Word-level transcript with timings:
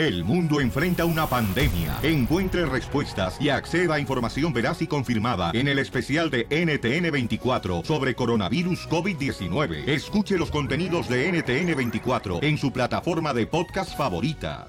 El 0.00 0.24
mundo 0.24 0.62
enfrenta 0.62 1.04
una 1.04 1.26
pandemia. 1.26 1.98
Encuentre 2.02 2.64
respuestas 2.64 3.38
y 3.38 3.50
acceda 3.50 3.96
a 3.96 4.00
información 4.00 4.50
veraz 4.50 4.80
y 4.80 4.86
confirmada 4.86 5.50
en 5.52 5.68
el 5.68 5.78
especial 5.78 6.30
de 6.30 6.48
NTN24 6.48 7.84
sobre 7.84 8.14
coronavirus 8.14 8.88
COVID-19. 8.88 9.86
Escuche 9.86 10.38
los 10.38 10.50
contenidos 10.50 11.06
de 11.06 11.30
NTN24 11.30 12.42
en 12.42 12.56
su 12.56 12.72
plataforma 12.72 13.34
de 13.34 13.46
podcast 13.46 13.94
favorita. 13.94 14.68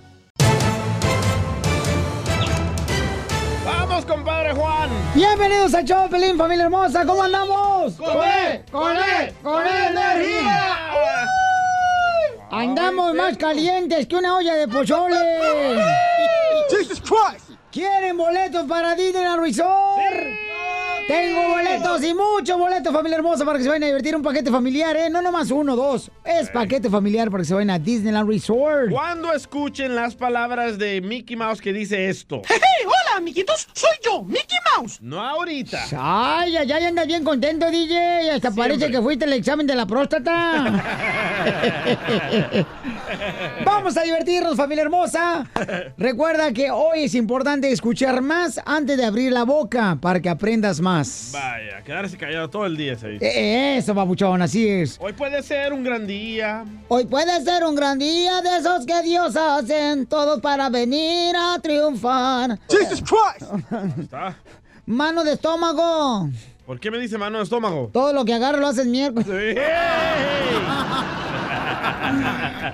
¡Vamos, 3.64 4.04
compadre 4.04 4.54
Juan! 4.54 4.90
Bienvenidos 5.16 5.74
a 5.74 5.82
show, 5.82 6.10
Pelín, 6.10 6.38
familia 6.38 6.66
hermosa. 6.66 7.06
¿Cómo 7.06 7.24
andamos? 7.24 7.94
¡Con 7.94 8.22
él! 8.22 8.66
¡Con 8.70 8.98
él! 8.98 9.34
¡Con 9.42 9.66
energía! 9.66 11.11
Andamos 12.52 13.16
más 13.16 13.38
calientes 13.38 14.06
que 14.08 14.16
una 14.18 14.36
olla 14.36 14.56
de 14.56 14.68
pozole. 14.68 15.16
Jesus 16.70 17.00
Christ! 17.00 17.52
¿Quieren 17.72 18.18
boletos 18.18 18.66
para 18.68 18.94
Disneyland 18.94 19.42
Resort? 19.42 20.52
Tengo 21.08 21.48
boletos 21.48 22.04
y 22.04 22.14
muchos 22.14 22.60
boletos, 22.60 22.92
familia 22.94 23.18
hermosa, 23.18 23.46
para 23.46 23.58
que 23.58 23.64
se 23.64 23.70
vayan 23.70 23.84
a 23.84 23.88
divertir. 23.88 24.18
Un 24.18 24.22
paquete 24.22 24.52
familiar, 24.52 24.98
¿eh? 24.98 25.10
No 25.10 25.22
nomás 25.22 25.50
uno, 25.50 25.78
dos. 25.78 26.12
Es 26.26 26.50
paquete 26.50 26.90
familiar 26.90 27.32
para 27.32 27.42
que 27.42 27.48
se 27.48 27.54
vayan 27.54 27.70
a 27.70 27.80
Disneyland 27.80 28.30
Resort. 28.30 28.92
Cuando 28.92 29.32
escuchen 29.34 29.96
las 29.96 30.16
palabras 30.16 30.78
de 30.78 31.00
Mickey 31.00 31.38
Mouse 31.38 31.62
que 31.62 31.72
dice 31.72 32.10
esto. 32.10 32.42
¡Hey, 32.50 32.60
hey! 32.62 32.86
¡Hola, 32.86 33.01
amiguitos! 33.16 33.68
¡Soy 33.74 33.90
yo, 34.04 34.24
Mickey 34.24 34.58
Mouse! 34.78 35.00
No 35.02 35.20
ahorita. 35.22 35.84
Ay, 35.98 36.58
ay, 36.58 36.72
ay, 36.72 36.86
andas 36.86 37.08
bien 37.08 37.24
contento, 37.24 37.70
DJ. 37.70 38.32
Hasta 38.32 38.52
parece 38.52 38.90
que 38.92 39.02
fuiste 39.02 39.26
el 39.26 39.34
examen 39.34 39.68
de 39.68 39.76
la 39.76 39.86
próstata. 39.86 40.84
Vamos 43.66 43.98
a 43.98 44.02
divertirnos, 44.04 44.56
familia 44.56 44.84
hermosa. 44.84 45.46
Recuerda 45.98 46.52
que 46.52 46.72
hoy 46.72 47.04
es 47.04 47.16
importante 47.16 47.72
escuchar 47.72 48.22
más 48.22 48.60
antes 48.66 48.98
de 48.98 49.06
abrir 49.06 49.32
la 49.32 49.44
boca 49.44 49.98
para 50.02 50.20
que 50.22 50.30
aprendas 50.30 50.80
más. 50.80 51.30
Vaya, 51.34 51.82
quedarse 51.84 52.18
callado 52.18 52.50
todo 52.50 52.66
el 52.66 52.78
día, 52.78 52.98
se 52.98 53.10
dice. 53.10 53.26
Eh, 53.26 53.78
Eso, 53.78 53.94
babuchón, 53.94 54.42
así 54.42 54.68
es. 54.68 54.98
Hoy 55.00 55.14
puede 55.14 55.42
ser 55.44 55.74
un 55.74 55.84
gran 55.84 56.06
día. 56.08 56.66
Hoy 56.88 57.06
puede 57.06 57.44
ser 57.44 57.64
un 57.64 57.76
gran 57.76 58.00
día 58.00 58.42
de 58.42 58.58
esos 58.58 58.86
que 58.86 59.02
Dios 59.04 59.36
hacen 59.36 60.06
todos 60.08 60.40
para 60.42 60.70
venir 60.70 61.36
a 61.36 61.60
triunfar. 61.62 62.60
Jesus 63.02 63.10
Christ! 63.10 64.00
¿Está? 64.00 64.36
Mano 64.86 65.24
de 65.24 65.34
estómago. 65.34 66.30
¿Por 66.66 66.80
qué 66.80 66.92
me 66.92 67.00
dice 67.00 67.18
mano 67.18 67.38
de 67.38 67.44
estómago? 67.44 67.90
Todo 67.92 68.14
lo 68.14 68.26
que 68.26 68.34
agarro 68.34 68.60
lo 68.60 68.68
haces 68.68 68.86
miércoles. 68.88 69.58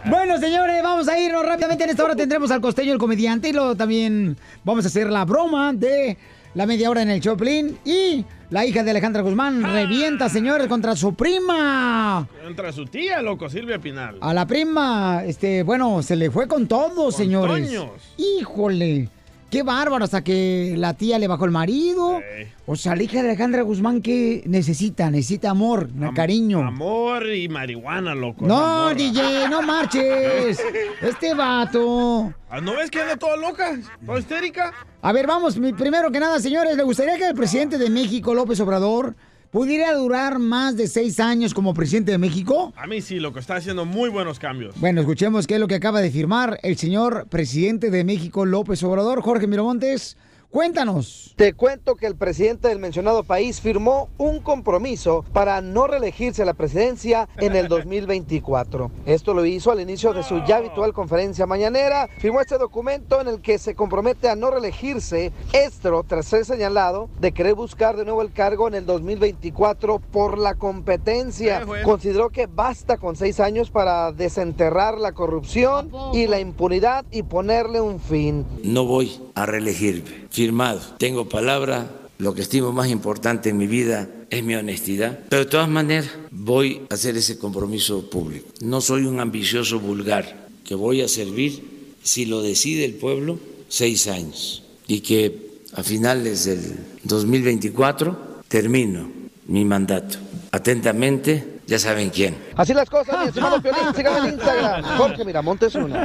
Bueno, 0.05 0.37
señores, 0.39 0.81
vamos 0.83 1.07
a 1.07 1.19
irnos 1.19 1.45
rápidamente. 1.45 1.83
En 1.83 1.89
esta 1.91 2.03
hora 2.03 2.15
tendremos 2.15 2.49
al 2.51 2.61
costeño, 2.61 2.93
el 2.93 2.97
comediante, 2.99 3.49
y 3.49 3.53
luego 3.53 3.75
también 3.75 4.37
vamos 4.63 4.85
a 4.85 4.87
hacer 4.87 5.09
la 5.09 5.25
broma 5.25 5.73
de 5.73 6.17
la 6.53 6.65
media 6.65 6.89
hora 6.89 7.01
en 7.01 7.09
el 7.09 7.21
Choplin. 7.21 7.77
Y 7.85 8.25
la 8.49 8.65
hija 8.65 8.83
de 8.83 8.91
Alejandra 8.91 9.21
Guzmán 9.21 9.63
revienta, 9.63 10.29
señores, 10.29 10.67
contra 10.67 10.95
su 10.95 11.13
prima. 11.13 12.27
Contra 12.43 12.71
su 12.71 12.85
tía, 12.85 13.21
loco, 13.21 13.49
Silvia 13.49 13.79
Pinal. 13.79 14.17
A 14.21 14.33
la 14.33 14.45
prima, 14.47 15.23
este, 15.25 15.63
bueno, 15.63 16.01
se 16.01 16.15
le 16.15 16.31
fue 16.31 16.47
con 16.47 16.67
todo, 16.67 17.11
señores. 17.11 17.67
toños. 17.67 17.89
Híjole. 18.17 19.09
Qué 19.49 19.63
bárbaro, 19.63 20.03
hasta 20.03 20.23
que 20.25 20.75
la 20.77 20.93
tía 20.93 21.17
le 21.17 21.27
bajó 21.27 21.45
el 21.45 21.51
marido. 21.51 22.21
O 22.65 22.75
sea, 22.75 22.97
la 22.97 23.03
hija 23.03 23.21
de 23.23 23.29
Alejandra 23.29 23.61
Guzmán, 23.61 24.01
¿qué 24.01 24.43
necesita? 24.45 25.09
Necesita 25.09 25.51
amor, 25.51 25.89
cariño. 26.13 26.59
Amor 26.59 27.25
y 27.33 27.47
marihuana, 27.47 28.13
loco. 28.13 28.45
No. 28.45 28.93
DJ, 28.93 29.47
no 29.49 29.61
marches. 29.61 30.61
Este 31.01 31.33
vato. 31.33 32.33
Ah, 32.49 32.59
¿No 32.59 32.75
ves 32.75 32.91
que 32.91 32.99
anda 33.01 33.15
toda 33.15 33.37
loca? 33.37 33.79
¿Toda 34.05 34.19
histérica? 34.19 34.73
A 35.01 35.11
ver, 35.13 35.27
vamos, 35.27 35.57
primero 35.77 36.11
que 36.11 36.19
nada, 36.19 36.39
señores, 36.39 36.75
¿le 36.75 36.83
gustaría 36.83 37.17
que 37.17 37.27
el 37.27 37.35
presidente 37.35 37.77
de 37.77 37.89
México, 37.89 38.33
López 38.33 38.59
Obrador, 38.59 39.15
pudiera 39.51 39.93
durar 39.93 40.39
más 40.39 40.75
de 40.75 40.87
seis 40.87 41.19
años 41.19 41.53
como 41.53 41.73
presidente 41.73 42.11
de 42.11 42.17
México? 42.17 42.73
A 42.75 42.87
mí 42.87 43.01
sí, 43.01 43.19
loco, 43.19 43.39
está 43.39 43.55
haciendo 43.55 43.85
muy 43.85 44.09
buenos 44.09 44.39
cambios. 44.39 44.79
Bueno, 44.79 45.01
escuchemos 45.01 45.47
qué 45.47 45.55
es 45.55 45.59
lo 45.59 45.67
que 45.67 45.75
acaba 45.75 46.01
de 46.01 46.11
firmar 46.11 46.59
el 46.63 46.77
señor 46.77 47.27
presidente 47.29 47.89
de 47.89 48.03
México, 48.03 48.45
López 48.45 48.83
Obrador, 48.83 49.21
Jorge 49.21 49.47
Miramontes. 49.47 50.17
Cuéntanos. 50.49 51.33
Te 51.35 51.53
cuento 51.53 51.95
que 51.95 52.07
el 52.07 52.15
presidente 52.15 52.69
del 52.69 52.79
mencionado 52.79 53.23
país 53.23 53.59
firmó 53.59 54.09
un 54.17 54.39
compromiso 54.39 55.25
para 55.33 55.59
no 55.61 55.87
reelegirse 55.87 56.41
a 56.41 56.45
la 56.45 56.53
presidencia 56.53 57.27
en 57.37 57.55
el 57.55 57.67
2024. 57.69 58.89
Esto 59.05 59.33
lo 59.33 59.45
hizo 59.45 59.71
al 59.71 59.81
inicio 59.81 60.13
de 60.13 60.23
su 60.23 60.41
ya 60.45 60.57
habitual 60.57 60.93
conferencia 60.93 61.45
mañanera. 61.45 62.07
Firmó 62.19 62.39
este 62.39 62.57
documento 62.57 63.19
en 63.19 63.27
el 63.27 63.41
que 63.41 63.57
se 63.59 63.75
compromete 63.75 64.29
a 64.29 64.35
no 64.37 64.49
reelegirse, 64.49 65.33
esto 65.51 66.03
tras 66.07 66.25
ser 66.25 66.45
señalado 66.45 67.09
de 67.19 67.33
querer 67.33 67.53
buscar 67.53 67.97
de 67.97 68.05
nuevo 68.05 68.21
el 68.21 68.31
cargo 68.31 68.67
en 68.69 68.75
el 68.75 68.85
2024 68.85 69.99
por 69.99 70.37
la 70.37 70.55
competencia. 70.55 71.65
Consideró 71.83 72.29
que 72.29 72.47
basta 72.47 72.97
con 72.97 73.17
seis 73.17 73.41
años 73.41 73.69
para 73.69 74.11
desenterrar 74.13 74.97
la 74.97 75.11
corrupción 75.11 75.91
y 76.13 76.27
la 76.27 76.39
impunidad 76.39 77.05
y 77.11 77.23
ponerle 77.23 77.81
un 77.81 77.99
fin. 77.99 78.45
No 78.63 78.85
voy 78.85 79.21
a 79.35 79.45
reelegirme. 79.45 80.27
Firmado. 80.37 80.79
Tengo 80.99 81.27
palabra. 81.27 81.89
Lo 82.19 82.35
que 82.35 82.43
estimo 82.43 82.71
más 82.71 82.89
importante 82.89 83.49
en 83.49 83.57
mi 83.57 83.65
vida 83.65 84.07
es 84.29 84.43
mi 84.43 84.53
honestidad. 84.53 85.17
Pero 85.29 85.45
de 85.45 85.49
todas 85.49 85.67
maneras 85.67 86.11
voy 86.29 86.83
a 86.91 86.93
hacer 86.93 87.17
ese 87.17 87.39
compromiso 87.39 88.07
público. 88.07 88.47
No 88.61 88.79
soy 88.79 89.05
un 89.05 89.19
ambicioso 89.19 89.79
vulgar 89.79 90.47
que 90.63 90.75
voy 90.75 91.01
a 91.01 91.07
servir, 91.07 91.63
si 92.03 92.27
lo 92.27 92.43
decide 92.43 92.85
el 92.85 92.93
pueblo, 92.93 93.39
seis 93.67 94.05
años. 94.05 94.61
Y 94.87 94.99
que 94.99 95.63
a 95.73 95.81
finales 95.81 96.45
del 96.45 96.85
2024 97.01 98.43
termino 98.47 99.09
mi 99.47 99.65
mandato. 99.65 100.19
Atentamente, 100.51 101.61
ya 101.65 101.79
saben 101.79 102.11
quién. 102.11 102.37
Así 102.55 102.75
las 102.75 102.87
cosas, 102.87 103.21
mi 103.21 103.27
estimado 103.29 103.59
Piolín, 103.59 103.91
sígame 103.95 104.19
en 104.19 104.33
Instagram. 104.35 104.83
Jorge 104.97 105.25
Miramontes 105.25 105.73
uno. 105.73 105.95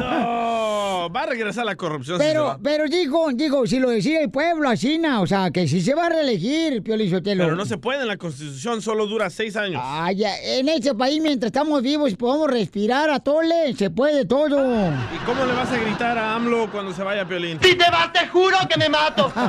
Va 1.10 1.22
a 1.22 1.26
regresar 1.26 1.64
la 1.64 1.76
corrupción. 1.76 2.18
Pero, 2.18 2.58
pero 2.62 2.86
digo, 2.86 3.28
digo, 3.32 3.66
si 3.66 3.78
lo 3.78 3.90
decía 3.90 4.20
el 4.20 4.30
pueblo, 4.30 4.68
así, 4.68 5.00
o 5.18 5.26
sea, 5.26 5.50
que 5.50 5.68
si 5.68 5.80
se 5.80 5.94
va 5.94 6.06
a 6.06 6.08
reelegir, 6.10 6.82
Pio 6.82 6.96
Lizotelo. 6.96 7.44
Pero 7.44 7.56
no 7.56 7.64
se 7.64 7.78
puede 7.78 8.02
en 8.02 8.08
la 8.08 8.16
constitución, 8.16 8.82
solo 8.82 9.06
dura 9.06 9.30
seis 9.30 9.56
años. 9.56 9.82
Ay, 9.84 10.16
ya, 10.16 10.36
en 10.38 10.68
este 10.68 10.94
país, 10.94 11.20
mientras 11.22 11.48
estamos 11.48 11.82
vivos 11.82 12.10
y 12.10 12.16
podemos 12.16 12.50
respirar 12.50 13.10
a 13.10 13.20
tole, 13.20 13.74
se 13.76 13.90
puede 13.90 14.24
todo. 14.24 14.90
¿Y 15.14 15.18
cómo 15.24 15.44
le 15.44 15.52
vas 15.52 15.70
a 15.70 15.78
gritar 15.78 16.18
a 16.18 16.34
AMLO 16.34 16.70
cuando 16.70 16.92
se 16.92 17.02
vaya 17.02 17.26
Piolín? 17.26 17.58
Si 17.62 17.74
te 17.74 17.90
vas, 17.90 18.12
te 18.12 18.26
juro 18.28 18.56
que 18.68 18.78
me 18.78 18.88
mato. 18.88 19.32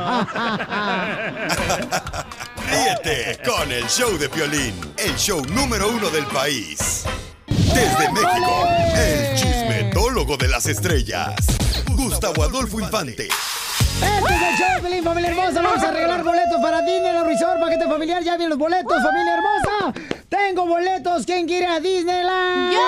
Ríete 2.70 3.40
con 3.46 3.72
el 3.72 3.86
show 3.88 4.18
de 4.18 4.30
Piolín, 4.30 4.74
el 4.98 5.16
show 5.16 5.44
número 5.46 5.90
uno 5.90 6.10
del 6.10 6.26
país. 6.26 7.04
Desde 7.48 8.12
México, 8.12 8.68
el 8.96 9.38
chismetólogo 9.94 10.38
de 10.38 10.48
las 10.48 10.66
estrellas, 10.66 11.36
Gustavo 11.92 12.44
Adolfo 12.44 12.80
Infante. 12.80 13.28
Este 13.28 14.34
es 14.34 14.92
el 14.92 15.04
familia 15.04 15.30
hermosa. 15.30 15.62
Vamos 15.62 15.84
a 15.84 15.92
regalar 15.92 16.24
boletos 16.24 16.60
para 16.62 16.82
Disneyland 16.82 17.28
Resort, 17.28 17.60
paquete 17.60 17.86
familiar. 17.86 18.24
Ya 18.24 18.32
vienen 18.32 18.50
los 18.50 18.58
boletos, 18.58 18.92
familia 19.04 19.36
hermosa. 19.36 19.94
Tengo 20.34 20.66
boletos. 20.66 21.28
¿Quién 21.28 21.46
quiere 21.46 21.68
a 21.68 21.80
Disneyland? 21.80 22.74
¡Yo! 22.74 22.80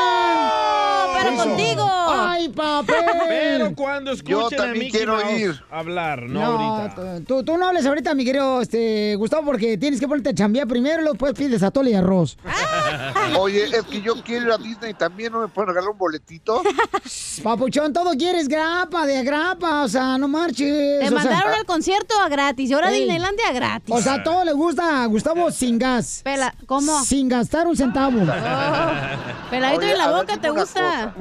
¡Pero 1.15 1.29
Eso. 1.29 1.43
contigo! 1.43 1.87
¡Ay, 2.07 2.49
papel! 2.49 2.95
Pero 3.27 3.75
cuando 3.75 4.11
escuchen 4.11 4.59
a 4.59 4.63
también 4.63 4.85
Mickey 4.85 4.91
quiero 4.91 5.15
Mouse 5.17 5.39
ir. 5.39 5.63
hablar, 5.69 6.23
no, 6.23 6.43
ahorita. 6.43 7.21
Tú, 7.27 7.43
tú 7.43 7.55
no 7.57 7.67
hables 7.67 7.85
ahorita, 7.85 8.15
mi 8.15 8.25
querido 8.25 8.61
este, 8.61 9.15
Gustavo, 9.15 9.45
porque 9.45 9.77
tienes 9.77 9.99
que 9.99 10.07
ponerte 10.07 10.29
a 10.29 10.33
chambear 10.33 10.67
primero 10.67 10.95
y 10.95 11.01
luego 11.03 11.13
después 11.13 11.33
pides 11.33 11.61
atole 11.61 11.91
y 11.91 11.93
arroz. 11.93 12.35
Oye, 13.39 13.65
es 13.65 13.83
que 13.83 14.01
yo 14.01 14.15
quiero 14.23 14.47
ir 14.47 14.51
a 14.51 14.57
Disney 14.57 14.93
también, 14.95 15.31
¿no 15.31 15.41
me 15.41 15.47
pueden 15.47 15.69
regalar 15.69 15.91
un 15.91 15.97
boletito? 15.99 16.61
Papuchón, 17.43 17.93
todo 17.93 18.11
quieres 18.11 18.47
grapa, 18.47 19.05
de 19.05 19.23
grapa, 19.23 19.83
o 19.83 19.87
sea, 19.87 20.17
no 20.17 20.27
marches. 20.27 20.57
Te 20.99 21.05
o 21.05 21.09
sea- 21.09 21.11
mandaron 21.11 21.53
al 21.53 21.65
concierto 21.65 22.15
a 22.19 22.27
gratis 22.27 22.69
y 22.69 22.73
ahora 22.73 22.87
a 22.87 22.91
Ey. 22.91 23.01
Disneylandia 23.01 23.51
gratis. 23.53 23.93
O 23.95 24.01
sea, 24.01 24.23
todo 24.23 24.43
le 24.43 24.53
gusta 24.53 25.03
a 25.03 25.05
Gustavo 25.05 25.51
sin 25.51 25.77
gas. 25.77 26.21
Pela- 26.23 26.53
¿Cómo? 26.65 27.03
Sin 27.03 27.29
gastar 27.37 27.67
un 27.67 27.75
centavo. 27.75 28.19
Peladito 29.49 29.81
Oye, 29.81 29.91
en 29.91 29.97
la 29.97 30.07
ver, 30.07 30.15
boca, 30.17 30.37
¿te 30.37 30.49
gusta? 30.49 31.13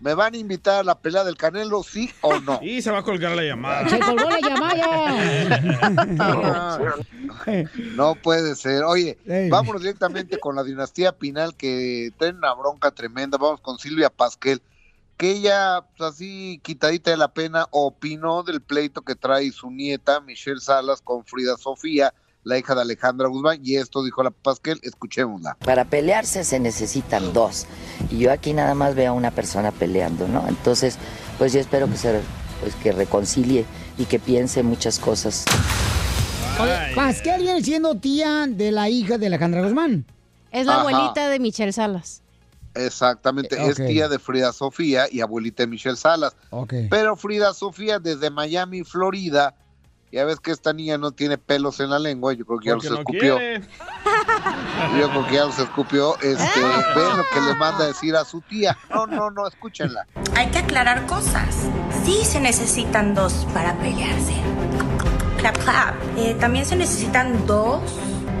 ¿Me 0.00 0.14
van 0.14 0.34
a 0.34 0.36
invitar 0.36 0.80
a 0.80 0.82
la 0.82 0.98
pelea 0.98 1.24
del 1.24 1.36
Canelo, 1.36 1.82
sí 1.82 2.10
o 2.20 2.38
no? 2.40 2.60
Y 2.62 2.82
se 2.82 2.90
va 2.90 2.98
a 2.98 3.02
colgar 3.02 3.32
la 3.34 3.42
llamada. 3.42 3.88
Se 3.88 3.98
colgó 3.98 4.28
la 4.28 4.40
llamada. 4.40 5.14
No 7.94 8.14
puede 8.14 8.54
ser. 8.56 8.84
Oye, 8.84 9.18
Ey. 9.26 9.50
vámonos 9.50 9.82
directamente 9.82 10.38
con 10.38 10.56
la 10.56 10.62
dinastía 10.62 11.12
Pinal 11.12 11.54
que 11.54 12.12
tiene 12.18 12.38
una 12.38 12.54
bronca 12.54 12.90
tremenda. 12.90 13.36
Vamos 13.38 13.60
con 13.60 13.78
Silvia 13.78 14.08
Pasquel, 14.10 14.62
que 15.16 15.32
ella, 15.32 15.82
pues, 15.96 16.14
así 16.14 16.60
quitadita 16.62 17.10
de 17.10 17.16
la 17.16 17.28
pena, 17.28 17.66
opinó 17.70 18.42
del 18.42 18.60
pleito 18.60 19.02
que 19.02 19.14
trae 19.14 19.50
su 19.52 19.70
nieta 19.70 20.20
Michelle 20.20 20.60
Salas 20.60 21.02
con 21.02 21.24
Frida 21.24 21.56
Sofía, 21.56 22.14
la 22.44 22.58
hija 22.58 22.74
de 22.74 22.82
Alejandra 22.82 23.28
Guzmán, 23.28 23.58
y 23.62 23.76
esto 23.76 24.04
dijo 24.04 24.22
la 24.22 24.30
Pasquel, 24.30 24.78
escuchémosla. 24.82 25.56
Para 25.64 25.84
pelearse 25.86 26.44
se 26.44 26.60
necesitan 26.60 27.32
dos. 27.32 27.66
Y 28.10 28.18
yo 28.18 28.30
aquí 28.32 28.52
nada 28.52 28.74
más 28.74 28.94
veo 28.94 29.10
a 29.10 29.14
una 29.14 29.30
persona 29.30 29.72
peleando, 29.72 30.28
¿no? 30.28 30.46
Entonces, 30.48 30.98
pues 31.38 31.52
yo 31.52 31.60
espero 31.60 31.88
que 31.90 31.96
se 31.96 32.20
pues 32.60 32.74
que 32.76 32.92
reconcilie 32.92 33.64
y 33.98 34.04
que 34.04 34.18
piense 34.18 34.62
muchas 34.62 34.98
cosas. 34.98 35.44
Oye, 36.60 36.94
Pascal 36.94 37.40
viene 37.42 37.62
siendo 37.62 37.96
tía 37.96 38.46
de 38.48 38.70
la 38.70 38.88
hija 38.88 39.18
de 39.18 39.26
Alejandra 39.26 39.62
Guzmán. 39.62 40.06
Es 40.52 40.66
la 40.66 40.74
Ajá. 40.74 40.80
abuelita 40.82 41.28
de 41.28 41.40
Michelle 41.40 41.72
Salas. 41.72 42.22
Exactamente, 42.74 43.56
Eh, 43.56 43.68
es 43.68 43.76
tía 43.76 44.08
de 44.08 44.18
Frida 44.18 44.52
Sofía 44.52 45.06
y 45.10 45.20
abuelita 45.20 45.62
de 45.62 45.66
Michelle 45.68 45.96
Salas. 45.96 46.34
Ok. 46.50 46.74
Pero 46.90 47.16
Frida 47.16 47.54
Sofía 47.54 47.98
desde 47.98 48.30
Miami, 48.30 48.82
Florida, 48.84 49.54
ya 50.14 50.24
ves 50.24 50.38
que 50.38 50.52
esta 50.52 50.72
niña 50.72 50.96
no 50.96 51.10
tiene 51.10 51.38
pelos 51.38 51.80
en 51.80 51.90
la 51.90 51.98
lengua, 51.98 52.32
yo 52.34 52.46
creo 52.46 52.60
que 52.60 52.66
ya 52.68 52.74
Porque 52.74 52.88
los 52.88 52.98
no 52.98 53.00
escupió. 53.00 53.36
quiere. 53.36 53.62
Yo 54.98 55.08
creo 55.08 55.26
que 55.26 55.34
ya 55.34 55.44
los 55.44 55.58
escupió. 55.58 56.14
Este, 56.20 56.60
ven 56.60 57.16
lo 57.16 57.24
que 57.32 57.40
le 57.40 57.54
manda 57.54 57.84
a 57.84 57.86
decir 57.86 58.14
a 58.16 58.24
su 58.24 58.40
tía. 58.42 58.76
No, 58.90 59.06
no, 59.06 59.30
no, 59.30 59.46
escúchenla. 59.46 60.06
Hay 60.36 60.48
que 60.50 60.58
aclarar 60.58 61.06
cosas. 61.06 61.68
Sí 62.04 62.24
se 62.24 62.40
necesitan 62.40 63.14
dos 63.14 63.46
para 63.54 63.74
pelearse. 63.78 64.34
Clap, 65.38 65.56
clap. 65.58 65.94
Eh, 66.16 66.36
también 66.38 66.66
se 66.66 66.76
necesitan 66.76 67.46
dos 67.46 67.80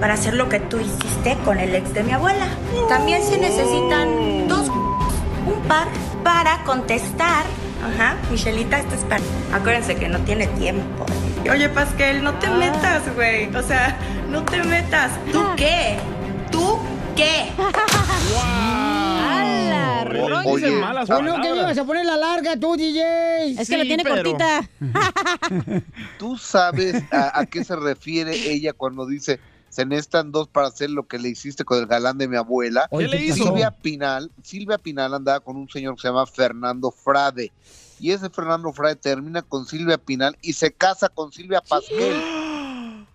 para 0.00 0.14
hacer 0.14 0.34
lo 0.34 0.48
que 0.48 0.60
tú 0.60 0.78
hiciste 0.78 1.38
con 1.44 1.58
el 1.58 1.74
ex 1.74 1.94
de 1.94 2.02
mi 2.02 2.12
abuela. 2.12 2.46
También 2.88 3.22
se 3.22 3.38
necesitan 3.38 4.48
dos, 4.48 4.68
un 4.68 5.62
par 5.66 5.88
para 6.22 6.62
contestar. 6.64 7.44
Ajá, 7.84 8.16
Michelita, 8.30 8.78
este 8.78 8.94
es 8.94 9.02
para... 9.02 9.22
Acuérdense 9.52 9.96
que 9.96 10.08
no 10.08 10.18
tiene 10.20 10.46
tiempo. 10.48 11.03
Oye, 11.50 11.68
Pascal, 11.68 12.22
no 12.24 12.34
te 12.38 12.48
metas, 12.50 13.02
güey. 13.14 13.54
O 13.54 13.62
sea, 13.62 13.96
no 14.30 14.44
te 14.44 14.62
metas. 14.64 15.12
¿Tú 15.30 15.42
qué? 15.56 15.96
¿Tú 16.50 16.78
qué? 17.16 17.52
Rolly 20.06 20.46
Oye, 20.48 20.70
malas 20.70 21.08
no, 21.08 21.40
que 21.40 21.48
ibas 21.48 21.76
a 21.78 21.84
poner 21.84 22.06
la 22.06 22.16
larga 22.16 22.58
tú, 22.58 22.76
DJ. 22.76 23.60
Es 23.60 23.68
que 23.68 23.76
la 23.76 23.82
Sí, 23.82 23.88
tiene 23.88 24.04
pero- 24.04 24.16
cortita. 24.16 24.68
¿Tú 26.18 26.36
sabes 26.38 27.02
a, 27.12 27.38
a 27.40 27.46
qué 27.46 27.64
se 27.64 27.74
refiere 27.76 28.32
ella 28.52 28.72
cuando 28.72 29.06
dice 29.06 29.40
se 29.70 29.84
necesitan 29.84 30.30
dos 30.30 30.46
para 30.46 30.68
hacer 30.68 30.90
lo 30.90 31.08
que 31.08 31.18
le 31.18 31.30
hiciste 31.30 31.64
con 31.64 31.78
el 31.78 31.86
galán 31.86 32.16
de 32.18 32.28
mi 32.28 32.36
abuela? 32.36 32.88
¿Qué 32.96 33.08
le 33.08 33.16
¿qué 33.18 33.24
hizo? 33.24 33.44
Silvia 33.44 33.70
Pinal, 33.72 34.30
Silvia 34.42 34.78
Pinal 34.78 35.14
andaba 35.14 35.40
con 35.40 35.56
un 35.56 35.68
señor 35.68 35.96
que 35.96 36.02
se 36.02 36.08
llama 36.08 36.26
Fernando 36.26 36.90
Frade. 36.92 37.50
Y 38.00 38.10
ese 38.10 38.28
Fernando 38.30 38.72
Frade 38.72 38.96
termina 38.96 39.42
con 39.42 39.66
Silvia 39.66 39.98
Pinal 39.98 40.36
y 40.42 40.52
se 40.52 40.72
casa 40.72 41.08
con 41.08 41.32
Silvia 41.32 41.60
Pasquel. 41.60 42.16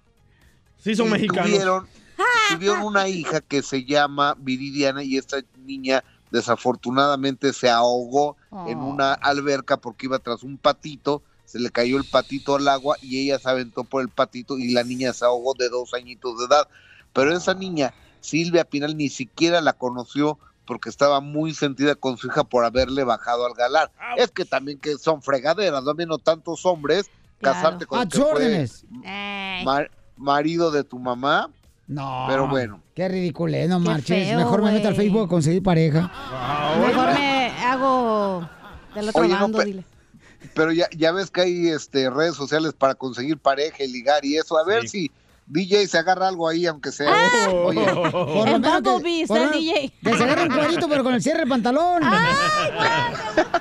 Sí, 0.81 0.95
son 0.95 1.07
Y 1.07 1.11
mexicanos. 1.11 1.45
Tuvieron, 1.45 1.87
tuvieron 2.49 2.81
una 2.83 3.07
hija 3.09 3.41
que 3.41 3.61
se 3.61 3.83
llama 3.83 4.35
Viridiana 4.39 5.03
y 5.03 5.17
esta 5.17 5.37
niña 5.65 6.03
desafortunadamente 6.31 7.51
se 7.53 7.69
ahogó 7.69 8.37
en 8.67 8.79
Oh. 8.79 8.87
una 8.87 9.13
alberca 9.13 9.75
porque 9.77 10.05
iba 10.05 10.19
tras 10.19 10.43
un 10.43 10.57
patito, 10.57 11.21
se 11.43 11.59
le 11.59 11.69
cayó 11.69 11.97
el 11.97 12.05
patito 12.05 12.55
al 12.55 12.67
agua 12.69 12.95
y 13.01 13.19
ella 13.23 13.39
se 13.39 13.49
aventó 13.49 13.83
por 13.83 14.01
el 14.01 14.09
patito 14.09 14.57
y 14.57 14.71
la 14.71 14.83
niña 14.83 15.11
se 15.11 15.25
ahogó 15.25 15.53
de 15.53 15.67
dos 15.67 15.93
añitos 15.93 16.39
de 16.39 16.45
edad. 16.45 16.67
Pero 17.11 17.35
esa 17.35 17.53
niña, 17.55 17.93
Silvia 18.21 18.63
Pinal, 18.63 18.95
ni 18.95 19.09
siquiera 19.09 19.59
la 19.59 19.73
conoció 19.73 20.39
porque 20.69 20.87
estaba 20.89 21.19
muy 21.19 21.55
sentida 21.55 21.95
con 21.95 22.15
su 22.17 22.27
hija 22.27 22.43
por 22.43 22.63
haberle 22.63 23.03
bajado 23.03 23.47
al 23.47 23.55
galán. 23.55 23.89
Es 24.17 24.29
que 24.29 24.45
también 24.45 24.77
que 24.79 24.99
son 24.99 25.23
fregaderas, 25.23 25.83
no 25.83 25.95
menos 25.95 26.21
tantos 26.23 26.63
hombres, 26.63 27.09
Claro. 27.39 27.55
casarte 27.55 27.85
con 27.87 28.01
el 28.01 28.07
que 28.07 28.19
fue 28.19 28.31
órdenes. 28.33 28.85
Mar- 29.65 29.89
marido 30.15 30.69
de 30.69 30.83
tu 30.83 30.99
mamá, 30.99 31.49
No. 31.87 32.25
pero 32.29 32.47
bueno. 32.47 32.83
Qué 32.93 33.07
ridículo, 33.09 33.55
eh, 33.55 33.67
no 33.67 33.79
Qué 33.79 33.85
marches. 33.89 34.27
feo, 34.27 34.37
Mejor 34.37 34.61
me 34.61 34.71
meto 34.73 34.89
al. 34.89 34.95
Facebook 34.95 35.25
a 35.25 35.27
conseguir 35.27 35.63
pareja. 35.63 36.11
Mejor 36.85 37.13
me 37.15 37.47
hago 37.65 38.47
del 38.93 39.09
otro 39.09 39.21
Oye, 39.23 39.33
no, 39.33 39.39
bando, 39.41 39.57
pe- 39.57 39.65
dile. 39.65 39.85
Pero 40.53 40.71
ya, 40.71 40.87
ya 40.95 41.11
ves 41.11 41.31
que 41.31 41.41
hay 41.41 41.67
este, 41.69 42.11
redes 42.11 42.35
sociales 42.35 42.73
para 42.77 42.93
conseguir 42.93 43.39
pareja 43.39 43.83
y 43.83 43.87
ligar 43.91 44.23
y 44.23 44.37
eso. 44.37 44.55
A 44.57 44.63
ver 44.65 44.87
si 44.87 45.09
DJ 45.49 45.87
se 45.87 45.97
agarra 45.97 46.27
algo 46.27 46.47
ahí, 46.47 46.65
aunque 46.67 46.91
sea. 46.91 47.11
Oye, 47.51 47.83
Por 48.11 48.45
que- 48.45 48.51
Bumblebee 48.51 49.21
está 49.23 49.33
por 49.33 49.43
el 49.43 49.51
DJ. 49.51 49.93
Que 50.03 50.13
se 50.17 50.23
agarre 50.23 50.43
un 50.43 50.49
cuadrito, 50.53 50.87
pero 50.87 51.03
con 51.03 51.13
el 51.15 51.21
cierre 51.21 51.39
del 51.39 51.49
pantalón. 51.49 52.03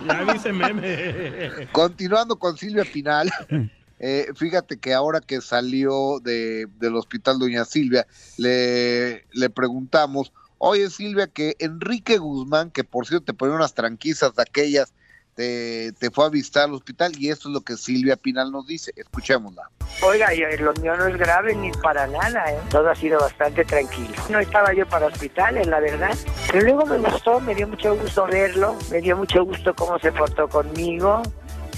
Ya 0.06 0.32
dice 0.32 0.52
meme. 0.52 1.50
continuando 1.72 2.38
con 2.38 2.56
Silvia 2.56 2.84
Pinal. 2.84 3.30
eh, 3.98 4.28
fíjate 4.36 4.78
que 4.78 4.94
ahora 4.94 5.20
que 5.20 5.40
salió 5.40 6.20
de, 6.20 6.66
del 6.78 6.96
hospital 6.96 7.38
Doña 7.38 7.64
Silvia, 7.64 8.06
le, 8.36 9.26
le 9.32 9.50
preguntamos, 9.50 10.32
oye 10.58 10.88
Silvia, 10.90 11.26
que 11.26 11.56
Enrique 11.58 12.18
Guzmán, 12.18 12.70
que 12.70 12.84
por 12.84 13.06
cierto 13.06 13.26
te 13.26 13.34
ponía 13.34 13.56
unas 13.56 13.74
tranquillas 13.74 14.34
de 14.34 14.42
aquellas, 14.42 14.92
te, 15.38 15.92
te 15.92 16.10
fue 16.10 16.26
a 16.26 16.30
visitar 16.30 16.64
al 16.64 16.74
hospital 16.74 17.12
y 17.16 17.30
esto 17.30 17.48
es 17.48 17.52
lo 17.54 17.60
que 17.60 17.76
Silvia 17.76 18.16
Pinal 18.16 18.50
nos 18.50 18.66
dice. 18.66 18.90
Escuchémosla. 18.96 19.70
Oiga, 20.02 20.34
yo- 20.34 20.48
lo 20.64 20.72
mío 20.74 20.96
no 20.96 21.06
es 21.06 21.16
grave 21.16 21.54
ni 21.54 21.70
para 21.80 22.08
nada, 22.08 22.50
¿eh? 22.52 22.58
Todo 22.70 22.90
ha 22.90 22.96
sido 22.96 23.20
bastante 23.20 23.64
tranquilo. 23.64 24.14
No 24.30 24.40
estaba 24.40 24.72
yo 24.72 24.84
para 24.88 25.06
hospitales, 25.06 25.68
la 25.68 25.78
verdad. 25.78 26.10
Pero 26.50 26.64
luego 26.64 26.86
me 26.86 26.98
gustó, 26.98 27.38
me 27.38 27.54
dio 27.54 27.68
mucho 27.68 27.94
gusto 27.96 28.26
verlo, 28.26 28.76
me 28.90 29.00
dio 29.00 29.16
mucho 29.16 29.44
gusto 29.44 29.72
cómo 29.76 29.96
se 30.00 30.10
portó 30.10 30.48
conmigo. 30.48 31.22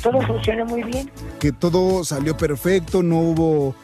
Todo 0.03 0.23
funcionó 0.23 0.65
muy 0.65 0.83
bien. 0.83 1.11
que 1.39 1.53
todo 1.53 2.03
salió 2.05 2.35
perfecto, 2.35 3.03
no 3.03 3.17
hubo 3.19 3.75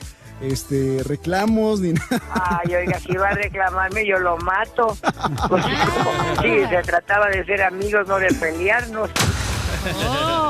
este 0.41 1.03
reclamos 1.05 1.81
ni 1.81 1.93
nada. 2.11 2.23
Ay, 2.65 2.75
oiga, 2.77 2.99
si 2.99 3.13
va 3.15 3.29
a 3.29 3.35
reclamarme, 3.35 4.07
yo 4.07 4.19
lo 4.21 4.39
mato. 4.39 4.97
Pues, 5.51 5.65
sí, 6.43 6.65
se 6.71 6.83
trataba 6.83 7.29
de 7.29 7.45
ser 7.45 7.63
amigos, 7.63 8.09
no 8.09 8.19
de 8.19 8.29
pelearnos. 8.41 9.11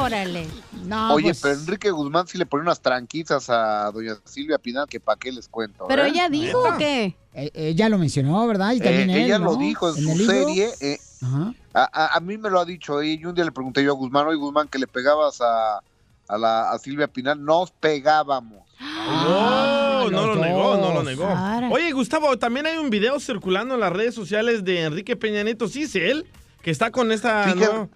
Órale. 0.03 0.47
No, 0.85 1.15
Oye, 1.15 1.29
pues, 1.29 1.41
pero 1.43 1.55
Enrique 1.55 1.91
Guzmán 1.91 2.27
sí 2.29 2.39
le 2.39 2.47
pone 2.47 2.63
unas 2.63 2.81
tranquizas 2.81 3.51
a 3.51 3.91
doña 3.93 4.15
Silvia 4.25 4.59
Pinal, 4.59 4.87
que 4.87 5.01
para 5.01 5.19
qué 5.19 5.33
les 5.33 5.49
cuento. 5.49 5.87
¿Pero 5.89 6.05
¿eh? 6.05 6.09
ella 6.11 6.29
dijo 6.29 6.59
o 6.59 6.77
qué? 6.79 7.17
eh, 7.35 7.51
ella 7.55 7.89
lo 7.89 7.99
mencionó, 7.99 8.47
¿verdad? 8.47 8.73
Y 8.73 8.81
también 8.81 9.11
Eh, 9.11 9.17
él, 9.17 9.25
ella 9.25 9.39
¿no? 9.39 9.47
lo 9.47 9.57
dijo 9.57 9.89
en, 9.89 9.95
su 9.97 10.17
serie. 10.27 10.71
eh, 10.81 10.99
Ajá. 11.23 11.55
a, 11.75 12.05
a- 12.05 12.17
a 12.17 12.21
mí 12.21 12.39
me 12.39 12.51
lo 12.51 12.61
ha 12.61 12.65
dicho. 12.65 13.03
Y 13.03 13.25
un 13.25 13.35
día 13.35 13.45
le 13.45 13.53
pregunté 13.53 13.83
yo 13.83 13.93
a 13.93 13.95
Guzmán, 13.97 14.27
oye 14.27 14.37
Guzmán, 14.39 14.69
que 14.69 14.79
le 14.79 14.87
pegabas 14.87 15.41
a, 15.41 15.81
a, 16.29 16.39
la, 16.39 16.71
a 16.71 16.79
Silvia 16.79 17.09
Pinal. 17.09 17.45
Nos 17.45 17.73
pegábamos. 17.73 18.65
No, 18.81 20.11
no 20.11 20.27
lo 20.27 20.37
negó, 20.37 20.77
no 20.77 20.93
lo 20.95 21.03
negó. 21.03 21.29
Oye, 21.73 21.91
Gustavo, 21.93 22.39
también 22.39 22.67
hay 22.67 22.77
un 22.79 22.91
video 22.91 23.19
circulando 23.19 23.75
en 23.75 23.81
las 23.81 23.93
redes 23.93 24.15
sociales 24.15 24.63
de 24.65 24.83
Enrique 24.83 25.17
Peña 25.17 25.43
Nieto. 25.43 25.67
¿Sí 25.69 25.83
es 25.83 25.95
él? 25.97 26.27
Que 26.63 26.71
está 26.71 26.91
con 26.93 27.11
esta... 27.13 27.45
Fíjate- 27.45 27.73
¿no? 27.75 27.91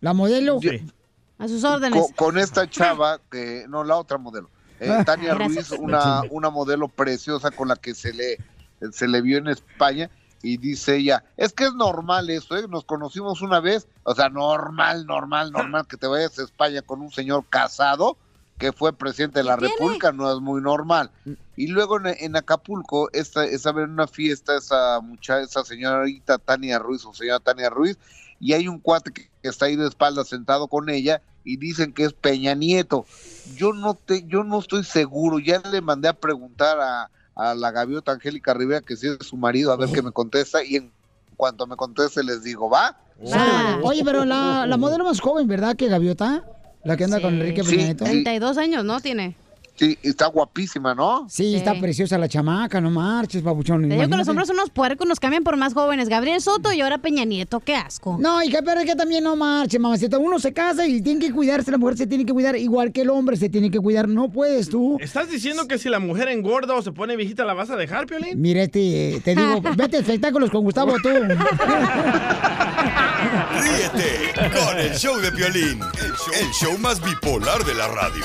La 0.00 0.12
modelo. 0.12 0.60
Sí. 0.60 0.82
A 1.38 1.48
sus 1.48 1.62
órdenes. 1.64 2.00
Con, 2.00 2.12
con 2.12 2.38
esta 2.38 2.68
chava, 2.70 3.20
que 3.30 3.66
no, 3.68 3.84
la 3.84 3.96
otra 3.96 4.18
modelo. 4.18 4.50
eh, 4.80 5.02
Tania 5.04 5.34
Gracias. 5.34 5.70
Ruiz, 5.70 5.80
una, 5.80 6.22
una 6.30 6.50
modelo 6.50 6.88
preciosa 6.88 7.50
con 7.50 7.68
la 7.68 7.76
que 7.76 7.94
se 7.94 8.12
le, 8.12 8.38
se 8.92 9.08
le 9.08 9.20
vio 9.20 9.38
en 9.38 9.48
España. 9.48 10.10
Y 10.40 10.56
dice 10.56 10.96
ella, 10.96 11.24
es 11.36 11.52
que 11.52 11.64
es 11.64 11.74
normal 11.74 12.30
eso, 12.30 12.56
¿eh? 12.56 12.68
Nos 12.68 12.84
conocimos 12.84 13.42
una 13.42 13.58
vez, 13.58 13.88
o 14.04 14.14
sea, 14.14 14.28
normal, 14.28 15.04
normal, 15.04 15.50
normal 15.50 15.88
que 15.88 15.96
te 15.96 16.06
vayas 16.06 16.38
a 16.38 16.44
España 16.44 16.80
con 16.80 17.00
un 17.00 17.10
señor 17.10 17.44
casado 17.50 18.16
que 18.56 18.72
fue 18.72 18.92
presidente 18.92 19.40
de 19.40 19.44
la? 19.44 19.56
República, 19.56 20.12
no 20.12 20.32
es 20.32 20.40
muy 20.40 20.60
normal. 20.60 21.10
Y 21.56 21.68
luego 21.68 21.98
en, 21.98 22.14
en 22.20 22.36
Acapulco, 22.36 23.08
esta, 23.12 23.44
estaba 23.44 23.82
en 23.82 23.90
una 23.90 24.06
fiesta 24.06 24.56
esa 24.56 25.00
muchacha, 25.00 25.40
esa 25.40 25.64
señorita 25.64 26.38
Tania 26.38 26.78
Ruiz 26.78 27.04
o 27.04 27.12
señora 27.12 27.40
Tania 27.40 27.70
Ruiz, 27.70 27.98
y 28.40 28.52
hay 28.52 28.68
un 28.68 28.78
cuate 28.78 29.12
que, 29.12 29.28
que 29.48 29.50
está 29.50 29.64
ahí 29.66 29.76
de 29.76 29.88
espalda 29.88 30.24
sentado 30.24 30.68
con 30.68 30.90
ella 30.90 31.22
y 31.42 31.56
dicen 31.56 31.94
que 31.94 32.04
es 32.04 32.12
Peña 32.12 32.54
Nieto. 32.54 33.06
Yo 33.56 33.72
no 33.72 33.94
te, 33.94 34.24
yo 34.26 34.44
no 34.44 34.58
estoy 34.58 34.84
seguro, 34.84 35.38
ya 35.38 35.62
le 35.70 35.80
mandé 35.80 36.08
a 36.08 36.12
preguntar 36.12 36.78
a, 36.78 37.10
a 37.34 37.54
la 37.54 37.70
gaviota 37.70 38.12
Angélica 38.12 38.52
Rivera 38.52 38.82
que 38.82 38.94
si 38.96 39.06
es 39.08 39.16
su 39.26 39.36
marido, 39.38 39.72
a 39.72 39.76
ver 39.76 39.88
qué 39.90 40.02
me 40.02 40.12
contesta, 40.12 40.62
y 40.62 40.76
en 40.76 40.92
cuanto 41.38 41.66
me 41.66 41.76
conteste 41.76 42.22
les 42.22 42.42
digo, 42.42 42.68
¿va? 42.68 42.98
Ah. 43.32 43.78
Oye, 43.82 44.04
pero 44.04 44.26
la, 44.26 44.66
la 44.66 44.76
modelo 44.76 45.04
más 45.04 45.20
joven, 45.20 45.48
¿verdad? 45.48 45.74
Que 45.76 45.88
Gaviota. 45.88 46.44
La 46.84 46.96
que 46.96 47.04
anda 47.04 47.16
Sí. 47.16 47.22
con 47.22 47.34
Enrique 47.34 47.64
Sí. 47.64 47.70
Peña 47.70 47.84
Nieto. 47.86 48.04
32 48.04 48.58
años, 48.58 48.84
¿no? 48.84 49.00
Tiene. 49.00 49.34
Sí, 49.78 49.96
está 50.02 50.26
guapísima, 50.26 50.94
¿no? 50.94 51.26
Sí, 51.28 51.44
Sí. 51.50 51.56
está 51.56 51.74
preciosa 51.78 52.18
la 52.18 52.28
chamaca, 52.28 52.80
no 52.80 52.90
marches, 52.90 53.42
papuchón. 53.42 53.82
Te 53.88 53.94
digo 53.94 54.08
que 54.08 54.16
los 54.16 54.26
hombres 54.28 54.48
son 54.48 54.56
unos 54.56 54.70
puercos, 54.70 55.06
nos 55.06 55.20
cambian 55.20 55.44
por 55.44 55.56
más 55.56 55.72
jóvenes. 55.74 56.08
Gabriel 56.08 56.40
Soto 56.40 56.72
y 56.72 56.80
ahora 56.80 56.98
Peña 56.98 57.24
Nieto, 57.24 57.60
qué 57.60 57.76
asco. 57.76 58.16
No, 58.20 58.42
hija, 58.42 58.58
pero 58.64 58.80
es 58.80 58.86
que 58.86 58.96
también 58.96 59.22
no 59.24 59.36
marche, 59.36 59.78
mamacita. 59.78 60.18
Uno 60.18 60.38
se 60.40 60.52
casa 60.52 60.86
y 60.86 61.00
tiene 61.00 61.20
que 61.20 61.32
cuidarse, 61.32 61.70
la 61.70 61.78
mujer 61.78 61.96
se 61.96 62.06
tiene 62.08 62.26
que 62.26 62.32
cuidar 62.32 62.56
igual 62.56 62.90
que 62.92 63.02
el 63.02 63.10
hombre 63.10 63.36
se 63.36 63.48
tiene 63.48 63.70
que 63.70 63.78
cuidar. 63.78 64.08
No 64.08 64.28
puedes 64.30 64.68
tú. 64.68 64.96
¿Estás 65.00 65.30
diciendo 65.30 65.68
que 65.68 65.78
si 65.78 65.88
la 65.88 66.00
mujer 66.00 66.28
engorda 66.28 66.74
o 66.74 66.82
se 66.82 66.90
pone 66.92 67.14
viejita 67.16 67.44
la 67.44 67.54
vas 67.54 67.70
a 67.70 67.76
dejar, 67.76 68.06
Piolín? 68.06 68.40
Mira, 68.40 68.62
este, 68.62 69.20
te 69.24 69.36
digo, 69.36 69.60
vete 69.76 69.98
a 69.98 70.00
espectáculos 70.00 70.50
con 70.50 70.64
Gustavo 70.64 70.94
tú. 71.02 71.08
Ríete 73.62 74.32
con 74.58 74.78
el 74.78 74.94
show 74.96 75.16
de 75.18 75.30
Piolín, 75.32 75.80
el 75.80 76.12
show, 76.12 76.34
el 76.40 76.50
show 76.52 76.78
más 76.78 77.00
bipolar 77.02 77.64
de 77.64 77.74
la 77.74 77.88
radio 77.88 78.24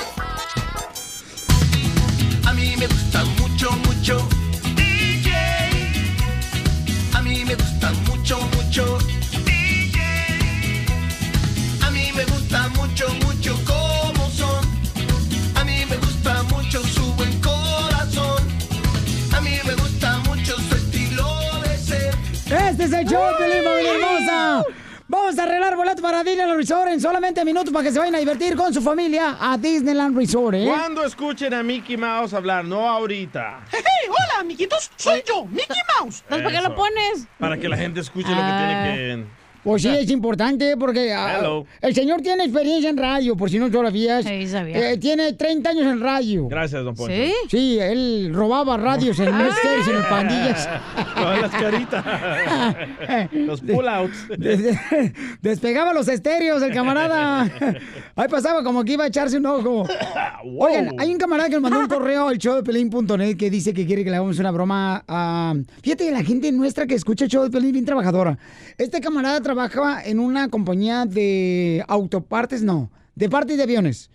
me 2.86 2.94
gusta 2.94 3.24
mucho, 3.40 3.70
mucho. 3.86 4.28
DJ. 4.74 5.30
A 7.14 7.22
mí 7.22 7.44
me 7.44 7.54
gusta 7.54 7.92
mucho, 8.06 8.38
mucho. 8.56 8.98
DJ. 9.44 10.00
A 11.80 11.90
mí 11.90 12.12
me 12.14 12.24
gusta 12.24 12.68
mucho, 12.70 13.08
mucho 13.24 13.56
como 13.64 14.28
son. 14.30 14.64
A 15.54 15.64
mí 15.64 15.84
me 15.88 15.96
gusta 15.96 16.42
mucho 16.44 16.82
su 16.84 17.12
buen 17.14 17.40
corazón. 17.40 18.42
A 19.32 19.40
mí 19.40 19.58
me 19.64 19.74
gusta 19.74 20.18
mucho 20.18 20.56
su 20.56 20.74
estilo 20.74 21.60
de 21.62 21.78
ser. 21.78 22.14
Este 22.46 22.84
es 22.84 22.92
el 22.92 23.06
show, 23.06 23.30
Lima, 23.40 23.80
hermosa. 23.80 24.83
Vamos 25.16 25.38
a 25.38 25.44
arreglar 25.44 25.76
boletos 25.76 26.00
para 26.02 26.24
Disneyland 26.24 26.56
Resort 26.56 26.88
en 26.88 27.00
solamente 27.00 27.44
minutos 27.44 27.72
para 27.72 27.84
que 27.84 27.92
se 27.92 28.00
vayan 28.00 28.16
a 28.16 28.18
divertir 28.18 28.56
con 28.56 28.74
su 28.74 28.82
familia 28.82 29.36
a 29.40 29.56
Disneyland 29.56 30.16
Resort, 30.16 30.54
¿eh? 30.56 30.64
Cuando 30.66 31.04
escuchen 31.04 31.54
a 31.54 31.62
Mickey 31.62 31.96
Mouse 31.96 32.34
hablar, 32.34 32.64
no 32.64 32.88
ahorita. 32.90 33.60
Hey, 33.70 33.80
hola, 34.08 34.40
amiguitos, 34.40 34.90
soy 34.96 35.22
yo, 35.24 35.44
Mickey 35.46 35.80
Mouse. 36.00 36.22
Entonces, 36.22 36.44
¿para 36.44 36.50
qué 36.50 36.68
lo 36.68 36.74
pones? 36.74 37.28
Para 37.38 37.56
que 37.56 37.68
la 37.68 37.76
gente 37.76 38.00
escuche 38.00 38.28
lo 38.28 38.34
que 38.34 38.42
Ah. 38.42 38.58
tiene 38.58 39.22
que... 39.22 39.43
Pues 39.64 39.82
sí, 39.82 39.88
es 39.88 40.10
importante 40.10 40.76
porque 40.76 41.12
ah, 41.12 41.38
Hello. 41.40 41.66
el 41.80 41.94
señor 41.94 42.20
tiene 42.20 42.44
experiencia 42.44 42.90
en 42.90 42.98
radio, 42.98 43.34
por 43.36 43.48
si 43.48 43.58
no 43.58 43.70
todavía 43.70 44.22
Sí, 44.22 44.46
sabía. 44.46 44.92
Eh, 44.92 44.98
tiene 44.98 45.32
30 45.32 45.70
años 45.70 45.86
en 45.86 46.00
radio. 46.00 46.46
Gracias, 46.48 46.84
don 46.84 46.94
Poncho. 46.94 47.14
¿Sí? 47.14 47.32
Sí, 47.50 47.78
él 47.80 48.30
robaba 48.34 48.76
radios 48.76 49.18
en 49.20 49.34
Mercedes, 49.36 49.88
en 49.88 49.96
el 49.96 50.02
Pandillas. 50.04 50.68
Todas 51.14 51.40
las 51.40 51.50
caritas. 51.50 52.04
Los 53.32 53.60
pull-outs. 53.62 54.28
Des- 54.38 54.76
Despegaba 55.40 55.92
los 55.92 56.08
estéreos 56.08 56.62
el 56.62 56.72
camarada. 56.72 57.42
Ahí 58.16 58.28
pasaba 58.28 58.62
como 58.62 58.84
que 58.84 58.92
iba 58.92 59.04
a 59.04 59.06
echarse 59.08 59.38
un 59.38 59.46
ojo. 59.46 59.86
Oigan, 60.58 60.90
hay 60.98 61.10
un 61.10 61.18
camarada 61.18 61.48
que 61.48 61.54
nos 61.54 61.62
mandó 61.62 61.80
un 61.80 61.88
correo 61.88 62.28
al 62.28 62.38
show 62.38 62.56
de 62.56 62.62
Pelín.net 62.62 63.36
que 63.36 63.50
dice 63.50 63.72
que 63.72 63.86
quiere 63.86 64.04
que 64.04 64.10
le 64.10 64.16
hagamos 64.16 64.38
una 64.38 64.50
broma 64.50 65.04
a... 65.08 65.54
Fíjate, 65.82 66.10
la 66.10 66.22
gente 66.22 66.52
nuestra 66.52 66.86
que 66.86 66.94
escucha 66.94 67.24
el 67.24 67.30
show 67.30 67.42
de 67.44 67.50
Pelín 67.50 67.72
bien 67.72 67.84
trabajadora. 67.84 68.38
Este 68.78 69.00
camarada 69.00 69.40
trabaja 69.54 70.02
en 70.04 70.18
una 70.18 70.48
compañía 70.48 71.06
de 71.06 71.84
autopartes, 71.88 72.62
no, 72.62 72.90
de 73.14 73.28
partes 73.28 73.56
de 73.56 73.62
aviones. 73.62 74.10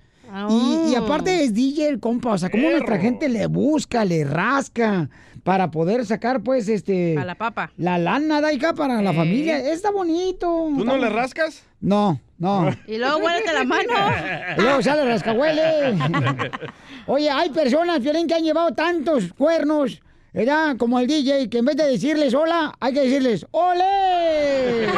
Y, 0.49 0.91
y 0.91 0.95
aparte 0.95 1.43
es 1.43 1.53
DJ 1.55 1.87
el 1.89 1.99
compa, 1.99 2.33
o 2.33 2.37
sea, 2.37 2.49
como 2.51 2.69
nuestra 2.69 2.99
gente 2.99 3.29
le 3.29 3.47
busca, 3.47 4.05
le 4.05 4.23
rasca 4.25 5.09
para 5.43 5.71
poder 5.71 6.05
sacar, 6.05 6.41
pues, 6.43 6.67
este... 6.67 7.17
A 7.17 7.25
la 7.25 7.33
papa. 7.35 7.71
La 7.77 7.97
lana, 7.97 8.39
Daika, 8.41 8.73
para 8.75 9.01
la 9.01 9.11
Eh. 9.11 9.15
familia. 9.15 9.57
Está 9.71 9.89
bonito. 9.89 10.67
¿Tú 10.77 10.85
no 10.85 10.97
le 10.97 11.09
rascas? 11.09 11.63
No, 11.81 12.19
no. 12.37 12.69
Y 12.85 12.97
luego 12.97 13.17
huélete 13.25 13.53
la 13.53 13.63
mano. 13.63 13.93
Y 14.57 14.61
luego 14.61 14.81
sale 14.83 15.05
rascahuele. 15.05 15.97
Oye, 17.07 17.29
hay 17.31 17.49
personas, 17.49 17.99
Violín, 18.01 18.27
que 18.27 18.35
han 18.35 18.43
llevado 18.43 18.71
tantos 18.73 19.33
cuernos, 19.33 19.99
¿verdad? 20.45 20.77
Como 20.77 20.99
el 20.99 21.07
DJ, 21.07 21.49
que 21.49 21.57
en 21.57 21.65
vez 21.65 21.75
de 21.75 21.85
decirles 21.85 22.33
hola, 22.33 22.73
hay 22.79 22.93
que 22.93 23.01
decirles 23.01 23.45
¡Ole! 23.51 24.87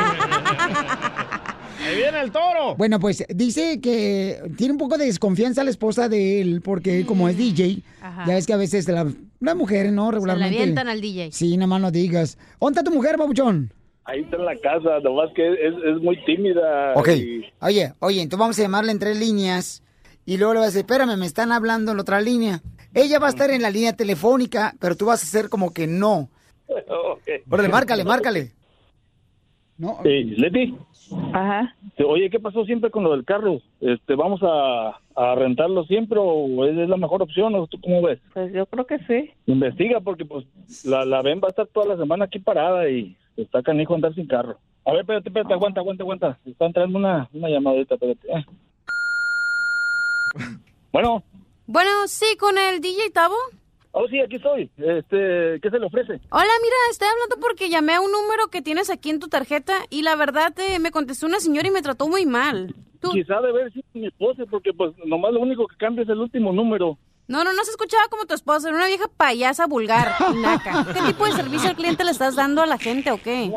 ¡Ahí 1.83 1.95
viene 1.95 2.19
el 2.21 2.31
toro! 2.31 2.75
Bueno, 2.77 3.00
pues 3.00 3.25
dice 3.29 3.81
que 3.81 4.39
tiene 4.55 4.74
un 4.74 4.77
poco 4.77 4.98
de 5.00 5.05
desconfianza 5.05 5.63
la 5.63 5.71
esposa 5.71 6.07
de 6.10 6.41
él, 6.41 6.62
porque 6.62 7.05
como 7.07 7.27
es 7.27 7.38
DJ, 7.38 7.81
Ajá. 8.01 8.25
ya 8.27 8.36
ves 8.36 8.45
que 8.45 8.53
a 8.53 8.57
veces 8.57 8.88
la, 8.88 9.07
las 9.39 9.55
mujeres, 9.55 9.91
¿no? 9.91 10.05
Se 10.05 10.12
le 10.12 10.15
Regularmente. 10.17 10.57
avientan 10.60 10.88
al 10.88 11.01
DJ. 11.01 11.31
Sí, 11.31 11.57
nada 11.57 11.67
más 11.67 11.81
no 11.81 11.89
digas. 11.91 12.38
¿Dónde 12.60 12.79
está 12.79 12.89
tu 12.89 12.95
mujer, 12.95 13.17
babuchón? 13.17 13.74
Ahí 14.05 14.21
está 14.21 14.36
en 14.36 14.45
la 14.45 14.55
casa, 14.57 15.00
nomás 15.03 15.29
que 15.36 15.48
es, 15.53 15.74
es 15.95 16.01
muy 16.03 16.24
tímida. 16.25 16.93
Ok. 16.95 17.10
y- 17.10 17.45
Oye, 17.62 17.93
oye, 18.00 18.21
entonces 18.21 18.39
vamos 18.39 18.60
a 18.60 18.62
llamarle 18.62 18.91
en 18.91 19.00
tres 19.00 19.17
líneas 19.19 19.81
y 20.25 20.38
luego 20.38 20.53
le 20.53 20.60
vas 20.60 20.67
a 20.67 20.71
decir, 20.71 20.81
espérame, 20.81 21.17
me 21.17 21.25
están 21.25 21.51
hablando 21.51 21.91
en 21.91 21.98
la 21.98 22.01
otra 22.03 22.21
línea. 22.21 22.62
Ella 22.93 23.19
va 23.19 23.27
a 23.27 23.29
estar 23.29 23.50
en 23.50 23.62
la 23.62 23.69
línea 23.69 23.93
telefónica, 23.93 24.74
pero 24.79 24.95
tú 24.95 25.05
vas 25.05 25.21
a 25.21 25.25
hacer 25.25 25.50
como 25.50 25.74
que 25.74 25.88
no. 25.88 26.27
Ok. 26.67 27.29
Órale, 27.50 27.69
márcale, 27.69 28.03
márcale. 28.03 28.51
No. 29.77 30.00
Leti. 30.03 30.75
Ajá. 31.33 31.75
Oye, 32.05 32.29
¿qué 32.29 32.39
pasó 32.39 32.63
siempre 32.65 32.91
con 32.91 33.03
lo 33.03 33.12
del 33.12 33.25
carro? 33.25 33.62
Este, 33.81 34.15
¿Vamos 34.15 34.41
a, 34.43 35.00
a 35.15 35.36
rentarlo 35.36 35.83
siempre 35.86 36.19
o 36.21 36.65
es, 36.65 36.77
es 36.77 36.88
la 36.88 36.98
mejor 36.98 37.21
opción? 37.21 37.55
¿O 37.55 37.67
tú 37.67 37.79
cómo 37.81 38.01
ves? 38.01 38.19
Pues 38.33 38.53
yo 38.53 38.65
creo 38.65 38.86
que 38.86 39.00
sí. 39.00 39.31
Investiga 39.48 40.00
porque 40.00 40.24
pues 40.24 40.45
la, 40.86 41.03
la 41.05 41.21
ven 41.21 41.41
va 41.41 41.48
a 41.48 41.50
estar 41.50 41.67
toda 41.67 41.88
la 41.88 41.98
semana 41.98 42.25
aquí 42.25 42.39
parada 42.39 42.89
y 42.89 43.15
está 43.38 43.62
canijo 43.63 43.95
andar 43.95 44.13
sin 44.13 44.27
carro. 44.27 44.57
A 44.86 44.91
ver, 44.91 45.01
espérate, 45.01 45.29
espérate, 45.29 45.53
aguanta, 45.53 45.79
aguanta, 45.81 46.03
aguanta. 46.03 46.39
Está 46.45 46.65
entrando 46.65 46.98
una, 46.98 47.29
una 47.33 47.50
llamadita, 47.50 47.95
espérate. 47.95 48.27
Eh. 48.27 48.45
Bueno, 50.91 51.24
Bueno, 51.71 51.89
sí, 52.07 52.25
con 52.37 52.57
el 52.57 52.81
DJ 52.81 53.11
Tavo. 53.11 53.33
oh 53.93 54.05
sí, 54.09 54.19
aquí 54.19 54.35
estoy. 54.35 54.69
Este, 54.75 55.57
¿qué 55.61 55.69
se 55.71 55.79
le 55.79 55.85
ofrece? 55.85 56.19
Hola, 56.29 56.51
mira, 56.61 56.75
estoy 56.91 57.07
hablando 57.07 57.37
porque 57.39 57.69
llamé 57.69 57.93
a 57.93 58.01
un 58.01 58.11
número 58.11 58.49
que 58.49 58.61
tienes 58.61 58.89
aquí 58.89 59.09
en 59.09 59.21
tu 59.21 59.29
tarjeta 59.29 59.75
y 59.89 60.01
la 60.01 60.17
verdad 60.17 60.51
eh, 60.59 60.79
me 60.79 60.91
contestó 60.91 61.27
una 61.27 61.39
señora 61.39 61.69
y 61.69 61.71
me 61.71 61.81
trató 61.81 62.09
muy 62.09 62.25
mal. 62.25 62.75
Quizá 63.01 63.39
de 63.39 63.53
ver 63.53 63.71
si 63.71 63.79
es 63.79 63.85
mi 63.93 64.05
esposa, 64.05 64.43
porque 64.51 64.73
pues 64.73 64.91
nomás 65.05 65.31
lo 65.31 65.39
único 65.39 65.65
que 65.65 65.77
cambia 65.77 66.03
es 66.03 66.09
el 66.09 66.19
último 66.19 66.51
número. 66.51 66.97
No, 67.29 67.45
no, 67.45 67.53
no 67.53 67.63
se 67.63 67.71
escuchaba 67.71 68.03
como 68.09 68.25
tu 68.25 68.33
esposa, 68.33 68.67
era 68.67 68.75
una 68.75 68.87
vieja 68.87 69.05
payasa 69.15 69.65
vulgar 69.65 70.11
naca. 70.35 70.85
¿Qué 70.93 70.99
tipo 71.07 71.25
de 71.25 71.31
servicio 71.31 71.69
al 71.69 71.77
cliente 71.77 72.03
le 72.03 72.11
estás 72.11 72.35
dando 72.35 72.61
a 72.61 72.65
la 72.65 72.77
gente 72.77 73.11
o 73.11 73.17
qué? 73.17 73.49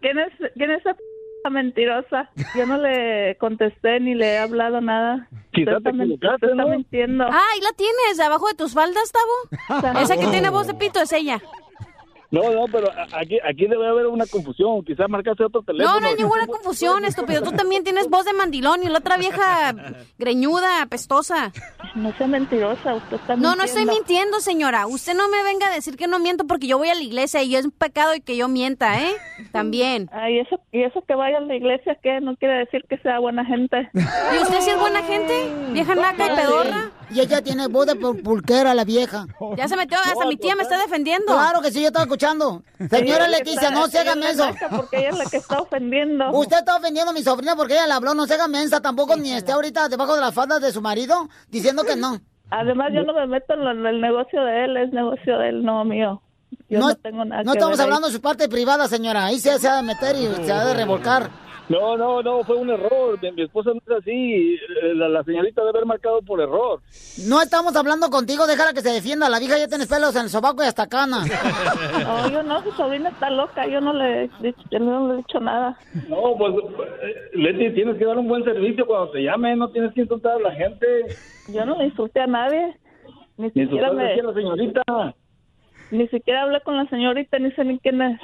¿Quién 0.00 0.20
es, 0.20 0.32
quién 0.54 0.70
es 0.70 0.78
esa 0.82 0.94
p 0.94 1.02
mentirosa? 1.50 2.30
Yo 2.56 2.66
no 2.66 2.78
le 2.78 3.36
contesté 3.38 4.00
ni 4.00 4.14
le 4.14 4.34
he 4.34 4.38
hablado 4.38 4.80
nada. 4.80 5.28
Quizá 5.52 5.78
Usted 5.78 5.90
te 5.90 5.96
equivocaste, 5.96 6.34
usted 6.34 6.48
está 6.50 6.62
¿no? 6.64 6.68
mintiendo. 6.68 7.24
Ah, 7.24 7.42
ahí 7.54 7.60
la 7.60 7.72
tienes, 7.76 8.20
abajo 8.20 8.48
de 8.48 8.54
tus 8.54 8.74
faldas, 8.74 9.12
Tavo. 9.12 9.98
Esa 10.00 10.16
que 10.16 10.26
tiene 10.26 10.50
voz 10.50 10.66
de 10.66 10.74
pito 10.74 11.00
es 11.00 11.12
ella. 11.12 11.40
No, 12.36 12.50
no, 12.52 12.64
pero 12.70 12.88
aquí, 13.12 13.38
aquí 13.44 13.66
debe 13.66 13.86
haber 13.86 14.06
una 14.06 14.26
confusión. 14.26 14.84
Quizá 14.84 15.08
marcaste 15.08 15.44
otro 15.44 15.62
teléfono. 15.62 15.94
No, 15.94 16.00
no 16.00 16.08
hay 16.08 16.16
ninguna 16.16 16.46
confusión, 16.46 17.04
estúpido. 17.06 17.42
Tú 17.42 17.52
también 17.52 17.84
tienes 17.84 18.08
voz 18.08 18.24
de 18.24 18.32
mandilón 18.32 18.82
y 18.82 18.88
la 18.88 18.98
otra 18.98 19.16
vieja 19.16 19.74
greñuda, 20.18 20.82
apestosa. 20.82 21.52
No 21.94 22.12
sea 22.16 22.26
mentirosa, 22.26 22.94
usted 22.94 23.16
está 23.16 23.36
No, 23.36 23.56
no 23.56 23.62
estoy 23.64 23.82
mintiendo. 23.84 23.92
mintiendo, 24.06 24.40
señora. 24.40 24.86
Usted 24.86 25.14
no 25.14 25.28
me 25.28 25.42
venga 25.42 25.68
a 25.68 25.74
decir 25.74 25.96
que 25.96 26.06
no 26.06 26.18
miento 26.18 26.46
porque 26.46 26.66
yo 26.66 26.78
voy 26.78 26.88
a 26.88 26.94
la 26.94 27.02
iglesia 27.02 27.42
y 27.42 27.56
es 27.56 27.64
un 27.64 27.70
pecado 27.70 28.14
y 28.14 28.20
que 28.20 28.36
yo 28.36 28.48
mienta, 28.48 29.00
¿eh? 29.00 29.12
También. 29.52 30.08
Ay, 30.12 30.38
eso, 30.40 30.60
y 30.72 30.82
eso 30.82 31.02
que 31.06 31.14
vaya 31.14 31.38
a 31.38 31.40
la 31.40 31.54
iglesia, 31.54 31.96
¿qué? 32.02 32.20
No 32.20 32.36
quiere 32.36 32.58
decir 32.58 32.84
que 32.88 32.98
sea 32.98 33.18
buena 33.18 33.44
gente. 33.44 33.88
¿Y 33.94 34.42
usted 34.42 34.60
sí 34.60 34.70
es 34.70 34.78
buena 34.78 35.02
gente? 35.02 35.32
Vieja 35.72 35.94
naca 35.94 36.26
y 36.32 36.36
pedorra. 36.36 36.90
Y 37.10 37.20
ella 37.20 37.40
tiene 37.42 37.68
voz 37.68 37.86
de 37.86 37.94
pul- 37.94 38.22
pulquera, 38.22 38.74
la 38.74 38.84
vieja. 38.84 39.26
Ya 39.56 39.68
se 39.68 39.76
metió, 39.76 39.96
hasta 39.98 40.26
mi 40.26 40.36
tía 40.36 40.56
me 40.56 40.62
está 40.62 40.76
defendiendo. 40.78 41.26
Claro 41.32 41.60
que 41.62 41.70
sí, 41.70 41.80
yo 41.80 41.86
estaba 41.88 42.04
escuchando. 42.04 42.62
Señora 42.90 43.28
Leticia, 43.28 43.68
está- 43.68 43.70
no 43.70 43.86
se 43.86 43.98
haga 44.00 44.14
naca 44.16 44.54
Porque 44.76 44.98
ella 44.98 45.10
es 45.10 45.18
la 45.18 45.24
que 45.26 45.36
está 45.36 45.60
ofendiendo. 45.60 46.30
Usted 46.32 46.58
está 46.58 46.76
ofendiendo 46.76 47.10
a 47.10 47.14
mi 47.14 47.22
sobrina 47.22 47.54
porque 47.54 47.74
ella 47.74 47.86
le 47.86 47.92
habló, 47.92 48.14
no 48.14 48.26
se 48.26 48.34
haga 48.34 48.48
mensa 48.48 48.80
tampoco, 48.80 49.16
ni 49.16 49.32
esté 49.32 49.52
ahorita 49.52 49.88
debajo 49.88 50.14
de 50.14 50.20
las 50.20 50.34
faldas 50.34 50.60
de 50.60 50.72
su 50.72 50.82
marido 50.82 51.28
diciendo 51.48 51.84
que 51.84 51.96
no. 51.96 52.20
Además, 52.50 52.90
yo 52.94 53.02
no 53.02 53.12
me 53.12 53.26
meto 53.26 53.54
en, 53.54 53.64
lo- 53.64 53.70
en 53.72 53.86
el 53.86 54.00
negocio 54.00 54.42
de 54.44 54.64
él, 54.64 54.76
es 54.76 54.92
negocio 54.92 55.38
de 55.38 55.48
él, 55.50 55.64
no 55.64 55.84
mío. 55.84 56.22
Yo 56.68 56.78
no, 56.80 56.94
tengo 56.96 57.24
nada 57.24 57.42
No 57.42 57.52
que 57.52 57.58
estamos 57.58 57.76
ver 57.76 57.84
ahí. 57.84 57.86
hablando 57.86 58.06
de 58.08 58.14
su 58.14 58.20
parte 58.20 58.48
privada, 58.48 58.88
señora. 58.88 59.26
Ahí 59.26 59.38
se, 59.38 59.58
se 59.58 59.68
ha 59.68 59.76
de 59.76 59.82
meter 59.82 60.16
y 60.16 60.44
se 60.44 60.52
ha 60.52 60.64
de 60.64 60.74
revolcar. 60.74 61.30
No, 61.68 61.96
no, 61.96 62.22
no, 62.22 62.44
fue 62.44 62.56
un 62.56 62.70
error. 62.70 63.18
Mi, 63.20 63.32
mi 63.32 63.42
esposa 63.42 63.70
no 63.74 63.80
es 63.84 64.02
así. 64.02 64.54
Eh, 64.54 64.94
La, 64.94 65.08
la 65.08 65.24
señorita 65.24 65.62
debe 65.62 65.70
haber 65.70 65.86
marcado 65.86 66.22
por 66.22 66.40
error. 66.40 66.80
No 67.28 67.42
estamos 67.42 67.74
hablando 67.74 68.08
contigo, 68.08 68.46
déjala 68.46 68.72
que 68.72 68.82
se 68.82 68.92
defienda. 68.92 69.28
La 69.28 69.40
vieja 69.40 69.58
ya 69.58 69.66
tiene 69.66 69.86
pelos 69.86 70.14
en 70.14 70.22
el 70.22 70.28
sobaco 70.28 70.62
y 70.62 70.66
hasta 70.66 70.86
cana. 70.88 71.24
No, 72.06 72.28
yo 72.30 72.42
no, 72.44 72.62
su 72.62 72.70
sobrina 72.72 73.08
está 73.08 73.30
loca, 73.30 73.66
yo 73.66 73.80
no 73.80 73.92
le, 73.92 74.24
he 74.24 74.28
dicho- 74.40 74.62
yo 74.70 74.78
no 74.78 75.08
le 75.08 75.14
he 75.14 75.16
dicho 75.18 75.40
nada. 75.40 75.76
No, 76.08 76.34
pues, 76.38 76.54
eh, 77.02 77.14
Leti, 77.34 77.74
tienes 77.74 77.96
que 77.98 78.04
dar 78.04 78.16
un 78.18 78.28
buen 78.28 78.44
servicio 78.44 78.86
cuando 78.86 79.10
te 79.10 79.22
llamen. 79.22 79.58
No 79.58 79.68
tienes 79.70 79.92
que 79.92 80.02
insultar 80.02 80.36
a 80.36 80.40
la 80.40 80.52
gente. 80.52 80.86
Yo 81.48 81.64
no 81.66 81.76
le 81.78 81.86
insulté 81.86 82.20
a 82.20 82.26
nadie, 82.28 82.76
ni 83.36 83.46
Ni 83.46 83.64
siquiera 83.64 83.92
me, 83.92 84.12
a 84.12 84.16
la 84.22 84.34
señorita. 84.34 84.82
ni 85.90 86.06
siquiera 86.08 86.42
hablé 86.42 86.60
con 86.60 86.76
la 86.76 86.86
señorita, 86.88 87.38
ni 87.38 87.50
sé 87.52 87.64
ni 87.64 87.78
quién 87.80 88.00
es. 88.02 88.20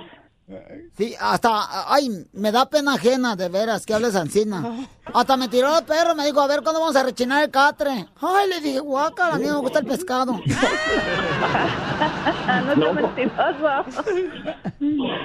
Sí, 0.97 1.15
hasta, 1.19 1.93
ay, 1.93 2.27
me 2.33 2.53
da 2.53 2.69
pena 2.69 2.95
ajena, 2.95 3.37
de 3.37 3.49
veras, 3.49 3.87
que 3.87 3.95
hables 3.95 4.15
ansina. 4.15 4.87
Hasta 5.15 5.37
me 5.37 5.49
tiró 5.49 5.79
el 5.79 5.85
perro, 5.85 6.15
me 6.15 6.27
dijo, 6.27 6.41
a 6.41 6.47
ver, 6.47 6.63
¿cuándo 6.63 6.81
vamos 6.81 6.97
a 6.97 7.03
rechinar 7.03 7.45
el 7.45 7.51
catre? 7.51 8.07
Ay, 8.21 8.49
le 8.49 8.61
dije, 8.61 8.81
guaca, 8.81 9.35
a 9.35 9.39
mí 9.39 9.47
me 9.47 9.57
gusta 9.57 9.79
el 9.79 9.87
pescado. 9.87 10.33
no, 12.67 12.75
no. 12.75 12.93
mentiroso. 12.93 13.85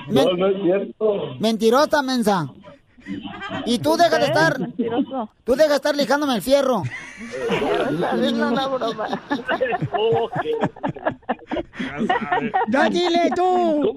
No, 0.08 0.34
no 0.34 0.48
es 0.48 0.62
cierto. 0.64 1.36
Mentirosa, 1.40 2.02
mensa. 2.02 2.48
Y 3.66 3.80
tú 3.80 3.96
deja 3.98 4.18
de 4.20 4.26
estar, 4.26 4.60
Mentiroso. 4.60 5.30
tú 5.44 5.56
deja 5.56 5.70
de 5.70 5.76
estar 5.76 5.96
lijándome 5.96 6.36
el 6.36 6.42
fierro. 6.42 6.84
Haciendo 8.12 8.48
una 8.50 8.68
broma. 8.68 9.08
Ya 12.70 12.90
dile 12.90 13.30
tú. 13.36 13.96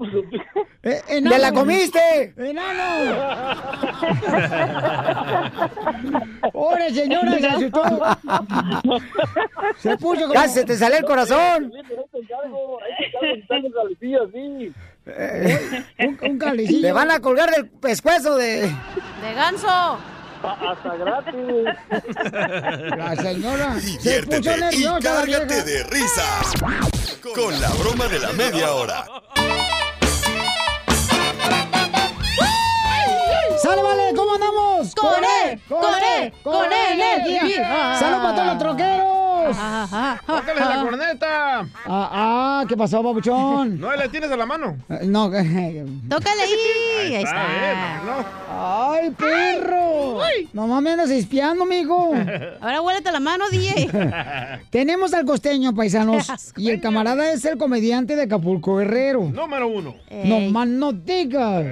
Eh, 0.83 1.01
enano. 1.09 1.35
¡Me 1.35 1.39
la 1.41 1.51
comiste! 1.51 2.33
¡Enano! 2.37 3.61
¡Pobre 6.51 6.89
señora, 6.91 7.37
se 7.39 7.47
asustó! 7.47 7.83
Se 9.77 9.97
puso 9.97 10.21
como... 10.21 10.33
Casi 10.33 10.53
se 10.55 10.65
te 10.65 10.77
salió 10.77 10.97
el 10.97 11.05
corazón. 11.05 11.71
Un, 15.05 16.19
un 16.21 16.39
calecillo. 16.39 16.87
Te 16.87 16.91
van 16.91 17.11
a 17.11 17.19
colgar 17.19 17.49
del 17.51 17.67
pescuezo 17.69 18.35
de... 18.35 18.61
De 18.61 19.33
ganso. 19.35 19.97
Hasta 20.43 20.95
gratis. 20.95 21.35
La 22.97 23.15
señora 23.15 23.79
se 23.79 24.23
puso 24.23 24.39
Diviértete 24.39 24.75
y 24.75 24.83
cárgate 25.03 25.63
de 25.63 25.83
risas 25.83 26.53
con 27.35 27.61
la 27.61 27.69
broma 27.69 28.07
de 28.07 28.19
la 28.19 28.31
media 28.33 28.73
hora. 28.73 29.05
¡Sale, 33.61 33.83
vale! 33.83 34.13
¿Cómo 34.15 34.33
andamos? 34.33 34.95
¡Con 34.95 35.23
él! 35.23 35.61
¡Con 35.69 35.83
él! 36.19 36.33
¡Con 36.43 36.65
energía! 36.65 37.95
¡Salud 37.99 38.17
para 38.17 38.35
todos 38.35 38.47
los 38.47 38.57
troqueros! 38.57 39.21
¡Tócale 40.25 40.59
la 40.59 40.81
corneta! 40.83 41.59
Ah, 41.85 42.09
ah, 42.11 42.65
¿qué 42.67 42.75
pasó, 42.77 43.01
babuchón? 43.03 43.79
No, 43.81 43.95
le 43.95 44.09
tienes 44.09 44.31
a 44.31 44.37
la 44.37 44.45
mano. 44.45 44.77
Eh, 44.89 44.99
No, 45.03 45.25
Tócale 46.09 46.41
ahí. 46.41 47.13
Ahí 47.13 47.15
está. 47.15 47.45
¡Ay, 48.49 49.11
perro! 49.11 50.19
Nomás 50.53 50.81
me 50.81 50.91
andas 50.91 51.09
espiando, 51.09 51.63
amigo. 51.63 52.13
Ahora 52.61 52.81
huélete 52.81 53.11
la 53.11 53.19
mano, 53.19 53.45
DJ. 53.49 53.89
Tenemos 54.69 55.13
al 55.13 55.25
costeño, 55.25 55.73
paisanos. 55.73 56.27
Y 56.57 56.69
el 56.69 56.81
camarada 56.81 57.31
es 57.31 57.43
el 57.45 57.57
comediante 57.57 58.15
de 58.15 58.23
Acapulco 58.23 58.77
Guerrero. 58.77 59.23
Número 59.23 59.67
uno. 59.67 59.95
No 60.25 60.39
más 60.51 60.67
no 60.67 60.91
digas. 60.93 61.65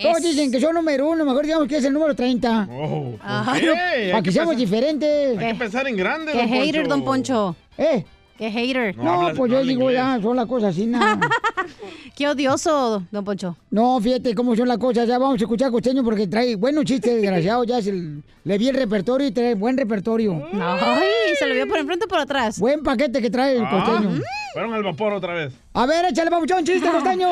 Todos 0.00 0.18
Es- 0.18 0.22
dicen 0.24 0.50
que 0.50 0.60
soy 0.60 0.72
número 0.72 1.08
uno, 1.10 1.24
mejor 1.24 1.44
digamos 1.44 1.68
que 1.68 1.76
es 1.76 1.84
el 1.84 1.92
número 1.92 2.14
30. 2.14 2.68
Oh, 2.70 3.12
¿por 3.12 3.20
Ay, 3.22 3.60
qué? 3.60 3.66
no. 3.66 3.72
Hay 3.74 4.10
Para 4.10 4.22
que 4.22 4.32
seamos 4.32 4.54
pensar- 4.54 4.56
diferentes. 4.70 5.38
Hay 5.38 5.52
que 5.52 5.54
pensar 5.58 5.88
en 5.88 5.96
grande, 5.96 6.32
Qué 6.32 6.38
don 6.38 6.48
hater, 6.48 6.82
Poncho. 6.82 6.88
don 6.88 7.04
Poncho. 7.04 7.56
¿Eh? 7.78 8.04
Qué 8.38 8.50
hater. 8.50 8.96
No, 8.96 9.30
pues 9.36 9.52
yo 9.52 9.60
digo 9.62 9.82
inglés. 9.90 9.96
ya, 9.96 10.18
son 10.22 10.34
las 10.34 10.46
cosas 10.46 10.70
así, 10.74 10.86
nada. 10.86 11.20
Qué 12.16 12.26
odioso, 12.26 13.02
don 13.10 13.22
Poncho. 13.24 13.54
No, 13.70 14.00
fíjate 14.00 14.34
cómo 14.34 14.56
son 14.56 14.66
las 14.68 14.78
cosas. 14.78 15.06
Ya 15.06 15.18
vamos 15.18 15.34
a 15.40 15.44
escuchar 15.44 15.68
a 15.68 15.70
Costeño 15.70 16.02
porque 16.02 16.26
trae 16.26 16.56
buenos 16.56 16.84
chistes, 16.86 17.14
desgraciado. 17.20 17.64
Ya 17.64 17.82
se 17.82 17.92
le 17.92 18.58
vi 18.58 18.68
el 18.68 18.76
repertorio 18.76 19.26
y 19.26 19.30
trae 19.32 19.54
buen 19.54 19.76
repertorio. 19.76 20.42
Ay, 20.54 21.34
se 21.38 21.46
lo 21.46 21.54
vio 21.54 21.68
por 21.68 21.78
enfrente 21.78 22.06
o 22.06 22.08
por 22.08 22.18
atrás. 22.20 22.58
Buen 22.58 22.82
paquete 22.82 23.20
que 23.20 23.28
trae 23.30 23.56
el 23.56 23.64
Ah, 23.64 23.70
costeño. 23.84 24.22
Fueron 24.54 24.72
al 24.74 24.82
vapor 24.84 25.12
otra 25.12 25.34
vez. 25.34 25.52
A 25.74 25.84
ver, 25.86 26.06
échale, 26.06 26.30
papuchón, 26.30 26.64
chiste, 26.64 26.88
costeño. 26.90 27.28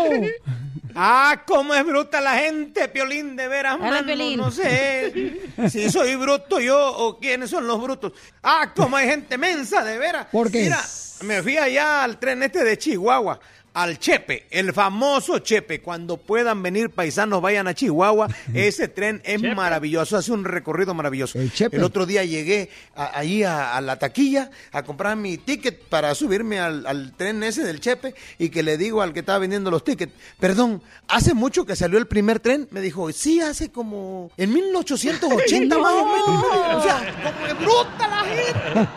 Ah, 0.95 1.43
cómo 1.47 1.75
es 1.75 1.85
bruta 1.85 2.21
la 2.21 2.35
gente, 2.39 2.89
Piolín, 2.89 3.37
de 3.37 3.49
veras, 3.49 3.79
mano, 3.79 4.03
no 4.37 4.51
sé 4.51 5.41
si 5.69 5.91
soy 5.91 6.17
bruto 6.17 6.61
yo 6.61 6.79
o 6.97 7.19
quiénes 7.19 7.51
son 7.51 7.67
los 7.67 7.81
brutos. 7.81 8.13
Ah, 8.43 8.73
cómo 8.75 8.97
hay 8.97 9.09
gente 9.09 9.39
mensa, 9.39 9.85
de 9.85 9.99
veras. 9.99 10.27
¿Por 10.33 10.51
qué? 10.51 10.63
Mira, 10.65 10.83
me 11.23 11.43
fui 11.43 11.57
allá 11.57 12.05
al 12.05 12.19
tren 12.19 12.43
este 12.43 12.65
de 12.65 12.79
Chihuahua, 12.79 13.41
al 13.83 13.99
Chepe, 13.99 14.47
el 14.51 14.73
famoso 14.73 15.39
Chepe. 15.39 15.81
Cuando 15.81 16.17
puedan 16.17 16.63
venir 16.63 16.91
paisanos, 16.91 17.41
vayan 17.41 17.69
a 17.69 17.75
Chihuahua. 17.75 18.29
Ese 18.55 18.89
tren 18.89 19.21
es 19.25 19.41
maravilloso, 19.55 20.17
hace 20.17 20.33
un 20.33 20.45
recorrido 20.45 20.95
maravilloso. 20.95 21.39
El, 21.39 21.85
otro 21.85 22.07
día 22.07 22.25
llegué 22.25 22.71
a- 22.97 23.17
ahí 23.19 23.43
a, 23.45 23.77
a 23.77 23.81
la 23.81 23.99
taquilla 23.99 24.51
a 24.73 24.83
comprar 24.83 25.17
mi 25.17 25.39
ticket 25.39 25.81
para 25.85 26.15
subirme 26.15 26.59
al, 26.59 26.87
al 26.87 27.13
tren 27.17 27.43
ese 27.43 27.63
del 27.65 27.81
Chepe 27.81 28.15
y 28.39 28.49
que 28.49 28.63
le 28.63 28.77
digo 28.79 29.03
al 29.03 29.13
que 29.13 29.21
estaba 29.21 29.39
vendiendo 29.39 29.71
los 29.71 29.85
tickets, 29.85 30.13
perdón, 30.41 30.83
¿hace 31.07 31.35
mucho 31.35 31.65
que 31.65 31.77
salió 31.77 31.99
el 31.99 32.07
primer 32.07 32.41
tren? 32.41 32.67
Me 32.71 32.81
dijo, 32.81 33.13
sí, 33.13 33.41
hace 33.41 33.71
como 33.71 34.31
en 34.37 34.53
1880 34.53 35.79
más 35.83 35.93
o 35.93 36.07
menos. 36.07 36.45
O 36.79 36.83
sea, 36.83 37.33
como 37.35 37.47
es 37.47 37.59
bruta 37.59 38.09
la 38.09 38.25
gente. 38.25 38.89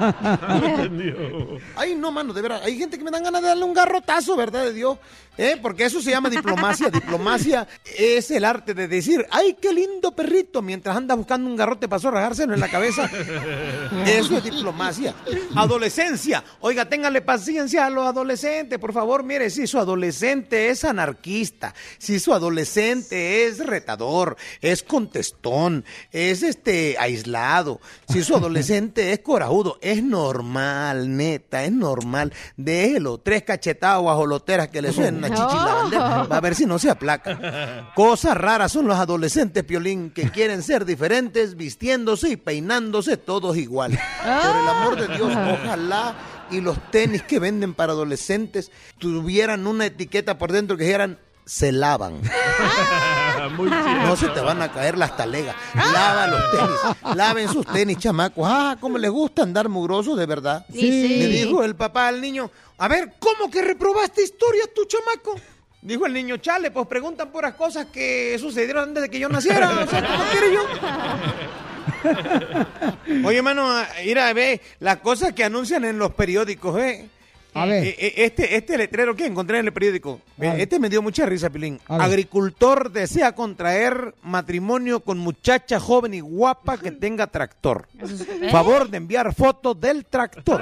Ay, 1.75 1.95
no, 1.95 2.11
mano, 2.11 2.33
de 2.33 2.41
verdad. 2.41 2.61
Hay 2.63 2.77
gente 2.77 2.97
que 2.97 3.03
me 3.03 3.11
dan 3.11 3.23
ganas 3.23 3.41
de 3.41 3.47
darle 3.49 3.63
un 3.63 3.73
garrotazo, 3.73 4.35
¿verdad? 4.35 4.70
De 4.71 4.77
Dios. 4.77 4.97
¿Eh? 5.41 5.57
Porque 5.59 5.85
eso 5.85 5.99
se 6.01 6.11
llama 6.11 6.29
diplomacia. 6.29 6.91
Diplomacia 6.91 7.67
es 7.97 8.29
el 8.29 8.45
arte 8.45 8.75
de 8.75 8.87
decir, 8.87 9.25
ay, 9.31 9.57
qué 9.59 9.73
lindo 9.73 10.15
perrito, 10.15 10.61
mientras 10.61 10.95
anda 10.95 11.15
buscando 11.15 11.49
un 11.49 11.55
garrote 11.55 11.87
para 11.87 12.11
rajárselo 12.11 12.53
en 12.53 12.59
la 12.59 12.69
cabeza. 12.69 13.09
Eso 14.05 14.37
es 14.37 14.43
diplomacia. 14.43 15.15
Adolescencia. 15.55 16.43
Oiga, 16.59 16.85
ténganle 16.85 17.21
paciencia 17.21 17.87
a 17.87 17.89
los 17.89 18.05
adolescentes, 18.05 18.77
por 18.77 18.93
favor. 18.93 19.23
Mire, 19.23 19.49
si 19.49 19.65
su 19.65 19.79
adolescente 19.79 20.69
es 20.69 20.83
anarquista, 20.83 21.73
si 21.97 22.19
su 22.19 22.35
adolescente 22.35 23.47
es 23.47 23.65
retador, 23.65 24.37
es 24.61 24.83
contestón, 24.83 25.85
es 26.11 26.43
este 26.43 26.97
aislado, 26.99 27.81
si 28.09 28.23
su 28.23 28.35
adolescente 28.35 29.11
es 29.11 29.19
corajudo, 29.19 29.79
es 29.81 30.03
normal, 30.03 31.17
neta, 31.17 31.63
es 31.65 31.71
normal. 31.71 32.31
Déjelo, 32.57 33.17
tres 33.17 33.41
cachetadas 33.41 34.01
guajoloteras 34.01 34.67
que 34.67 34.83
le 34.83 34.91
suenen 34.91 35.30
chichi 35.31 35.55
la 35.55 35.73
bandera, 35.81 36.23
va 36.23 36.37
a 36.37 36.41
ver 36.41 36.55
si 36.55 36.65
no 36.65 36.77
se 36.79 36.89
aplaca. 36.89 37.91
Cosas 37.95 38.37
raras 38.37 38.71
son 38.71 38.87
los 38.87 38.97
adolescentes, 38.97 39.63
Piolín, 39.63 40.11
que 40.11 40.29
quieren 40.29 40.63
ser 40.63 40.85
diferentes, 40.85 41.55
vistiéndose 41.55 42.29
y 42.29 42.37
peinándose 42.37 43.17
todos 43.17 43.57
igual. 43.57 43.91
Por 43.91 44.55
el 44.55 44.67
amor 44.67 44.99
de 44.99 45.15
Dios, 45.15 45.31
ojalá 45.31 46.15
y 46.51 46.61
los 46.61 46.77
tenis 46.91 47.23
que 47.23 47.39
venden 47.39 47.73
para 47.73 47.93
adolescentes 47.93 48.71
tuvieran 48.99 49.65
una 49.65 49.85
etiqueta 49.85 50.37
por 50.37 50.51
dentro 50.51 50.77
que 50.77 50.83
dijeran 50.83 51.17
se 51.45 51.71
lavan. 51.71 52.21
Muy 53.49 53.69
No 54.05 54.15
se 54.15 54.29
te 54.29 54.39
van 54.39 54.61
a 54.61 54.71
caer 54.71 54.97
las 54.97 55.15
talegas. 55.17 55.55
Lava 55.73 56.27
los 56.27 56.51
tenis. 56.51 57.15
Laven 57.15 57.49
sus 57.49 57.65
tenis, 57.65 57.97
chamacos. 57.97 58.45
Ah, 58.47 58.77
cómo 58.79 58.97
les 58.97 59.11
gusta 59.11 59.43
andar 59.43 59.69
mugrosos, 59.69 60.17
de 60.17 60.25
verdad. 60.25 60.65
Sí, 60.71 60.79
sí. 60.79 61.17
Le 61.17 61.27
dijo 61.27 61.63
el 61.63 61.75
papá 61.75 62.07
al 62.07 62.21
niño, 62.21 62.49
a 62.77 62.87
ver, 62.87 63.13
¿cómo 63.19 63.51
que 63.51 63.61
reprobaste 63.61 64.23
historia 64.23 64.63
tu 64.73 64.85
chamaco? 64.85 65.35
Dijo 65.81 66.05
el 66.05 66.13
niño, 66.13 66.37
chale, 66.37 66.69
pues 66.69 66.85
preguntan 66.87 67.31
puras 67.31 67.55
cosas 67.55 67.87
que 67.87 68.37
sucedieron 68.39 68.89
antes 68.89 69.03
de 69.03 69.09
que 69.09 69.19
yo 69.19 69.29
naciera. 69.29 69.71
O 69.71 69.87
sea, 69.87 70.05
¿cómo 70.05 70.23
quiere 70.31 70.53
yo? 70.53 70.63
Oye, 73.27 73.41
mano, 73.41 73.67
mira, 74.03 74.31
ve, 74.33 74.61
las 74.79 74.97
cosas 74.97 75.33
que 75.33 75.43
anuncian 75.43 75.83
en 75.85 75.97
los 75.97 76.11
periódicos, 76.13 76.79
¿eh? 76.79 77.09
A 77.53 77.65
ver. 77.65 77.83
Eh, 77.85 77.95
eh, 77.99 78.13
Este, 78.17 78.55
este 78.55 78.77
letrero 78.77 79.15
que 79.15 79.25
encontré 79.25 79.59
en 79.59 79.65
el 79.65 79.73
periódico, 79.73 80.21
ver. 80.37 80.59
este 80.59 80.79
me 80.79 80.89
dio 80.89 81.01
mucha 81.01 81.25
risa, 81.25 81.49
Pilín. 81.49 81.79
Agricultor 81.87 82.91
desea 82.91 83.33
contraer 83.35 84.13
matrimonio 84.23 85.01
con 85.01 85.17
muchacha 85.17 85.79
joven 85.79 86.13
y 86.13 86.19
guapa 86.21 86.77
que 86.77 86.91
tenga 86.91 87.27
tractor. 87.27 87.87
Favor 88.51 88.89
de 88.89 88.97
enviar 88.97 89.33
fotos 89.35 89.79
del 89.79 90.05
tractor. 90.05 90.61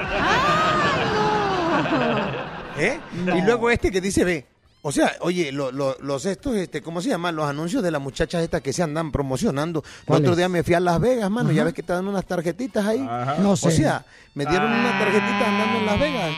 ¿Eh? 2.78 2.97
Y 3.36 3.41
luego 3.41 3.69
este 3.69 3.91
que 3.91 3.99
dice, 4.02 4.23
ve, 4.23 4.45
o 4.81 4.91
sea, 4.91 5.13
oye, 5.21 5.51
lo- 5.51 5.71
lo- 5.71 5.97
los 5.99 6.25
estos, 6.25 6.55
este, 6.55 6.81
¿cómo 6.81 7.01
se 7.01 7.09
llaman? 7.09 7.35
Los 7.35 7.49
anuncios 7.49 7.83
de 7.83 7.91
las 7.91 8.01
muchachas 8.01 8.41
estas 8.43 8.61
que 8.61 8.71
se 8.73 8.81
andan 8.83 9.11
promocionando. 9.11 9.83
El 10.07 10.15
otro 10.15 10.35
día 10.35 10.47
me 10.49 10.63
fui 10.63 10.73
a 10.73 10.79
Las 10.79 10.99
Vegas, 10.99 11.29
mano, 11.29 11.51
ya 11.51 11.63
ves 11.63 11.73
que 11.73 11.83
te 11.83 11.91
dan 11.93 12.07
unas 12.07 12.25
tarjetitas 12.25 12.85
ahí. 12.85 12.99
No 13.41 13.55
sé. 13.57 13.67
O 13.67 13.71
sea, 13.71 14.05
me 14.35 14.45
dieron 14.45 14.71
una 14.71 14.97
tarjetita 14.99 15.47
andando 15.49 15.79
en 15.79 15.85
Las 15.85 15.99
Vegas. 15.99 16.31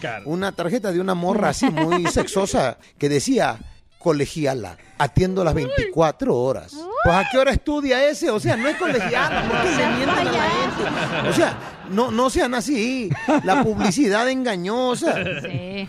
Card. 0.00 0.22
una 0.26 0.52
tarjeta 0.52 0.90
de 0.92 1.00
una 1.00 1.14
morra 1.14 1.50
así 1.50 1.70
muy 1.70 2.06
sexosa 2.12 2.78
que 2.98 3.08
decía 3.08 3.58
colegiala, 3.98 4.76
atiendo 4.98 5.42
las 5.44 5.54
24 5.54 6.36
horas. 6.36 6.74
Pues 7.04 7.16
a 7.16 7.24
qué 7.30 7.38
hora 7.38 7.52
estudia 7.52 8.06
ese, 8.06 8.28
o 8.30 8.38
sea, 8.38 8.54
no 8.56 8.68
es 8.68 8.76
colegiala, 8.76 9.44
porque 9.48 9.76
le 9.76 9.86
mientan 9.96 10.28
a 10.28 10.32
la 10.32 10.42
gente. 10.50 11.28
O 11.30 11.32
sea, 11.32 11.56
no, 11.90 12.10
no 12.10 12.30
sean 12.30 12.54
así, 12.54 13.10
la 13.44 13.62
publicidad 13.64 14.28
engañosa. 14.28 15.14
Sí. 15.42 15.88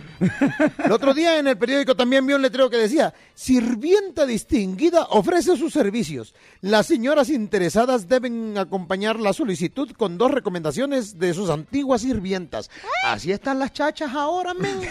El 0.84 0.92
otro 0.92 1.14
día 1.14 1.40
en 1.40 1.48
el 1.48 1.58
periódico 1.58 1.96
también 1.96 2.26
vi 2.26 2.34
un 2.34 2.42
letrero 2.42 2.70
que 2.70 2.78
decía, 2.78 3.14
sirvienta 3.34 4.26
distinguida 4.26 5.06
ofrece 5.10 5.58
sus 5.58 5.74
servicios. 5.74 6.34
Las 6.62 6.88
señoras 6.88 7.30
interesadas 7.30 8.08
deben 8.08 8.58
acompañar 8.58 9.20
la 9.20 9.34
solicitud 9.34 9.92
con 9.92 10.18
dos 10.18 10.32
recomendaciones 10.32 11.18
de 11.20 11.34
sus 11.34 11.50
antiguas 11.50 12.02
sirvientas. 12.02 12.70
Así 13.06 13.32
están 13.32 13.60
las 13.60 13.74
chachas 13.74 14.14
ahora, 14.14 14.54
men. 14.54 14.82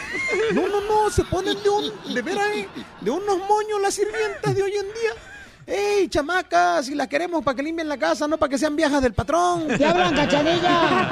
No, 0.53 0.69
no, 0.69 0.81
no, 0.81 1.11
se 1.11 1.25
ponen 1.25 1.57
de 1.62 1.71
un, 1.71 2.14
de 2.14 2.23
veras, 2.23 2.47
eh, 2.55 2.69
de 3.01 3.11
unos 3.11 3.38
moños 3.38 3.81
las 3.83 3.95
sirvientas 3.95 4.55
de 4.55 4.62
hoy 4.62 4.73
en 4.73 4.87
día. 4.87 5.34
¡Ey, 5.66 6.09
chamacas! 6.09 6.87
Si 6.87 6.94
las 6.94 7.09
queremos 7.09 7.42
para 7.42 7.57
que 7.57 7.62
limpien 7.62 7.88
la 7.88 7.96
casa, 7.96 8.29
no 8.29 8.37
para 8.37 8.50
que 8.50 8.59
sean 8.59 8.77
viejas 8.77 9.03
del 9.03 9.14
patrón. 9.14 9.66
¡Te 9.79 9.85
hablan, 9.85 10.14
cachanilla! 10.14 11.09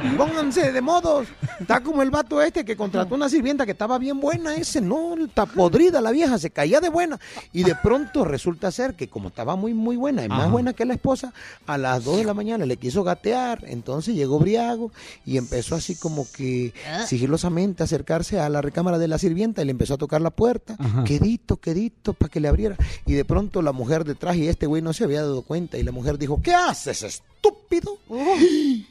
Pónganse 0.16 0.72
de 0.72 0.80
modos. 0.80 1.28
Está 1.58 1.80
como 1.82 2.02
el 2.02 2.10
vato 2.10 2.40
este 2.40 2.64
que 2.64 2.76
contrató 2.76 3.14
una 3.14 3.28
sirvienta 3.28 3.66
que 3.66 3.72
estaba 3.72 3.98
bien 3.98 4.20
buena. 4.20 4.54
Ese 4.54 4.80
no, 4.80 5.16
está 5.16 5.44
podrida 5.46 6.00
la 6.00 6.10
vieja, 6.10 6.38
se 6.38 6.50
caía 6.50 6.80
de 6.80 6.88
buena. 6.88 7.18
Y 7.52 7.64
de 7.64 7.74
pronto 7.74 8.24
resulta 8.24 8.70
ser 8.70 8.94
que 8.94 9.08
como 9.08 9.28
estaba 9.28 9.56
muy, 9.56 9.74
muy 9.74 9.96
buena 9.96 10.24
y 10.24 10.28
más 10.28 10.40
Ajá. 10.42 10.48
buena 10.50 10.72
que 10.72 10.84
la 10.84 10.94
esposa, 10.94 11.32
a 11.66 11.76
las 11.76 12.04
2 12.04 12.18
de 12.18 12.24
la 12.24 12.34
mañana 12.34 12.64
le 12.64 12.76
quiso 12.76 13.02
gatear. 13.02 13.64
Entonces 13.66 14.14
llegó 14.14 14.38
Briago 14.38 14.92
y 15.26 15.36
empezó 15.36 15.74
así 15.74 15.96
como 15.96 16.26
que 16.30 16.72
sigilosamente 17.06 17.82
a 17.82 17.84
acercarse 17.84 18.40
a 18.40 18.48
la 18.48 18.62
recámara 18.62 18.98
de 18.98 19.08
la 19.08 19.18
sirvienta 19.18 19.62
y 19.62 19.64
le 19.66 19.72
empezó 19.72 19.94
a 19.94 19.98
tocar 19.98 20.20
la 20.20 20.30
puerta. 20.30 20.76
Ajá. 20.78 21.04
Quedito, 21.04 21.56
quedito, 21.56 22.14
para 22.14 22.30
que 22.30 22.40
le 22.40 22.48
abriera. 22.48 22.76
Y 23.06 23.14
de 23.14 23.24
pronto 23.24 23.62
la 23.62 23.72
mujer 23.72 24.04
detrás 24.04 24.36
y 24.36 24.46
este 24.48 24.66
güey 24.66 24.82
no 24.82 24.92
se 24.92 25.04
había 25.04 25.22
dado 25.22 25.42
cuenta. 25.42 25.78
Y 25.78 25.82
la 25.82 25.92
mujer 25.92 26.18
dijo, 26.18 26.40
¿qué 26.42 26.54
haces, 26.54 27.02
estúpido? 27.02 27.98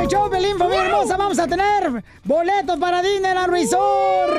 El 0.00 0.08
show 0.08 0.30
Pelín, 0.30 0.56
familia 0.58 0.86
hermosa. 0.86 1.16
Vamos 1.16 1.38
a 1.38 1.46
tener 1.46 2.02
boletos 2.24 2.78
para 2.78 3.02
Disneyland 3.02 3.50
Resort. 3.50 4.34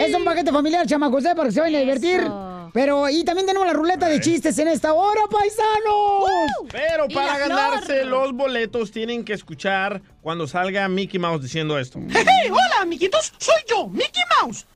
Es 0.00 0.14
un 0.14 0.24
paquete 0.24 0.52
familiar, 0.52 0.86
chamacos, 0.86 1.24
¿eh? 1.24 1.32
para 1.34 1.48
que 1.48 1.52
se 1.54 1.60
vayan 1.60 1.76
a 1.76 1.80
divertir. 1.80 2.30
Pero, 2.72 3.08
y 3.08 3.24
también 3.24 3.46
tenemos 3.46 3.66
la 3.66 3.72
ruleta 3.72 4.08
de 4.08 4.20
chistes 4.20 4.58
en 4.58 4.68
esta 4.68 4.92
hora, 4.92 5.22
paisanos. 5.30 6.68
Pero 6.70 7.06
Y 7.08 7.14
para 7.14 7.34
flor. 7.36 7.48
ganarse 7.48 8.04
los 8.04 8.32
boletos 8.34 8.90
tienen 8.92 9.24
que 9.24 9.32
escuchar 9.32 10.02
cuando 10.20 10.46
salga 10.46 10.86
Mickey 10.88 11.18
Mouse 11.18 11.42
diciendo 11.42 11.78
esto. 11.78 11.98
¡Hey, 12.10 12.50
hola, 12.50 12.82
amiguitos! 12.82 13.32
¡Soy 13.38 13.54
yo, 13.68 13.88
Mickey 13.88 14.22
Mouse! 14.42 14.66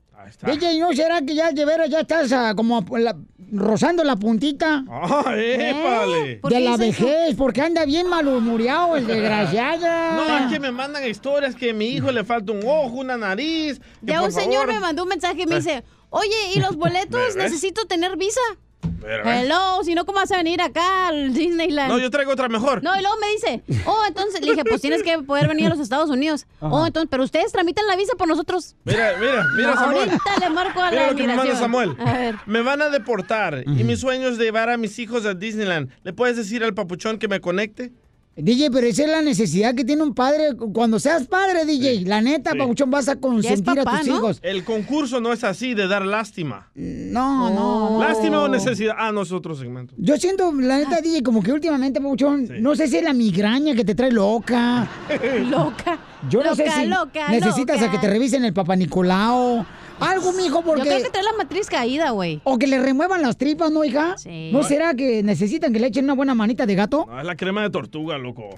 DJ, 0.45 0.79
¿no 0.79 0.93
será 0.93 1.21
que 1.21 1.35
ya 1.35 1.51
de 1.51 1.65
veras 1.65 1.89
ya 1.89 2.01
estás 2.01 2.31
ah, 2.31 2.53
como 2.55 2.83
la- 2.97 3.15
rozando 3.51 4.03
la 4.03 4.15
puntita? 4.15 4.83
¡Ah, 4.89 5.33
épale! 5.35 6.37
¿Por 6.41 6.51
De 6.51 6.59
la 6.59 6.71
eso? 6.71 6.77
vejez, 6.79 7.35
porque 7.37 7.61
anda 7.61 7.85
bien 7.85 8.07
malhumoriado 8.07 8.95
el 8.95 9.05
desgraciado. 9.07 9.85
No, 10.25 10.37
es 10.39 10.51
que 10.51 10.59
me 10.59 10.71
mandan 10.71 11.07
historias 11.07 11.55
que 11.55 11.71
a 11.71 11.73
mi 11.73 11.85
hijo 11.87 12.11
le 12.11 12.23
falta 12.23 12.51
un 12.51 12.61
ojo, 12.65 12.97
una 12.97 13.17
nariz. 13.17 13.79
que 14.05 14.11
Ya 14.11 14.21
un 14.21 14.31
señor 14.31 14.67
me 14.67 14.79
mandó 14.79 15.03
un 15.03 15.09
mensaje 15.09 15.43
y 15.43 15.45
me 15.45 15.55
dice, 15.57 15.83
oye, 16.09 16.29
¿y 16.55 16.59
los 16.59 16.75
boletos? 16.77 17.35
Necesito 17.35 17.85
tener 17.85 18.17
visa. 18.17 18.41
Pero, 19.01 19.23
¿ves? 19.25 19.43
Hello, 19.43 19.83
si 19.83 19.95
no, 19.95 20.05
¿cómo 20.05 20.17
vas 20.19 20.31
a 20.31 20.37
venir 20.37 20.61
acá 20.61 21.07
al 21.09 21.33
Disneyland? 21.33 21.89
No, 21.91 21.99
yo 21.99 22.09
traigo 22.09 22.31
otra 22.31 22.47
mejor. 22.49 22.81
No, 22.83 22.95
y 22.97 23.01
luego 23.01 23.15
me 23.19 23.27
dice, 23.31 23.83
oh, 23.85 24.03
entonces, 24.07 24.41
le 24.41 24.51
dije, 24.51 24.63
pues 24.65 24.81
tienes 24.81 25.03
que 25.03 25.19
poder 25.19 25.47
venir 25.47 25.67
a 25.67 25.69
los 25.69 25.79
Estados 25.79 26.09
Unidos. 26.09 26.45
Ajá. 26.61 26.73
Oh, 26.73 26.85
entonces, 26.85 27.09
pero 27.11 27.23
ustedes 27.23 27.51
tramitan 27.51 27.85
la 27.87 27.95
visa 27.95 28.13
por 28.17 28.27
nosotros. 28.27 28.75
Mira, 28.85 29.13
mira, 29.19 29.43
mira, 29.55 29.67
No, 29.69 29.75
Samuel. 29.75 30.09
ahorita 30.09 30.39
le 30.39 30.49
marco 30.49 30.81
a 30.81 30.85
la 30.85 30.91
Mira 30.91 31.11
lo 31.11 31.15
que 31.17 31.27
me 31.27 31.35
manda. 31.35 31.55
Samuel. 31.55 31.95
A 31.99 32.13
ver. 32.13 32.35
Me 32.45 32.61
van 32.61 32.81
a 32.81 32.89
deportar 32.89 33.63
y 33.65 33.83
mi 33.83 33.95
sueño 33.95 34.27
es 34.29 34.37
llevar 34.37 34.69
a 34.69 34.77
mis 34.77 34.97
hijos 34.99 35.25
a 35.25 35.33
Disneyland. 35.33 35.89
¿Le 36.03 36.13
puedes 36.13 36.37
decir 36.37 36.63
al 36.63 36.73
papuchón 36.73 37.17
que 37.17 37.27
me 37.27 37.39
conecte? 37.41 37.91
DJ, 38.35 38.71
pero 38.71 38.87
esa 38.87 39.03
es 39.03 39.09
la 39.09 39.21
necesidad 39.21 39.75
que 39.75 39.85
tiene 39.85 40.01
un 40.01 40.15
padre. 40.15 40.55
Cuando 40.73 40.99
seas 40.99 41.27
padre, 41.27 41.65
DJ, 41.65 42.05
la 42.05 42.21
neta, 42.21 42.51
Sí. 42.51 42.57
Pabuchón, 42.57 42.89
vas 42.89 43.07
a 43.07 43.17
consentir 43.17 43.79
a 43.79 43.83
tus 43.83 44.07
hijos. 44.07 44.39
El 44.41 44.63
concurso 44.63 45.21
no 45.21 45.31
es 45.31 45.43
así 45.43 45.73
de 45.75 45.87
dar 45.87 46.05
lástima. 46.05 46.69
No, 46.73 47.49
no. 47.51 47.99
¿Lástima 48.01 48.39
o 48.41 48.47
necesidad? 48.47 48.95
Ah, 48.97 49.11
no 49.11 49.21
es 49.21 49.31
otro 49.31 49.53
segmento. 49.55 49.93
Yo 49.97 50.17
siento, 50.17 50.51
la 50.51 50.77
neta, 50.79 50.99
DJ, 51.01 51.21
como 51.21 51.43
que 51.43 51.51
últimamente, 51.51 52.01
Pabuchón, 52.01 52.47
no 52.59 52.75
sé 52.75 52.87
si 52.87 52.97
es 52.97 53.03
la 53.03 53.13
migraña 53.13 53.75
que 53.75 53.85
te 53.85 53.93
trae 53.93 54.11
loca. 54.11 54.87
loca. 55.49 55.99
Yo 56.29 56.43
no 56.43 56.55
sé 56.55 56.69
si 56.69 56.85
loca, 56.87 57.29
necesitas 57.29 57.79
loca. 57.81 57.89
a 57.89 57.91
que 57.91 57.99
te 57.99 58.07
revisen 58.11 58.43
el 58.45 58.53
Papa 58.53 58.75
Nicolau. 58.75 59.65
Algo, 60.03 60.33
mijo, 60.33 60.61
porque... 60.61 60.81
Yo 60.81 60.91
creo 60.91 61.03
que 61.03 61.09
trae 61.09 61.23
la 61.23 61.33
matriz 61.33 61.67
caída, 61.67 62.11
güey. 62.11 62.41
O 62.43 62.57
que 62.57 62.67
le 62.67 62.79
remuevan 62.79 63.21
las 63.21 63.37
tripas, 63.37 63.71
¿no, 63.71 63.83
hija? 63.83 64.17
Sí. 64.17 64.49
¿No 64.51 64.63
será 64.63 64.93
que 64.93 65.23
necesitan 65.23 65.71
que 65.73 65.79
le 65.79 65.87
echen 65.87 66.03
una 66.05 66.13
buena 66.13 66.35
manita 66.35 66.65
de 66.65 66.75
gato? 66.75 67.05
No, 67.09 67.19
es 67.19 67.25
la 67.25 67.35
crema 67.35 67.61
de 67.63 67.69
tortuga, 67.69 68.17
loco. 68.17 68.55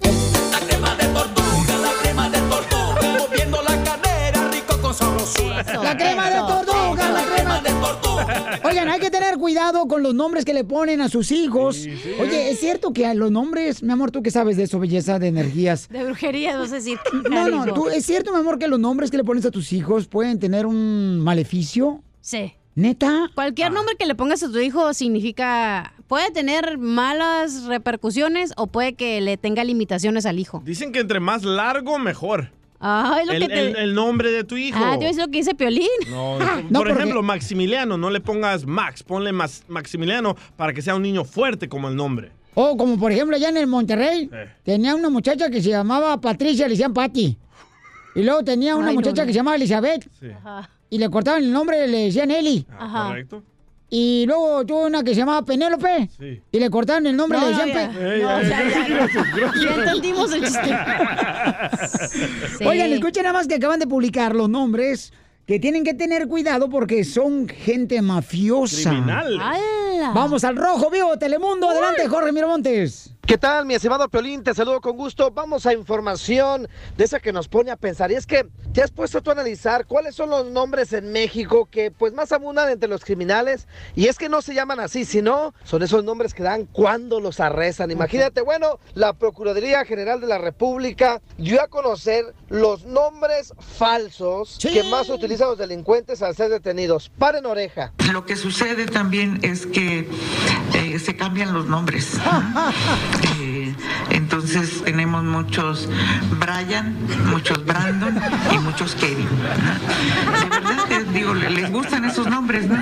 Moviendo 3.20 3.62
la 3.62 3.84
cadera, 3.84 4.50
rico 4.52 4.82
con 4.82 4.94
sabrosura. 4.94 5.64
La 5.84 5.96
crema 5.98 6.30
de 6.30 6.38
tortuga, 6.38 6.64
Oigan, 8.63 8.89
hay 8.89 9.00
que 9.00 9.12
tener 9.12 9.38
cuidado 9.38 9.88
con 9.88 10.02
los 10.02 10.13
nombres 10.13 10.45
que 10.45 10.54
le 10.54 10.63
ponen 10.63 11.02
a 11.02 11.10
sus 11.10 11.32
hijos. 11.32 11.86
Oye, 12.19 12.50
¿es 12.52 12.60
cierto 12.60 12.93
que 12.93 13.13
los 13.13 13.32
nombres, 13.32 13.84
mi 13.84 13.91
amor, 13.91 14.12
tú 14.12 14.24
que 14.24 14.32
sabes 14.32 14.58
de 14.58 14.63
eso, 14.63 14.80
belleza 14.80 15.19
de 15.19 15.28
energías? 15.28 15.88
De 15.89 16.04
brujería, 16.04 16.58
vas 16.58 16.71
a 16.71 16.76
decir. 16.76 17.00
No, 17.30 17.48
no, 17.48 17.74
tú, 17.74 17.89
¿es 17.89 18.06
cierto, 18.06 18.32
mi 18.32 18.39
amor, 18.39 18.60
que 18.60 18.67
los 18.67 18.80
nombres 18.80 19.12
que 19.12 19.17
le 19.17 19.24
pones 19.24 19.45
a 19.45 19.52
tus 19.52 19.74
hijos 19.74 20.08
pueden 20.08 20.39
tener 20.39 20.65
un 20.65 21.19
maleficio? 21.19 22.02
Sí. 22.21 22.54
¿Neta? 22.76 23.32
Cualquier 23.36 23.71
nombre 23.71 23.95
que 23.98 24.06
le 24.06 24.15
pongas 24.15 24.43
a 24.43 24.52
tu 24.52 24.60
hijo 24.60 24.93
significa. 24.93 25.93
Puede 26.08 26.30
tener 26.32 26.78
malas 26.78 27.63
repercusiones 27.63 28.54
o 28.58 28.67
puede 28.67 28.93
que 28.95 29.21
le 29.21 29.38
tenga 29.38 29.63
limitaciones 29.63 30.26
al 30.26 30.39
hijo. 30.39 30.62
Dicen 30.65 30.91
que 30.91 31.00
entre 31.00 31.19
más 31.19 31.43
largo, 31.43 31.98
mejor. 31.98 32.52
Ay, 32.80 33.26
lo 33.26 33.32
el, 33.34 33.40
que 33.42 33.48
te. 33.48 33.68
el- 33.70 33.76
el 33.78 33.96
nombre 33.96 34.32
de 34.32 34.44
tu 34.44 34.58
hijo. 34.58 34.78
Ah, 34.80 34.98
yo 35.00 35.08
es 35.08 35.18
lo 35.18 35.26
que 35.28 35.38
dice 35.40 35.56
Piolín. 35.56 35.88
No, 36.10 36.38
No, 36.70 36.80
por 36.80 36.88
porque- 36.88 36.92
ejemplo, 36.94 37.24
Maximiliano, 37.24 37.98
no 37.98 38.10
le 38.10 38.20
pongas 38.20 38.66
Max, 38.66 39.02
ponle 39.04 39.32
Mas- 39.32 39.64
Maximiliano 39.68 40.36
para 40.58 40.74
que 40.74 40.82
sea 40.82 40.96
un 40.96 41.02
niño 41.02 41.24
fuerte 41.24 41.68
como 41.70 41.88
el 41.88 41.96
nombre. 41.96 42.32
O 42.54 42.78
como 42.78 42.98
por 42.98 43.12
ejemplo 43.12 43.36
allá 43.36 43.50
en 43.50 43.58
el 43.58 43.68
Monterrey, 43.68 44.30
Eh. 44.32 44.50
tenía 44.64 44.96
una 44.96 45.10
muchacha 45.10 45.50
que 45.50 45.62
se 45.62 45.70
llamaba 45.70 46.20
Patricia, 46.22 46.66
le 46.68 46.72
decían 46.72 46.94
Patty. 46.94 47.38
Y 48.16 48.24
luego 48.24 48.44
tenía 48.44 48.76
una 48.76 48.88
Ay, 48.90 48.94
no, 48.96 49.02
muchacha 49.02 49.24
no. 49.24 49.28
que 49.28 49.34
se 49.34 49.38
llamaba 49.40 49.58
Elizabeth. 49.58 50.08
Ajá. 50.38 50.70
Y 50.90 50.98
le 50.98 51.10
cortaban 51.10 51.44
el 51.44 51.52
nombre, 51.52 51.86
le 51.88 52.06
decían 52.06 52.32
Eli. 52.32 52.66
Ajá. 52.80 53.08
¿Correcto? 53.08 53.44
Y 53.98 54.26
luego 54.28 54.66
tuvo 54.66 54.88
una 54.88 55.04
que 55.06 55.12
se 55.14 55.22
llamaba 55.22 55.46
Penélope. 55.46 56.10
Sí. 56.20 56.42
Y 56.52 56.60
le 56.60 56.70
cortaron 56.70 57.08
el 57.08 57.16
nombre, 57.16 57.40
No, 57.40 57.46
no, 57.50 57.58
decían 57.58 57.68
ya. 57.70 57.98
Pe- 57.98 58.18
No, 58.22 58.42
ya, 58.42 58.50
ya, 58.50 58.88
ya. 59.08 59.54
Ya 59.64 59.76
entendimos 59.76 60.34
el 60.34 60.44
chiste. 60.44 60.60
Sí. 62.58 62.66
Oigan, 62.66 62.92
escuchen 62.92 63.24
nada 63.24 63.34
más 63.34 63.48
que 63.48 63.56
acaban 63.56 63.80
de 63.80 63.88
publicar 63.88 64.36
los 64.36 64.50
nombres 64.50 65.14
que 65.46 65.60
tienen 65.60 65.84
que 65.84 65.94
tener 65.94 66.28
cuidado 66.28 66.70
porque 66.70 67.04
son 67.04 67.48
gente 67.48 68.02
mafiosa. 68.02 68.90
Criminales. 68.90 69.40
¡Hala! 69.42 70.12
Vamos 70.14 70.44
al 70.44 70.56
rojo 70.58 70.90
vivo, 70.90 71.18
Telemundo. 71.18 71.70
Adelante, 71.70 72.08
Jorge 72.08 72.32
Miramontes. 72.32 73.12
¿Qué 73.26 73.40
tal, 73.40 73.66
mi 73.66 73.74
estimado 73.74 74.08
Piolín? 74.08 74.44
Te 74.44 74.54
saludo 74.54 74.80
con 74.82 74.96
gusto. 74.96 75.32
Vamos 75.32 75.66
a 75.66 75.74
información 75.74 76.68
de 76.96 77.04
esa 77.04 77.20
que 77.20 77.34
nos 77.34 77.48
pone 77.48 77.72
a 77.72 77.76
pensar. 77.76 78.12
Y 78.12 78.14
es 78.14 78.28
que 78.28 78.46
te 78.72 78.84
has 78.84 78.92
puesto 78.92 79.20
tú 79.24 79.32
a 79.32 79.34
analizar 79.34 79.88
cuáles 79.88 80.14
son 80.14 80.30
los 80.30 80.46
nombres 80.46 80.94
en 80.94 81.12
México 81.12 81.68
que 81.72 81.90
pues 81.90 82.14
más 82.14 82.32
abundan 82.32 82.70
entre 82.70 82.88
los 82.88 83.04
criminales. 83.04 83.68
Y 83.96 84.10
es 84.10 84.20
que 84.20 84.30
no 84.30 84.44
se 84.44 84.54
llaman 84.54 84.80
así, 84.80 85.06
sino 85.06 85.56
son 85.64 85.82
esos 85.82 86.04
nombres 86.04 86.36
que 86.36 86.44
dan 86.44 86.66
cuando 86.66 87.20
los 87.20 87.40
arrestan. 87.40 87.90
Imagínate, 87.90 88.42
bueno, 88.42 88.80
la 88.94 89.14
Procuraduría 89.14 89.86
General 89.86 90.22
de 90.22 90.28
la 90.28 90.38
República 90.38 91.20
dio 91.40 91.64
a 91.64 91.68
conocer 91.68 92.26
los 92.50 92.86
nombres 92.86 93.54
falsos 93.58 94.60
que 94.62 94.84
más 94.84 95.10
utilizan 95.10 95.48
los 95.48 95.58
delincuentes 95.58 96.22
al 96.22 96.36
ser 96.36 96.52
detenidos. 96.52 97.10
Paren 97.18 97.48
oreja. 97.48 97.92
Lo 98.12 98.24
que 98.24 98.36
sucede 98.36 98.86
también 98.86 99.40
es 99.42 99.66
que 99.66 100.08
eh, 100.76 101.00
se 101.00 101.16
cambian 101.16 101.56
los 101.56 101.66
nombres. 101.66 102.20
Eh, 103.39 103.75
entonces 104.12 104.84
tenemos 104.84 105.23
muchos 105.23 105.88
Brian, 106.39 106.95
muchos 107.30 107.63
Brandon 107.65 108.19
y 108.51 108.58
muchos 108.60 108.95
Kevin. 108.95 109.28
¿no? 109.28 110.39
De 110.41 110.49
verdad, 110.49 110.91
eh, 110.91 111.06
digo, 111.12 111.34
le- 111.34 111.49
les 111.49 111.71
gustan 111.71 112.06
esos 112.06 112.28
nombres, 112.28 112.65
¿no? 112.67 112.75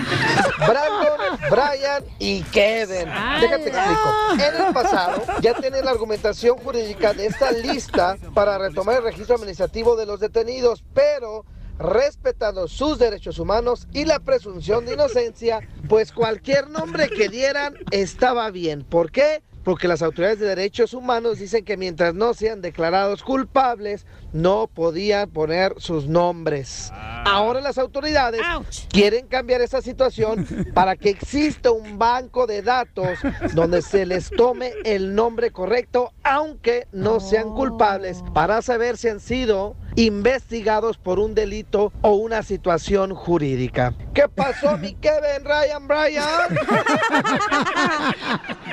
Brandon, 0.59 1.39
Brian 1.49 2.03
y 2.19 2.41
Kevin. 2.43 3.09
Déjate 3.41 3.69
explico. 3.69 4.09
En 4.33 4.65
el 4.67 4.73
pasado 4.73 5.23
ya 5.41 5.53
tienen 5.55 5.85
la 5.85 5.91
argumentación 5.91 6.57
jurídica 6.57 7.13
de 7.13 7.27
esta 7.27 7.51
lista 7.51 8.17
para 8.33 8.57
retomar 8.57 8.97
el 8.97 9.03
registro 9.03 9.35
administrativo 9.35 9.95
de 9.95 10.05
los 10.05 10.19
detenidos, 10.19 10.83
pero 10.93 11.45
respetando 11.79 12.67
sus 12.67 12.99
derechos 12.99 13.39
humanos 13.39 13.87
y 13.93 14.05
la 14.05 14.19
presunción 14.19 14.85
de 14.85 14.93
inocencia, 14.93 15.59
pues 15.89 16.11
cualquier 16.11 16.69
nombre 16.69 17.09
que 17.09 17.29
dieran 17.29 17.73
estaba 17.91 18.51
bien. 18.51 18.83
¿Por 18.83 19.11
qué? 19.11 19.41
Porque 19.63 19.87
las 19.87 20.01
autoridades 20.01 20.39
de 20.39 20.47
derechos 20.47 20.93
humanos 20.93 21.39
dicen 21.39 21.63
que 21.63 21.77
mientras 21.77 22.13
no 22.13 22.33
sean 22.33 22.61
declarados 22.61 23.23
culpables, 23.23 24.05
no 24.33 24.67
podían 24.67 25.29
poner 25.29 25.75
sus 25.77 26.07
nombres. 26.07 26.91
Ahora 27.25 27.61
las 27.61 27.77
autoridades 27.77 28.41
quieren 28.89 29.27
cambiar 29.27 29.61
esa 29.61 29.81
situación 29.81 30.45
para 30.73 30.95
que 30.95 31.09
exista 31.09 31.71
un 31.71 31.97
banco 31.97 32.47
de 32.47 32.61
datos 32.61 33.19
donde 33.53 33.81
se 33.81 34.05
les 34.05 34.29
tome 34.29 34.73
el 34.83 35.15
nombre 35.15 35.51
correcto, 35.51 36.11
aunque 36.23 36.87
no 36.91 37.19
sean 37.19 37.53
culpables, 37.53 38.23
para 38.33 38.61
saber 38.61 38.97
si 38.97 39.07
han 39.07 39.19
sido 39.19 39.75
investigados 39.95 40.97
por 40.97 41.19
un 41.19 41.35
delito 41.35 41.93
o 42.01 42.15
una 42.15 42.41
situación 42.41 43.13
jurídica. 43.13 43.93
¿Qué 44.13 44.27
pasó, 44.27 44.77
mi 44.77 44.93
Kevin, 44.95 45.45
Ryan, 45.45 45.87
Brian? 45.87 46.25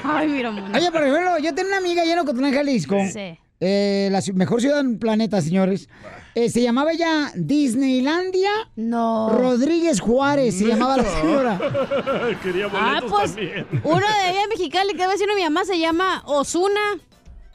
Ay, 0.04 0.28
mira, 0.28 0.50
mono. 0.50 0.76
Oye, 0.76 0.90
por 0.90 1.02
ejemplo, 1.02 1.38
yo 1.38 1.54
tengo 1.54 1.68
una 1.68 1.78
amiga 1.78 2.02
allá 2.02 2.14
en 2.14 2.18
Ocotlán, 2.20 2.54
Jalisco. 2.54 2.96
Sí. 3.12 3.38
Eh, 3.60 4.08
la 4.10 4.22
mejor 4.34 4.60
ciudad 4.62 4.82
del 4.82 4.96
planeta, 4.98 5.40
señores. 5.42 5.88
Eh, 6.34 6.48
se 6.48 6.62
llamaba 6.62 6.92
ella 6.92 7.30
Disneylandia. 7.34 8.50
No. 8.76 9.28
Rodríguez 9.30 10.00
Juárez 10.00 10.58
se 10.58 10.64
llamaba 10.66 10.96
la 10.96 11.04
señora. 11.04 11.60
Quería 12.42 12.68
Ah, 12.72 13.00
pues 13.06 13.34
también. 13.34 13.66
uno 13.84 14.00
de 14.00 14.28
allá 14.28 14.42
en 14.44 14.48
Mexicali 14.48 14.94
que 14.94 15.06
va 15.06 15.12
de 15.28 15.34
mi 15.36 15.42
mamá 15.42 15.64
se 15.64 15.78
llama 15.78 16.22
Osuna. 16.26 16.80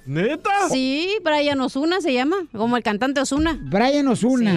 ¿Neta? 0.05 0.69
Sí, 0.69 1.17
Brian 1.23 1.59
Osuna 1.61 1.99
se 1.99 2.13
llama, 2.13 2.35
como 2.51 2.77
el 2.77 2.83
cantante 2.83 3.21
Osuna. 3.21 3.57
Brian 3.59 4.07
Osuna. 4.07 4.53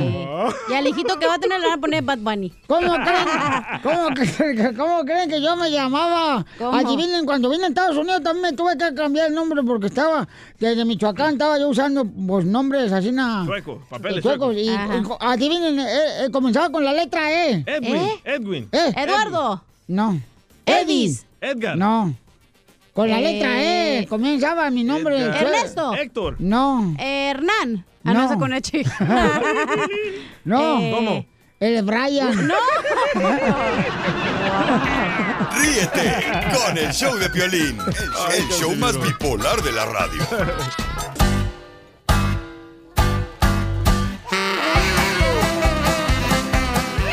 Y 0.68 0.74
al 0.74 0.87
hijito 0.87 1.18
que 1.18 1.26
va 1.26 1.34
a 1.34 1.38
tener 1.38 1.58
le 1.58 1.68
van 1.68 1.78
a 1.78 1.80
poner 1.80 2.02
Bad 2.02 2.18
Bunny. 2.18 2.52
¿Cómo 2.66 2.80
creen, 4.14 4.76
cómo, 4.76 5.04
creen 5.04 5.30
que 5.30 5.40
yo 5.40 5.56
me 5.56 5.70
llamaba? 5.70 6.44
¿Cómo? 6.58 6.76
Adivinen, 6.76 7.24
cuando 7.24 7.48
vine 7.48 7.64
a 7.64 7.68
Estados 7.68 7.96
Unidos 7.96 8.22
también 8.22 8.50
me 8.50 8.52
tuve 8.52 8.76
que 8.76 8.94
cambiar 8.94 9.28
el 9.28 9.34
nombre 9.34 9.62
porque 9.62 9.87
estaba, 9.87 10.28
desde 10.58 10.84
Michoacán 10.84 11.32
estaba 11.32 11.58
yo 11.58 11.68
usando 11.68 12.04
pues, 12.04 12.44
nombres 12.44 12.92
así 12.92 13.11
na, 13.11 13.46
Sueco, 13.46 13.82
papeles 13.88 14.22
suecos. 14.22 14.54
Y, 14.54 14.68
adivinen, 15.20 15.80
eh, 15.80 15.87
eh, 16.24 16.30
comenzaba 16.30 16.70
con 16.70 16.84
la 16.84 16.92
letra 16.92 17.32
E. 17.32 17.64
Edwin, 17.66 17.94
¿Eh? 17.94 18.20
Edwin. 18.24 18.68
¿Eh? 18.72 18.92
Eduardo. 18.96 19.62
No. 19.87 20.20
Edis. 20.66 21.24
Edgar. 21.40 21.76
No. 21.76 22.14
Con 22.98 23.06
la 23.08 23.20
Eh. 23.20 23.22
letra 23.22 23.62
E. 23.62 24.06
Comenzaba 24.08 24.68
mi 24.70 24.82
nombre. 24.82 25.20
Edgar. 25.20 25.44
Ernesto. 25.44 25.94
Héctor. 25.94 26.34
No. 26.40 26.96
Eh, 26.98 27.30
Hernán. 27.30 27.84
Ah, 28.04 28.12
No. 28.12 28.28
no, 28.28 28.37
con 28.40 28.52
H. 28.52 28.72
No. 30.44 30.80
Eh, 30.80 30.90
¿Cómo? 30.92 31.24
El 31.61 31.82
Brian. 31.84 32.48
No. 32.48 32.54
Ríete 35.61 36.24
con 36.56 36.76
el 36.76 36.92
show 36.92 37.14
de 37.18 37.30
Piolín, 37.30 37.78
el, 37.78 38.34
el 38.42 38.48
show 38.50 38.74
más 38.74 39.00
bipolar 39.00 39.62
de 39.62 39.70
la 39.70 39.84
radio. 39.87 40.26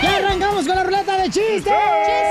¡Ya 0.01 0.17
arrancamos 0.17 0.65
con 0.67 0.75
la 0.75 0.83
ruleta 0.83 1.17
de 1.17 1.23
chistes! 1.29 1.63
¡Chistes! 1.63 2.24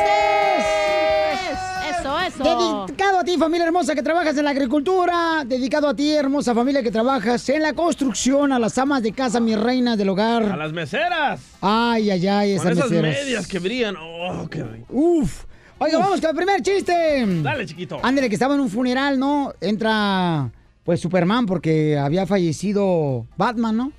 Ti, 3.34 3.40
familia 3.40 3.66
hermosa 3.66 3.94
que 3.94 4.02
trabajas 4.02 4.36
en 4.38 4.44
la 4.44 4.50
agricultura. 4.50 5.44
Dedicado 5.46 5.88
a 5.88 5.94
ti, 5.94 6.12
hermosa 6.14 6.54
familia 6.54 6.82
que 6.82 6.90
trabajas 6.90 7.48
en 7.48 7.62
la 7.62 7.72
construcción. 7.72 8.52
A 8.52 8.58
las 8.58 8.76
amas 8.78 9.02
de 9.02 9.12
casa, 9.12 9.40
mis 9.40 9.58
reinas 9.58 9.98
del 9.98 10.08
A 10.08 10.12
hogar. 10.12 10.58
las 10.58 10.72
meseras. 10.72 11.40
Ay, 11.60 12.10
ay, 12.10 12.26
ay, 12.26 12.56
Con 12.56 12.66
esas 12.68 12.78
esas 12.78 12.90
meseras. 12.90 13.16
medias 13.24 13.46
que 13.46 13.58
brillan. 13.58 13.96
Oh, 13.96 14.48
qué 14.50 14.62
rico. 14.62 14.86
Uf. 14.90 15.44
Oiga, 15.78 15.98
vamos 15.98 16.20
con 16.20 16.30
el 16.30 16.36
primer 16.36 16.62
chiste. 16.62 17.24
Dale, 17.42 17.66
chiquito. 17.66 17.98
Ándale, 18.02 18.28
que 18.28 18.34
estaba 18.34 18.54
en 18.54 18.60
un 18.60 18.70
funeral, 18.70 19.18
¿no? 19.18 19.52
Entra, 19.60 20.50
pues, 20.84 21.00
Superman, 21.00 21.46
porque 21.46 21.98
había 21.98 22.26
fallecido 22.26 23.26
Batman, 23.36 23.76
¿no? 23.76 23.92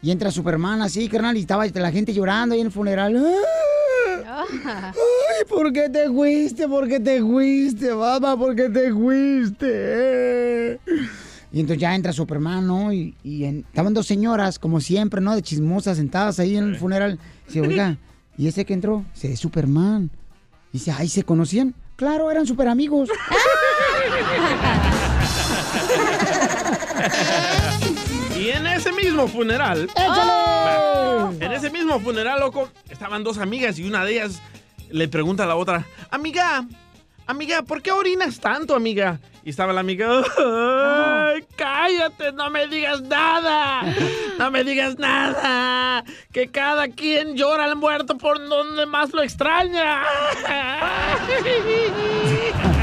Y 0.00 0.12
entra 0.12 0.30
Superman 0.30 0.80
así, 0.82 1.08
carnal, 1.08 1.36
y 1.36 1.40
estaba 1.40 1.66
la 1.66 1.90
gente 1.90 2.14
llorando 2.14 2.54
ahí 2.54 2.60
en 2.60 2.68
el 2.68 2.72
funeral. 2.72 3.20
¡Ah! 4.26 4.92
Ay, 5.38 5.44
¿por 5.48 5.72
qué 5.72 5.88
te 5.88 6.08
fuiste? 6.08 6.66
¿Por 6.68 6.88
qué 6.88 6.98
te 7.00 7.20
fuiste, 7.20 7.94
mamá? 7.94 8.36
¿Por 8.36 8.54
qué 8.56 8.68
te 8.68 8.92
fuiste? 8.92 10.80
Y 11.52 11.60
entonces 11.60 11.80
ya 11.80 11.94
entra 11.94 12.12
Superman, 12.12 12.66
¿no? 12.66 12.92
Y, 12.92 13.14
y 13.22 13.44
en- 13.44 13.60
estaban 13.68 13.94
dos 13.94 14.06
señoras, 14.06 14.58
como 14.58 14.80
siempre, 14.80 15.20
¿no? 15.20 15.34
De 15.34 15.42
chismosas, 15.42 15.96
sentadas 15.96 16.38
ahí 16.40 16.56
en 16.56 16.64
el 16.64 16.76
funeral. 16.76 17.18
Dice, 17.46 17.60
oiga, 17.60 17.96
¿y 18.36 18.48
ese 18.48 18.64
que 18.64 18.74
entró? 18.74 19.04
Dice, 19.14 19.32
es 19.32 19.40
Superman. 19.40 20.10
Dice, 20.72 20.92
ay, 20.96 21.08
¿se 21.08 21.22
conocían? 21.22 21.74
Claro, 21.96 22.30
eran 22.30 22.46
super 22.46 22.68
amigos. 22.68 23.08
Y 28.38 28.50
en 28.50 28.66
ese 28.66 28.92
mismo 28.92 29.26
funeral. 29.28 29.88
¡Échale! 29.96 31.44
En 31.44 31.52
ese 31.52 31.70
mismo 31.70 31.98
funeral, 32.00 32.38
loco, 32.40 32.68
estaban 32.88 33.24
dos 33.24 33.38
amigas 33.38 33.78
y 33.78 33.84
una 33.84 34.04
de 34.04 34.12
ellas 34.12 34.40
le 34.90 35.08
pregunta 35.08 35.44
a 35.44 35.46
la 35.46 35.56
otra, 35.56 35.86
amiga, 36.10 36.66
amiga, 37.26 37.62
¿por 37.62 37.82
qué 37.82 37.92
orinas 37.92 38.40
tanto, 38.40 38.74
amiga? 38.74 39.20
Y 39.44 39.50
estaba 39.50 39.72
la 39.72 39.80
amiga, 39.80 40.22
¡ay, 40.38 41.44
cállate, 41.56 42.32
no 42.32 42.50
me 42.50 42.66
digas 42.66 43.00
nada! 43.02 43.82
No 44.38 44.50
me 44.52 44.62
digas 44.62 44.98
nada. 44.98 46.04
Que 46.32 46.48
cada 46.48 46.88
quien 46.88 47.36
llora 47.36 47.64
al 47.64 47.76
muerto 47.76 48.16
por 48.16 48.38
donde 48.48 48.86
más 48.86 49.12
lo 49.12 49.22
extraña. 49.22 50.02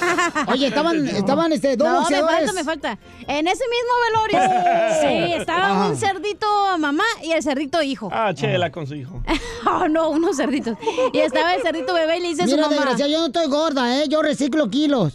Oye, 0.48 0.66
estaban, 0.68 1.06
estaban 1.08 1.52
este, 1.52 1.76
dos 1.76 1.88
No, 1.88 2.08
me 2.10 2.22
falta, 2.22 2.52
me 2.52 2.64
falta. 2.64 2.98
En 3.26 3.46
ese 3.46 3.64
mismo 3.68 3.92
velorio. 4.30 4.38
Oh. 4.60 4.76
Sí, 5.06 5.32
estaba 5.34 5.66
Ajá. 5.70 5.86
un 5.88 5.96
cerdito 5.96 6.46
mamá 6.78 7.04
y 7.22 7.32
el 7.32 7.42
cerdito 7.42 7.82
hijo. 7.82 8.08
Ah, 8.12 8.32
chela 8.34 8.70
con 8.70 8.86
su 8.86 8.94
hijo. 8.94 9.20
Oh, 9.68 9.88
no, 9.88 10.10
unos 10.10 10.36
cerditos. 10.36 10.78
Y 11.12 11.18
estaba 11.18 11.52
el 11.54 11.60
cerdito 11.62 11.92
bebé 11.92 12.18
y 12.18 12.20
le 12.20 12.28
dice 12.28 12.42
a 12.44 12.46
su 12.46 12.52
Mira, 12.52 12.68
mamá. 12.68 12.76
desgraciado, 12.76 13.10
yo 13.10 13.18
no 13.18 13.26
estoy 13.26 13.46
gorda, 13.48 13.96
¿eh? 14.00 14.04
Yo 14.08 14.22
reciclo 14.22 14.70
kilos. 14.70 15.14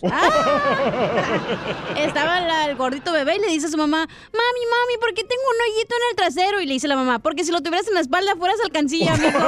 Estaba 1.98 2.42
la- 2.42 2.66
el 2.66 2.76
gordito 2.76 3.14
bebé 3.14 3.38
y 3.38 3.40
le 3.40 3.48
dice 3.48 3.68
a 3.68 3.70
su 3.70 3.78
mamá, 3.78 4.00
mami, 4.00 4.10
mami, 4.10 4.98
¿por 5.00 5.14
qué 5.14 5.24
tengo 5.24 5.42
un 5.42 5.72
hoyito 5.74 5.96
en 5.96 6.02
el 6.10 6.16
trasero? 6.18 6.60
Y 6.60 6.66
le 6.66 6.74
dice 6.74 6.90
la 6.90 6.98
mamá, 6.98 7.20
porque 7.20 7.46
si 7.46 7.52
lo 7.54 7.62
tuvieras 7.62 7.88
en 7.88 7.94
la 7.94 8.02
espalda 8.02 8.36
fueras 8.36 8.58
alcancilla, 8.62 9.14
amigo. 9.14 9.40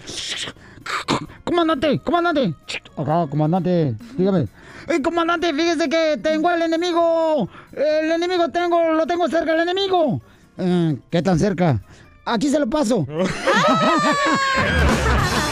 Comandante, 1.44 1.98
comandante. 2.00 2.54
Acá, 2.94 3.26
comandante, 3.30 3.94
dígame. 4.18 4.48
Eh, 4.88 5.00
comandante, 5.00 5.54
fíjese 5.54 5.88
que 5.88 6.18
tengo 6.22 6.50
al 6.50 6.60
enemigo. 6.60 7.48
El 7.72 8.12
enemigo 8.12 8.50
tengo, 8.50 8.92
lo 8.92 9.06
tengo 9.06 9.28
cerca, 9.28 9.54
el 9.54 9.60
enemigo. 9.60 10.20
Eh, 10.58 10.98
¿Qué 11.10 11.22
tan 11.22 11.38
cerca? 11.38 11.80
Aquí 12.26 12.50
se 12.50 12.58
lo 12.58 12.68
paso. 12.68 13.06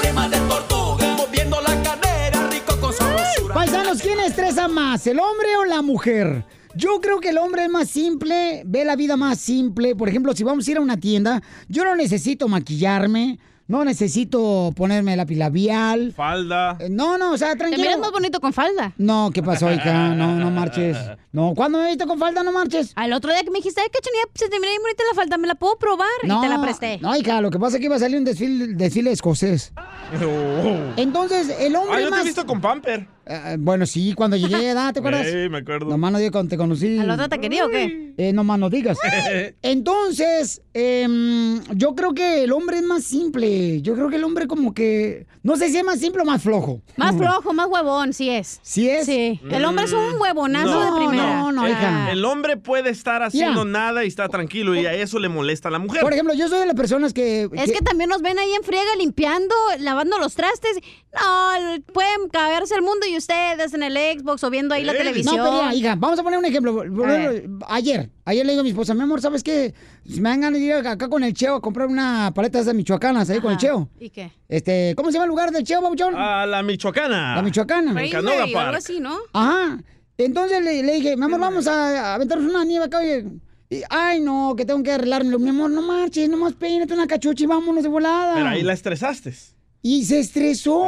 crema 0.00 0.28
de 0.28 0.38
tortuga, 0.48 1.16
moviendo 1.16 1.60
la 1.60 1.82
cadera, 1.82 2.48
rico 2.50 2.80
con 2.80 2.92
sabrosura. 2.92 3.54
Paisanos, 3.54 4.00
¿quién 4.00 4.18
estresa 4.20 4.68
más, 4.68 5.06
el 5.06 5.18
hombre 5.18 5.56
o 5.58 5.64
la 5.64 5.82
mujer? 5.82 6.44
Yo 6.74 7.00
creo 7.00 7.20
que 7.20 7.30
el 7.30 7.38
hombre 7.38 7.64
es 7.64 7.70
más 7.70 7.88
simple, 7.88 8.62
ve 8.66 8.84
la 8.84 8.96
vida 8.96 9.16
más 9.16 9.38
simple. 9.38 9.94
Por 9.94 10.08
ejemplo, 10.08 10.34
si 10.34 10.42
vamos 10.44 10.66
a 10.66 10.70
ir 10.70 10.76
a 10.78 10.80
una 10.80 10.98
tienda, 10.98 11.42
yo 11.68 11.84
no 11.84 11.94
necesito 11.94 12.48
maquillarme, 12.48 13.38
no 13.68 13.84
necesito 13.84 14.72
ponerme 14.76 15.16
lápiz 15.16 15.36
labial. 15.36 16.12
Falda. 16.16 16.76
Eh, 16.80 16.88
No, 16.90 17.18
no, 17.18 17.32
o 17.32 17.38
sea, 17.38 17.56
tranquilo. 17.56 17.82
miras 17.82 17.98
más 17.98 18.12
bonito 18.12 18.40
con 18.40 18.52
falda. 18.52 18.92
No, 18.96 19.30
¿qué 19.34 19.42
pasó, 19.42 19.72
hija? 19.72 20.14
No, 20.14 20.36
no 20.36 20.50
marches. 20.50 20.96
No, 21.32 21.52
¿cuándo 21.54 21.78
me 21.78 21.88
viste 21.88 22.06
con 22.06 22.18
falda? 22.18 22.42
No 22.42 22.52
marches. 22.52 22.92
Al 22.94 23.12
otro 23.12 23.32
día 23.32 23.42
que 23.42 23.50
me 23.50 23.58
dijiste, 23.58 23.80
ay, 23.80 23.88
cachanilla, 23.88 24.24
se 24.34 24.48
te 24.48 24.58
mira 24.60 24.70
bien 24.70 24.82
bonita 24.82 25.02
la 25.10 25.14
falda, 25.14 25.36
¿me 25.38 25.46
la 25.48 25.54
puedo 25.56 25.76
probar? 25.78 26.06
y 26.22 26.28
te 26.28 26.48
la 26.48 26.60
presté. 26.62 26.98
No, 27.00 27.16
hija, 27.16 27.40
lo 27.40 27.50
que 27.50 27.58
pasa 27.58 27.76
es 27.76 27.80
que 27.80 27.86
iba 27.86 27.96
a 27.96 28.00
salir 28.00 28.18
un 28.18 28.24
desfile, 28.24 28.68
desfile 28.74 29.10
escocés. 29.12 29.72
Entonces, 30.96 31.54
el 31.60 31.76
hombre 31.76 31.96
Ah, 31.96 32.00
yo 32.00 32.06
te 32.06 32.10
más... 32.10 32.20
he 32.22 32.24
visto 32.24 32.46
con 32.46 32.60
pamper. 32.60 33.06
Eh, 33.28 33.56
bueno, 33.58 33.86
sí, 33.86 34.14
cuando 34.14 34.36
llegué, 34.36 34.68
¿verdad? 34.68 34.92
¿te 34.92 35.00
acuerdas? 35.00 35.26
Sí, 35.36 35.48
me 35.48 35.58
acuerdo. 35.58 35.86
Nomás 35.86 36.12
no 36.12 36.18
digas 36.18 36.32
cuando 36.32 36.50
te 36.50 36.56
conocí. 36.56 36.98
¿Al 36.98 37.10
otro 37.10 37.28
te 37.28 37.40
quería 37.40 37.66
o 37.66 37.68
qué? 37.68 38.14
Eh, 38.16 38.32
no 38.32 38.44
más 38.44 38.58
no 38.58 38.70
digas. 38.70 38.96
Entonces, 39.62 40.62
em, 40.72 41.60
yo 41.74 41.94
creo 41.94 42.14
que 42.14 42.44
el 42.44 42.52
hombre 42.52 42.78
es 42.78 42.84
más 42.84 43.02
simple. 43.04 43.82
Yo 43.82 43.94
creo 43.94 44.08
que 44.08 44.16
el 44.16 44.24
hombre 44.24 44.46
como 44.46 44.72
que... 44.72 45.26
No 45.42 45.56
sé 45.56 45.68
si 45.68 45.78
es 45.78 45.84
más 45.84 45.98
simple 45.98 46.22
o 46.22 46.24
más 46.24 46.42
flojo. 46.42 46.80
Más 46.96 47.16
flojo, 47.16 47.52
más 47.52 47.68
huevón, 47.68 48.12
sí 48.12 48.30
es. 48.30 48.60
¿Sí 48.62 48.88
es? 48.88 49.06
Sí. 49.06 49.40
El 49.50 49.64
hombre 49.64 49.84
es 49.84 49.92
un 49.92 50.20
huevonazo 50.20 50.80
de 50.80 51.06
primera. 51.06 51.38
no, 51.38 51.52
no, 51.52 51.68
hija. 51.68 52.10
El 52.10 52.24
hombre 52.24 52.56
puede 52.56 52.90
estar 52.90 53.22
haciendo 53.22 53.64
nada 53.64 54.04
y 54.04 54.08
está 54.08 54.28
tranquilo 54.28 54.74
y 54.74 54.86
a 54.86 54.94
eso 54.94 55.18
le 55.18 55.28
molesta 55.28 55.68
a 55.68 55.72
la 55.72 55.78
mujer. 55.78 56.02
Por 56.02 56.12
ejemplo, 56.12 56.34
yo 56.34 56.48
soy 56.48 56.60
de 56.60 56.66
las 56.66 56.74
personas 56.74 57.12
que... 57.12 57.48
Es 57.52 57.72
que 57.72 57.80
también 57.80 58.08
nos 58.10 58.22
ven 58.22 58.38
ahí 58.38 58.52
en 58.52 58.62
friega 58.62 58.96
limpiando, 58.98 59.54
lavando 59.80 60.18
los 60.18 60.34
trastes. 60.34 60.78
No, 61.14 61.82
pueden 61.92 62.28
caberse 62.30 62.74
el 62.74 62.82
mundo 62.82 63.06
y 63.06 63.15
ustedes 63.18 63.72
en 63.74 63.82
el 63.82 63.94
Xbox 63.96 64.42
o 64.44 64.50
viendo 64.50 64.74
ahí 64.74 64.84
la 64.84 64.92
televisión. 64.92 65.36
No, 65.36 65.44
pero 65.44 65.72
hija, 65.76 65.94
vamos 65.96 66.18
a 66.18 66.22
poner 66.22 66.38
un 66.38 66.44
ejemplo. 66.44 66.74
Por 66.74 67.10
ejemplo, 67.10 67.66
Ayer, 67.68 68.10
ayer 68.24 68.44
le 68.46 68.52
digo 68.52 68.60
a 68.60 68.64
mi 68.64 68.70
esposa, 68.70 68.94
mi 68.94 69.02
amor, 69.02 69.20
¿sabes 69.20 69.42
qué? 69.42 69.74
Si 70.04 70.20
me 70.20 70.28
dan 70.28 70.40
ganas 70.40 70.60
de 70.60 70.66
ir 70.66 70.72
acá 70.74 71.08
con 71.08 71.22
el 71.24 71.32
Cheo 71.34 71.56
a 71.56 71.60
comprar 71.60 71.88
una 71.88 72.32
paleta 72.34 72.58
de 72.58 72.62
esas 72.62 72.74
michoacanas 72.74 73.28
ahí 73.30 73.40
con 73.40 73.52
el. 73.52 73.58
Cheo. 73.58 73.88
¿Y 73.98 74.10
qué? 74.10 74.30
Este, 74.48 74.94
¿cómo 74.96 75.10
se 75.10 75.14
llama 75.14 75.24
el 75.24 75.30
lugar 75.30 75.50
del 75.50 75.64
Cheo, 75.64 75.80
babuchón? 75.82 76.14
A 76.16 76.46
la 76.46 76.62
Michoacana. 76.62 77.36
La 77.36 77.42
Michoacana. 77.42 78.04
En 78.04 78.10
Canoga 78.10 78.36
o 78.36 78.42
algo 78.42 78.52
Park. 78.52 78.76
así, 78.76 79.00
¿no? 79.00 79.16
Ajá. 79.32 79.78
Entonces 80.18 80.62
le, 80.64 80.82
le 80.82 80.94
dije, 80.94 81.16
mi 81.16 81.24
amor, 81.24 81.40
vamos 81.40 81.66
a, 81.66 82.10
a 82.10 82.14
aventarnos 82.14 82.48
una 82.50 82.64
nieve 82.64 82.86
acá. 82.86 82.98
oye. 82.98 83.24
Y, 83.68 83.82
ay, 83.90 84.20
no, 84.20 84.54
que 84.56 84.64
tengo 84.64 84.80
que 84.82 84.92
arreglarme. 84.92 85.36
Mi 85.38 85.48
amor, 85.50 85.70
no 85.70 85.82
marches, 85.82 86.28
nomás 86.28 86.52
peínate 86.54 86.94
una 86.94 87.06
cachucha 87.08 87.42
y 87.42 87.46
vámonos 87.48 87.82
de 87.82 87.88
volada. 87.88 88.34
Pero 88.34 88.46
ahí 88.48 88.62
la 88.62 88.72
estresaste. 88.72 89.34
Y 89.82 90.04
se 90.04 90.20
estresó. 90.20 90.84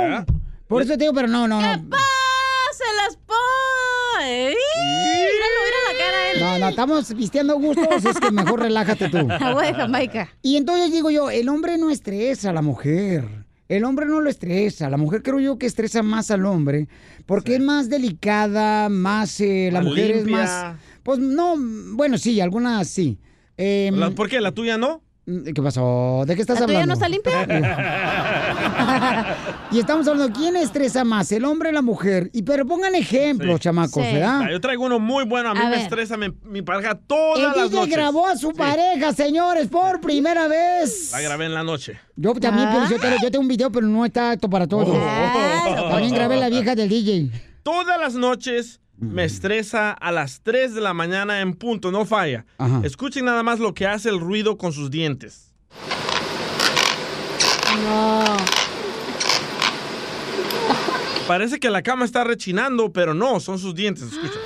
Por 0.69 0.83
eso 0.83 0.93
te 0.93 0.99
digo, 0.99 1.13
pero 1.13 1.27
no, 1.29 1.49
no, 1.49 1.61
no. 1.61 1.67
Míralo, 4.19 5.61
mira 5.65 5.79
la 5.93 5.99
cara 5.99 6.19
de 6.25 6.31
él. 6.33 6.41
No, 6.41 6.59
no, 6.59 6.69
estamos 6.69 7.15
vistiendo 7.15 7.59
gustos, 7.59 8.05
es 8.05 8.19
que 8.19 8.31
mejor 8.31 8.61
relájate 8.61 9.09
tú. 9.09 9.19
Agua 9.41 9.63
de 9.67 9.75
Jamaica. 9.75 10.29
Y 10.43 10.57
entonces 10.57 10.93
digo 10.93 11.11
yo, 11.11 11.31
el 11.31 11.49
hombre 11.49 11.79
no 11.79 11.91
estresa 11.91 12.51
a 12.51 12.53
la 12.53 12.63
mujer. 12.63 13.47
El 13.69 13.85
hombre 13.85 14.07
no 14.07 14.21
lo 14.21 14.31
estresa. 14.31 14.89
La 14.89 14.97
mujer 14.97 15.23
creo 15.23 15.41
yo 15.41 15.59
que 15.59 15.67
estresa 15.67 16.03
más 16.03 16.31
al 16.31 16.47
hombre 16.47 16.89
porque 17.27 17.57
es 17.57 17.61
más 17.61 17.89
delicada, 17.91 18.89
más... 18.89 19.41
eh, 19.41 19.69
la 19.73 19.81
Más 19.81 19.89
mujer 19.91 20.11
es 20.13 20.27
más... 20.27 20.77
Pues 21.03 21.19
no, 21.19 21.55
bueno, 21.95 22.19
sí, 22.19 22.41
algunas 22.41 22.89
sí. 22.89 23.19
Em, 23.57 24.15
¿Por 24.15 24.29
qué? 24.29 24.41
¿La 24.41 24.53
tuya 24.53 24.79
no? 24.79 25.03
¿Qué 25.55 25.63
pasó? 25.63 26.25
¿De 26.27 26.35
qué 26.35 26.41
estás 26.41 26.59
¿La 26.59 26.65
hablando? 26.65 26.87
no 26.87 26.93
está 26.95 27.07
limpia? 27.07 27.45
y 29.71 29.79
estamos 29.79 30.09
hablando, 30.09 30.33
¿quién 30.35 30.57
estresa 30.57 31.05
más, 31.05 31.31
el 31.33 31.45
hombre 31.45 31.69
o 31.69 31.73
la 31.73 31.83
mujer? 31.83 32.31
Y 32.33 32.43
pero 32.45 32.65
pongan 32.67 32.95
ejemplos, 32.95 33.61
chamacos, 33.61 34.03
¿verdad? 34.03 34.43
Ah, 34.45 34.49
Yo 34.51 34.59
traigo 34.61 34.87
uno 34.87 34.99
muy 34.99 35.25
bueno. 35.27 35.51
A 35.51 35.55
mí 35.55 35.61
A 35.61 35.65
me 35.65 35.71
ver. 35.73 35.81
estresa 35.81 36.17
mi, 36.17 36.29
mi 36.45 36.63
pareja 36.63 36.95
todas 36.95 37.39
El 37.39 37.45
las 37.61 37.71
DJ 37.71 37.81
noches. 37.81 37.95
grabó 37.95 38.27
a 38.27 38.37
su 38.37 38.49
Sí. 38.53 38.57
pareja, 38.57 39.13
señores, 39.13 39.69
por 39.69 40.01
primera 40.01 40.49
vez. 40.49 41.11
La 41.13 41.21
grabé 41.21 41.45
en 41.45 41.53
la 41.55 41.63
noche. 41.63 41.99
Yo 42.17 42.33
también, 42.35 42.69
yo, 42.89 42.99
te- 42.99 43.17
yo 43.23 43.31
tengo 43.31 43.43
un 43.43 43.49
video, 43.49 43.71
pero 43.71 43.87
no 43.87 44.07
está 44.07 44.31
apto 44.33 44.49
para 44.49 44.67
todos. 44.67 44.89
Oh. 44.89 45.89
También 45.91 46.15
grabé 46.15 46.37
la 46.39 46.49
vieja 46.49 46.75
del 46.75 46.89
DJ. 46.89 47.31
Todas 47.63 48.01
las 48.01 48.15
noches 48.15 48.81
me 49.01 49.25
estresa 49.25 49.93
a 49.93 50.13
las 50.13 50.43
3 50.43 50.75
de 50.75 50.81
la 50.81 50.93
mañana 50.95 51.41
en 51.41 51.55
punto, 51.55 51.91
no 51.93 52.05
falla. 52.05 52.45
Ajá. 52.59 52.81
Escuchen 52.85 53.25
nada 53.25 53.43
más 53.43 53.59
lo 53.59 53.75
que 53.75 53.87
hace 53.87 54.09
el 54.09 54.21
ruido 54.21 54.59
con 54.59 54.73
sus 54.73 54.91
dientes. 54.91 55.53
No. 57.85 58.25
Parece 61.27 61.61
que 61.61 61.71
la 61.71 61.83
cama 61.83 62.05
está 62.05 62.25
rechinando, 62.25 62.93
pero 62.93 63.13
no, 63.15 63.39
son 63.39 63.59
sus 63.59 63.75
dientes, 63.75 64.05
escucha. 64.05 64.39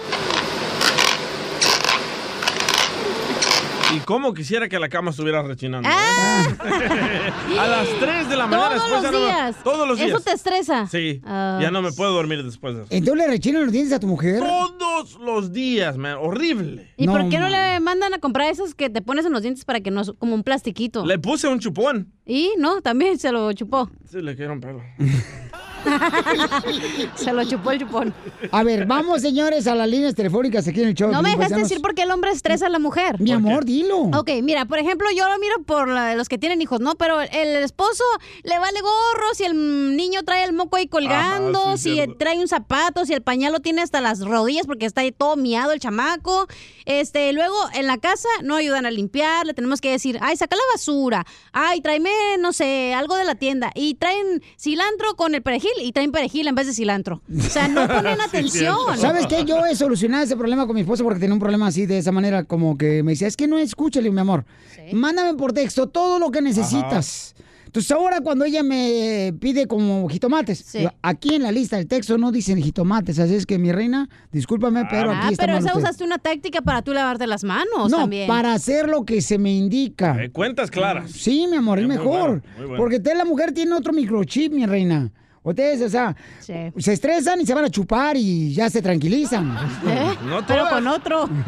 Y 3.94 4.00
cómo 4.00 4.32
quisiera 4.34 4.68
que 4.68 4.78
la 4.78 4.88
cama 4.88 5.10
estuviera 5.10 5.42
rechinando. 5.42 5.88
¿eh? 5.88 5.92
a 7.58 7.66
las 7.66 7.88
3 8.00 8.28
de 8.28 8.36
la 8.36 8.46
mañana 8.46 8.76
Todos 8.76 8.82
después 8.82 8.92
los 8.92 9.02
ya 9.02 9.10
no 9.10 9.18
me- 9.18 9.24
días. 9.26 9.56
Todos 9.64 9.88
los 9.88 9.98
días. 9.98 10.10
¿Eso 10.10 10.20
te 10.20 10.32
estresa? 10.32 10.86
Sí, 10.86 11.20
Ah. 11.24 11.58
ya 11.60 11.70
no 11.70 11.82
me 11.82 11.92
puedo 11.92 12.12
dormir 12.12 12.42
después 12.42 12.74
de 12.74 12.82
eso. 12.82 12.88
¿Entonces 12.92 13.26
le 13.26 13.30
rechinan 13.32 13.62
los 13.64 13.72
dientes 13.72 13.92
a 13.92 14.00
tu 14.00 14.06
mujer? 14.06 14.40
Todos 14.40 15.18
los 15.20 15.52
días, 15.52 15.96
man, 15.96 16.16
horrible. 16.20 16.92
¿Y 16.96 17.06
por 17.06 17.28
qué 17.28 17.38
no 17.38 17.48
le 17.48 17.80
mandan 17.80 18.14
a 18.14 18.18
comprar 18.18 18.50
esos 18.50 18.74
que 18.74 18.90
te 18.90 19.02
pones 19.02 19.26
en 19.26 19.32
los 19.32 19.42
dientes 19.42 19.64
para 19.64 19.80
que 19.80 19.90
no, 19.90 20.02
como 20.18 20.34
un 20.34 20.42
plastiquito? 20.42 21.04
Le 21.04 21.18
puse 21.18 21.48
un 21.48 21.58
chupón. 21.60 22.12
Y 22.24 22.52
no, 22.58 22.80
también 22.82 23.18
se 23.18 23.32
lo 23.32 23.52
chupó. 23.52 23.90
Sí, 24.10 24.20
le 24.20 24.36
quiero 24.36 24.52
un 24.52 24.60
pelo. 24.60 24.80
se 27.14 27.32
lo 27.32 27.44
chupó 27.44 27.70
el 27.72 27.80
chupón. 27.80 28.14
A 28.50 28.62
ver, 28.62 28.86
vamos, 28.86 29.20
señores, 29.22 29.66
a 29.66 29.74
las 29.74 29.88
líneas 29.88 30.14
telefónicas 30.14 30.66
aquí 30.68 30.80
en 30.82 30.88
el 30.88 30.94
show. 30.94 31.10
No 31.10 31.22
me 31.22 31.30
dejaste 31.30 31.50
paisanos. 31.54 31.68
decir 31.68 31.82
por 31.82 31.94
qué 31.94 32.02
el 32.02 32.10
hombre 32.10 32.30
estresa 32.30 32.66
a 32.66 32.68
la 32.68 32.78
mujer. 32.78 33.20
Mi 33.20 33.32
amor, 33.32 33.64
dilo. 33.64 33.98
Ok, 34.16 34.30
mira, 34.42 34.64
por 34.66 34.78
ejemplo, 34.78 35.08
yo 35.16 35.28
lo 35.28 35.38
miro 35.38 35.62
por 35.64 35.88
la- 35.88 36.14
los 36.14 36.28
que 36.28 36.38
tienen 36.38 36.60
hijos, 36.62 36.80
¿no? 36.80 36.94
Pero 36.96 37.20
el 37.20 37.56
esposo 37.62 38.04
le 38.42 38.58
vale 38.58 38.80
gorro 38.80 39.34
si 39.34 39.44
el 39.44 39.96
niño 39.96 40.22
trae 40.24 40.44
el 40.44 40.52
moco 40.52 40.76
ahí 40.76 40.86
colgando, 40.88 41.60
Ajá, 41.60 41.76
sí, 41.76 41.82
si 41.90 41.94
cierto. 41.94 42.16
trae 42.16 42.38
un 42.38 42.48
zapato, 42.48 43.04
si 43.06 43.12
el 43.14 43.22
pañal 43.22 43.52
lo 43.52 43.60
tiene 43.60 43.82
hasta 43.82 44.00
las 44.00 44.20
rodillas 44.20 44.66
porque 44.66 44.86
está 44.86 45.00
ahí 45.02 45.12
todo 45.12 45.36
miado 45.36 45.72
el 45.72 45.80
chamaco. 45.80 46.46
Este, 46.84 47.32
luego 47.32 47.54
en 47.74 47.86
la 47.86 47.98
casa 47.98 48.28
no 48.42 48.56
ayudan 48.56 48.86
a 48.86 48.90
limpiar, 48.90 49.46
le 49.46 49.54
tenemos 49.54 49.80
que 49.80 49.90
decir, 49.90 50.18
ay, 50.20 50.36
saca 50.36 50.56
la 50.56 50.62
basura, 50.74 51.24
ay, 51.52 51.80
tráeme, 51.80 52.10
no 52.40 52.52
sé, 52.52 52.92
algo 52.94 53.14
de 53.16 53.24
la 53.24 53.34
tienda. 53.36 53.70
Y 53.74 53.94
traen 53.94 54.42
cilantro 54.58 55.14
con 55.16 55.34
el 55.34 55.42
perejil 55.42 55.70
y 55.82 55.92
traen 55.92 56.12
perejil 56.12 56.48
en 56.48 56.54
vez 56.54 56.66
de 56.66 56.74
cilantro. 56.74 57.22
O 57.38 57.40
sea, 57.42 57.68
no 57.68 57.86
ponen 57.86 58.20
atención. 58.26 58.76
¿Sabes 58.96 59.26
qué? 59.26 59.44
Yo 59.44 59.64
he 59.66 59.74
solucionado 59.76 60.24
ese 60.24 60.36
problema 60.36 60.66
con 60.66 60.74
mi 60.74 60.80
esposa 60.82 61.04
porque 61.04 61.20
tenía 61.20 61.34
un 61.34 61.40
problema 61.40 61.68
así, 61.68 61.86
de 61.86 61.98
esa 61.98 62.12
manera, 62.12 62.44
como 62.44 62.76
que 62.76 63.02
me 63.02 63.12
decía, 63.12 63.28
es 63.28 63.36
que 63.36 63.46
no 63.46 63.58
escúchale, 63.58 64.10
mi 64.10 64.20
amor. 64.20 64.44
Mándame 64.92 65.34
por 65.38 65.52
texto 65.52 65.88
todo 65.88 66.18
lo 66.18 66.30
que 66.30 66.42
necesitas. 66.42 67.34
Entonces 67.64 67.90
ahora 67.92 68.20
cuando 68.20 68.44
ella 68.44 68.62
me 68.62 69.32
pide 69.40 69.66
como 69.66 70.06
jitomates, 70.06 70.72
digo, 70.74 70.90
aquí 71.00 71.36
en 71.36 71.42
la 71.42 71.50
lista 71.50 71.78
del 71.78 71.86
texto 71.86 72.18
no 72.18 72.30
dicen 72.30 72.60
jitomates, 72.62 73.18
así 73.18 73.34
es 73.34 73.46
que 73.46 73.56
mi 73.58 73.72
reina, 73.72 74.10
discúlpame, 74.30 74.84
pero 74.90 75.10
Ah, 75.12 75.20
aquí 75.24 75.32
está 75.32 75.44
pero 75.44 75.54
mal 75.54 75.62
esa 75.64 75.72
usted. 75.72 75.82
usaste 75.82 76.04
una 76.04 76.18
táctica 76.18 76.60
para 76.60 76.82
tú 76.82 76.92
lavarte 76.92 77.26
las 77.26 77.44
manos 77.44 77.90
No, 77.90 77.96
también. 77.96 78.28
para 78.28 78.52
hacer 78.52 78.90
lo 78.90 79.06
que 79.06 79.22
se 79.22 79.38
me 79.38 79.54
indica. 79.54 80.22
Eh, 80.22 80.30
cuentas 80.30 80.70
claras. 80.70 81.12
Sí, 81.12 81.46
mi 81.50 81.56
amor, 81.56 81.78
es 81.78 81.86
muy 81.86 81.96
mejor. 81.96 82.10
bueno, 82.20 82.42
muy 82.58 82.66
bueno. 82.66 82.76
Porque 82.76 82.96
usted, 82.96 83.16
la 83.16 83.24
mujer, 83.24 83.52
tiene 83.52 83.72
otro 83.72 83.94
microchip, 83.94 84.52
mi 84.52 84.66
reina. 84.66 85.10
Ustedes, 85.44 85.82
o 85.82 85.88
sea, 85.88 86.14
se 86.40 86.92
estresan 86.92 87.40
y 87.40 87.46
se 87.46 87.52
van 87.52 87.64
a 87.64 87.68
chupar 87.70 88.16
y 88.16 88.54
ya 88.54 88.70
se 88.70 88.80
tranquilizan. 88.80 89.52
No 90.24 90.46
Pero 90.46 90.68
con 90.68 90.86
otro. 90.86 91.28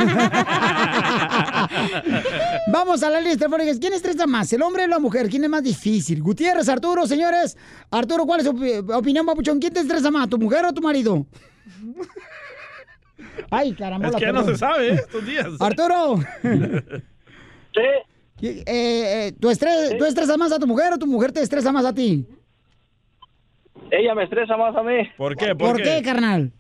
Vamos 2.73 3.03
a 3.03 3.11
la 3.11 3.21
lista 3.21 3.47
telefónica. 3.47 3.79
¿Quién 3.79 3.93
estresa 3.93 4.27
más, 4.27 4.53
el 4.53 4.63
hombre 4.63 4.85
o 4.85 4.89
la 4.89 4.99
mujer? 4.99 5.29
¿Quién 5.29 5.45
es 5.45 5.51
más 5.51 5.63
difícil? 5.63 6.23
Gutiérrez, 6.23 6.69
Arturo, 6.69 7.07
señores. 7.07 7.57
Arturo, 7.91 8.27
¿cuál 8.27 8.41
es 8.41 8.47
su 8.47 8.53
opi- 8.53 8.95
opinión, 8.95 9.25
papuchón? 9.27 9.59
¿Quién 9.61 9.73
te 9.73 9.81
estresa 9.81 10.11
más, 10.11 10.29
tu 10.29 10.39
mujer 10.39 10.65
o 10.65 10.73
tu 10.73 10.83
marido? 10.83 11.27
Ay, 13.51 13.75
caramba. 13.75 14.09
Es 14.09 14.17
que 14.17 14.21
ya 14.23 14.33
no 14.33 14.45
se 14.45 14.57
sabe 14.57 14.89
¿eh? 14.89 14.95
estos 14.95 15.25
días. 15.25 15.47
Arturo. 15.61 16.19
Eh, 18.43 18.65
eh, 18.67 19.33
¿tú, 19.41 19.49
estres- 19.51 19.97
¿Tú 19.99 20.05
estresas 20.05 20.37
más 20.37 20.53
a 20.53 20.59
tu 20.59 20.67
mujer 20.67 20.93
o 20.93 20.99
tu 20.99 21.07
mujer 21.07 21.33
te 21.33 21.41
estresa 21.41 21.71
más 21.73 21.85
a 21.85 21.95
ti? 21.95 22.27
Ella 23.91 24.15
me 24.15 24.25
estresa 24.25 24.57
más 24.57 24.75
a 24.77 24.83
mí. 24.83 25.09
¿Por 25.17 25.37
qué? 25.37 25.55
¿Por, 25.55 25.81
qué, 25.81 26.03
carnal? 26.03 26.53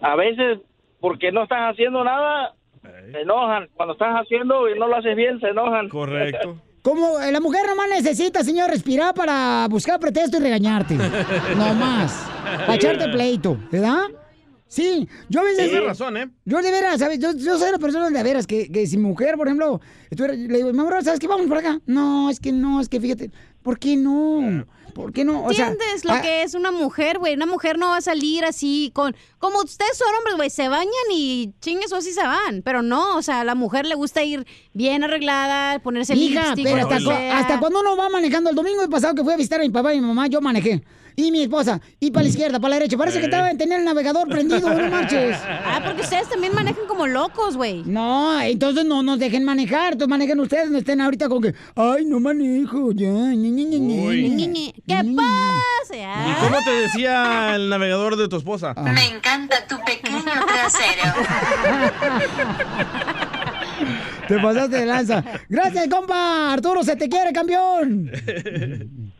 A 0.00 0.16
veces, 0.16 0.58
porque 1.00 1.32
no 1.32 1.44
estás 1.44 1.72
haciendo 1.72 2.04
nada, 2.04 2.54
se 2.82 3.20
enojan. 3.20 3.68
Cuando 3.74 3.94
estás 3.94 4.14
haciendo 4.20 4.68
y 4.68 4.78
no 4.78 4.88
lo 4.88 4.96
haces 4.96 5.16
bien, 5.16 5.40
se 5.40 5.48
enojan. 5.48 5.88
Correcto. 5.88 6.56
Como 6.82 7.18
eh, 7.18 7.32
la 7.32 7.40
mujer 7.40 7.62
nomás 7.66 7.88
necesita, 7.88 8.44
señor, 8.44 8.68
respirar 8.68 9.14
para 9.14 9.66
buscar 9.70 9.98
pretexto 9.98 10.36
y 10.36 10.40
regañarte. 10.40 10.94
no 11.56 11.74
más. 11.74 12.30
Para 12.44 12.74
echarte 12.74 13.08
pleito, 13.08 13.56
¿verdad? 13.72 14.02
Sí, 14.66 15.08
yo 15.30 15.40
a 15.40 15.44
veces... 15.44 15.70
Tienes 15.70 15.86
razón, 15.86 16.16
¿eh? 16.18 16.28
Yo 16.44 16.60
de 16.60 16.70
veras, 16.70 16.98
¿sabes? 16.98 17.18
Yo, 17.20 17.32
yo 17.32 17.56
soy 17.58 17.70
la 17.72 17.78
persona 17.78 18.10
de 18.10 18.22
veras 18.22 18.46
que, 18.46 18.70
que 18.70 18.86
si 18.86 18.98
mujer, 18.98 19.36
por 19.36 19.46
ejemplo, 19.46 19.80
estuviera- 20.10 20.34
le 20.34 20.56
digo, 20.58 20.72
mi 20.72 20.80
amor, 20.80 21.02
¿sabes 21.02 21.20
qué? 21.20 21.28
Vamos 21.28 21.46
por 21.46 21.56
acá. 21.58 21.78
No, 21.86 22.28
es 22.28 22.38
que 22.38 22.52
no, 22.52 22.80
es 22.80 22.88
que 22.88 23.00
fíjate. 23.00 23.30
¿Por 23.64 23.78
qué 23.78 23.96
no? 23.96 24.66
¿Por 24.94 25.12
qué 25.12 25.24
no? 25.24 25.42
O 25.44 25.52
sea, 25.52 25.68
¿Entiendes 25.70 26.04
lo 26.04 26.12
ah, 26.12 26.20
que 26.20 26.42
es 26.42 26.54
una 26.54 26.70
mujer, 26.70 27.18
güey? 27.18 27.34
Una 27.34 27.46
mujer 27.46 27.78
no 27.78 27.88
va 27.88 27.96
a 27.96 28.00
salir 28.00 28.44
así 28.44 28.92
con... 28.94 29.16
Como 29.38 29.58
ustedes 29.58 29.96
son 29.98 30.06
hombres, 30.18 30.36
güey, 30.36 30.50
se 30.50 30.68
bañan 30.68 30.92
y 31.12 31.52
chingues 31.60 31.90
o 31.92 31.96
así 31.96 32.12
se 32.12 32.22
van. 32.22 32.62
Pero 32.62 32.82
no, 32.82 33.16
o 33.16 33.22
sea, 33.22 33.40
a 33.40 33.44
la 33.44 33.54
mujer 33.56 33.86
le 33.86 33.94
gusta 33.96 34.22
ir 34.22 34.46
bien 34.74 35.02
arreglada, 35.02 35.80
ponerse 35.80 36.14
Hija, 36.14 36.54
lipstick. 36.54 36.64
pero 36.64 36.86
hasta, 36.88 37.02
cu- 37.04 37.32
hasta 37.32 37.58
cuando 37.58 37.80
uno 37.80 37.96
va 37.96 38.08
manejando 38.10 38.50
el 38.50 38.56
domingo 38.56 38.88
pasado 38.88 39.14
que 39.16 39.24
fui 39.24 39.32
a 39.32 39.36
visitar 39.36 39.60
a 39.60 39.64
mi 39.64 39.70
papá 39.70 39.92
y 39.94 40.00
mi 40.00 40.06
mamá, 40.06 40.26
yo 40.28 40.40
manejé. 40.40 40.84
Y 41.16 41.30
mi 41.30 41.42
esposa, 41.42 41.80
y 42.00 42.10
para 42.10 42.24
la 42.24 42.28
izquierda, 42.30 42.58
para 42.58 42.70
la 42.70 42.76
derecha. 42.76 42.96
Parece 42.96 43.18
que 43.18 43.26
estaba 43.26 43.54
tenía 43.54 43.76
el 43.76 43.84
navegador 43.84 44.28
prendido, 44.28 44.72
no 44.72 44.90
marches. 44.90 45.36
Ah, 45.66 45.80
porque 45.84 46.02
ustedes 46.02 46.28
también 46.28 46.54
manejan 46.54 46.86
como 46.86 47.06
locos, 47.06 47.56
güey. 47.56 47.82
No, 47.84 48.40
entonces 48.40 48.84
no 48.84 49.02
nos 49.02 49.18
dejen 49.18 49.44
manejar. 49.44 49.94
Entonces 49.94 50.08
manejen 50.08 50.38
ustedes, 50.40 50.70
no 50.70 50.78
estén 50.78 51.00
ahorita 51.00 51.28
con 51.28 51.42
que, 51.42 51.54
ay, 51.74 52.04
no 52.04 52.20
manejo, 52.20 52.92
ya. 52.92 53.08
Uy. 53.08 54.30
ñe, 54.30 54.46
ñe". 54.46 54.74
¿Qué 54.86 55.14
pasa? 55.16 55.96
¿Y 55.96 56.44
cómo 56.44 56.56
te 56.64 56.70
decía 56.70 57.54
el 57.56 57.68
navegador 57.68 58.16
de 58.16 58.28
tu 58.28 58.36
esposa? 58.36 58.74
Me 58.74 59.06
encanta 59.06 59.66
tu 59.66 59.76
pequeño 59.84 60.22
trasero. 60.22 61.14
Te 64.28 64.38
pasaste 64.38 64.76
de 64.76 64.86
lanza. 64.86 65.24
Gracias, 65.48 65.88
compa. 65.88 66.52
Arturo, 66.52 66.82
se 66.82 66.96
te 66.96 67.08
quiere, 67.08 67.32
campeón. 67.32 68.10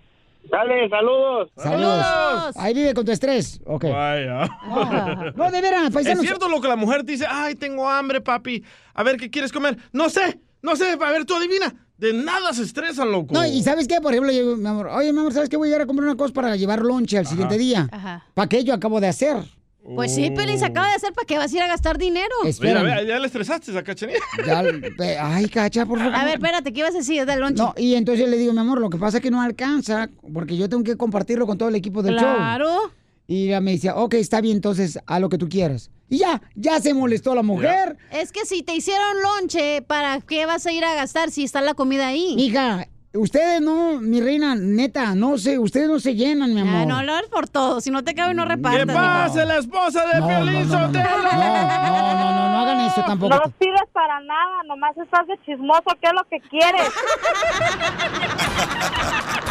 Dale, 0.50 0.88
saludos. 0.88 1.50
Saludos. 1.56 2.56
Ahí 2.56 2.74
vive 2.74 2.94
con 2.94 3.04
tu 3.04 3.12
estrés. 3.12 3.60
Ok. 3.66 3.84
Vaya. 3.84 4.48
No, 5.36 5.50
de 5.50 5.60
veras, 5.60 5.94
Es 5.94 6.20
cierto 6.20 6.48
lo 6.48 6.60
que 6.60 6.68
la 6.68 6.76
mujer 6.76 7.04
dice, 7.04 7.26
ay, 7.28 7.54
tengo 7.54 7.88
hambre, 7.88 8.20
papi. 8.20 8.62
A 8.94 9.02
ver, 9.02 9.16
¿qué 9.16 9.30
quieres 9.30 9.52
comer? 9.52 9.76
No 9.92 10.08
sé, 10.10 10.40
no 10.62 10.76
sé, 10.76 10.92
a 10.92 11.10
ver, 11.10 11.24
tú 11.24 11.34
adivina. 11.34 11.74
De 11.96 12.12
nada 12.12 12.52
se 12.52 12.62
estresan, 12.62 13.10
loco. 13.12 13.32
No, 13.32 13.46
y 13.46 13.62
¿sabes 13.62 13.86
qué? 13.86 14.00
Por 14.00 14.12
ejemplo, 14.12 14.32
yo, 14.32 14.56
mi 14.56 14.66
amor, 14.66 14.88
oye, 14.88 15.12
mi 15.12 15.20
amor, 15.20 15.32
¿sabes 15.32 15.48
qué? 15.48 15.56
Voy 15.56 15.72
a 15.72 15.76
ir 15.76 15.82
a 15.82 15.86
comprar 15.86 16.08
una 16.08 16.16
cosa 16.16 16.34
para 16.34 16.56
llevar 16.56 16.80
lonche 16.82 17.18
al 17.18 17.26
siguiente 17.26 17.56
día. 17.56 17.88
Ajá. 17.90 18.26
¿Para 18.34 18.48
qué 18.48 18.64
yo 18.64 18.74
acabo 18.74 19.00
de 19.00 19.08
hacer? 19.08 19.36
Pues 19.84 20.14
sí, 20.14 20.30
Pelín, 20.30 20.58
se 20.58 20.64
acaba 20.64 20.88
de 20.88 20.94
hacer 20.94 21.12
para 21.12 21.26
qué 21.26 21.36
vas 21.36 21.52
a 21.52 21.56
ir 21.56 21.62
a 21.62 21.66
gastar 21.66 21.98
dinero. 21.98 22.34
Mira, 22.60 22.82
ve, 22.82 23.06
ya 23.06 23.18
le 23.18 23.26
estresaste 23.26 23.76
a 23.76 23.82
Cachanilla. 23.82 24.18
Ya, 24.46 24.62
ve, 24.62 25.18
ay, 25.18 25.46
cacha, 25.48 25.84
por 25.84 25.98
favor. 25.98 26.14
A 26.14 26.24
ver, 26.24 26.34
espérate, 26.34 26.72
¿qué 26.72 26.80
ibas 26.80 26.94
a 26.94 26.98
decir 26.98 27.26
del 27.26 27.40
lonche? 27.40 27.62
No, 27.62 27.74
y 27.76 27.94
entonces 27.94 28.28
le 28.28 28.38
digo, 28.38 28.52
mi 28.52 28.60
amor, 28.60 28.80
lo 28.80 28.88
que 28.88 28.96
pasa 28.96 29.18
es 29.18 29.22
que 29.22 29.30
no 29.30 29.42
alcanza, 29.42 30.08
porque 30.32 30.56
yo 30.56 30.68
tengo 30.68 30.84
que 30.84 30.96
compartirlo 30.96 31.46
con 31.46 31.58
todo 31.58 31.68
el 31.68 31.74
equipo 31.74 32.02
del 32.02 32.14
show. 32.14 32.34
Claro. 32.34 32.92
Y 33.26 33.48
ella 33.48 33.60
me 33.60 33.72
dice, 33.72 33.90
ok, 33.90 34.14
está 34.14 34.40
bien, 34.40 34.56
entonces, 34.56 34.98
a 35.06 35.18
lo 35.18 35.28
que 35.28 35.38
tú 35.38 35.48
quieras. 35.48 35.90
Y 36.08 36.18
ya, 36.18 36.42
ya 36.54 36.80
se 36.80 36.92
molestó 36.92 37.34
la 37.34 37.42
mujer. 37.42 37.96
Es 38.10 38.32
que 38.32 38.44
si 38.44 38.62
te 38.62 38.74
hicieron 38.74 39.22
lonche, 39.22 39.82
¿para 39.82 40.20
qué 40.20 40.46
vas 40.46 40.66
a 40.66 40.72
ir 40.72 40.84
a 40.84 40.94
gastar 40.94 41.30
si 41.30 41.44
está 41.44 41.60
la 41.60 41.74
comida 41.74 42.08
ahí? 42.08 42.34
Hija, 42.38 42.86
ustedes 43.14 43.60
no, 43.60 44.00
mi 44.00 44.20
reina, 44.20 44.54
neta, 44.54 45.14
no 45.14 45.38
sé, 45.38 45.58
ustedes 45.58 45.88
no 45.88 45.98
se 46.00 46.14
llenan, 46.14 46.54
mi 46.54 46.60
amor. 46.60 46.82
Ah, 46.82 46.86
no, 46.86 47.02
lo 47.02 47.14
por 47.30 47.48
todo. 47.48 47.80
Si 47.80 47.90
no 47.90 48.04
te 48.04 48.14
cabe, 48.14 48.34
no 48.34 48.44
repartas. 48.44 48.86
¿Qué 48.86 48.92
pasa, 48.92 49.44
la 49.44 49.58
esposa 49.58 50.04
de 50.06 50.20
No, 50.20 50.26
Piolín 50.28 50.68
no, 50.68 50.80
no, 50.80 50.88
no. 50.88 50.92
No, 50.92 50.92
no, 50.92 52.14
no, 52.14 52.34
no, 52.34 52.48
no 52.50 52.58
hagan 52.60 52.80
eso 52.80 53.02
tampoco. 53.04 53.34
No 53.34 53.42
sirves 53.58 53.88
para 53.92 54.20
nada, 54.20 54.62
nomás 54.66 54.96
estás 54.96 55.26
de 55.26 55.36
chismoso, 55.44 55.84
¿qué 56.00 56.06
es 56.08 56.12
lo 56.12 56.24
que 56.28 56.40
quieres? 56.48 56.88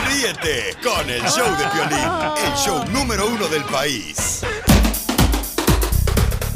Ríete 0.08 0.76
con 0.84 1.10
el 1.10 1.22
show 1.24 1.48
de 1.58 1.66
Piolín, 1.74 2.10
el 2.46 2.54
show 2.58 2.84
número 2.92 3.28
uno 3.28 3.48
del 3.48 3.64
país. 3.64 4.44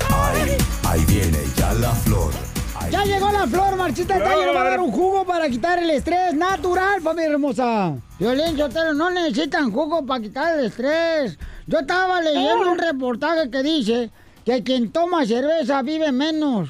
Ahí, 0.09 0.57
ahí 0.87 1.05
viene 1.05 1.39
ya 1.55 1.73
la 1.73 1.91
flor. 1.91 2.46
Ya 2.91 3.03
llegó 3.03 3.31
la 3.31 3.47
flor, 3.47 3.75
Marchita 3.75 4.17
Taller, 4.17 4.55
va 4.55 4.61
a 4.61 4.69
dar 4.69 4.79
un 4.79 4.91
jugo 4.91 5.25
para 5.25 5.49
quitar 5.49 5.79
el 5.79 5.89
estrés 5.89 6.33
natural, 6.33 7.01
familia 7.01 7.31
hermosa. 7.31 7.95
Violín, 8.19 8.57
Sotelo, 8.57 8.93
no 8.93 9.09
necesitan 9.09 9.71
jugo 9.71 10.05
para 10.05 10.21
quitar 10.21 10.57
el 10.57 10.65
estrés. 10.65 11.37
Yo 11.65 11.79
estaba 11.79 12.21
leyendo 12.21 12.71
un 12.71 12.77
reportaje 12.77 13.49
que 13.49 13.63
dice 13.63 14.09
que 14.45 14.63
quien 14.63 14.91
toma 14.91 15.25
cerveza 15.25 15.81
vive 15.81 16.11
menos. 16.11 16.69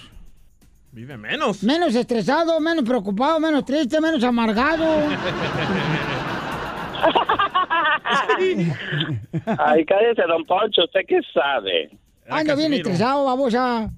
Vive 0.91 1.17
menos. 1.17 1.61
Menos 1.63 1.93
estresado, 1.93 2.59
menos 2.59 2.83
preocupado, 2.83 3.39
menos 3.39 3.63
triste, 3.65 4.01
menos 4.01 4.23
amargado. 4.23 4.85
Ay, 9.59 9.85
cállese, 9.85 10.23
don 10.27 10.43
Poncho, 10.45 10.83
¿usted 10.85 11.01
qué 11.07 11.19
sabe? 11.33 11.91
Ando 12.29 12.55
bien 12.55 12.73
estresado, 12.73 13.25
babosa. 13.25 13.89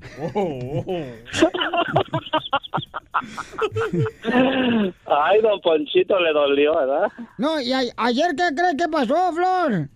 Ay, 5.05 5.41
don 5.41 5.59
Ponchito 5.61 6.19
le 6.19 6.32
dolió, 6.34 6.75
¿verdad? 6.75 7.07
No, 7.38 7.59
y 7.59 7.71
a- 7.73 7.82
ayer, 7.97 8.36
¿qué 8.36 8.55
crees 8.55 8.75
que 8.77 8.88
pasó, 8.88 9.32
Flor? 9.34 9.89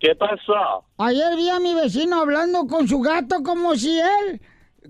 ¿Qué 0.00 0.14
pasó? 0.16 0.84
Ayer 0.98 1.36
vi 1.36 1.48
a 1.48 1.60
mi 1.60 1.74
vecino 1.74 2.20
hablando 2.20 2.66
con 2.66 2.86
su 2.86 3.00
gato 3.00 3.42
como 3.42 3.74
si 3.74 3.98
él, 3.98 4.40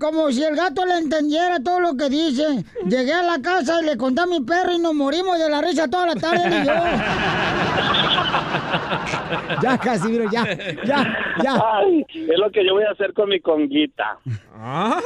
como 0.01 0.31
si 0.33 0.43
el 0.43 0.57
gato 0.57 0.85
le 0.85 0.99
entendiera 0.99 1.61
todo 1.61 1.81
lo 1.81 1.97
que 1.97 2.09
dice. 2.11 2.65
Llegué 2.89 3.13
a 3.13 3.23
la 3.23 3.41
casa 3.41 3.81
y 3.83 3.87
le 3.87 3.97
conté 3.97 4.23
a 4.23 4.27
mi 4.27 4.41
perro 4.41 4.73
y 4.73 4.79
nos 4.79 4.95
morimos 4.95 5.39
de 5.39 5.49
la 5.49 5.61
risa 5.63 5.89
toda 5.89 6.07
la 6.09 6.15
tarde 6.17 6.43
él 6.47 6.63
y 6.63 6.67
yo. 6.67 6.73
ya, 9.63 9.79
Casimiro, 9.79 10.31
ya, 10.31 10.45
ya, 10.85 11.17
ya. 11.43 11.63
Ay, 11.79 12.05
es 12.13 12.39
lo 12.39 12.51
que 12.51 12.67
yo 12.67 12.75
voy 12.75 12.85
a 12.85 12.91
hacer 12.91 13.13
con 13.15 13.29
mi 13.29 13.41
conguita. 13.41 14.19
Ah. 14.57 15.01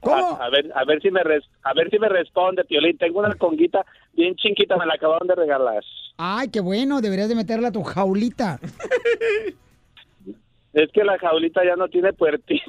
¿Cómo? 0.00 0.38
A, 0.40 0.46
a 0.46 0.50
ver, 0.50 0.70
a 0.74 0.84
ver 0.84 1.00
si 1.02 1.10
me 1.10 1.22
res- 1.24 1.48
a 1.64 1.72
ver 1.74 1.90
si 1.90 1.98
me 1.98 2.08
responde, 2.08 2.64
Piolín. 2.64 2.96
Tengo 2.98 3.18
una 3.20 3.34
conguita 3.34 3.84
bien 4.12 4.36
chinquita, 4.36 4.76
me 4.76 4.86
la 4.86 4.94
acabaron 4.94 5.26
de 5.26 5.34
regalar. 5.34 5.82
Ay, 6.18 6.48
qué 6.50 6.60
bueno, 6.60 7.00
deberías 7.00 7.28
de 7.28 7.34
meterla 7.34 7.68
a 7.68 7.72
tu 7.72 7.82
jaulita. 7.82 8.60
Es 10.74 10.90
que 10.92 11.02
la 11.02 11.18
jaulita 11.18 11.64
ya 11.64 11.76
no 11.76 11.88
tiene 11.88 12.12
puertita. 12.12 12.64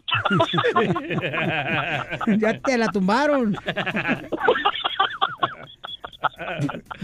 ya 2.40 2.60
te 2.60 2.78
la 2.78 2.88
tumbaron. 2.88 3.56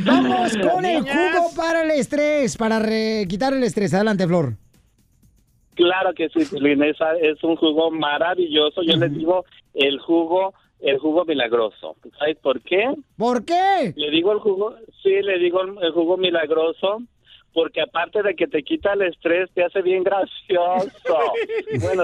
Vamos 0.05 0.57
con 0.57 0.85
el 0.85 1.01
jugo 1.01 1.49
para 1.55 1.83
el 1.83 1.91
estrés, 1.91 2.57
para 2.57 2.79
re- 2.79 3.25
quitar 3.29 3.53
el 3.53 3.63
estrés. 3.63 3.93
Adelante, 3.93 4.27
Flor. 4.27 4.53
Claro 5.75 6.13
que 6.13 6.29
sí, 6.29 6.39
es 6.41 7.43
un 7.43 7.55
jugo 7.57 7.91
maravilloso. 7.91 8.81
Yo 8.83 8.95
les 8.95 9.13
digo 9.13 9.45
el 9.73 9.99
jugo, 9.99 10.53
el 10.79 10.97
jugo 10.99 11.25
milagroso. 11.25 11.95
¿Sabes 12.17 12.37
por 12.37 12.61
qué? 12.61 12.93
¿Por 13.17 13.43
qué? 13.43 13.93
Le 13.95 14.09
digo 14.11 14.31
el 14.31 14.39
jugo, 14.39 14.75
sí, 15.03 15.21
le 15.21 15.37
digo 15.39 15.61
el, 15.61 15.75
el 15.83 15.91
jugo 15.91 16.15
milagroso, 16.17 17.01
porque 17.55 17.81
aparte 17.81 18.21
de 18.21 18.35
que 18.35 18.47
te 18.47 18.61
quita 18.63 18.91
el 18.93 19.03
estrés, 19.03 19.49
te 19.53 19.63
hace 19.63 19.81
bien 19.81 20.03
gracioso. 20.03 20.91
bueno, 21.81 22.03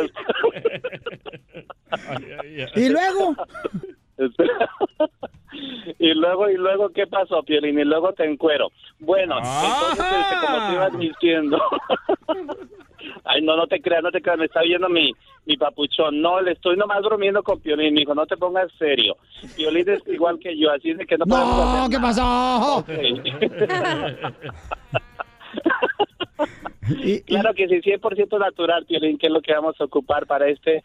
¿Y 2.73 2.87
luego? 2.87 3.35
y 5.99 6.13
luego, 6.13 6.49
y 6.49 6.55
luego, 6.55 6.89
¿qué 6.91 7.05
pasó, 7.05 7.43
Piolín? 7.43 7.77
Y 7.77 7.83
luego 7.83 8.13
te 8.13 8.23
encuero. 8.23 8.69
Bueno, 8.99 9.39
entonces, 9.39 10.05
este, 10.05 10.47
como 10.47 10.67
te 10.67 10.73
iba 10.73 10.89
diciendo... 10.91 11.61
Ay, 13.25 13.41
no, 13.41 13.57
no 13.57 13.67
te 13.67 13.81
creas, 13.81 14.03
no 14.03 14.11
te 14.11 14.21
creas, 14.21 14.37
me 14.37 14.45
está 14.45 14.61
viendo 14.61 14.87
mi, 14.87 15.11
mi 15.45 15.57
papuchón. 15.57 16.21
No, 16.21 16.39
le 16.39 16.51
estoy 16.51 16.77
nomás 16.77 17.01
bromeando 17.01 17.43
con 17.43 17.59
Piolín, 17.59 17.97
hijo, 17.97 18.13
no 18.13 18.25
te 18.25 18.37
pongas 18.37 18.71
serio. 18.77 19.17
Piolín 19.55 19.89
es 19.89 20.07
igual 20.07 20.39
que 20.39 20.57
yo, 20.57 20.71
así 20.71 20.93
de 20.93 21.05
que 21.05 21.17
no 21.17 21.25
podemos 21.25 21.57
No, 21.57 21.83
hacer 21.83 21.89
¿qué 21.91 21.99
pasó? 21.99 22.85
claro 27.25 27.53
que 27.53 27.67
sí, 27.67 27.81
100% 27.81 28.39
natural, 28.39 28.85
Piolín, 28.85 29.17
que 29.17 29.27
es 29.27 29.33
lo 29.33 29.41
que 29.41 29.53
vamos 29.53 29.79
a 29.79 29.85
ocupar 29.85 30.25
para 30.25 30.47
este 30.47 30.83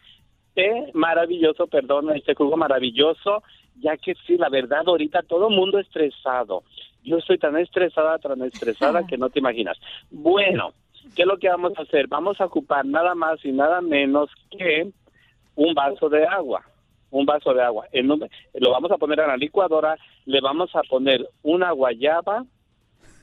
té 0.53 0.89
maravilloso, 0.93 1.67
perdón, 1.67 2.15
este 2.15 2.33
jugo 2.33 2.57
maravilloso, 2.57 3.43
ya 3.79 3.95
que 3.97 4.15
sí, 4.25 4.37
la 4.37 4.49
verdad, 4.49 4.83
ahorita 4.85 5.21
todo 5.23 5.49
mundo 5.49 5.79
estresado. 5.79 6.63
Yo 7.03 7.17
estoy 7.17 7.37
tan 7.37 7.57
estresada, 7.57 8.17
tan 8.17 8.41
estresada 8.41 9.05
que 9.05 9.17
no 9.17 9.29
te 9.29 9.39
imaginas. 9.39 9.77
Bueno, 10.09 10.73
¿qué 11.15 11.21
es 11.21 11.27
lo 11.27 11.37
que 11.37 11.47
vamos 11.47 11.73
a 11.77 11.83
hacer? 11.83 12.07
Vamos 12.07 12.41
a 12.41 12.45
ocupar 12.45 12.85
nada 12.85 13.15
más 13.15 13.43
y 13.45 13.51
nada 13.51 13.81
menos 13.81 14.29
que 14.49 14.89
un 15.55 15.73
vaso 15.73 16.09
de 16.09 16.25
agua. 16.25 16.63
Un 17.11 17.25
vaso 17.25 17.53
de 17.53 17.61
agua. 17.61 17.85
Lo 17.93 18.71
vamos 18.71 18.91
a 18.91 18.97
poner 18.97 19.21
a 19.21 19.27
la 19.27 19.37
licuadora, 19.37 19.97
le 20.25 20.41
vamos 20.41 20.75
a 20.75 20.81
poner 20.81 21.25
una 21.43 21.71
guayaba, 21.71 22.43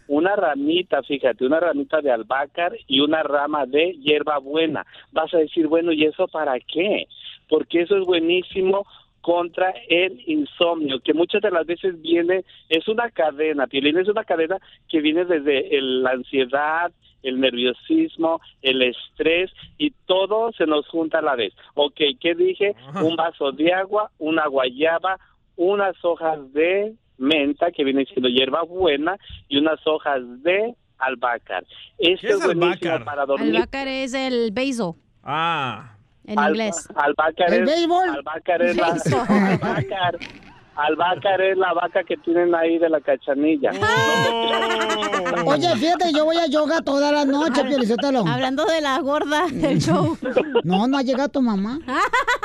una 0.08 0.36
ramita, 0.36 1.02
fíjate, 1.02 1.46
una 1.46 1.60
ramita 1.60 2.00
de 2.00 2.10
albahaca 2.10 2.72
y 2.86 3.00
una 3.00 3.22
rama 3.22 3.66
de 3.66 3.92
hierbabuena. 3.92 4.84
Vas 5.12 5.32
a 5.34 5.38
decir, 5.38 5.66
bueno, 5.66 5.92
¿y 5.92 6.04
eso 6.04 6.28
para 6.28 6.58
qué? 6.60 7.06
Porque 7.48 7.82
eso 7.82 7.96
es 7.96 8.04
buenísimo 8.04 8.86
contra 9.20 9.70
el 9.88 10.22
insomnio, 10.26 11.00
que 11.00 11.14
muchas 11.14 11.40
de 11.40 11.50
las 11.50 11.64
veces 11.64 12.00
viene, 12.02 12.44
es 12.68 12.86
una 12.88 13.10
cadena, 13.10 13.66
Piolín, 13.66 13.96
es 13.96 14.08
una 14.08 14.22
cadena 14.24 14.58
que 14.90 15.00
viene 15.00 15.24
desde 15.24 15.74
el- 15.78 16.02
la 16.02 16.10
ansiedad, 16.10 16.92
el 17.22 17.40
nerviosismo, 17.40 18.42
el 18.60 18.82
estrés 18.82 19.50
y 19.78 19.92
todo 20.04 20.52
se 20.52 20.66
nos 20.66 20.86
junta 20.88 21.20
a 21.20 21.22
la 21.22 21.36
vez. 21.36 21.54
Ok, 21.72 22.00
¿qué 22.20 22.34
dije? 22.34 22.74
Un 23.02 23.16
vaso 23.16 23.50
de 23.50 23.72
agua, 23.72 24.10
una 24.18 24.46
guayaba, 24.46 25.18
unas 25.56 25.96
hojas 26.04 26.52
de 26.52 26.92
menta, 27.18 27.70
que 27.70 27.84
viene 27.84 28.04
siendo 28.06 28.28
hierba 28.28 28.62
buena, 28.62 29.16
y 29.48 29.58
unas 29.58 29.78
hojas 29.86 30.20
de 30.42 30.74
albahaca. 30.98 31.58
Esto 31.98 32.20
¿Qué 32.20 32.26
es 32.28 32.34
es 32.40 32.44
buenísimo 32.44 32.72
albahaca? 32.92 33.04
para 33.04 33.26
dormir. 33.26 33.50
Albahaca 33.56 33.82
es 33.90 34.14
el 34.14 34.50
basil 34.52 34.94
Ah. 35.22 35.96
en 36.26 36.38
Alba- 36.38 36.48
inglés. 36.50 36.88
Albácar 36.94 37.52
¿El 37.52 37.62
es, 37.62 37.66
béisbol? 37.74 38.08
albácar 38.10 38.62
es 38.62 38.76
la, 38.76 38.86
albácar, 38.86 40.18
albácar 40.76 41.40
es 41.40 41.56
la 41.58 41.72
vaca 41.72 42.02
que 42.04 42.16
tienen 42.18 42.54
ahí 42.54 42.78
de 42.78 42.88
la 42.90 43.00
cachanilla. 43.00 43.70
Oye, 45.46 45.68
fíjate, 45.76 46.12
yo 46.12 46.24
voy 46.24 46.36
a 46.36 46.46
yoga 46.46 46.80
todas 46.82 47.12
las 47.12 47.26
noches, 47.26 47.62
Piolizotelo. 47.64 48.24
Hablando 48.26 48.64
de 48.66 48.80
la 48.80 48.98
gorda 49.00 49.46
del 49.50 49.78
show. 49.80 50.16
No, 50.64 50.86
no 50.86 50.98
ha 50.98 51.02
llegado 51.02 51.28
tu 51.28 51.42
mamá. 51.42 51.78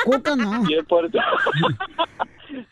Cuca 0.05 0.35
no. 0.35 0.63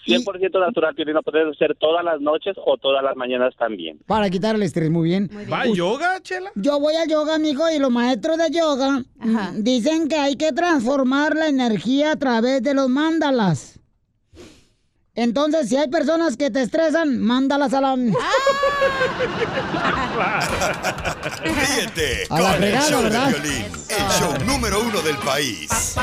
100%, 0.05 0.23
100% 0.25 0.59
natural, 0.59 0.95
Piolín, 0.95 1.13
lo 1.15 1.23
puedes 1.23 1.47
hacer 1.55 1.75
todas 1.79 2.03
las 2.03 2.19
noches 2.21 2.55
o 2.65 2.77
todas 2.77 3.03
las 3.03 3.15
mañanas 3.15 3.53
también. 3.57 3.99
Para 4.07 4.29
quitar 4.29 4.55
el 4.55 4.63
estrés, 4.63 4.89
muy 4.89 5.09
bien. 5.09 5.29
¿Va 5.51 5.61
a 5.61 5.67
yoga, 5.67 6.19
Chela? 6.21 6.51
Yo 6.55 6.79
voy 6.79 6.95
a 6.95 7.05
yoga, 7.05 7.35
amigo, 7.35 7.69
y 7.69 7.79
los 7.79 7.91
maestros 7.91 8.38
de 8.38 8.49
yoga 8.51 9.03
mm, 9.17 9.63
dicen 9.63 10.07
que 10.07 10.15
hay 10.15 10.35
que 10.35 10.51
transformar 10.53 11.35
la 11.35 11.47
energía 11.47 12.13
a 12.13 12.15
través 12.15 12.61
de 12.63 12.73
los 12.73 12.89
mándalas. 12.89 13.79
Entonces, 15.15 15.69
si 15.69 15.77
hay 15.77 15.88
personas 15.89 16.38
que 16.38 16.51
te 16.51 16.61
estresan, 16.61 17.19
mándalas 17.19 17.73
a 17.73 17.81
la... 17.81 17.95
Ríete 21.43 22.23
A 22.29 22.39
la 22.39 22.53
con 22.53 22.63
el 22.63 22.69
fregada, 22.69 22.89
show 22.89 22.97
de 23.01 23.09
¿verdad? 23.09 23.29
violín, 23.29 23.65
el 23.89 24.07
show 24.19 24.33
número 24.45 24.81
uno 24.81 25.01
del 25.01 25.17
país. 25.17 25.95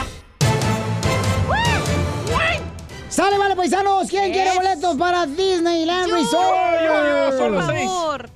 ¡Sale, 3.15 3.39
vale, 3.39 3.55
paisanos! 3.55 4.09
¿Quién 4.11 4.33
quiere 4.33 4.51
boletos 4.57 4.97
para 4.97 5.25
Disneyland 5.25 6.11
Resort? 6.11 7.39
Por 7.39 7.63
favor. 7.63 8.31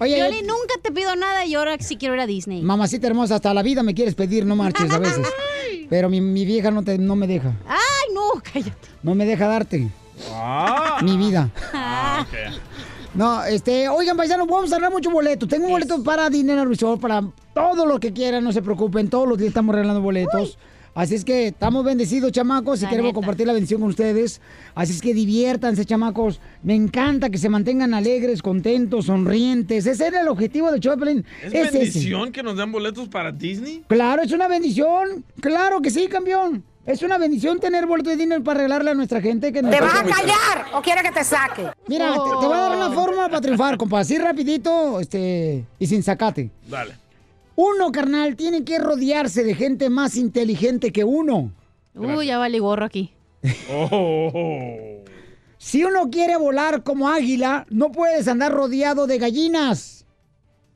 Oye, 0.00 0.16
Piolín, 0.16 0.46
nunca 0.46 0.74
te 0.82 0.92
pido 0.92 1.16
nada 1.16 1.46
y 1.46 1.54
ahora 1.54 1.76
sí 1.80 1.96
quiero 1.96 2.14
ir 2.14 2.20
a 2.20 2.26
Disney. 2.26 2.60
Mamacita 2.60 3.06
hermosa, 3.06 3.36
hasta 3.36 3.54
la 3.54 3.62
vida 3.62 3.82
me 3.82 3.94
quieres 3.94 4.14
pedir, 4.14 4.44
no 4.44 4.54
marches 4.54 4.90
a 4.90 4.98
veces. 4.98 5.26
Pero 5.88 6.10
mi, 6.10 6.20
mi 6.20 6.44
vieja 6.44 6.70
no, 6.70 6.84
te, 6.84 6.98
no 6.98 7.16
me 7.16 7.26
deja. 7.26 7.54
Ay, 7.66 8.12
no, 8.12 8.20
cállate. 8.42 8.88
No 9.02 9.14
me 9.14 9.24
deja 9.24 9.48
darte. 9.48 9.88
Mi 11.02 11.16
vida. 11.16 11.48
Ah, 11.72 12.26
No, 13.14 13.42
este, 13.44 13.88
oigan, 13.88 14.14
paisanos, 14.14 14.46
vamos 14.46 14.70
a 14.70 14.76
ganar 14.76 14.92
muchos 14.92 15.10
boletos. 15.10 15.48
Tengo 15.48 15.68
boletos 15.70 16.00
para 16.00 16.28
Disneyland 16.28 16.68
Resort, 16.68 17.00
para 17.00 17.22
todo 17.54 17.86
lo 17.86 17.98
que 17.98 18.12
quieran, 18.12 18.44
no 18.44 18.52
se 18.52 18.60
preocupen. 18.60 19.08
Todos 19.08 19.26
los 19.26 19.38
días 19.38 19.48
estamos 19.48 19.74
regalando 19.74 20.02
boletos. 20.02 20.58
Así 20.98 21.14
es 21.14 21.24
que 21.24 21.46
estamos 21.46 21.84
bendecidos, 21.84 22.32
chamacos, 22.32 22.80
y 22.80 22.82
La 22.82 22.90
queremos 22.90 23.10
neta. 23.10 23.14
compartir 23.14 23.46
la 23.46 23.52
bendición 23.52 23.80
con 23.80 23.90
ustedes. 23.90 24.40
Así 24.74 24.92
es 24.94 25.00
que 25.00 25.14
diviértanse, 25.14 25.84
chamacos. 25.84 26.40
Me 26.64 26.74
encanta 26.74 27.30
que 27.30 27.38
se 27.38 27.48
mantengan 27.48 27.94
alegres, 27.94 28.42
contentos, 28.42 29.06
sonrientes. 29.06 29.86
Ese 29.86 30.08
era 30.08 30.22
el 30.22 30.26
objetivo 30.28 30.72
de 30.72 30.80
Choplin. 30.80 31.24
¿Es 31.44 31.54
Es 31.54 31.68
ese. 31.68 31.78
bendición 31.78 32.32
que 32.32 32.42
nos 32.42 32.56
dan 32.56 32.72
boletos 32.72 33.08
para 33.08 33.30
Disney? 33.30 33.84
Claro, 33.86 34.22
es 34.22 34.32
una 34.32 34.48
bendición. 34.48 35.24
Claro 35.40 35.80
que 35.82 35.90
sí, 35.90 36.08
campeón. 36.08 36.64
Es 36.84 37.02
una 37.02 37.16
bendición 37.16 37.60
tener 37.60 37.86
boletos 37.86 38.14
de 38.14 38.16
dinero 38.16 38.42
para 38.42 38.56
regalarle 38.58 38.90
a 38.90 38.94
nuestra 38.94 39.20
gente 39.20 39.52
que 39.52 39.62
nos 39.62 39.70
¿Te 39.70 39.80
vas 39.80 39.94
a 39.94 40.02
callar 40.02 40.66
o 40.74 40.82
quiere 40.82 41.02
que 41.02 41.12
te 41.12 41.22
saque? 41.22 41.62
Mira, 41.86 42.12
te, 42.12 42.18
te 42.40 42.46
voy 42.46 42.54
a 42.56 42.60
dar 42.60 42.76
una 42.76 42.90
fórmula 42.90 43.28
para 43.28 43.40
triunfar, 43.40 43.76
compa. 43.76 44.00
Así 44.00 44.18
rapidito, 44.18 44.98
este, 44.98 45.64
y 45.78 45.86
sin 45.86 46.02
sacate. 46.02 46.50
Dale. 46.66 46.94
Uno, 47.60 47.90
carnal, 47.90 48.36
tiene 48.36 48.62
que 48.62 48.78
rodearse 48.78 49.42
de 49.42 49.52
gente 49.52 49.90
más 49.90 50.14
inteligente 50.14 50.92
que 50.92 51.02
uno. 51.02 51.50
Uy, 51.92 52.26
ya 52.26 52.38
vale 52.38 52.60
gorro 52.60 52.84
aquí. 52.84 53.12
Oh. 53.68 55.02
Si 55.56 55.82
uno 55.82 56.08
quiere 56.08 56.36
volar 56.36 56.84
como 56.84 57.08
águila, 57.08 57.66
no 57.68 57.90
puedes 57.90 58.28
andar 58.28 58.52
rodeado 58.52 59.08
de 59.08 59.18
gallinas. 59.18 60.06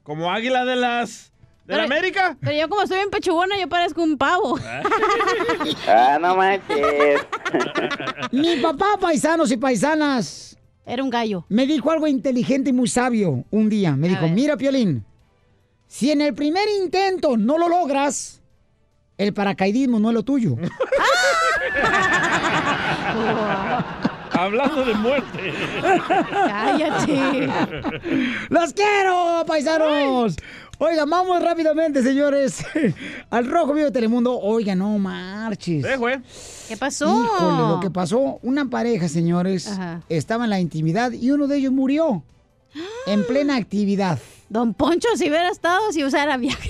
Como 0.02 0.32
águila 0.32 0.64
de 0.64 0.74
las... 0.74 1.32
¿De 1.66 1.76
la 1.76 1.84
América? 1.84 2.36
Pero 2.40 2.58
yo 2.58 2.68
como 2.68 2.82
estoy 2.82 2.98
en 2.98 3.10
pechugona, 3.10 3.56
yo 3.60 3.68
parezco 3.68 4.02
un 4.02 4.18
pavo. 4.18 4.58
Ah, 5.86 6.18
no 6.20 6.34
manches. 6.34 7.20
Mi 8.32 8.56
papá, 8.56 8.98
paisanos 9.00 9.52
y 9.52 9.56
paisanas. 9.56 10.58
Era 10.84 11.04
un 11.04 11.10
gallo. 11.10 11.44
Me 11.48 11.64
dijo 11.64 11.92
algo 11.92 12.08
inteligente 12.08 12.70
y 12.70 12.72
muy 12.72 12.88
sabio 12.88 13.44
un 13.52 13.68
día. 13.68 13.94
Me 13.94 14.08
dijo, 14.08 14.26
mira, 14.26 14.56
Piolín, 14.56 15.04
si 15.92 16.10
en 16.10 16.22
el 16.22 16.32
primer 16.32 16.66
intento 16.82 17.36
no 17.36 17.58
lo 17.58 17.68
logras, 17.68 18.40
el 19.18 19.34
paracaidismo 19.34 20.00
no 20.00 20.08
es 20.08 20.14
lo 20.14 20.22
tuyo. 20.22 20.56
Hablando 24.32 24.86
de 24.86 24.94
muerte. 24.94 25.52
Cállate. 26.32 27.46
¡Los 28.48 28.72
quiero, 28.72 29.44
paisanos! 29.46 30.36
Oiga, 30.78 31.04
vamos 31.04 31.42
rápidamente, 31.42 32.02
señores, 32.02 32.64
al 33.30 33.50
Rojo 33.50 33.74
Vivo 33.74 33.88
de 33.88 33.92
Telemundo. 33.92 34.40
Oiga, 34.40 34.74
no 34.74 34.98
marches. 34.98 35.84
¿Qué 36.68 36.76
pasó? 36.78 37.22
Híjole, 37.22 37.68
lo 37.68 37.80
que 37.80 37.90
pasó, 37.90 38.38
una 38.42 38.64
pareja, 38.64 39.10
señores, 39.10 39.68
Ajá. 39.68 40.00
estaba 40.08 40.44
en 40.44 40.50
la 40.50 40.58
intimidad 40.58 41.12
y 41.12 41.32
uno 41.32 41.48
de 41.48 41.58
ellos 41.58 41.72
murió 41.72 42.24
en 43.06 43.26
plena 43.26 43.56
actividad. 43.56 44.18
Don 44.52 44.74
Poncho, 44.74 45.08
si 45.16 45.30
hubiera 45.30 45.48
estado, 45.48 45.92
si 45.92 46.04
usara 46.04 46.36
Viagra. 46.36 46.62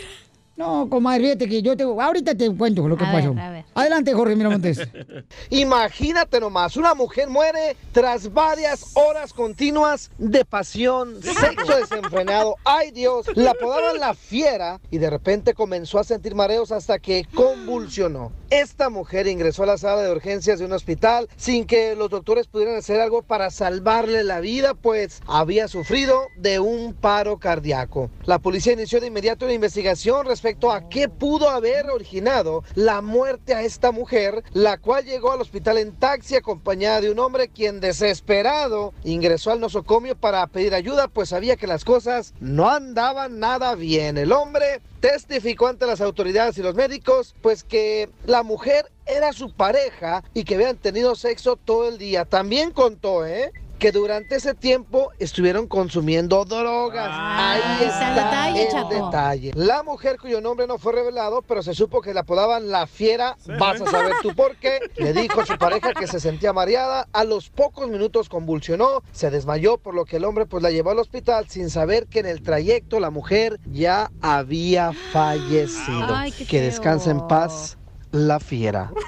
No, 0.54 0.86
comadre, 0.90 1.22
fíjate 1.24 1.48
que 1.48 1.62
yo 1.62 1.76
te... 1.76 1.82
Ahorita 1.82 2.34
te 2.34 2.54
cuento 2.54 2.86
lo 2.86 2.96
que 2.96 3.04
A 3.04 3.12
ver, 3.12 3.24
pasó. 3.24 3.40
a 3.40 3.50
ver. 3.50 3.64
Adelante, 3.74 4.12
Jorge 4.12 4.36
Miramontes. 4.36 4.80
Imagínate 5.50 6.40
nomás, 6.40 6.76
una 6.76 6.94
mujer 6.94 7.28
muere 7.30 7.74
tras 7.92 8.32
varias 8.32 8.94
horas 8.94 9.32
continuas 9.32 10.10
de 10.18 10.44
pasión, 10.44 11.22
sexo 11.22 11.74
desenfrenado. 11.74 12.56
Ay 12.64 12.90
Dios, 12.90 13.26
la 13.34 13.52
apodaban 13.52 13.98
la 13.98 14.12
fiera 14.12 14.78
y 14.90 14.98
de 14.98 15.08
repente 15.08 15.54
comenzó 15.54 15.98
a 15.98 16.04
sentir 16.04 16.34
mareos 16.34 16.70
hasta 16.70 16.98
que 16.98 17.26
convulsionó. 17.34 18.30
Esta 18.50 18.90
mujer 18.90 19.26
ingresó 19.28 19.62
a 19.62 19.66
la 19.66 19.78
sala 19.78 20.02
de 20.02 20.12
urgencias 20.12 20.58
de 20.58 20.66
un 20.66 20.72
hospital 20.72 21.30
sin 21.36 21.64
que 21.64 21.96
los 21.96 22.10
doctores 22.10 22.46
pudieran 22.46 22.76
hacer 22.76 23.00
algo 23.00 23.22
para 23.22 23.50
salvarle 23.50 24.22
la 24.22 24.40
vida, 24.40 24.74
pues 24.74 25.22
había 25.26 25.66
sufrido 25.68 26.26
de 26.36 26.60
un 26.60 26.92
paro 26.92 27.38
cardíaco. 27.38 28.10
La 28.26 28.38
policía 28.38 28.74
inició 28.74 29.00
de 29.00 29.06
inmediato 29.06 29.46
una 29.46 29.54
investigación 29.54 30.26
respecto 30.26 30.41
a 30.44 30.88
qué 30.88 31.08
pudo 31.08 31.48
haber 31.50 31.88
originado 31.90 32.64
la 32.74 33.00
muerte 33.00 33.54
a 33.54 33.62
esta 33.62 33.92
mujer, 33.92 34.42
la 34.52 34.76
cual 34.76 35.04
llegó 35.04 35.32
al 35.32 35.40
hospital 35.40 35.78
en 35.78 35.92
taxi 35.92 36.34
acompañada 36.34 37.00
de 37.00 37.10
un 37.10 37.18
hombre 37.20 37.48
quien 37.48 37.80
desesperado 37.80 38.92
ingresó 39.04 39.52
al 39.52 39.60
nosocomio 39.60 40.16
para 40.16 40.46
pedir 40.48 40.74
ayuda, 40.74 41.06
pues 41.06 41.28
sabía 41.28 41.56
que 41.56 41.68
las 41.68 41.84
cosas 41.84 42.34
no 42.40 42.68
andaban 42.68 43.38
nada 43.38 43.76
bien. 43.76 44.18
El 44.18 44.32
hombre 44.32 44.80
testificó 45.00 45.68
ante 45.68 45.86
las 45.86 46.00
autoridades 46.00 46.58
y 46.58 46.62
los 46.62 46.74
médicos, 46.74 47.34
pues 47.40 47.62
que 47.62 48.10
la 48.26 48.42
mujer 48.42 48.90
era 49.06 49.32
su 49.32 49.52
pareja 49.52 50.24
y 50.34 50.44
que 50.44 50.56
habían 50.56 50.76
tenido 50.76 51.14
sexo 51.14 51.56
todo 51.56 51.88
el 51.88 51.98
día. 51.98 52.24
También 52.24 52.72
contó, 52.72 53.26
¿eh? 53.26 53.52
Que 53.82 53.90
durante 53.90 54.36
ese 54.36 54.54
tiempo 54.54 55.10
estuvieron 55.18 55.66
consumiendo 55.66 56.44
drogas. 56.44 57.10
Ahí 57.10 57.84
está 57.84 58.14
detalle, 58.14 58.68
el 58.68 58.88
detalle. 58.88 59.50
La 59.56 59.82
mujer 59.82 60.18
cuyo 60.20 60.40
nombre 60.40 60.68
no 60.68 60.78
fue 60.78 60.92
revelado, 60.92 61.42
pero 61.42 61.64
se 61.64 61.74
supo 61.74 62.00
que 62.00 62.14
la 62.14 62.20
apodaban 62.20 62.70
la 62.70 62.86
fiera. 62.86 63.36
Vas 63.58 63.80
a 63.80 63.90
saber 63.90 64.12
tú 64.22 64.36
por 64.36 64.54
qué. 64.54 64.78
Le 64.98 65.12
dijo 65.12 65.40
a 65.40 65.46
su 65.46 65.58
pareja 65.58 65.94
que 65.94 66.06
se 66.06 66.20
sentía 66.20 66.52
mareada. 66.52 67.08
A 67.12 67.24
los 67.24 67.50
pocos 67.50 67.88
minutos 67.88 68.28
convulsionó, 68.28 69.02
se 69.10 69.30
desmayó, 69.30 69.78
por 69.78 69.96
lo 69.96 70.04
que 70.04 70.18
el 70.18 70.26
hombre 70.26 70.46
pues 70.46 70.62
la 70.62 70.70
llevó 70.70 70.90
al 70.90 71.00
hospital 71.00 71.48
sin 71.48 71.68
saber 71.68 72.06
que 72.06 72.20
en 72.20 72.26
el 72.26 72.40
trayecto 72.40 73.00
la 73.00 73.10
mujer 73.10 73.58
ya 73.64 74.12
había 74.20 74.92
fallecido. 75.10 76.06
Ay, 76.14 76.30
qué 76.30 76.46
que 76.46 76.60
descanse 76.60 77.10
en 77.10 77.26
paz 77.26 77.78
la 78.12 78.38
fiera. 78.40 78.92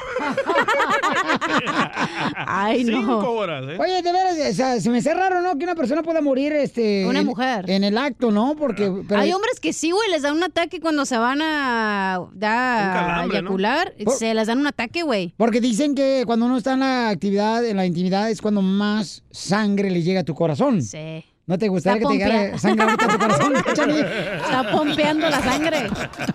Ay, 2.46 2.84
no. 2.84 2.98
Cinco 2.98 3.30
horas, 3.32 3.64
¿eh? 3.68 3.76
Oye, 3.78 4.02
de 4.02 4.12
veras, 4.12 4.36
o 4.50 4.52
sea, 4.54 4.80
se 4.80 4.90
me 4.90 4.98
hace 4.98 5.14
raro, 5.14 5.42
¿no? 5.42 5.56
Que 5.58 5.64
una 5.64 5.74
persona 5.74 6.02
pueda 6.02 6.20
morir, 6.20 6.52
este... 6.52 7.06
Una 7.06 7.20
en- 7.20 7.26
mujer. 7.26 7.68
En 7.70 7.84
el 7.84 7.96
acto, 7.98 8.30
¿no? 8.30 8.54
Porque... 8.56 8.90
pero- 9.08 9.20
Hay 9.20 9.32
hombres 9.32 9.60
que 9.60 9.72
sí, 9.72 9.90
güey, 9.90 10.10
les 10.10 10.22
dan 10.22 10.36
un 10.36 10.42
ataque 10.44 10.80
cuando 10.80 11.04
se 11.06 11.18
van 11.18 11.40
a, 11.42 12.20
da- 12.32 13.24
eyacular. 13.24 13.94
Se 14.18 14.34
les 14.34 14.46
dan 14.46 14.58
un 14.58 14.66
ataque, 14.66 15.02
güey. 15.02 15.34
Porque 15.36 15.60
dicen 15.60 15.94
que 15.94 16.22
cuando 16.26 16.46
uno 16.46 16.56
está 16.56 16.72
en 16.74 16.80
la 16.80 17.08
actividad, 17.08 17.64
en 17.64 17.76
la 17.76 17.86
intimidad, 17.86 18.30
es 18.30 18.40
cuando 18.40 18.62
más 18.62 19.22
sangre 19.30 19.90
le 19.90 20.02
llega 20.02 20.20
a 20.20 20.24
tu 20.24 20.34
corazón. 20.34 20.82
Sí. 20.82 21.24
¿No 21.46 21.58
te 21.58 21.68
gustaría 21.68 22.00
que 22.00 22.06
te 22.06 22.12
llegara 22.14 22.58
sangre 22.58 22.84
ahorita 22.84 23.04
a 23.04 23.08
tu 23.08 23.18
corazón, 23.18 23.52
Chani? 23.74 24.00
Está 24.00 24.70
pompeando 24.72 25.28
la 25.28 25.42
sangre. 25.42 25.90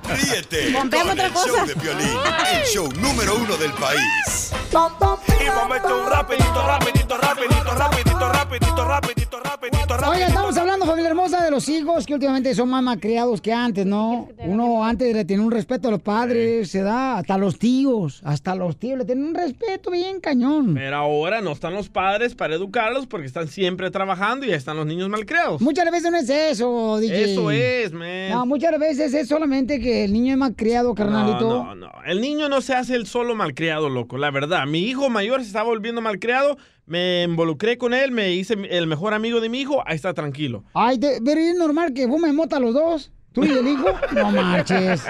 Ríete 0.07 0.71
Pompeame 0.71 1.11
otra 1.13 1.25
el 1.25 1.33
show 1.33 1.47
cosa. 1.47 1.65
de 1.65 1.75
Piolín, 1.75 2.17
el 2.53 2.65
show 2.67 2.91
número 2.93 3.35
uno 3.35 3.57
del 3.57 3.71
país. 3.73 4.51
Y 4.71 5.49
momento 5.49 5.99
un 6.03 6.09
rapidito, 6.11 6.67
rapidito, 6.67 7.17
rapidito, 7.17 7.73
rapidito, 7.75 8.08
rapidito, 8.49 8.85
rapidito, 8.85 9.39
rapidito, 9.39 9.97
rapidito, 9.97 10.09
Oye, 10.09 10.23
estamos 10.23 10.57
hablando, 10.57 10.85
familia 10.85 11.09
hermosa, 11.09 11.43
de 11.43 11.51
los 11.51 11.69
hijos 11.69 12.05
que 12.05 12.13
últimamente 12.15 12.55
son 12.55 12.69
más 12.69 12.81
malcriados 12.81 13.41
que 13.41 13.53
antes, 13.53 13.85
¿no? 13.85 14.27
Uno 14.39 14.83
antes 14.83 15.13
le 15.15 15.23
tenía 15.23 15.45
un 15.45 15.51
respeto 15.51 15.89
a 15.89 15.91
los 15.91 16.01
padres, 16.01 16.71
se 16.71 16.81
da, 16.81 17.17
hasta 17.17 17.37
los 17.37 17.59
tíos, 17.59 18.21
hasta 18.23 18.55
los 18.55 18.77
tíos 18.77 18.97
le 18.97 19.05
tienen 19.05 19.25
un 19.25 19.35
respeto 19.35 19.91
bien 19.91 20.19
cañón. 20.19 20.73
Pero 20.73 20.95
ahora 20.95 21.41
no 21.41 21.51
están 21.51 21.73
los 21.73 21.89
padres 21.89 22.33
para 22.33 22.55
educarlos 22.55 23.05
porque 23.05 23.27
están 23.27 23.47
siempre 23.47 23.91
trabajando 23.91 24.45
y 24.45 24.49
ya 24.49 24.55
están 24.55 24.77
los 24.77 24.87
niños 24.87 25.09
malcriados. 25.09 25.61
Muchas 25.61 25.89
veces 25.91 26.11
no 26.11 26.17
es 26.17 26.29
eso, 26.29 26.97
DJ. 26.99 27.33
Eso 27.33 27.51
es, 27.51 27.93
man. 27.93 28.29
No, 28.29 28.45
muchas 28.47 28.79
veces 28.79 29.13
es 29.13 29.27
solamente 29.27 29.79
que 29.79 30.05
el 30.05 30.13
niño 30.13 30.33
es 30.33 30.39
malcriado, 30.39 30.95
carnalito. 30.95 31.63
No, 31.63 31.75
no, 31.75 31.87
no. 31.87 31.91
El 32.05 32.21
niño 32.21 32.49
no 32.49 32.61
se 32.61 32.73
hace 32.73 32.95
el 32.95 33.05
solo 33.05 33.35
malcriado, 33.35 33.89
loco. 33.89 34.17
La 34.17 34.31
verdad, 34.31 34.65
mi 34.65 34.79
hijo 34.79 35.09
mayor 35.09 35.41
se 35.41 35.47
estaba 35.47 35.65
volviendo 35.65 36.01
malcriado. 36.01 36.57
Me 36.89 37.23
involucré 37.23 37.77
con 37.77 37.93
él, 37.93 38.11
me 38.11 38.33
hice 38.33 38.55
el 38.71 38.87
mejor 38.87 39.13
amigo 39.13 39.39
de 39.39 39.47
mi 39.47 39.61
hijo. 39.61 39.81
Ahí 39.85 39.95
está 39.95 40.13
tranquilo. 40.13 40.63
Ay, 40.73 40.99
pero 40.99 41.39
es 41.39 41.55
normal 41.55 41.93
que 41.93 42.07
fumen 42.07 42.35
mota 42.35 42.59
los 42.59 42.73
dos. 42.73 43.11
¿Tú 43.31 43.45
y 43.45 43.51
el 43.51 43.67
hijo? 43.67 43.85
No 44.15 44.31
marches. 44.31 45.03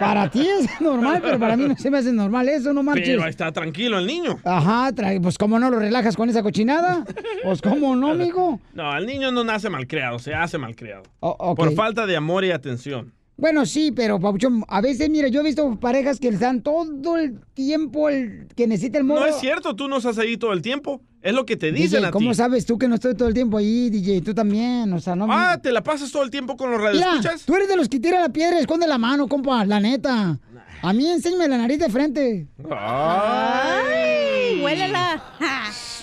Para 0.00 0.30
ti 0.30 0.40
es 0.48 0.80
normal, 0.80 1.20
pero 1.22 1.38
para 1.38 1.54
mí 1.54 1.66
no 1.68 1.76
se 1.76 1.90
me 1.90 1.98
hace 1.98 2.10
normal 2.14 2.48
eso, 2.48 2.72
no 2.72 2.82
marches. 2.82 3.06
Pero 3.06 3.22
ahí 3.24 3.28
está 3.30 3.52
tranquilo 3.52 3.98
el 3.98 4.06
niño. 4.06 4.38
Ajá, 4.42 4.90
pues 5.22 5.36
cómo 5.36 5.58
no 5.58 5.68
lo 5.70 5.78
relajas 5.78 6.16
con 6.16 6.30
esa 6.30 6.42
cochinada. 6.42 7.04
Pues 7.42 7.60
cómo 7.60 7.94
no, 7.94 8.12
amigo. 8.12 8.58
No, 8.72 8.96
el 8.96 9.04
niño 9.04 9.30
no 9.32 9.44
nace 9.44 9.68
malcriado, 9.68 10.18
se 10.18 10.34
hace 10.34 10.56
malcriado. 10.56 11.02
O- 11.20 11.36
ok. 11.38 11.56
Por 11.58 11.74
falta 11.74 12.06
de 12.06 12.16
amor 12.16 12.42
y 12.46 12.52
atención. 12.52 13.12
Bueno, 13.40 13.64
sí, 13.66 13.92
pero 13.92 14.18
Pabuchón, 14.18 14.64
a 14.66 14.80
veces, 14.80 15.08
mira, 15.08 15.28
yo 15.28 15.40
he 15.42 15.44
visto 15.44 15.78
parejas 15.78 16.18
que 16.18 16.32
dan 16.32 16.60
todo 16.60 17.16
el 17.16 17.38
tiempo 17.54 18.08
el 18.08 18.48
que 18.56 18.66
necesita 18.66 18.98
el 18.98 19.04
morro. 19.04 19.20
No 19.20 19.26
es 19.26 19.36
cierto, 19.36 19.76
tú 19.76 19.86
no 19.86 19.98
estás 19.98 20.18
ahí 20.18 20.36
todo 20.36 20.52
el 20.52 20.60
tiempo. 20.60 21.00
Es 21.22 21.32
lo 21.32 21.46
que 21.46 21.56
te 21.56 21.70
DJ, 21.70 21.82
dicen 21.84 22.04
a 22.04 22.10
¿cómo 22.10 22.30
ti. 22.30 22.36
sabes 22.36 22.66
tú 22.66 22.78
que 22.78 22.88
no 22.88 22.96
estoy 22.96 23.14
todo 23.14 23.28
el 23.28 23.34
tiempo 23.34 23.56
ahí, 23.58 23.90
DJ? 23.90 24.22
Tú 24.22 24.34
también, 24.34 24.92
o 24.92 24.98
sea, 25.00 25.14
no... 25.14 25.26
Ah, 25.30 25.56
¿te 25.62 25.70
la 25.70 25.84
pasas 25.84 26.10
todo 26.10 26.24
el 26.24 26.30
tiempo 26.30 26.56
con 26.56 26.70
los 26.72 26.80
radioescuchas? 26.80 27.44
tú 27.44 27.54
eres 27.54 27.68
de 27.68 27.76
los 27.76 27.88
que 27.88 28.00
tira 28.00 28.20
la 28.20 28.28
piedra 28.30 28.58
y 28.58 28.62
esconde 28.62 28.88
la 28.88 28.98
mano, 28.98 29.28
compa, 29.28 29.64
la 29.64 29.78
neta. 29.78 30.36
A 30.82 30.92
mí 30.92 31.08
enséñame 31.08 31.46
la 31.46 31.58
nariz 31.58 31.78
de 31.78 31.88
frente. 31.90 32.48
¡Ay! 32.70 34.60
¡Huélela! 34.62 35.22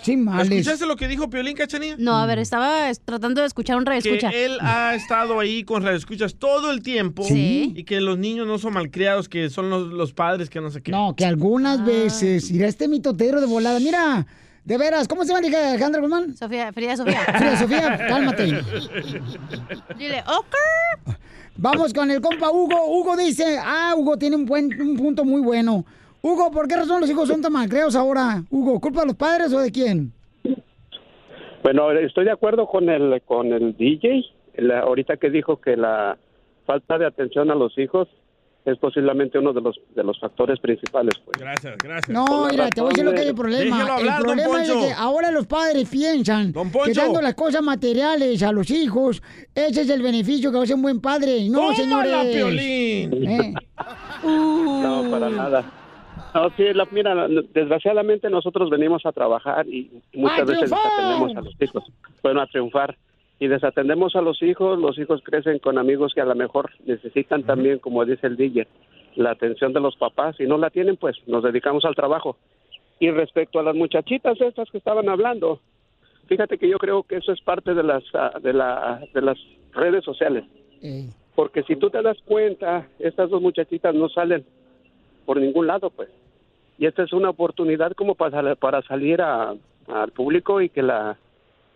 Sí, 0.06 0.18
males. 0.18 0.52
¿Escuchaste 0.52 0.86
lo 0.86 0.96
que 0.96 1.08
dijo 1.08 1.30
Piolín, 1.30 1.56
Cachanilla? 1.56 1.96
No, 1.98 2.16
a 2.18 2.26
ver, 2.28 2.38
estaba 2.40 2.90
es- 2.92 3.00
tratando 3.02 3.42
de 3.42 3.48
escuchar 3.48 3.76
un 3.78 3.86
radio 3.88 4.02
que 4.04 4.46
él 4.46 4.58
ha 4.62 4.94
estado 4.94 5.40
ahí 5.40 5.64
con 5.64 5.82
radioescuchas 5.84 6.36
todo 6.36 6.70
el 6.72 6.84
tiempo 6.84 7.24
Sí. 7.24 7.74
y 7.76 7.84
que 7.86 8.00
los 8.02 8.18
niños 8.20 8.46
no 8.46 8.60
son 8.60 8.74
malcriados, 8.74 9.28
que 9.28 9.50
son 9.50 9.70
los, 9.72 9.88
los 9.92 10.14
padres 10.14 10.50
que 10.50 10.62
no 10.62 10.70
sé 10.70 10.82
qué. 10.84 10.92
No, 10.92 11.16
que 11.16 11.26
algunas 11.26 11.84
veces, 11.84 12.52
mira 12.52 12.68
este 12.68 12.88
mitotero 12.88 13.42
de 13.42 13.48
volada, 13.48 13.80
mira, 13.80 14.28
de 14.64 14.78
veras, 14.78 15.08
¿cómo 15.08 15.24
se 15.26 15.34
llama 15.34 15.48
Alejandra 15.48 16.02
Guzmán? 16.02 16.36
Sofía, 16.38 16.72
Frida 16.72 16.98
Sofía. 16.98 17.20
Frida 17.38 17.58
Sofía, 17.58 17.98
cálmate. 18.08 18.46
Dile, 19.98 20.24
ok. 20.28 21.16
Vamos 21.58 21.94
con 21.94 22.12
el 22.12 22.20
compa 22.22 22.52
Hugo. 22.52 22.76
Hugo 23.00 23.16
dice, 23.16 23.58
ah, 23.64 23.94
Hugo 23.96 24.18
tiene 24.18 24.36
un, 24.36 24.46
buen, 24.46 24.66
un 24.82 24.98
punto 24.98 25.24
muy 25.24 25.42
bueno. 25.42 25.86
Hugo, 26.28 26.50
¿por 26.50 26.68
qué 26.68 26.76
razón 26.76 27.02
los 27.02 27.10
hijos 27.12 27.28
son 27.30 27.40
tan 27.40 27.54
malcreos 27.54 27.96
ahora? 27.96 28.42
Hugo, 28.50 28.80
¿culpa 28.80 29.02
de 29.02 29.08
los 29.08 29.16
padres 29.16 29.54
o 29.54 29.60
de 29.60 29.72
quién? 29.72 30.12
Bueno, 31.62 31.92
estoy 31.92 32.26
de 32.26 32.32
acuerdo 32.32 32.66
con 32.66 32.90
el 32.90 33.22
con 33.28 33.54
el 33.54 33.78
DJ, 33.78 34.24
la- 34.58 34.80
ahorita 34.80 35.18
que 35.18 35.30
dijo 35.30 35.62
que 35.62 35.78
la 35.78 36.18
falta 36.66 36.98
de 36.98 37.06
atención 37.06 37.52
a 37.52 37.56
los 37.56 37.78
hijos 37.78 38.08
es 38.66 38.76
posiblemente 38.80 39.38
uno 39.38 39.54
de 39.54 39.62
los 39.62 39.80
de 39.96 40.04
los 40.04 40.20
factores 40.20 40.60
principales. 40.60 41.14
Pues. 41.24 41.38
Gracias, 41.40 41.78
gracias. 41.78 42.10
No, 42.10 42.48
mira, 42.50 42.70
te 42.72 42.82
voy 42.82 42.88
a 42.88 42.90
decir 42.90 43.06
lo 43.06 43.12
que 43.14 43.22
es 43.22 43.28
el 43.28 43.36
problema. 43.36 43.82
Hablar, 43.82 44.20
el 44.20 44.24
problema 44.26 44.64
es 44.64 44.72
que 44.72 44.92
ahora 44.98 45.30
los 45.30 45.46
padres 45.46 45.88
piensan 45.90 46.54
que 46.54 46.94
dando 46.94 47.22
las 47.22 47.36
cosas 47.36 47.62
materiales 47.62 48.42
a 48.42 48.52
los 48.52 48.72
hijos, 48.72 49.22
ese 49.54 49.82
es 49.82 49.90
el 49.92 50.02
beneficio 50.02 50.52
que 50.52 50.58
va 50.58 50.64
a 50.64 50.66
ser 50.66 50.76
un 50.76 50.82
buen 50.82 51.00
padre. 51.02 51.48
No, 51.50 51.60
¡Tómala, 51.72 51.76
señores. 51.76 52.34
Piolín! 52.36 53.28
Eh, 53.30 53.54
No, 54.24 55.04
para 55.12 55.30
nada. 55.30 55.64
No, 56.36 56.50
sí, 56.58 56.74
la- 56.74 56.88
mira, 56.92 57.28
desgraciadamente 57.54 58.30
nosotros 58.30 58.70
venimos 58.70 59.06
a 59.06 59.12
trabajar 59.14 59.66
y 59.68 59.90
muchas 60.14 60.40
¡A 60.42 60.44
veces 60.44 60.58
triunfar! 60.70 60.80
desatendemos 60.92 61.38
a 61.38 61.42
los 61.42 61.62
hijos. 61.62 61.84
Bueno, 62.22 62.42
a 62.42 62.48
triunfar. 62.48 62.98
Y 63.40 63.48
desatendemos 63.48 64.16
a 64.16 64.22
los 64.22 64.42
hijos, 64.44 64.78
los 64.80 64.98
hijos 65.00 65.22
crecen 65.24 65.60
con 65.60 65.78
amigos 65.78 66.14
que 66.14 66.22
a 66.22 66.26
lo 66.26 66.36
mejor 66.36 66.72
necesitan 66.86 67.44
también, 67.44 67.80
como 67.80 68.06
dice 68.06 68.28
el 68.28 68.38
DJ, 68.38 68.68
la 69.16 69.32
atención 69.32 69.74
de 69.74 69.80
los 69.82 69.96
papás. 69.98 70.36
Si 70.38 70.46
no 70.46 70.58
la 70.58 70.70
tienen, 70.70 70.96
pues 70.98 71.16
nos 71.28 71.44
dedicamos 71.44 71.84
al 71.86 71.96
trabajo. 71.96 72.38
Y 73.00 73.12
respecto 73.12 73.60
a 73.60 73.64
las 73.64 73.76
muchachitas 73.76 74.40
estas 74.40 74.70
que 74.72 74.78
estaban 74.78 75.10
hablando, 75.10 75.60
fíjate 76.28 76.58
que 76.58 76.70
yo 76.70 76.78
creo 76.78 77.04
que 77.04 77.18
eso 77.18 77.34
es 77.34 77.42
parte 77.42 77.74
de 77.74 77.84
las, 77.84 78.04
ah, 78.14 78.40
de 78.42 78.54
la, 78.54 79.02
de 79.14 79.22
las 79.22 79.38
redes 79.74 80.04
sociales. 80.06 80.46
eh. 80.82 81.10
Porque 81.36 81.64
si 81.64 81.76
tú 81.76 81.90
te 81.90 82.02
das 82.02 82.18
cuenta, 82.24 82.88
estas 83.00 83.30
dos 83.30 83.42
muchachitas 83.42 83.94
no 83.94 84.08
salen 84.08 84.46
por 85.26 85.38
ningún 85.42 85.68
lado, 85.68 85.90
pues. 85.90 86.08
Y 86.78 86.86
esta 86.86 87.04
es 87.04 87.14
una 87.14 87.30
oportunidad 87.30 87.94
como 87.94 88.16
para, 88.16 88.56
para 88.56 88.82
salir 88.84 89.22
a- 89.22 89.54
al 89.88 90.12
público 90.12 90.62
y 90.62 90.70
que 90.70 90.82
la 90.82 91.18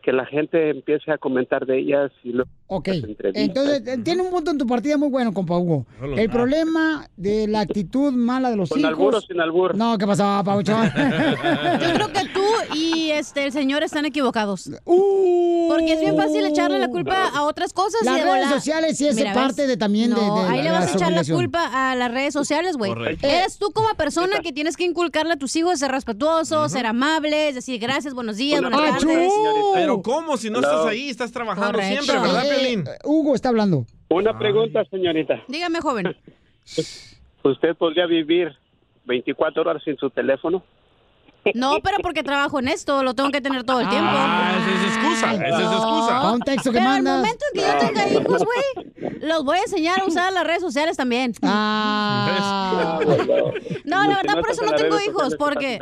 que 0.02 0.12
la 0.12 0.26
gente 0.26 0.70
empiece 0.70 1.12
a 1.12 1.18
comentar 1.18 1.66
de 1.66 1.80
ellas 1.80 2.12
y 2.24 2.32
luego 2.32 2.50
Ok, 2.72 2.90
entonces 3.34 3.82
eh, 3.88 3.98
tiene 4.04 4.22
un 4.22 4.30
punto 4.30 4.52
en 4.52 4.60
tu 4.60 4.68
partida 4.68 4.96
muy 4.96 5.10
bueno, 5.10 5.34
compa 5.34 5.58
Hugo. 5.58 5.88
El 6.02 6.30
ah. 6.30 6.32
problema 6.32 7.08
de 7.18 7.48
la 7.48 7.62
actitud 7.62 8.12
mala 8.14 8.52
de 8.52 8.58
los 8.58 8.70
¿Con 8.70 8.80
hijos. 8.80 8.92
albur 8.92 9.16
o 9.16 9.22
sin 9.22 9.42
albur? 9.42 9.76
No, 9.76 9.98
¿qué 9.98 10.06
pasaba, 10.06 10.44
Pauchón? 10.44 10.86
Yo 11.82 11.94
creo 11.96 12.14
que 12.14 12.30
tú 12.32 12.44
y 12.76 13.10
este 13.10 13.44
el 13.46 13.52
señor 13.52 13.82
están 13.82 14.06
equivocados. 14.06 14.70
Uh. 14.86 15.68
Porque 15.68 15.94
es 15.94 16.00
bien 16.00 16.16
fácil 16.16 16.46
echarle 16.46 16.78
la 16.78 16.90
culpa 16.90 17.30
a 17.34 17.42
otras 17.44 17.74
cosas. 17.74 18.02
Las 18.04 18.20
y 18.20 18.22
redes 18.22 18.50
sociales 18.50 18.98
sí 18.98 19.08
es 19.08 19.16
Mira, 19.16 19.34
parte 19.34 19.64
¿ves? 19.64 19.68
de 19.70 19.78
también 19.78 20.12
de- 20.12 20.18
No, 20.22 20.44
de 20.44 20.50
ahí 20.50 20.58
la- 20.58 20.64
le 20.64 20.72
vas 20.72 20.92
a 20.92 20.96
echar 20.96 21.12
la 21.12 21.24
culpa 21.24 21.92
a 21.92 21.96
las 21.96 22.12
redes 22.12 22.34
sociales, 22.34 22.78
güey. 22.78 22.92
Correcto. 22.94 23.26
Eres 23.28 23.58
tú 23.58 23.72
como 23.74 23.90
persona 23.96 24.42
que 24.42 24.54
tienes 24.54 24.78
que 24.78 24.84
inculcarle 24.84 25.34
a 25.34 25.38
tus 25.38 25.56
hijos 25.56 25.80
ser 25.80 25.90
respetuosos, 25.92 26.72
ser 26.72 26.86
amables, 26.86 27.56
decir 27.56 27.80
gracias, 27.80 28.14
buenos 28.14 28.38
días, 28.38 28.62
Bueno, 28.62 28.78
buenas 28.78 29.04
pero- 29.04 29.12
tardes. 29.12 29.32
Pero 29.74 29.99
¿cómo? 30.02 30.38
Si 30.38 30.50
no, 30.50 30.60
estás 30.60 30.86
ahí, 30.86 31.10
estás 31.10 31.32
trabajando 31.32 31.74
Correcto. 31.80 32.04
siempre, 32.04 32.28
¿verdad, 32.28 32.46
Eh, 32.46 32.56
Piolín? 32.60 32.84
Hugo 33.04 33.36
está 33.36 33.50
hablando. 33.50 33.86
Una 34.10 34.38
pregunta, 34.38 34.84
señorita. 34.86 35.44
Dígame, 35.48 35.82
joven. 35.82 36.16
¿Usted 37.44 37.76
podría 37.78 38.06
vivir 38.06 38.50
24 39.06 39.62
horas 39.62 39.82
sin 39.84 39.98
su 39.98 40.10
teléfono? 40.10 40.64
No, 41.56 41.80
pero 41.84 41.98
porque 42.02 42.24
trabajo 42.24 42.60
en 42.60 42.68
esto, 42.68 43.04
lo 43.04 43.14
tengo 43.14 43.32
que 43.32 43.42
tener 43.42 43.64
todo 43.64 43.80
el 43.82 43.90
tiempo. 43.90 44.10
Ah, 44.12 44.52
esa 44.60 44.88
es 44.88 44.96
excusa, 44.96 45.34
esa 45.36 45.58
es 45.58 45.72
excusa. 45.72 46.22
Pa' 46.22 46.32
un 46.32 46.40
texto 46.42 46.72
que 46.72 46.78
pero 46.80 46.90
mandas. 46.90 47.16
el 47.16 47.22
momento 47.22 47.46
en 47.54 47.60
que 47.60 47.68
yo 47.68 47.78
tenga 47.88 48.08
hijos, 48.10 48.44
güey, 48.46 49.20
los 49.22 49.44
voy 49.44 49.58
a 49.58 49.62
enseñar 49.62 50.02
a 50.02 50.06
usar 50.06 50.32
las 50.34 50.44
redes 50.46 50.62
sociales 50.62 50.98
también. 50.98 51.34
Ah. 51.44 53.00
No, 53.86 54.04
la 54.08 54.16
verdad, 54.18 54.40
por 54.40 54.52
eso 54.52 54.64
no 54.64 54.74
tengo 54.74 54.98
hijos, 55.02 55.36
porque... 55.38 55.80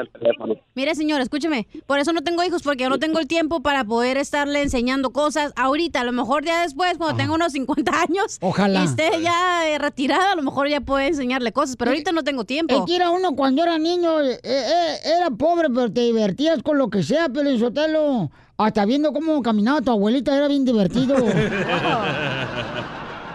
Mire, 0.75 0.93
señor, 0.95 1.21
escúcheme. 1.21 1.67
Por 1.87 1.99
eso 1.99 2.13
no 2.13 2.21
tengo 2.21 2.43
hijos, 2.43 2.61
porque 2.61 2.83
yo 2.83 2.89
no 2.89 2.99
tengo 2.99 3.19
el 3.19 3.27
tiempo 3.27 3.61
para 3.61 3.83
poder 3.83 4.17
estarle 4.17 4.61
enseñando 4.61 5.09
cosas 5.11 5.51
ahorita. 5.55 6.01
A 6.01 6.03
lo 6.03 6.11
mejor 6.11 6.45
ya 6.45 6.61
después, 6.61 6.97
cuando 6.97 7.17
tenga 7.17 7.33
unos 7.33 7.51
50 7.53 7.91
años, 8.01 8.37
Ojalá. 8.41 8.81
y 8.81 8.85
esté 8.85 9.21
ya 9.21 9.67
eh, 9.67 9.77
retirada, 9.79 10.33
a 10.33 10.35
lo 10.35 10.43
mejor 10.43 10.67
ya 10.69 10.79
puede 10.81 11.07
enseñarle 11.07 11.51
cosas, 11.51 11.75
pero 11.77 11.91
ahorita 11.91 12.11
no 12.11 12.23
tengo 12.23 12.41
Es 12.41 12.47
tiempo. 12.47 12.85
que 12.85 12.95
era 12.95 13.09
uno 13.09 13.35
cuando 13.35 13.63
era 13.63 13.77
niño, 13.79 14.21
eh, 14.21 14.39
eh, 14.43 14.95
era 15.17 15.29
pobre, 15.31 15.56
pero 15.73 15.91
te 15.91 16.01
divertías 16.01 16.61
con 16.63 16.77
lo 16.77 16.89
que 16.89 17.03
sea, 17.03 17.29
Pelín 17.29 17.59
Sotelo. 17.59 18.29
Hasta 18.57 18.85
viendo 18.85 19.13
cómo 19.13 19.41
caminaba 19.41 19.81
tu 19.81 19.91
abuelita 19.91 20.35
era 20.35 20.47
bien 20.47 20.65
divertido. 20.65 21.15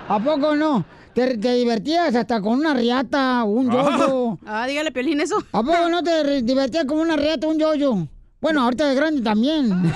¿A 0.08 0.18
poco 0.18 0.56
no? 0.56 0.84
Te, 1.14 1.36
te 1.36 1.54
divertías 1.54 2.14
hasta 2.14 2.40
con 2.40 2.54
una 2.58 2.74
riata 2.74 3.44
o 3.44 3.50
un 3.50 3.70
yoyo. 3.70 4.38
Ah, 4.46 4.66
dígale, 4.66 4.90
Piolín, 4.92 5.20
eso. 5.20 5.36
¿A 5.52 5.62
poco 5.62 5.88
no 5.88 6.02
te 6.02 6.42
divertías 6.42 6.86
con 6.86 6.98
una 6.98 7.16
riata 7.16 7.46
o 7.46 7.50
un 7.50 7.58
yoyo? 7.58 8.08
Bueno, 8.40 8.62
ahorita 8.62 8.88
de 8.88 8.94
grande 8.94 9.20
también. 9.22 9.92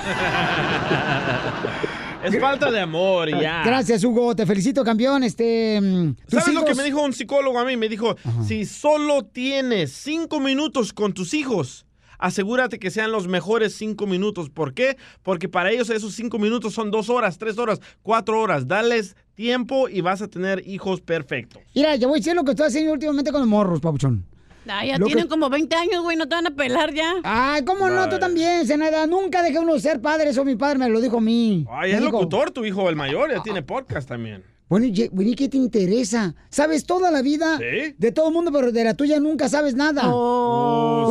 Es 2.23 2.41
falta 2.41 2.71
de 2.71 2.81
amor 2.81 3.29
ya. 3.29 3.63
Gracias, 3.65 4.03
Hugo. 4.03 4.35
Te 4.35 4.47
felicito, 4.47 4.83
campeón. 4.85 5.23
Este, 5.23 5.81
mm, 5.81 6.17
¿Sabes 6.29 6.55
lo 6.55 6.65
que 6.65 6.75
me 6.75 6.83
dijo 6.83 7.03
un 7.03 7.13
psicólogo 7.13 7.59
a 7.59 7.65
mí? 7.65 7.77
Me 7.77 7.89
dijo, 7.89 8.17
si 8.47 8.65
solo 8.65 9.25
tienes 9.25 9.93
cinco 9.93 10.41
minutos 10.41 10.93
con 10.93 11.13
tus 11.13 11.35
hijos, 11.35 11.86
asegúrate 12.19 12.79
que 12.79 12.91
sean 12.91 13.13
los 13.13 13.29
mejores 13.29 13.75
cinco 13.75 14.07
minutos. 14.07 14.51
¿Por 14.51 14.75
qué? 14.75 14.97
Porque 15.23 15.49
para 15.49 15.71
ellos 15.71 15.91
esos 15.91 16.15
cinco 16.15 16.39
minutos 16.39 16.75
son 16.75 16.91
dos 16.91 17.09
horas, 17.11 17.39
tres 17.39 17.59
horas, 17.59 17.81
cuatro 18.03 18.41
horas. 18.41 18.67
Dales 18.69 19.17
tiempo 19.35 19.89
y 19.89 20.01
vas 20.01 20.23
a 20.23 20.29
tener 20.29 20.67
hijos 20.67 21.01
perfectos. 21.01 21.63
Mira, 21.75 21.99
te 21.99 22.07
voy 22.07 22.15
a 22.17 22.21
decir 22.21 22.35
lo 22.35 22.45
que 22.45 22.53
estoy 22.53 22.69
haciendo 22.69 22.93
últimamente 22.93 23.31
con 23.33 23.41
los 23.41 23.49
morros, 23.49 23.81
Papuchón. 23.81 24.25
Ah, 24.69 24.85
ya 24.85 24.99
Lo 24.99 25.07
tienen 25.07 25.25
que- 25.27 25.29
como 25.31 25.49
20 25.49 25.77
años, 25.77 26.03
güey, 26.03 26.17
no 26.17 26.27
te 26.29 26.35
van 26.35 26.47
a 26.49 26.51
pelar 26.51 26.93
ya. 26.93 27.15
Ay, 27.23 27.65
¿cómo 27.65 27.89
no? 27.89 28.09
Tú 28.09 28.19
también, 28.19 28.67
Senada. 28.67 29.07
Nunca 29.07 29.41
dejé 29.43 29.61
uno 29.61 29.75
de 29.75 29.81
ser 29.81 30.01
padre. 30.01 30.31
Eso 30.31 30.45
mi 30.45 30.57
padre 30.57 30.79
me 30.81 30.89
lo 30.89 31.01
dijo 31.01 31.19
a 31.19 31.21
mí. 31.21 31.65
Ay, 31.71 31.93
es 31.93 32.01
dijo, 32.01 32.11
locutor 32.11 32.51
tu 32.51 32.65
hijo, 32.65 32.89
el 32.89 32.97
mayor, 32.97 33.31
ya 33.31 33.41
tiene 33.45 33.63
podcast 33.63 34.09
también. 34.09 34.43
Bueno, 34.69 34.87
y, 34.87 35.09
bueno, 35.13 35.31
¿y 35.31 35.37
qué 35.37 35.49
te 35.49 35.57
interesa? 35.57 36.35
¿Sabes 36.49 36.85
toda 36.85 37.13
la 37.13 37.23
vida 37.23 37.59
¿Sí? 37.59 37.95
de 37.97 38.11
todo 38.11 38.27
el 38.27 38.35
mundo, 38.35 38.51
pero 38.51 38.73
de 38.73 38.83
la 38.83 38.95
tuya 38.95 39.21
nunca 39.21 39.49
sabes 39.49 39.77
nada? 39.77 40.03
Oh, 40.13 41.05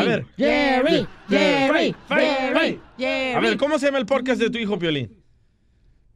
Jerry. 0.00 0.12
A 0.12 0.16
ver. 0.16 0.26
Jerry, 0.36 1.08
Jerry, 1.28 1.68
Jerry, 1.68 1.96
fight, 2.08 3.36
A 3.36 3.40
ver, 3.40 3.56
¿cómo 3.56 3.78
se 3.78 3.86
llama 3.86 3.98
el 3.98 4.06
podcast 4.06 4.40
de 4.40 4.50
tu 4.50 4.58
hijo, 4.58 4.78
Piolín? 4.78 5.22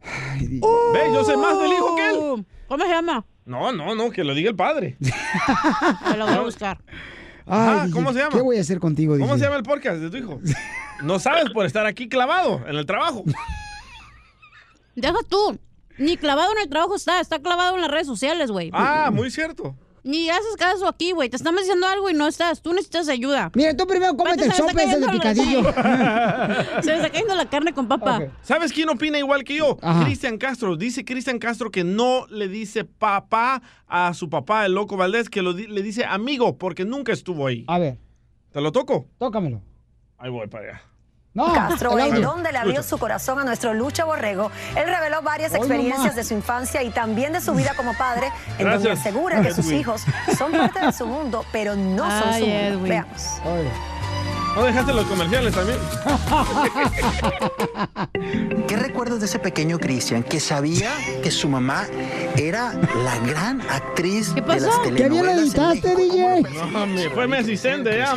¿Ves? 0.02 1.12
Yo 1.12 1.24
sé 1.24 1.36
más 1.36 1.58
del 1.58 1.72
hijo 1.72 1.96
que 1.96 2.10
él. 2.10 2.46
¿Cómo 2.68 2.84
se 2.84 2.90
llama? 2.90 3.24
No, 3.44 3.72
no, 3.72 3.94
no, 3.94 4.10
que 4.10 4.24
lo 4.24 4.34
diga 4.34 4.50
el 4.50 4.56
padre. 4.56 4.96
Me 6.10 6.16
lo 6.16 6.26
voy 6.26 6.34
a 6.34 6.40
buscar. 6.40 6.78
Ay, 7.46 7.90
¿cómo 7.90 8.12
se 8.12 8.20
llama? 8.20 8.36
¿Qué 8.36 8.42
voy 8.42 8.56
a 8.56 8.62
hacer 8.62 8.80
contigo, 8.80 9.18
¿Cómo 9.18 9.36
se 9.36 9.44
llama 9.44 9.56
el 9.56 9.62
podcast 9.62 9.98
de 9.98 10.10
tu 10.10 10.16
hijo? 10.16 10.40
No 11.02 11.18
sabes 11.18 11.50
por 11.50 11.66
estar 11.66 11.84
aquí 11.86 12.08
clavado 12.08 12.66
en 12.66 12.76
el 12.76 12.86
trabajo. 12.86 13.24
Deja 14.94 15.18
tú. 15.28 15.58
Ni 15.98 16.16
clavado 16.16 16.50
en 16.52 16.58
el 16.62 16.68
trabajo 16.68 16.96
está, 16.96 17.20
está 17.20 17.38
clavado 17.40 17.76
en 17.76 17.82
las 17.82 17.90
redes 17.90 18.06
sociales, 18.06 18.50
güey. 18.50 18.70
Ah, 18.72 19.10
muy 19.12 19.30
cierto. 19.30 19.76
Ni 20.04 20.28
haces 20.28 20.56
caso 20.58 20.86
aquí, 20.86 21.12
güey. 21.12 21.30
Te 21.30 21.36
estamos 21.36 21.62
diciendo 21.62 21.86
algo 21.86 22.10
y 22.10 22.14
no 22.14 22.26
estás. 22.26 22.60
Tú 22.60 22.72
necesitas 22.72 23.08
ayuda. 23.08 23.50
Mira, 23.54 23.74
tú 23.74 23.86
primero 23.86 24.14
cómete 24.16 24.44
el 24.44 24.52
sope 24.52 24.82
ese 24.84 24.92
está 24.98 25.10
de 25.12 25.18
cayendo 25.18 25.62
picadillo. 25.62 25.62
la- 25.62 26.66
Se 26.82 26.90
me 26.90 26.96
está 26.96 27.10
cayendo 27.10 27.34
la 27.34 27.48
carne 27.48 27.72
con 27.72 27.88
papa. 27.88 28.20
¿Sabes 28.42 28.70
quién 28.72 28.88
opina 28.90 29.18
igual 29.18 29.44
que 29.44 29.56
yo? 29.56 29.78
Cristian 30.04 30.36
Castro. 30.36 30.76
Dice 30.76 31.04
Cristian 31.06 31.38
Castro 31.38 31.70
que 31.70 31.84
no 31.84 32.26
le 32.28 32.48
dice 32.48 32.84
papá 32.84 33.62
a 33.88 34.12
su 34.12 34.28
papá, 34.28 34.66
el 34.66 34.72
loco 34.74 34.96
Valdés, 34.98 35.30
que 35.30 35.40
lo 35.40 35.54
di- 35.54 35.66
le 35.68 35.82
dice 35.82 36.04
amigo 36.04 36.58
porque 36.58 36.84
nunca 36.84 37.12
estuvo 37.12 37.46
ahí. 37.46 37.64
A 37.66 37.78
ver, 37.78 37.98
¿Te 38.52 38.60
lo 38.60 38.72
toco? 38.72 39.06
tócamelo. 39.18 39.62
Ahí 40.18 40.30
voy 40.30 40.46
para 40.48 40.64
allá. 40.68 40.82
No, 41.34 41.52
Castro, 41.52 41.98
el 41.98 42.22
donde 42.22 42.52
le 42.52 42.58
abrió 42.58 42.82
su 42.84 42.96
corazón 42.96 43.40
a 43.40 43.44
nuestro 43.44 43.74
Lucha 43.74 44.04
Borrego, 44.04 44.52
él 44.76 44.84
reveló 44.86 45.20
varias 45.20 45.50
Hoy 45.52 45.58
experiencias 45.58 45.98
nomás. 45.98 46.14
de 46.16 46.22
su 46.24 46.34
infancia 46.34 46.82
y 46.84 46.90
también 46.90 47.32
de 47.32 47.40
su 47.40 47.52
vida 47.54 47.72
como 47.76 47.92
padre, 47.98 48.30
en 48.58 48.70
donde 48.70 48.92
asegura 48.92 49.42
que 49.42 49.52
sus 49.52 49.66
hijos 49.72 50.02
son 50.38 50.52
parte 50.52 50.86
de 50.86 50.92
su 50.92 51.06
mundo, 51.06 51.44
pero 51.50 51.74
no 51.74 52.04
son 52.08 52.34
su 52.38 52.46
mundo. 52.46 52.80
Veamos. 52.88 53.22
¿No 54.54 54.62
dejaste 54.62 54.92
los 54.94 55.04
comerciales 55.06 55.52
también? 55.52 55.78
¿Qué 58.68 58.76
recuerdas 58.76 59.18
de 59.18 59.26
ese 59.26 59.40
pequeño 59.40 59.80
Cristian 59.80 60.22
que 60.22 60.38
sabía 60.38 60.92
que 61.24 61.32
su 61.32 61.48
mamá 61.48 61.86
era 62.36 62.72
la 62.72 63.18
gran 63.26 63.60
actriz 63.62 64.32
de 64.34 64.42
las 64.42 64.62
¿Qué 64.84 64.90
bien 64.90 65.08
telenovelas? 65.08 65.38
editaste, 65.54 65.96
DJ? 65.96 66.23
No, 66.50 66.86
me 66.86 67.10
fue 67.10 67.26
mi 67.26 67.36
asistente 67.36 67.96
ya. 67.96 68.14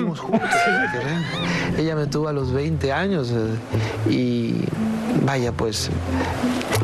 Ella 1.77 1.95
me 1.95 2.07
tuvo 2.07 2.27
a 2.27 2.33
los 2.33 2.51
20 2.51 2.91
años 2.91 3.31
eh, 3.31 4.11
y 4.11 4.55
vaya, 5.23 5.51
pues 5.51 5.89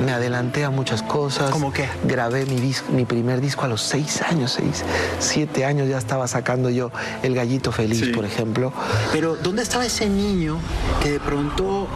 me 0.06 0.12
adelanté 0.12 0.64
a 0.66 0.70
muchas 0.70 1.02
cosas. 1.04 1.52
¿Cómo 1.52 1.72
qué? 1.72 1.88
Grabé 2.06 2.46
mi, 2.46 2.58
dis- 2.58 2.84
mi 2.89 3.06
primer 3.06 3.41
disco 3.41 3.64
a 3.66 3.68
los 3.68 3.82
6 3.84 4.22
años, 4.24 4.54
6, 4.54 4.84
7 5.20 5.66
años 5.66 5.88
ya 5.89 5.98
estaba 5.98 6.28
sacando 6.28 6.70
yo 6.70 6.91
El 7.22 7.36
Gallito 7.36 7.72
Feliz, 7.72 8.10
por 8.16 8.26
ejemplo. 8.26 8.74
Pero 9.12 9.36
¿dónde 9.36 9.62
estaba 9.64 9.86
ese 9.86 10.10
niño 10.10 10.58
que 11.02 11.12
de 11.12 11.20
pronto 11.20 11.88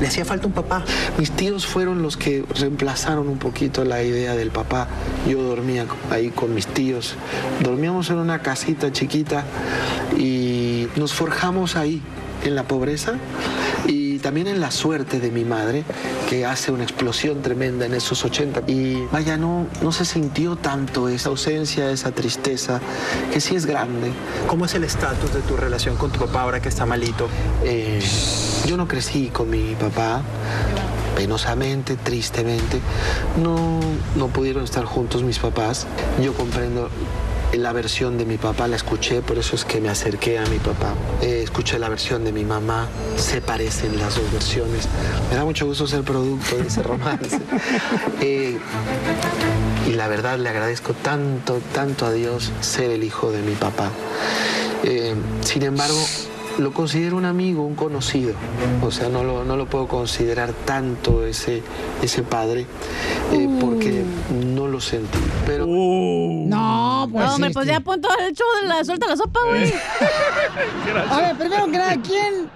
le 0.00 0.06
hacía 0.06 0.24
falta 0.24 0.46
un 0.46 0.52
papá? 0.52 0.84
Mis 1.18 1.30
tíos 1.30 1.66
fueron 1.66 2.02
los 2.02 2.16
que 2.16 2.44
reemplazaron 2.58 3.28
un 3.28 3.38
poquito 3.38 3.84
la 3.84 4.02
idea 4.02 4.34
del 4.34 4.50
papá. 4.50 4.88
Yo 5.28 5.42
dormía 5.42 5.86
ahí 6.10 6.30
con 6.30 6.54
mis 6.54 6.66
tíos. 6.66 7.14
Dormíamos 7.60 8.10
en 8.10 8.18
una 8.18 8.40
casita 8.42 8.92
chiquita 8.92 9.44
y 10.16 10.88
nos 10.96 11.12
forjamos 11.14 11.76
ahí, 11.76 12.02
en 12.44 12.54
la 12.54 12.64
pobreza 12.64 13.14
también 14.24 14.46
en 14.46 14.58
la 14.58 14.70
suerte 14.70 15.20
de 15.20 15.30
mi 15.30 15.44
madre, 15.44 15.84
que 16.30 16.46
hace 16.46 16.72
una 16.72 16.82
explosión 16.82 17.42
tremenda 17.42 17.84
en 17.84 17.92
esos 17.92 18.24
80. 18.24 18.62
Y 18.66 19.04
vaya, 19.12 19.36
no, 19.36 19.66
no 19.82 19.92
se 19.92 20.06
sintió 20.06 20.56
tanto 20.56 21.10
esa 21.10 21.28
ausencia, 21.28 21.90
esa 21.90 22.10
tristeza, 22.10 22.80
que 23.30 23.38
sí 23.42 23.54
es 23.54 23.66
grande. 23.66 24.12
¿Cómo 24.46 24.64
es 24.64 24.74
el 24.76 24.84
estatus 24.84 25.34
de 25.34 25.40
tu 25.42 25.58
relación 25.58 25.96
con 25.96 26.10
tu 26.10 26.20
papá 26.20 26.40
ahora 26.40 26.62
que 26.62 26.70
está 26.70 26.86
malito? 26.86 27.28
Eh, 27.64 28.00
yo 28.64 28.78
no 28.78 28.88
crecí 28.88 29.28
con 29.28 29.50
mi 29.50 29.74
papá, 29.74 30.22
penosamente, 31.14 31.96
tristemente. 31.96 32.80
No, 33.42 33.78
no 34.16 34.28
pudieron 34.28 34.64
estar 34.64 34.86
juntos 34.86 35.22
mis 35.22 35.38
papás. 35.38 35.86
Yo 36.22 36.32
comprendo 36.32 36.88
la 37.58 37.72
versión 37.72 38.18
de 38.18 38.24
mi 38.24 38.36
papá, 38.36 38.68
la 38.68 38.76
escuché, 38.76 39.22
por 39.22 39.38
eso 39.38 39.56
es 39.56 39.64
que 39.64 39.80
me 39.80 39.88
acerqué 39.88 40.38
a 40.38 40.46
mi 40.46 40.58
papá. 40.58 40.94
Eh, 41.22 41.42
escuché 41.42 41.78
la 41.78 41.88
versión 41.88 42.24
de 42.24 42.32
mi 42.32 42.44
mamá, 42.44 42.88
se 43.16 43.40
parecen 43.40 43.98
las 43.98 44.16
dos 44.16 44.30
versiones. 44.32 44.88
Me 45.30 45.36
da 45.36 45.44
mucho 45.44 45.66
gusto 45.66 45.86
ser 45.86 46.02
producto 46.02 46.56
de 46.56 46.66
ese 46.66 46.82
romance. 46.82 47.40
Eh, 48.20 48.58
y 49.86 49.92
la 49.92 50.08
verdad 50.08 50.38
le 50.38 50.48
agradezco 50.48 50.94
tanto, 50.94 51.60
tanto 51.74 52.06
a 52.06 52.12
Dios 52.12 52.50
ser 52.60 52.90
el 52.90 53.04
hijo 53.04 53.30
de 53.32 53.42
mi 53.42 53.54
papá. 53.54 53.90
Eh, 54.82 55.14
sin 55.42 55.62
embargo, 55.62 55.98
lo 56.58 56.72
considero 56.72 57.16
un 57.16 57.24
amigo, 57.24 57.62
un 57.62 57.74
conocido. 57.74 58.34
O 58.82 58.90
sea, 58.90 59.08
no 59.08 59.24
lo, 59.24 59.44
no 59.44 59.56
lo 59.56 59.66
puedo 59.66 59.86
considerar 59.86 60.52
tanto 60.64 61.24
ese, 61.24 61.62
ese 62.02 62.22
padre 62.22 62.66
eh, 63.32 63.48
porque 63.60 64.02
no 64.54 64.68
lo 64.68 64.80
sentí. 64.80 65.18
Pero... 65.46 65.66
No, 65.66 67.08
pues. 67.10 67.24
No, 67.24 67.34
hombre, 67.34 67.48
este. 67.50 67.54
pues 67.54 67.66
ya 67.66 67.80
pon 67.80 68.00
todo 68.00 68.12
el 68.18 68.34
show 68.34 68.46
de 68.62 68.68
la 68.68 68.84
suelta 68.84 69.06
la 69.06 69.16
sopa, 69.16 69.40
güey. 69.48 69.72
A 71.10 71.20
ver, 71.20 71.36
primero 71.36 71.66
que 71.66 71.78
nada, 71.78 71.96
¿quién 72.02 72.50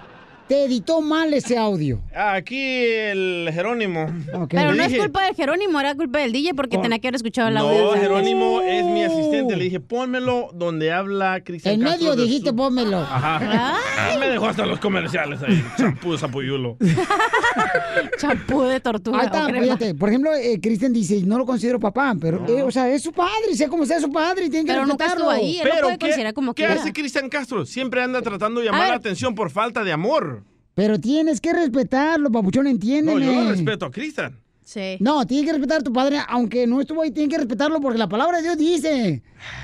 te 0.49 0.65
editó 0.65 1.01
mal 1.03 1.33
ese 1.35 1.59
audio? 1.59 2.01
Aquí 2.15 2.59
el 2.59 3.51
Jerónimo. 3.53 4.07
Pero 4.49 4.73
Le 4.73 4.77
no 4.79 4.83
es 4.85 4.97
culpa 4.99 5.27
de 5.27 5.35
Jerónimo, 5.35 5.79
era 5.79 5.95
culpa 5.95 6.21
del 6.21 6.33
DJ 6.33 6.55
porque 6.55 6.79
tenía 6.79 6.99
que 6.99 7.09
haber 7.09 7.17
escuchado 7.17 7.49
el 7.49 7.57
audio. 7.59 7.95
No, 7.95 8.01
Jerónimo 8.01 8.63
es 8.63 8.85
mi 8.87 9.05
asistente. 9.05 9.57
Le 9.57 9.65
dije, 9.65 9.81
pónmelo 9.81 10.51
donde 10.55 10.91
habla 10.93 11.43
Cristian 11.45 11.75
En 11.75 11.81
medio 11.83 12.17
dijiste, 12.17 12.51
su- 12.51 12.57
pónmelo. 12.57 12.99
Ajá. 12.99 13.77
Me 14.19 14.29
dejó 14.29 14.47
hasta 14.47 14.65
los 14.67 14.81
comerciales 14.81 15.43
ahí. 15.43 15.63
Champú 15.77 16.13
de 16.13 16.19
zapuyulo. 16.19 16.77
Champú 18.19 18.63
de 18.63 18.81
tortuga. 18.81 19.21
Ahí 19.21 19.27
está, 19.27 19.45
o 19.45 19.49
crema. 19.49 19.63
fíjate. 19.63 19.95
Por 19.95 20.09
ejemplo, 20.09 20.35
eh, 20.35 20.59
Cristian 20.61 20.93
dice, 20.93 21.21
no 21.25 21.39
lo 21.39 21.47
considero 21.47 21.79
papá, 21.79 22.15
pero, 22.21 22.45
eh, 22.49 22.63
o 22.63 22.71
sea, 22.71 22.89
es 22.89 23.03
su 23.03 23.13
padre, 23.13 23.55
sea 23.55 23.69
como 23.69 23.85
sea 23.87 24.01
su 24.01 24.11
padre, 24.11 24.49
tiene 24.49 24.65
que 24.67 24.73
Pero 24.73 24.87
nunca 24.87 25.05
respetarlo. 25.05 25.33
estuvo 25.33 25.47
ahí, 25.47 25.59
él 25.59 25.65
lo 25.69 25.71
Pero, 25.75 25.87
puede 25.87 25.99
¿qué, 25.99 26.07
considerar 26.07 26.35
como 26.35 26.55
¿qué 26.55 26.65
quiera. 26.67 26.81
hace 26.81 26.93
Cristian 26.93 27.29
Castro? 27.29 27.65
Siempre 27.67 28.03
anda 28.03 28.23
tratando 28.23 28.61
de 28.61 28.67
llamar 28.67 28.89
la 28.89 28.95
atención 28.97 29.35
por 29.35 29.51
falta 29.51 29.85
de 29.85 29.93
amor. 29.93 30.38
Pero 30.79 31.01
tienes 31.01 31.41
que 31.41 31.53
respetarlo, 31.53 32.31
papuchón, 32.31 32.63
No, 32.65 32.71
entiéndeme. 32.71 33.27
yo 33.27 33.33
lo 33.43 33.51
respeto 33.51 33.85
a 33.87 33.91
Cristian. 33.91 34.39
Sí. 34.63 34.97
No, 35.01 35.27
tienes 35.27 35.45
que 35.47 35.53
respetar 35.55 35.81
a 35.81 35.83
tu 35.83 35.93
padre, 35.93 36.21
aunque 36.29 36.69
no 36.69 36.81
estuvo 36.81 37.03
ahí, 37.03 37.11
tienes 37.11 37.33
que 37.33 37.39
respetarlo 37.39 37.81
porque 37.81 37.99
la 37.99 38.09
palabra 38.09 38.37
de 38.37 38.45
Dios 38.45 38.57
dice. 38.59 39.23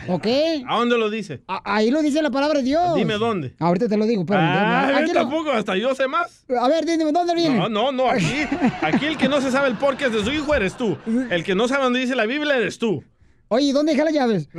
¿Ok? 0.08 0.26
¿A 0.68 0.76
dónde 0.76 0.98
lo 0.98 1.08
dice? 1.10 1.40
A- 1.46 1.62
ahí 1.76 1.90
lo 1.92 2.02
dice 2.02 2.20
la 2.20 2.30
palabra 2.32 2.58
de 2.58 2.64
Dios. 2.64 2.96
Dime 2.96 3.14
dónde. 3.14 3.54
Ahorita 3.60 3.86
te 3.86 3.96
lo 3.96 4.06
digo, 4.06 4.22
espérame. 4.22 4.44
Ah, 4.44 4.88
Aquí 4.96 5.08
yo 5.08 5.14
lo- 5.14 5.20
tampoco, 5.20 5.52
hasta 5.52 5.76
yo 5.76 5.94
sé 5.94 6.08
más. 6.08 6.44
A 6.60 6.66
ver, 6.68 6.84
dime, 6.84 7.12
¿dónde 7.12 7.32
viene? 7.36 7.56
No, 7.58 7.68
no, 7.68 7.92
no, 7.92 8.10
aquí, 8.10 8.24
aquí 8.82 9.06
el 9.06 9.16
que 9.16 9.28
no 9.28 9.40
se 9.40 9.52
sabe 9.52 9.68
el 9.68 9.76
podcast 9.76 10.12
de 10.14 10.24
su 10.24 10.32
hijo 10.32 10.52
eres 10.52 10.76
tú. 10.76 10.96
El 11.30 11.44
que 11.44 11.54
no 11.54 11.68
sabe 11.68 11.84
dónde 11.84 12.00
dice 12.00 12.16
la 12.16 12.26
Biblia 12.26 12.56
eres 12.56 12.76
tú. 12.78 13.04
Oye, 13.48 13.72
¿dónde 13.72 13.92
deja 13.92 14.04
las 14.04 14.14
llaves? 14.14 14.48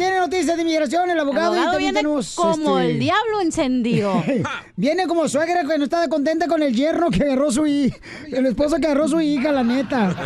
Tiene 0.00 0.18
noticias 0.18 0.56
de 0.56 0.62
inmigración, 0.62 1.10
el 1.10 1.20
abogado, 1.20 1.52
El 1.52 1.58
abogado 1.58 1.78
y 1.78 1.82
viene 1.82 1.98
tenemos. 1.98 2.34
como 2.34 2.78
este, 2.78 2.92
el 2.92 2.98
diablo 2.98 3.40
encendido. 3.42 4.24
Viene 4.76 5.06
como 5.06 5.28
suegra 5.28 5.62
que 5.64 5.76
no 5.76 5.84
está 5.84 6.08
contenta 6.08 6.46
con 6.48 6.62
el 6.62 6.74
yerno 6.74 7.10
que 7.10 7.22
agarró 7.22 7.52
su 7.52 7.66
hija. 7.66 7.98
El 8.32 8.46
esposo 8.46 8.76
que 8.78 8.86
agarró 8.86 9.06
su 9.08 9.20
hija, 9.20 9.52
la 9.52 9.62
neta. 9.62 10.16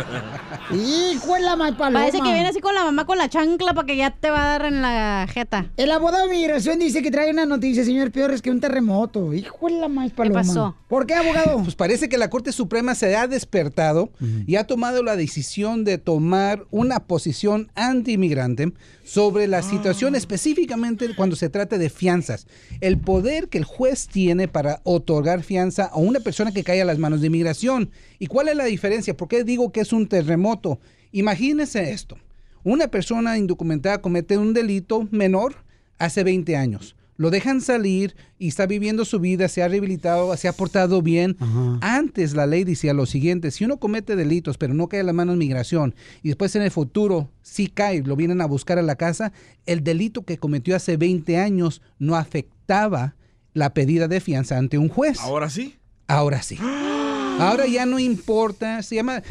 Hijo 0.71 1.33
de 1.33 1.41
la 1.41 1.57
mal 1.57 1.75
paloma. 1.75 1.99
Parece 2.05 2.19
que 2.21 2.31
viene 2.31 2.47
así 2.47 2.61
con 2.61 2.73
la 2.73 2.85
mamá 2.85 3.05
con 3.05 3.17
la 3.17 3.27
chancla 3.27 3.73
para 3.73 3.85
que 3.85 3.97
ya 3.97 4.11
te 4.11 4.29
va 4.29 4.43
a 4.45 4.49
dar 4.57 4.65
en 4.65 4.81
la 4.81 5.27
jeta. 5.29 5.65
El 5.75 5.91
abogado 5.91 6.27
de 6.27 6.33
inmigración 6.35 6.79
dice 6.79 7.01
que 7.01 7.11
trae 7.11 7.29
una 7.31 7.45
noticia, 7.45 7.83
señor, 7.83 8.11
peor 8.11 8.31
es 8.31 8.41
que 8.41 8.49
un 8.49 8.61
terremoto. 8.61 9.33
Hijo 9.33 9.67
de 9.67 9.73
la 9.73 9.89
mal 9.89 10.11
paloma. 10.11 10.39
pasó? 10.41 10.75
¿Por 10.87 11.05
qué, 11.05 11.15
abogado? 11.15 11.59
Pues 11.65 11.75
parece 11.75 12.07
que 12.07 12.17
la 12.17 12.29
Corte 12.29 12.51
Suprema 12.51 12.95
se 12.95 13.15
ha 13.17 13.27
despertado 13.27 14.09
y 14.45 14.55
ha 14.55 14.65
tomado 14.67 15.03
la 15.03 15.15
decisión 15.15 15.83
de 15.83 15.97
tomar 15.97 16.63
una 16.71 17.01
posición 17.01 17.69
anti-inmigrante 17.75 18.71
sobre 19.03 19.47
la 19.47 19.61
situación 19.69 20.15
específicamente 20.15 21.13
cuando 21.15 21.35
se 21.35 21.49
trata 21.49 21.77
de 21.77 21.89
fianzas. 21.89 22.47
El 22.81 22.99
poder 22.99 23.49
que 23.49 23.57
el 23.57 23.63
juez 23.63 24.07
tiene 24.07 24.47
para 24.47 24.81
otorgar 24.83 25.43
fianza 25.43 25.85
a 25.85 25.97
una 25.97 26.19
persona 26.19 26.51
que 26.51 26.63
cae 26.63 26.81
a 26.81 26.85
las 26.85 26.99
manos 26.99 27.21
de 27.21 27.27
inmigración. 27.27 27.89
¿Y 28.19 28.27
cuál 28.27 28.47
es 28.49 28.55
la 28.55 28.65
diferencia? 28.65 29.17
¿Por 29.17 29.27
qué 29.27 29.43
digo 29.43 29.71
que 29.71 29.81
es 29.81 29.91
un 29.91 30.07
terremoto? 30.07 30.79
Imagínense 31.11 31.91
esto. 31.91 32.17
Una 32.63 32.87
persona 32.87 33.37
indocumentada 33.37 34.01
comete 34.01 34.37
un 34.37 34.53
delito 34.53 35.07
menor 35.11 35.55
hace 35.97 36.23
20 36.23 36.55
años. 36.55 36.95
Lo 37.17 37.29
dejan 37.29 37.61
salir 37.61 38.15
y 38.37 38.49
está 38.49 38.65
viviendo 38.65 39.05
su 39.05 39.19
vida, 39.19 39.47
se 39.47 39.63
ha 39.63 39.67
rehabilitado, 39.67 40.35
se 40.35 40.47
ha 40.47 40.53
portado 40.53 41.01
bien. 41.01 41.37
Antes 41.81 42.33
la 42.33 42.45
ley 42.45 42.63
decía 42.63 42.93
lo 42.93 43.05
siguiente, 43.05 43.51
si 43.51 43.63
uno 43.63 43.77
comete 43.77 44.15
delitos 44.15 44.57
pero 44.57 44.73
no 44.73 44.87
cae 44.87 44.99
en 44.99 45.05
la 45.05 45.13
mano 45.13 45.31
de 45.31 45.37
migración 45.37 45.95
y 46.23 46.29
después 46.29 46.55
en 46.55 46.63
el 46.63 46.71
futuro 46.71 47.29
sí 47.41 47.67
cae, 47.67 48.03
lo 48.03 48.15
vienen 48.15 48.41
a 48.41 48.45
buscar 48.45 48.79
a 48.79 48.81
la 48.81 48.95
casa, 48.95 49.31
el 49.65 49.83
delito 49.83 50.23
que 50.23 50.37
cometió 50.37 50.75
hace 50.75 50.97
20 50.97 51.37
años 51.37 51.81
no 51.99 52.15
afectaba 52.15 53.15
la 53.53 53.73
pedida 53.73 54.07
de 54.07 54.19
fianza 54.19 54.57
ante 54.57 54.77
un 54.77 54.89
juez. 54.89 55.19
¿Ahora 55.21 55.49
sí? 55.49 55.75
Ahora 56.07 56.41
sí. 56.41 56.57
Ahora 57.39 57.65
ya 57.67 57.85
no 57.85 57.99
importa, 57.99 58.81
se 58.81 58.95
llama... 58.95 59.21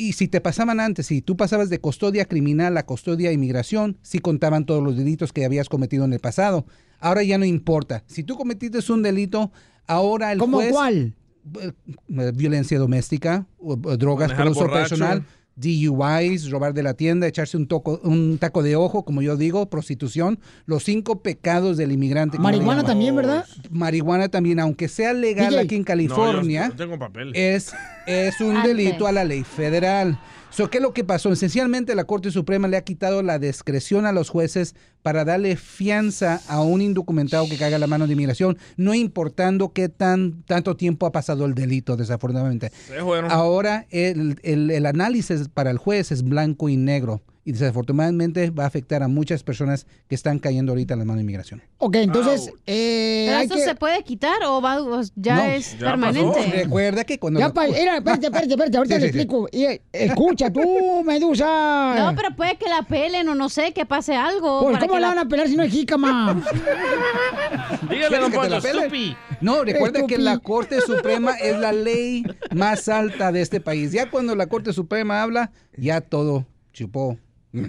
Y 0.00 0.12
si 0.14 0.28
te 0.28 0.40
pasaban 0.40 0.80
antes, 0.80 1.06
si 1.08 1.20
tú 1.20 1.36
pasabas 1.36 1.68
de 1.68 1.78
custodia 1.78 2.24
criminal 2.24 2.76
a 2.78 2.86
custodia 2.86 3.32
inmigración, 3.32 3.98
sí 4.00 4.18
contaban 4.18 4.64
todos 4.64 4.82
los 4.82 4.96
delitos 4.96 5.32
que 5.32 5.44
habías 5.44 5.68
cometido 5.68 6.06
en 6.06 6.12
el 6.14 6.20
pasado. 6.20 6.64
Ahora 7.00 7.22
ya 7.22 7.36
no 7.36 7.44
importa. 7.44 8.02
Si 8.06 8.24
tú 8.24 8.36
cometiste 8.36 8.78
un 8.92 9.02
delito, 9.02 9.52
ahora 9.86 10.32
el 10.32 10.38
¿Cómo 10.38 10.56
juez... 10.58 10.72
cuál? 10.72 11.14
eh, 11.60 11.72
eh, 12.16 12.32
violencia 12.34 12.78
doméstica, 12.78 13.46
o- 13.58 13.72
o 13.72 13.96
drogas 13.96 14.32
por 14.32 14.48
uso 14.48 14.60
borracho. 14.60 14.80
personal, 14.90 15.24
DUIs, 15.60 16.50
robar 16.50 16.72
de 16.74 16.82
la 16.82 16.94
tienda, 16.94 17.26
echarse 17.26 17.56
un, 17.56 17.66
toco, 17.66 18.00
un 18.02 18.38
taco 18.38 18.62
de 18.62 18.76
ojo, 18.76 19.04
como 19.04 19.22
yo 19.22 19.36
digo, 19.36 19.68
prostitución, 19.68 20.38
los 20.66 20.84
cinco 20.84 21.22
pecados 21.22 21.76
del 21.76 21.92
inmigrante. 21.92 22.36
que 22.38 22.42
Marihuana 22.42 22.82
también, 22.84 23.14
¿verdad? 23.14 23.44
Marihuana 23.70 24.28
también, 24.28 24.58
aunque 24.60 24.88
sea 24.88 25.12
legal 25.12 25.50
DJ. 25.50 25.60
aquí 25.60 25.74
en 25.76 25.84
California, 25.84 26.64
No, 26.68 26.70
yo 26.70 26.76
tengo 26.76 26.98
papel. 26.98 27.32
es, 27.34 27.72
es 28.06 28.40
un 28.40 28.56
Antes. 28.56 28.76
delito 28.76 29.06
a 29.06 29.12
la 29.12 29.24
ley 29.24 29.44
federal. 29.44 30.18
So, 30.50 30.68
¿Qué 30.68 30.78
es 30.78 30.82
lo 30.82 30.92
que 30.92 31.04
pasó? 31.04 31.32
Esencialmente 31.32 31.94
la 31.94 32.04
Corte 32.04 32.30
Suprema 32.32 32.66
le 32.66 32.76
ha 32.76 32.82
quitado 32.82 33.22
la 33.22 33.38
discreción 33.38 34.04
a 34.04 34.12
los 34.12 34.28
jueces 34.28 34.74
para 35.00 35.24
darle 35.24 35.56
fianza 35.56 36.40
a 36.48 36.60
un 36.60 36.82
indocumentado 36.82 37.48
que 37.48 37.56
caiga 37.56 37.78
la 37.78 37.86
mano 37.86 38.06
de 38.06 38.12
inmigración, 38.14 38.58
no 38.76 38.92
importando 38.92 39.72
qué 39.72 39.88
tan, 39.88 40.42
tanto 40.42 40.76
tiempo 40.76 41.06
ha 41.06 41.12
pasado 41.12 41.46
el 41.46 41.54
delito, 41.54 41.96
desafortunadamente. 41.96 42.72
Ahora 43.30 43.86
el, 43.90 44.38
el- 44.42 44.70
el 44.72 44.86
análisis 44.86 45.48
para 45.48 45.70
el 45.70 45.78
juez 45.78 46.10
es 46.10 46.22
blanco 46.24 46.68
y 46.68 46.76
negro. 46.76 47.22
Y 47.50 47.52
desafortunadamente 47.52 48.50
va 48.50 48.62
a 48.62 48.66
afectar 48.68 49.02
a 49.02 49.08
muchas 49.08 49.42
personas 49.42 49.84
que 50.06 50.14
están 50.14 50.38
cayendo 50.38 50.70
ahorita 50.70 50.94
a 50.94 50.96
la 50.96 51.04
mano 51.04 51.16
de 51.16 51.22
inmigración. 51.22 51.60
Ok, 51.78 51.96
entonces, 51.96 52.52
eh, 52.64 53.26
¿Pero 53.48 53.56
que... 53.56 53.64
se 53.64 53.74
puede 53.74 54.04
quitar 54.04 54.36
o 54.46 54.62
va, 54.62 54.80
o 54.80 55.00
ya 55.16 55.34
No, 55.34 55.42
es 55.42 55.72
ya 55.72 55.86
permanente? 55.86 56.38
pasó. 56.38 56.50
Recuerda 56.54 57.02
que 57.02 57.18
cuando... 57.18 57.40
Ya, 57.40 57.48
lo- 57.48 57.54
pa- 57.54 57.66
mira, 57.66 57.96
espérate, 57.96 58.26
espérate, 58.26 58.50
espérate, 58.50 58.76
ahorita 58.76 58.94
Sí, 58.94 59.00
le 59.00 59.12
sí, 59.12 59.18
explico. 59.18 59.48
Eh, 59.50 59.82
escucha 59.92 60.52
tú, 60.52 60.62
Medusa. 61.04 61.94
No, 61.98 62.14
pero 62.14 62.36
puede 62.36 62.54
que 62.56 62.68
la 62.68 62.82
pelen 62.82 63.28
o 63.28 63.34
no 63.34 63.48
sé, 63.48 63.72
que 63.72 63.84
pase 63.84 64.14
algo. 64.14 64.60
Pues, 64.62 64.74
para 64.74 64.86
¿cómo 64.86 64.94
que 64.94 65.00
la 65.00 65.08
van 65.08 65.18
a 65.18 65.24
pelar 65.28 65.48
si 65.48 65.56
no 65.56 65.64
hay 65.64 65.70
jícama? 65.70 66.40
Dígale, 67.90 68.18
don 68.18 68.30
¿Quieres 68.30 68.62
que 68.62 68.70
te 68.70 68.88
Poncho. 68.90 69.16
No, 69.40 69.64
recuerda 69.64 70.06
que 70.06 70.18
la. 70.18 70.38
Corte 70.38 70.80
Suprema 70.82 71.32
es 71.32 71.58
la 71.58 71.72
ley 71.72 72.22
más 72.54 72.88
alta 72.88 73.32
de 73.32 73.40
este 73.42 73.60
país. 73.60 73.90
Ya 73.90 74.08
cuando 74.08 74.36
la 74.36 74.46
Corte 74.46 74.72
Suprema 74.72 75.20
habla, 75.22 75.50
ya 75.76 76.00
todo 76.00 76.46
chupó. 76.72 77.18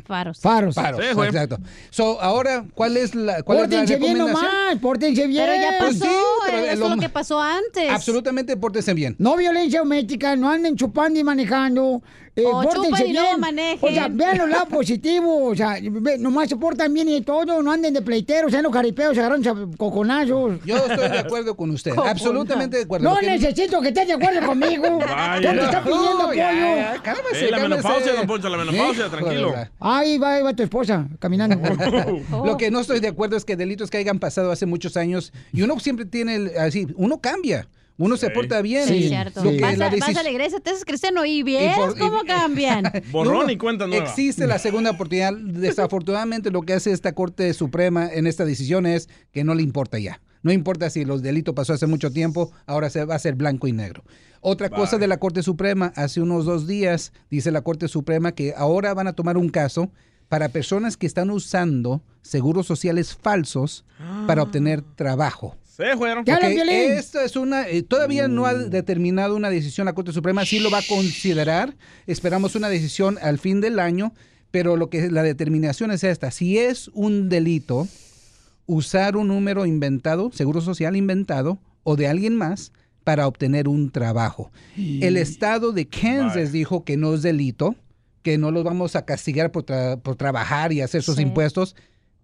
Faros. 0.05 0.39
Faros. 0.39 0.75
Faros, 0.75 1.03
Sí, 1.03 1.13
güey. 1.13 1.29
exacto. 1.29 1.57
So, 1.89 2.21
ahora, 2.21 2.65
¿cuál 2.75 2.97
es 2.97 3.15
la, 3.15 3.41
cuál 3.41 3.59
es 3.59 3.63
la 3.63 3.69
Pórtense 3.69 3.97
bien 3.97 4.17
nomás, 4.17 4.75
pórtense 4.79 5.27
bien. 5.27 5.43
Pero 5.45 5.59
ya 5.61 5.77
Pues 5.79 5.97
pasó, 5.99 6.05
sí, 6.11 6.17
pero 6.45 6.57
eso 6.59 6.83
es 6.85 6.89
lo 6.91 6.97
que 6.97 7.09
pasó 7.09 7.41
antes. 7.41 7.89
Absolutamente, 7.89 8.55
pórtense 8.57 8.93
bien. 8.93 9.15
No 9.17 9.35
violencia 9.37 9.79
doméstica, 9.79 10.35
no 10.35 10.49
anden 10.51 10.75
chupando 10.75 11.19
y 11.19 11.23
manejando. 11.23 12.03
Eh, 12.33 12.43
O 12.45 12.61
pórtense 12.61 13.07
y 13.07 13.11
bien. 13.11 13.39
manejen. 13.39 13.89
O 13.89 13.93
sea, 13.93 14.07
vean 14.09 14.37
los 14.37 14.49
lados 14.49 14.69
positivos. 14.71 15.51
O 15.51 15.55
sea, 15.55 15.77
ve- 15.81 16.17
nomás 16.17 16.47
se 16.47 16.55
portan 16.55 16.93
bien 16.93 17.09
y 17.09 17.21
todo. 17.21 17.61
No 17.61 17.71
anden 17.71 17.93
de 17.93 18.01
pleiteros, 18.01 18.51
sean 18.51 18.63
los 18.63 18.71
jaripeos, 18.71 19.13
se 19.15 19.19
agarran 19.19 19.43
coconazos. 19.77 20.59
Yo 20.65 20.77
estoy 20.77 21.09
de 21.09 21.19
acuerdo 21.19 21.55
con 21.57 21.71
usted. 21.71 21.91
Absolutamente 21.97 22.77
de 22.77 22.83
acuerdo. 22.83 23.09
No 23.09 23.17
que- 23.17 23.25
necesito 23.27 23.81
que 23.81 23.89
estés 23.89 24.07
de 24.07 24.13
acuerdo 24.13 24.45
conmigo. 24.47 24.99
Vaya. 24.99 25.41
¿Dónde 25.49 25.63
está 25.63 25.83
pidiendo 25.83 26.13
No, 26.13 26.21
apoyo? 26.21 26.37
ya, 26.37 26.53
ya, 26.95 27.01
cálmese, 27.03 27.47
Eh, 27.47 27.51
la 27.51 27.59
menopausia, 27.59 28.13
don 28.13 28.27
Poncho, 28.27 28.49
la 28.49 28.57
menopausia, 28.57 29.03
de 29.05 29.09
tranquilo. 29.09 29.53
Ahí 29.79 30.17
va, 30.17 30.35
ahí 30.35 30.43
va 30.43 30.53
tu 30.53 30.63
esposa 30.63 31.07
caminando. 31.19 31.57
Lo 32.45 32.55
que 32.57 32.71
no 32.71 32.79
estoy 32.79 32.99
de 33.01 33.09
acuerdo 33.09 33.35
es 33.35 33.43
que 33.45 33.55
delitos 33.57 33.89
que 33.89 33.97
hayan 33.97 34.19
pasado 34.19 34.51
hace 34.51 34.65
muchos 34.65 34.95
años 34.95 35.33
y 35.51 35.63
uno 35.63 35.79
siempre 35.79 36.05
tiene, 36.05 36.35
el- 36.35 36.57
así, 36.57 36.87
uno 36.95 37.19
cambia, 37.19 37.67
uno 37.97 38.17
se 38.17 38.29
porta 38.31 38.61
bien. 38.61 38.87
Sí, 38.87 38.95
y 38.95 39.07
cierto. 39.09 39.43
lo 39.43 39.51
que 39.51 39.61
Vas, 39.61 39.77
la 39.77 39.87
a, 39.87 39.89
vas 39.91 39.99
decis- 39.99 40.17
a 40.17 40.23
la 40.23 40.29
iglesia, 40.31 40.59
te 40.59 40.71
haces 40.71 40.85
cristiano 40.85 41.23
y 41.25 41.43
bien 41.43 41.73
cómo 41.99 42.21
cambian. 42.27 42.91
Borrón 43.11 43.49
y 43.49 43.57
cuenta 43.57 43.85
nueva. 43.87 44.03
Existe 44.05 44.47
la 44.47 44.57
segunda 44.59 44.91
oportunidad. 44.91 45.33
Desafortunadamente 45.35 46.51
lo 46.51 46.61
que 46.61 46.73
hace 46.73 46.91
esta 46.91 47.13
Corte 47.13 47.53
Suprema 47.53 48.07
en 48.11 48.27
esta 48.27 48.45
decisión 48.45 48.85
es 48.85 49.09
que 49.31 49.43
no 49.43 49.55
le 49.55 49.63
importa 49.63 49.99
ya. 49.99 50.21
No 50.43 50.51
importa 50.51 50.89
si 50.89 51.05
los 51.05 51.21
delitos 51.21 51.53
pasó 51.53 51.73
hace 51.73 51.85
mucho 51.87 52.11
tiempo, 52.11 52.51
ahora 52.65 52.89
se 52.89 53.05
va 53.05 53.15
a 53.15 53.19
ser 53.19 53.35
blanco 53.35 53.67
y 53.67 53.73
negro. 53.73 54.03
Otra 54.41 54.69
cosa 54.71 54.97
de 54.97 55.07
la 55.07 55.17
Corte 55.17 55.43
Suprema, 55.43 55.93
hace 55.95 56.19
unos 56.19 56.45
dos 56.45 56.65
días 56.65 57.13
dice 57.29 57.51
la 57.51 57.61
Corte 57.61 57.87
Suprema 57.87 58.31
que 58.31 58.53
ahora 58.57 58.93
van 58.95 59.05
a 59.07 59.13
tomar 59.13 59.37
un 59.37 59.49
caso 59.49 59.91
para 60.29 60.49
personas 60.49 60.97
que 60.97 61.05
están 61.05 61.29
usando 61.29 62.01
seguros 62.23 62.65
sociales 62.65 63.15
falsos 63.15 63.85
para 64.25 64.41
obtener 64.41 64.81
trabajo. 64.81 65.57
Se 65.81 65.97
fueron. 65.97 66.23
¿Qué 66.23 66.31
habla, 66.31 66.47
Ok, 66.47 66.53
Piolín? 66.53 66.91
Esto 66.91 67.19
es 67.21 67.35
una, 67.35 67.67
eh, 67.67 67.83
todavía 67.83 68.27
no 68.27 68.45
ha 68.45 68.53
determinado 68.53 69.35
una 69.35 69.49
decisión 69.49 69.85
la 69.85 69.93
Corte 69.93 70.11
Suprema, 70.13 70.45
sí 70.45 70.59
lo 70.59 70.69
va 70.71 70.79
a 70.79 70.83
considerar. 70.87 71.75
Esperamos 72.07 72.55
una 72.55 72.69
decisión 72.69 73.17
al 73.21 73.39
fin 73.39 73.61
del 73.61 73.79
año, 73.79 74.13
pero 74.51 74.75
lo 74.77 74.89
que 74.89 75.09
la 75.09 75.23
determinación 75.23 75.91
es 75.91 76.03
esta: 76.03 76.31
si 76.31 76.57
es 76.57 76.89
un 76.93 77.29
delito 77.29 77.87
usar 78.65 79.17
un 79.17 79.27
número 79.27 79.65
inventado, 79.65 80.31
seguro 80.31 80.61
social 80.61 80.95
inventado 80.95 81.59
o 81.83 81.95
de 81.95 82.07
alguien 82.07 82.35
más 82.35 82.71
para 83.03 83.27
obtener 83.27 83.67
un 83.67 83.89
trabajo. 83.89 84.51
El 84.77 85.17
estado 85.17 85.71
de 85.71 85.87
Kansas 85.87 86.51
dijo 86.51 86.83
que 86.85 86.95
no 86.97 87.13
es 87.15 87.23
delito, 87.23 87.75
que 88.21 88.37
no 88.37 88.51
los 88.51 88.63
vamos 88.63 88.95
a 88.95 89.03
castigar 89.05 89.51
por, 89.51 89.65
tra- 89.65 89.99
por 89.99 90.15
trabajar 90.15 90.71
y 90.71 90.81
hacer 90.81 91.01
sus 91.01 91.15
Sí. 91.15 91.23
impuestos, 91.23 91.75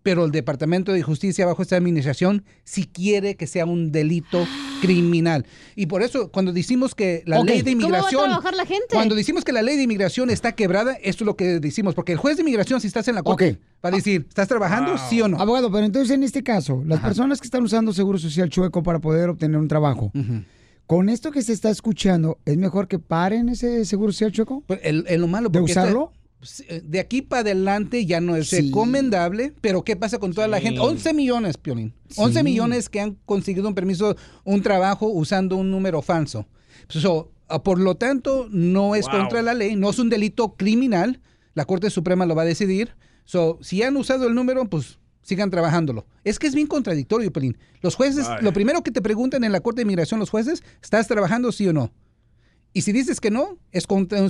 pero 0.07 0.23
el 0.23 0.31
Departamento 0.31 0.93
de 0.93 1.01
Justicia 1.01 1.45
bajo 1.45 1.61
esta 1.61 1.75
administración 1.75 2.45
sí 2.63 2.85
quiere 2.85 3.35
que 3.35 3.45
sea 3.45 3.65
un 3.65 3.91
delito 3.91 4.47
criminal. 4.81 5.45
Y 5.75 5.87
por 5.87 6.01
eso 6.01 6.31
cuando 6.31 6.53
decimos 6.53 6.95
que 6.95 7.23
la 7.25 7.43
ley 7.43 7.61
de 7.61 7.73
¿Cómo 7.73 7.81
va 7.91 7.97
a 7.97 7.99
inmigración... 7.99 8.23
trabajar 8.23 8.55
la 8.55 8.65
gente? 8.65 8.85
Cuando 8.93 9.15
decimos 9.15 9.43
que 9.43 9.51
la 9.51 9.61
ley 9.61 9.75
de 9.75 9.83
inmigración 9.83 10.29
está 10.29 10.53
quebrada, 10.53 10.93
esto 11.03 11.25
es 11.25 11.25
lo 11.25 11.35
que 11.35 11.59
decimos, 11.59 11.93
porque 11.93 12.13
el 12.13 12.17
juez 12.17 12.37
de 12.37 12.43
inmigración, 12.43 12.79
si 12.79 12.87
estás 12.87 13.05
en 13.09 13.15
la 13.15 13.21
corte, 13.23 13.49
Ok. 13.51 13.83
va 13.83 13.89
a 13.89 13.91
decir, 13.91 14.25
¿estás 14.29 14.47
trabajando? 14.47 14.91
Wow. 14.91 14.99
¿Sí 15.09 15.21
o 15.21 15.27
no? 15.27 15.41
Abogado, 15.41 15.69
pero 15.69 15.85
entonces 15.85 16.15
en 16.15 16.23
este 16.23 16.41
caso, 16.41 16.81
las 16.85 17.01
personas 17.01 17.41
que 17.41 17.47
están 17.47 17.63
usando 17.63 17.91
seguro 17.91 18.17
social 18.17 18.49
chueco 18.49 18.81
para 18.81 18.99
poder 18.99 19.27
obtener 19.27 19.57
un 19.59 19.67
trabajo, 19.67 20.13
con 20.85 21.09
esto 21.09 21.31
que 21.31 21.41
se 21.41 21.51
está 21.51 21.69
escuchando, 21.69 22.37
¿es 22.45 22.55
mejor 22.55 22.87
que 22.87 22.97
paren 22.97 23.49
ese 23.49 23.83
seguro 23.83 24.13
social 24.13 24.31
chueco? 24.31 24.63
Pues 24.67 24.79
el, 24.83 25.03
el 25.09 25.19
lo 25.19 25.27
malo 25.27 25.49
¿De 25.49 25.59
porque 25.59 25.71
esta- 25.73 25.81
usarlo? 25.83 26.13
Pues, 26.39 26.63
eh, 26.67 26.81
de 26.83 26.99
aquí 26.99 27.21
para 27.21 27.41
adelante 27.41 28.05
ya 28.05 28.21
no 28.21 28.35
es 28.35 28.49
Sí. 28.49 28.61
recomendable, 28.67 29.53
pero 29.61 29.83
¿qué 29.83 29.95
pasa 29.95 30.19
con 30.19 30.33
toda 30.33 30.47
la 30.47 30.59
gente? 30.61 30.79
11 30.79 31.13
millones, 31.13 31.57
Piolín. 31.57 31.93
11 32.15 32.39
Sí. 32.39 32.43
millones 32.43 32.89
que 32.89 32.99
han 33.01 33.17
conseguido 33.25 33.67
un 33.67 33.75
permiso, 33.75 34.15
un 34.43 34.61
trabajo 34.61 35.07
usando 35.07 35.55
un 35.57 35.71
número 35.71 36.01
falso. 36.01 36.45
So, 36.89 37.31
ah, 37.47 37.63
por 37.63 37.79
lo 37.79 37.95
tanto, 37.95 38.47
no 38.51 38.95
es 38.95 39.05
Wow. 39.07 39.19
contra 39.19 39.41
la 39.41 39.53
ley, 39.53 39.75
no 39.75 39.89
es 39.89 39.99
un 39.99 40.09
delito 40.09 40.55
criminal. 40.55 41.21
La 41.53 41.65
Corte 41.65 41.89
Suprema 41.89 42.25
lo 42.25 42.35
va 42.35 42.43
a 42.43 42.45
decidir. 42.45 42.95
So, 43.25 43.57
si 43.61 43.81
han 43.83 43.97
usado 43.97 44.27
el 44.27 44.35
número, 44.35 44.65
pues 44.69 44.99
sigan 45.23 45.49
trabajándolo. 45.49 46.05
Es 46.23 46.39
que 46.39 46.47
es 46.47 46.55
bien 46.55 46.67
contradictorio, 46.67 47.33
Piolín. 47.33 47.57
Los 47.81 47.95
jueces, 47.95 48.25
lo 48.41 48.53
primero 48.53 48.83
que 48.83 48.91
te 48.91 49.01
preguntan 49.01 49.43
en 49.43 49.51
la 49.51 49.59
Corte 49.59 49.77
de 49.79 49.81
Inmigración, 49.83 50.19
los 50.19 50.29
jueces, 50.29 50.63
¿estás 50.81 51.07
trabajando 51.07 51.51
sí 51.51 51.67
o 51.67 51.73
no? 51.73 51.91
Y 52.73 52.83
si 52.83 52.91
dices 52.93 53.19
que 53.19 53.31
no, 53.31 53.57
es 53.71 53.85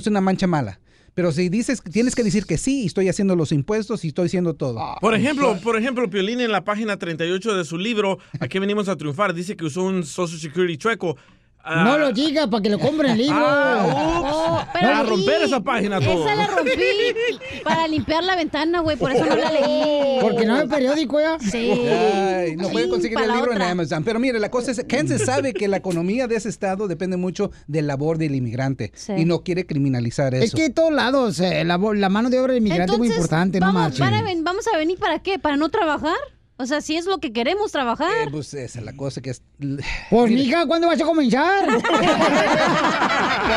una 0.06 0.20
mancha 0.20 0.46
mala. 0.48 0.80
Pero 1.18 1.32
si 1.32 1.48
dices, 1.48 1.82
tienes 1.82 2.14
que 2.14 2.22
decir 2.22 2.46
que 2.46 2.56
sí, 2.56 2.84
y 2.84 2.86
estoy 2.86 3.08
haciendo 3.08 3.34
los 3.34 3.50
impuestos 3.50 4.04
y 4.04 4.08
estoy 4.08 4.26
haciendo 4.26 4.54
todo. 4.54 4.78
Por 5.00 5.16
ejemplo, 5.16 5.58
por 5.64 5.76
ejemplo, 5.76 6.08
Piolín 6.08 6.40
en 6.40 6.52
la 6.52 6.62
página 6.62 6.96
38 6.96 7.56
de 7.56 7.64
su 7.64 7.76
libro, 7.76 8.20
Aquí 8.38 8.60
venimos 8.60 8.88
a 8.88 8.94
triunfar, 8.94 9.34
dice 9.34 9.56
que 9.56 9.64
usó 9.64 9.82
un 9.82 10.04
Social 10.04 10.38
Security 10.38 10.76
chueco. 10.76 11.16
Ah, 11.62 11.84
No 11.84 11.98
lo 11.98 12.12
diga 12.12 12.48
para 12.48 12.62
que 12.62 12.70
lo 12.70 12.78
compren 12.78 13.12
el 13.12 13.18
libro. 13.26 13.36
Ah, 13.38 14.24
Oh, 14.30 14.54
ups. 14.62 14.64
Para 14.72 15.02
romper 15.02 15.42
esa 15.42 15.60
página 15.60 16.00
todo. 16.00 16.24
Esa 16.26 16.34
la 16.34 16.46
rompí 16.46 16.70
para 17.64 17.86
limpiar 17.88 18.24
la 18.24 18.36
ventana, 18.36 18.80
güey, 18.80 18.96
por 18.96 19.12
eso 19.12 19.24
no 19.24 19.36
la 19.36 19.50
leí. 19.50 20.18
Porque 20.20 20.46
no 20.46 20.54
hay 20.54 20.66
periódico 20.68 21.20
ya. 21.20 21.38
Sí. 21.38 21.70
Ay, 21.70 22.56
no 22.56 22.68
pueden 22.68 22.88
Sí, 22.88 22.90
conseguir 22.90 23.18
el 23.20 23.32
libro 23.32 23.52
en. 23.52 23.62
Amazon. 23.62 24.02
Pero 24.04 24.18
mire, 24.18 24.38
la 24.38 24.50
cosa 24.50 24.70
es, 24.70 24.82
Kansas 24.88 25.22
sabe 25.26 25.52
que 25.52 25.68
la 25.68 25.76
economía 25.78 26.26
de 26.26 26.36
ese 26.36 26.48
estado 26.48 26.88
depende 26.88 27.16
mucho 27.16 27.50
del 27.66 27.86
labor 27.86 28.18
del 28.18 28.34
inmigrante 28.34 28.92
Sí. 28.94 29.12
y 29.18 29.24
no 29.24 29.40
quiere 29.42 29.66
criminalizar 29.66 30.34
eso. 30.34 30.44
Es 30.44 30.54
que 30.54 30.62
de 30.62 30.70
todos 30.70 30.92
lados, 30.92 31.38
eh, 31.40 31.64
la, 31.64 31.76
mano 31.78 32.30
de 32.30 32.40
obra 32.40 32.52
de 32.52 32.58
inmigrante 32.60 32.92
es 32.92 32.98
muy 32.98 33.08
importante, 33.08 33.60
no 33.60 33.66
vamos, 33.66 33.82
marchen. 33.82 34.06
van 34.06 34.14
a 34.14 34.22
ven- 34.22 34.44
¿Vamos 34.44 34.64
a 34.72 34.76
venir 34.78 34.98
para 34.98 35.18
qué? 35.18 35.38
¿Para 35.38 35.56
no 35.56 35.68
trabajar? 35.68 36.16
O 36.60 36.66
sea, 36.66 36.80
si 36.80 36.96
es 36.96 37.06
lo 37.06 37.18
que 37.18 37.32
queremos 37.32 37.70
trabajar. 37.70 38.10
Eh, 38.26 38.28
pues 38.32 38.52
esa 38.52 38.80
es 38.80 38.84
la 38.84 38.92
cosa 38.96 39.20
que 39.20 39.30
es... 39.30 39.42
Pues, 40.10 40.30
mija, 40.32 40.66
¿cuándo 40.66 40.88
vas 40.88 41.00
a 41.00 41.04
comenzar? 41.04 41.68
Por 41.68 41.80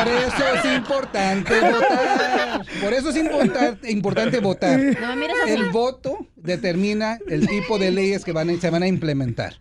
eso 0.08 0.44
es 0.54 0.64
importante 0.76 1.60
votar. 1.60 2.64
Por 2.80 2.92
eso 2.94 3.08
es 3.10 3.16
importar- 3.16 3.78
importante 3.88 4.38
votar. 4.38 4.78
No 4.78 5.12
así. 5.42 5.50
El 5.52 5.70
voto 5.70 6.18
determina 6.42 7.18
el 7.28 7.46
tipo 7.46 7.78
de 7.78 7.90
leyes 7.90 8.24
que 8.24 8.32
van 8.32 8.50
a- 8.50 8.60
se 8.60 8.70
van 8.70 8.82
a 8.82 8.86
implementar. 8.88 9.54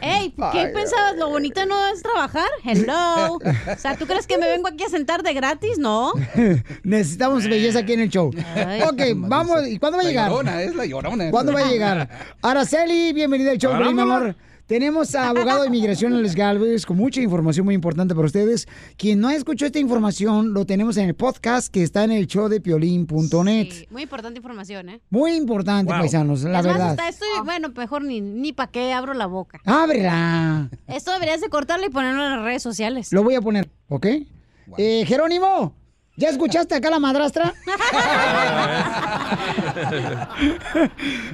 Ey, 0.00 0.34
¿qué 0.52 0.66
pensabas? 0.68 1.16
¿Lo 1.16 1.30
bonito 1.30 1.64
no 1.66 1.74
es 1.88 2.02
trabajar? 2.02 2.48
Hello. 2.64 3.34
O 3.36 3.78
sea, 3.78 3.96
¿tú 3.96 4.06
crees 4.06 4.26
que 4.26 4.36
me 4.38 4.48
vengo 4.48 4.68
aquí 4.68 4.84
a 4.84 4.88
sentar 4.88 5.22
de 5.22 5.32
gratis? 5.32 5.78
No. 5.78 6.12
Necesitamos 6.82 7.44
belleza 7.48 7.80
aquí 7.80 7.92
en 7.94 8.00
el 8.00 8.08
show. 8.10 8.30
Ay. 8.54 8.82
ok, 8.82 9.00
vamos. 9.16 9.66
¿Y 9.68 9.78
cuándo 9.78 9.96
va 9.98 10.02
a 10.02 10.04
La 10.04 10.10
llegar? 10.10 10.30
llorona, 10.30 10.62
es 10.62 10.74
la 10.74 10.84
llorona. 10.86 11.30
¿Cuándo 11.30 11.52
va 11.52 11.60
a 11.60 11.70
llegar? 11.70 12.08
Araceli, 12.42 13.12
bienvenida 13.12 13.52
al 13.52 13.58
show, 13.58 13.72
mi 13.92 14.00
amor. 14.00 14.34
Tenemos 14.66 15.14
a 15.14 15.28
abogado 15.28 15.62
de 15.62 15.68
inmigración 15.68 16.14
Alex 16.14 16.34
Galvez 16.34 16.86
con 16.86 16.96
mucha 16.96 17.20
información 17.20 17.64
muy 17.66 17.74
importante 17.74 18.14
para 18.14 18.26
ustedes. 18.26 18.66
Quien 18.96 19.20
no 19.20 19.30
escuchó 19.30 19.66
esta 19.66 19.78
información, 19.78 20.54
lo 20.54 20.64
tenemos 20.64 20.96
en 20.96 21.08
el 21.08 21.14
podcast 21.14 21.72
que 21.72 21.82
está 21.82 22.04
en 22.04 22.12
el 22.12 22.26
show 22.26 22.48
de 22.48 22.60
piolín.net. 22.60 23.68
Sí, 23.70 23.86
muy 23.90 24.02
importante 24.02 24.38
información, 24.38 24.88
¿eh? 24.88 25.00
Muy 25.10 25.32
importante, 25.32 25.90
paisanos, 25.90 26.42
la 26.44 26.60
es 26.60 26.66
más, 26.66 26.74
verdad. 26.74 26.90
hasta 26.90 27.08
esto, 27.08 27.26
bueno, 27.44 27.68
mejor 27.76 28.02
ni, 28.02 28.20
ni 28.20 28.52
para 28.52 28.70
qué 28.70 28.92
abro 28.92 29.14
la 29.14 29.26
boca. 29.26 29.60
Ábrela. 29.64 30.70
Esto 30.86 31.12
deberías 31.12 31.40
de 31.40 31.48
cortarlo 31.48 31.86
y 31.86 31.90
ponerlo 31.90 32.24
en 32.24 32.30
las 32.36 32.42
redes 32.42 32.62
sociales. 32.62 33.12
Lo 33.12 33.22
voy 33.22 33.34
a 33.34 33.40
poner, 33.40 33.70
¿ok? 33.88 34.06
Eh, 34.78 35.04
Jerónimo, 35.06 35.74
¿ya 36.22 36.28
escuchaste 36.28 36.76
acá 36.76 36.88
la 36.88 37.00
madrastra? 37.00 37.52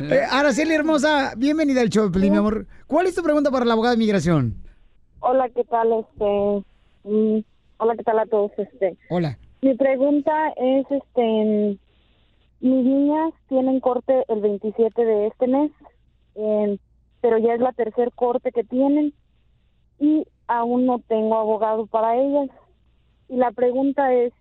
Eh, 0.00 0.22
Araceli 0.30 0.74
hermosa, 0.74 1.34
bienvenida 1.36 1.80
al 1.80 1.88
show, 1.90 2.10
mi 2.10 2.28
amor. 2.28 2.66
¿Cuál 2.86 3.06
es 3.06 3.14
tu 3.14 3.22
pregunta 3.22 3.50
para 3.50 3.64
la 3.64 3.72
abogada 3.72 3.94
de 3.94 4.00
inmigración? 4.00 4.54
Hola, 5.20 5.48
¿qué 5.50 5.64
tal? 5.64 5.92
Este, 5.92 6.64
mm, 7.04 7.38
hola, 7.78 7.96
¿qué 7.96 8.04
tal 8.04 8.18
a 8.18 8.26
todos? 8.26 8.52
Este, 8.56 8.96
Hola. 9.10 9.38
mi 9.60 9.74
pregunta 9.74 10.32
es, 10.56 10.86
este, 10.90 11.78
mis 12.60 12.84
niñas 12.84 13.34
tienen 13.48 13.80
corte 13.80 14.24
el 14.28 14.40
27 14.40 15.04
de 15.04 15.26
este 15.26 15.46
mes, 15.48 15.70
pero 17.20 17.38
ya 17.38 17.54
es 17.54 17.60
la 17.60 17.72
tercer 17.72 18.12
corte 18.14 18.52
que 18.52 18.64
tienen 18.64 19.12
y 19.98 20.24
aún 20.46 20.86
no 20.86 21.00
tengo 21.00 21.36
abogado 21.36 21.86
para 21.86 22.16
ellas. 22.16 22.48
Y 23.28 23.36
la 23.36 23.50
pregunta 23.50 24.12
es, 24.14 24.32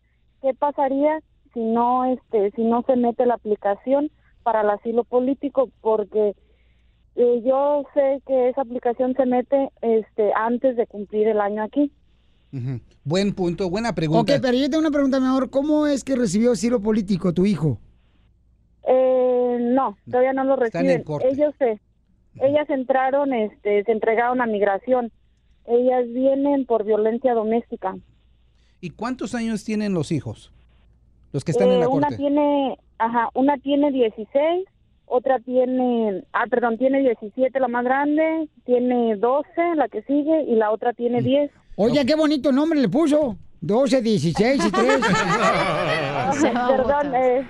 ¿qué 0.42 0.54
pasaría 0.54 1.20
si 1.54 1.60
no, 1.62 2.06
este, 2.06 2.52
si 2.52 2.64
no 2.64 2.84
se 2.84 2.96
mete 2.96 3.26
la 3.26 3.36
aplicación 3.36 4.12
para 4.44 4.62
el 4.62 4.70
asilo 4.70 5.04
político? 5.04 5.70
Porque 5.82 6.36
eh, 7.16 7.42
yo 7.44 7.84
sé 7.94 8.22
que 8.28 8.50
esa 8.50 8.62
aplicación 8.62 9.14
se 9.16 9.26
mete, 9.26 9.70
este, 9.82 10.32
antes 10.36 10.76
de 10.78 10.86
cumplir 10.88 11.28
el 11.28 11.42
año 11.42 11.64
aquí. 11.64 11.92
Ujú. 12.54 12.80
Buen 13.04 13.34
punto, 13.34 13.70
buena 13.70 13.94
pregunta. 13.94 14.34
Ok, 14.36 14.40
pero 14.42 14.58
yo 14.58 14.70
tengo 14.70 14.80
una 14.80 14.92
pregunta, 14.92 15.20
mi 15.20 15.26
amor. 15.28 15.50
¿Cómo 15.50 15.88
es 15.88 16.04
que 16.04 16.16
recibió 16.16 16.52
asilo 16.52 16.82
político 16.82 17.34
tu 17.34 17.46
hijo? 17.46 17.78
Eh, 18.88 19.58
no, 19.60 19.98
todavía 20.10 20.34
no 20.34 20.44
lo 20.44 20.64
Está 20.64 20.80
en 20.80 20.86
el 20.86 20.92
reciben. 20.92 21.04
corte. 21.04 21.30
Ellos 21.30 21.54
se, 21.58 21.80
ellas 22.40 22.70
entraron, 22.70 23.34
este, 23.34 23.84
se 23.84 23.92
entregaron 23.92 24.42
a 24.42 24.46
migración. 24.46 25.12
Ellas 25.66 26.06
vienen 26.14 26.66
por 26.66 26.86
violencia 26.86 27.34
doméstica. 27.34 27.98
¿Y 28.82 28.92
cuántos 28.92 29.34
años 29.36 29.64
tienen 29.64 29.94
los 29.94 30.12
hijos? 30.12 30.52
Los 31.34 31.44
que 31.44 31.52
están 31.52 31.68
en 31.70 31.76
Eh, 31.76 31.80
la 31.80 31.90
una 31.90 32.08
corte. 32.08 32.18
tiene, 32.18 32.78
ajá, 33.00 33.30
una 33.34 33.58
tiene 33.58 33.92
16, 33.92 34.66
otra 35.06 35.40
tiene, 35.40 36.24
ah, 36.34 36.46
perdón, 36.50 36.78
tiene 36.78 37.00
17 37.00 37.60
la 37.60 37.68
más 37.68 37.84
grande, 37.84 38.48
tiene 38.66 39.16
12 39.18 39.76
la 39.76 39.88
que 39.88 40.02
sigue 40.04 40.44
y 40.44 40.56
la 40.56 40.72
otra 40.72 40.92
Mm. 40.92 40.96
tiene 40.96 41.22
10. 41.22 41.52
Oye, 41.76 42.06
qué 42.06 42.16
bonito 42.16 42.52
nombre 42.52 42.80
le 42.80 42.90
puso. 42.90 43.36
12, 43.62 44.02
16 44.02 44.66
y 44.66 44.72
3. 44.72 45.00
Perdón, 46.68 47.16
eh, 47.16 47.48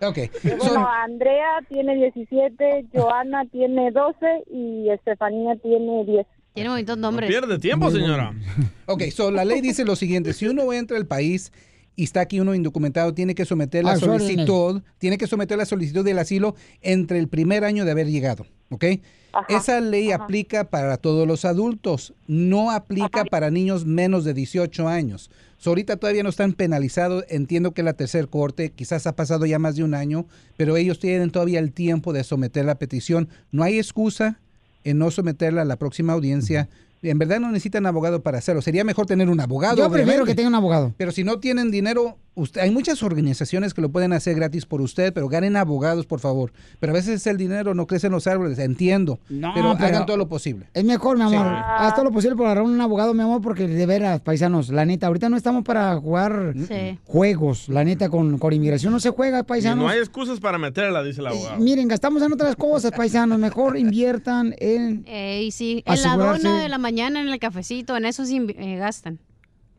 Ok. 0.00 0.18
bueno, 0.58 0.86
Andrea 0.88 1.58
tiene 1.68 1.96
17, 1.96 2.86
Joana 2.94 3.44
tiene 3.46 3.90
12 3.90 4.44
y 4.50 4.88
Estefanía 4.90 5.56
tiene 5.56 6.04
10. 6.04 6.26
Tiene 6.54 6.70
bonitos 6.70 6.98
nombres. 6.98 7.28
Pierde 7.28 7.58
tiempo, 7.58 7.90
señora. 7.90 8.34
Ok, 8.86 9.02
so 9.10 9.30
la 9.30 9.44
ley 9.44 9.60
dice 9.60 9.84
lo 9.84 9.96
siguiente, 9.96 10.32
si 10.32 10.46
uno 10.46 10.72
entra 10.72 10.96
al 10.96 11.06
país 11.06 11.52
y 11.94 12.04
está 12.04 12.20
aquí 12.20 12.40
uno 12.40 12.54
indocumentado, 12.54 13.12
tiene 13.12 13.34
que 13.34 13.44
someter 13.44 13.84
la 13.84 13.92
A 13.92 13.96
sus 13.96 14.06
solicitud, 14.06 14.82
tiene 14.98 15.18
que 15.18 15.26
someter 15.26 15.58
la 15.58 15.66
solicitud 15.66 16.04
del 16.04 16.18
asilo 16.18 16.54
entre 16.80 17.18
el 17.18 17.28
primer 17.28 17.64
año 17.64 17.84
de 17.84 17.90
haber 17.90 18.06
llegado, 18.06 18.46
¿ok? 18.70 18.84
Esa 19.48 19.80
ley 19.80 20.10
aplica 20.10 20.64
para 20.70 20.96
todos 20.96 21.26
los 21.26 21.44
adultos, 21.44 22.14
no 22.26 22.70
aplica 22.70 23.24
para 23.24 23.50
niños 23.50 23.84
menos 23.84 24.24
de 24.24 24.32
18 24.32 24.88
años. 24.88 25.30
So, 25.58 25.70
ahorita 25.70 25.96
todavía 25.96 26.22
no 26.22 26.28
están 26.28 26.52
penalizados, 26.52 27.24
entiendo 27.28 27.72
que 27.72 27.82
la 27.82 27.92
tercer 27.92 28.28
corte, 28.28 28.70
quizás 28.70 29.06
ha 29.06 29.16
pasado 29.16 29.44
ya 29.44 29.58
más 29.58 29.76
de 29.76 29.84
un 29.84 29.94
año, 29.94 30.26
pero 30.56 30.76
ellos 30.76 30.98
tienen 31.00 31.30
todavía 31.30 31.58
el 31.58 31.72
tiempo 31.72 32.12
de 32.12 32.24
someter 32.24 32.64
la 32.64 32.78
petición. 32.78 33.28
No 33.50 33.64
hay 33.64 33.76
excusa 33.76 34.40
en 34.84 34.98
no 34.98 35.10
someterla 35.10 35.62
a 35.62 35.64
la 35.64 35.76
próxima 35.76 36.12
audiencia. 36.12 36.68
En 37.02 37.18
verdad 37.18 37.38
no 37.38 37.48
necesitan 37.48 37.86
abogado 37.86 38.22
para 38.22 38.38
hacerlo. 38.38 38.62
Sería 38.62 38.84
mejor 38.84 39.06
tener 39.06 39.28
un 39.28 39.40
abogado. 39.40 39.76
Yo 39.76 39.90
prefiero 39.90 40.24
que 40.24 40.34
tenga 40.34 40.48
un 40.48 40.54
abogado. 40.54 40.94
Pero 40.96 41.12
si 41.12 41.24
no 41.24 41.38
tienen 41.38 41.70
dinero, 41.70 42.18
usted, 42.38 42.60
hay 42.62 42.70
muchas 42.70 43.02
organizaciones 43.02 43.74
que 43.74 43.80
lo 43.80 43.90
pueden 43.90 44.12
hacer 44.12 44.34
gratis 44.36 44.64
por 44.66 44.80
usted, 44.80 45.12
pero 45.12 45.28
ganen 45.28 45.56
abogados, 45.56 46.06
por 46.06 46.20
favor. 46.20 46.52
Pero 46.80 46.92
a 46.92 46.94
veces 46.94 47.26
el 47.26 47.36
dinero 47.36 47.74
no 47.74 47.86
crece 47.86 48.06
en 48.06 48.12
los 48.14 48.26
árboles, 48.26 48.58
entiendo. 48.58 49.18
No, 49.28 49.52
pero, 49.54 49.74
pero- 49.74 49.86
hagan 49.86 50.06
todo 50.06 50.16
lo 50.16 50.28
posible. 50.28 50.66
Es 50.74 50.84
mejor, 50.84 51.16
mi 51.16 51.24
amor. 51.24 51.46
Sí. 51.46 51.62
Haz 51.78 51.94
todo 51.94 52.04
lo 52.04 52.12
posible 52.12 52.36
por 52.36 52.46
agarrar 52.46 52.64
un 52.64 52.80
abogado, 52.80 53.12
mi 53.14 53.22
amor, 53.22 53.40
porque 53.42 53.66
de 53.68 53.86
veras, 53.86 54.20
paisanos, 54.20 54.70
la 54.70 54.84
neta, 54.84 55.06
ahorita 55.08 55.28
no 55.28 55.36
estamos 55.36 55.64
para 55.64 55.94
jugar 55.96 56.54
Sí. 56.68 56.98
juegos. 57.04 57.68
La 57.68 57.84
neta, 57.84 58.08
con, 58.08 58.38
con 58.38 58.52
inmigración 58.52 58.92
no 58.92 59.00
se 59.00 59.10
juega, 59.10 59.40
Y 59.40 59.42
paisanos. 59.42 59.84
no 59.84 59.88
hay 59.88 59.98
excusas 59.98 60.40
para 60.40 60.58
meterla, 60.58 61.02
dice 61.02 61.20
el 61.20 61.26
abogado. 61.26 61.58
Miren, 61.58 61.88
gastamos 61.88 62.22
en 62.22 62.32
otras 62.32 62.56
cosas, 62.56 62.92
paisanos. 62.92 63.38
Mejor 63.38 63.76
inviertan 63.78 64.54
en... 64.58 65.04
Ey, 65.06 65.50
sí, 65.50 65.82
en 65.86 66.02
la 66.02 66.16
dona 66.16 66.58
de 66.62 66.68
la 66.68 66.78
mañana, 66.78 67.20
en 67.20 67.28
el 67.28 67.38
cafecito, 67.38 67.96
en 67.96 68.04
eso 68.04 68.24
sí 68.24 68.40
eh, 68.56 68.76
gastan. 68.76 69.18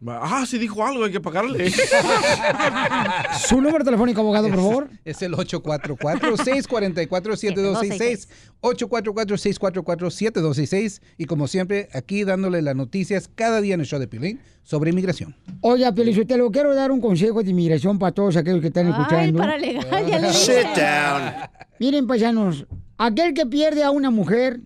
Ah, 0.08 0.46
sí 0.48 0.58
dijo 0.58 0.86
algo, 0.86 1.04
hay 1.04 1.12
que 1.12 1.20
pagarle. 1.20 1.70
Su 3.48 3.60
número 3.60 3.84
telefónico, 3.84 4.22
abogado, 4.22 4.48
por 4.48 4.56
favor. 4.56 4.90
Es 5.04 5.22
el 5.22 5.34
844-644-7266. 5.34 8.30
844-644-7266. 8.62 11.02
Y 11.18 11.26
como 11.26 11.48
siempre, 11.48 11.90
aquí 11.94 12.24
dándole 12.24 12.62
las 12.62 12.78
noticias 12.78 13.30
cada 13.34 13.60
día 13.60 13.74
en 13.74 13.82
el 13.82 13.86
show 13.86 14.00
de 14.00 14.08
Pilín 14.08 14.40
sobre 14.64 14.92
inmigración. 14.92 15.36
Oiga, 15.62 15.92
Pelizotelo, 15.94 16.50
quiero 16.50 16.74
dar 16.74 16.92
un 16.92 17.02
consejo 17.02 17.44
de 17.44 17.52
inmigración 17.52 18.00
para 18.00 18.14
todos 18.14 18.38
aquellos 18.38 18.62
que 18.62 18.68
están 18.68 18.86
Ay, 18.88 18.94
escuchando. 18.94 19.40
para 19.40 19.58
legal, 19.58 20.06
ya 20.08 20.20
le. 20.20 20.32
Sit 20.32 20.78
down. 20.78 21.34
Miren, 21.80 22.08
paisanos, 22.08 22.66
aquel 22.98 23.34
que 23.34 23.46
pierde 23.46 23.84
a 23.84 23.92
una 23.92 24.12
mujer 24.12 24.62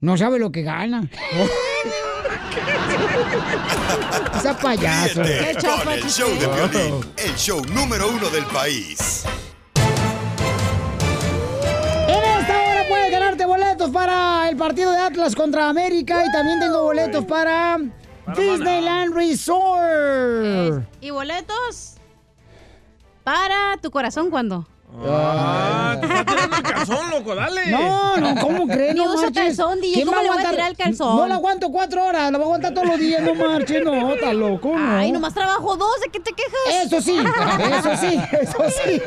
no 0.00 0.16
sabe 0.16 0.40
lo 0.40 0.50
que 0.50 0.62
gana. 0.62 1.08
Esa 4.44 4.58
payaso. 4.58 5.22
Ríete 5.22 5.66
con 5.66 5.90
el 5.90 6.04
show 6.04 6.28
de 6.38 6.46
Piolín, 6.46 7.14
el 7.16 7.34
show 7.34 7.64
número 7.64 8.10
uno 8.10 8.28
del 8.28 8.44
país. 8.44 9.24
En 12.06 12.22
esta 12.22 12.62
hora 12.62 12.84
puedes 12.86 13.10
ganarte 13.10 13.46
boletos 13.46 13.90
para 13.90 14.46
el 14.50 14.56
partido 14.58 14.90
de 14.90 14.98
Atlas 14.98 15.34
contra 15.34 15.70
América 15.70 16.26
y 16.26 16.30
también 16.30 16.60
tengo 16.60 16.82
boletos 16.82 17.24
para 17.24 17.78
Disneyland 18.36 19.14
Resort. 19.14 20.88
¿Y 21.00 21.08
boletos? 21.08 21.94
Para 23.22 23.78
tu 23.80 23.90
corazón, 23.90 24.28
¿cuándo? 24.28 24.68
Ah, 24.96 25.96
te 26.00 26.06
está 26.06 26.24
tirando 26.24 26.56
el 26.56 26.62
calzón, 26.62 27.10
loco, 27.10 27.34
dale. 27.34 27.70
No, 27.70 28.16
no, 28.18 28.40
¿cómo 28.40 28.66
crees? 28.66 28.94
No 28.94 29.06
marches. 29.14 29.32
calzón, 29.32 29.80
DJ, 29.80 29.94
¿Quién 29.94 30.06
¿cómo 30.06 30.16
va 30.18 30.22
le 30.22 30.28
voy 30.30 30.38
a 30.44 30.50
tirar 30.50 30.70
el 30.70 30.76
calzón? 30.76 31.16
No 31.16 31.26
lo 31.26 31.34
aguanto 31.34 31.70
cuatro 31.70 32.04
horas, 32.04 32.30
lo 32.30 32.38
voy 32.38 32.44
a 32.44 32.46
aguantar 32.46 32.74
todos 32.74 32.86
los 32.88 32.98
días, 33.00 33.22
no 33.22 33.34
marches, 33.34 33.84
no, 33.84 34.14
está 34.14 34.32
loco, 34.32 34.78
no. 34.78 34.96
Ay, 34.96 35.10
nomás 35.10 35.34
trabajo 35.34 35.76
dos, 35.76 36.00
¿de 36.04 36.10
qué 36.10 36.20
te 36.20 36.30
quejas? 36.32 36.84
Eso 36.86 37.00
sí, 37.00 37.16
eso 37.18 37.96
sí, 37.96 38.20
eso 38.40 38.58
sí. 38.84 39.02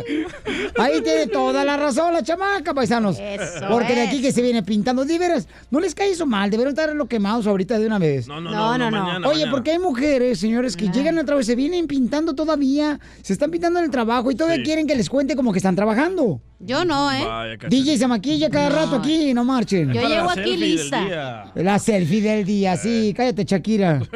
Ahí 0.77 1.01
tiene 1.01 1.27
toda 1.27 1.63
la 1.63 1.77
razón 1.77 2.13
la 2.13 2.21
chamaca, 2.23 2.73
paisanos. 2.73 3.17
Eso 3.19 3.65
Porque 3.69 3.95
de 3.95 4.01
aquí 4.01 4.21
que 4.21 4.31
se 4.31 4.41
viene 4.41 4.63
pintando, 4.63 5.05
de 5.05 5.17
veras, 5.17 5.47
no 5.71 5.79
les 5.79 5.95
cae 5.95 6.11
eso 6.11 6.25
mal, 6.25 6.49
deberían 6.49 6.73
estar 6.77 6.93
lo 6.95 7.07
quemados 7.07 7.47
ahorita 7.47 7.79
de 7.79 7.88
una 7.88 7.97
vez. 7.99 8.27
No, 8.27 8.41
no, 8.41 8.51
no, 8.51 8.77
no, 8.77 8.91
mañana, 8.91 9.27
Oye, 9.27 9.38
mañana. 9.39 9.51
porque 9.51 9.71
hay 9.71 9.79
mujeres, 9.79 10.39
señores, 10.39 10.75
que 10.75 10.89
llegan 10.89 11.17
otra 11.17 11.35
vez, 11.35 11.45
se 11.45 11.55
vienen 11.55 11.88
pintando 11.88 12.33
todavía, 12.35 12.99
se 13.21 13.31
están 13.33 13.51
pintando 13.51 13.79
en 13.79 13.85
el 13.85 13.91
trabajo 13.91 14.31
y 14.31 14.35
todavía 14.35 14.57
Sí. 14.57 14.63
quieren 14.63 14.88
que 14.88 14.95
les 14.95 15.09
cuente 15.09 15.35
como 15.35 15.51
que 15.53 15.59
están 15.59 15.75
trabajando. 15.78 16.41
Yo 16.59 16.84
no, 16.86 17.11
¿eh? 17.11 17.23
Vaya. 17.23 17.55
DJ 17.69 17.99
se 17.99 18.07
maquilla 18.07 18.49
cada 18.49 18.69
rato 18.69 18.95
aquí, 18.95 19.32
no 19.32 19.45
marchen. 19.45 19.93
Yo 19.93 20.01
llego 20.07 20.28
aquí 20.28 20.41
selfie 20.41 20.57
del 20.57 20.59
lista. 20.59 21.05
día. 21.05 21.51
La 21.53 21.78
selfie 21.78 22.21
del 22.21 22.45
día, 22.45 22.75
sí, 22.78 23.13
cállate, 23.15 23.43
Shakira. 23.45 24.01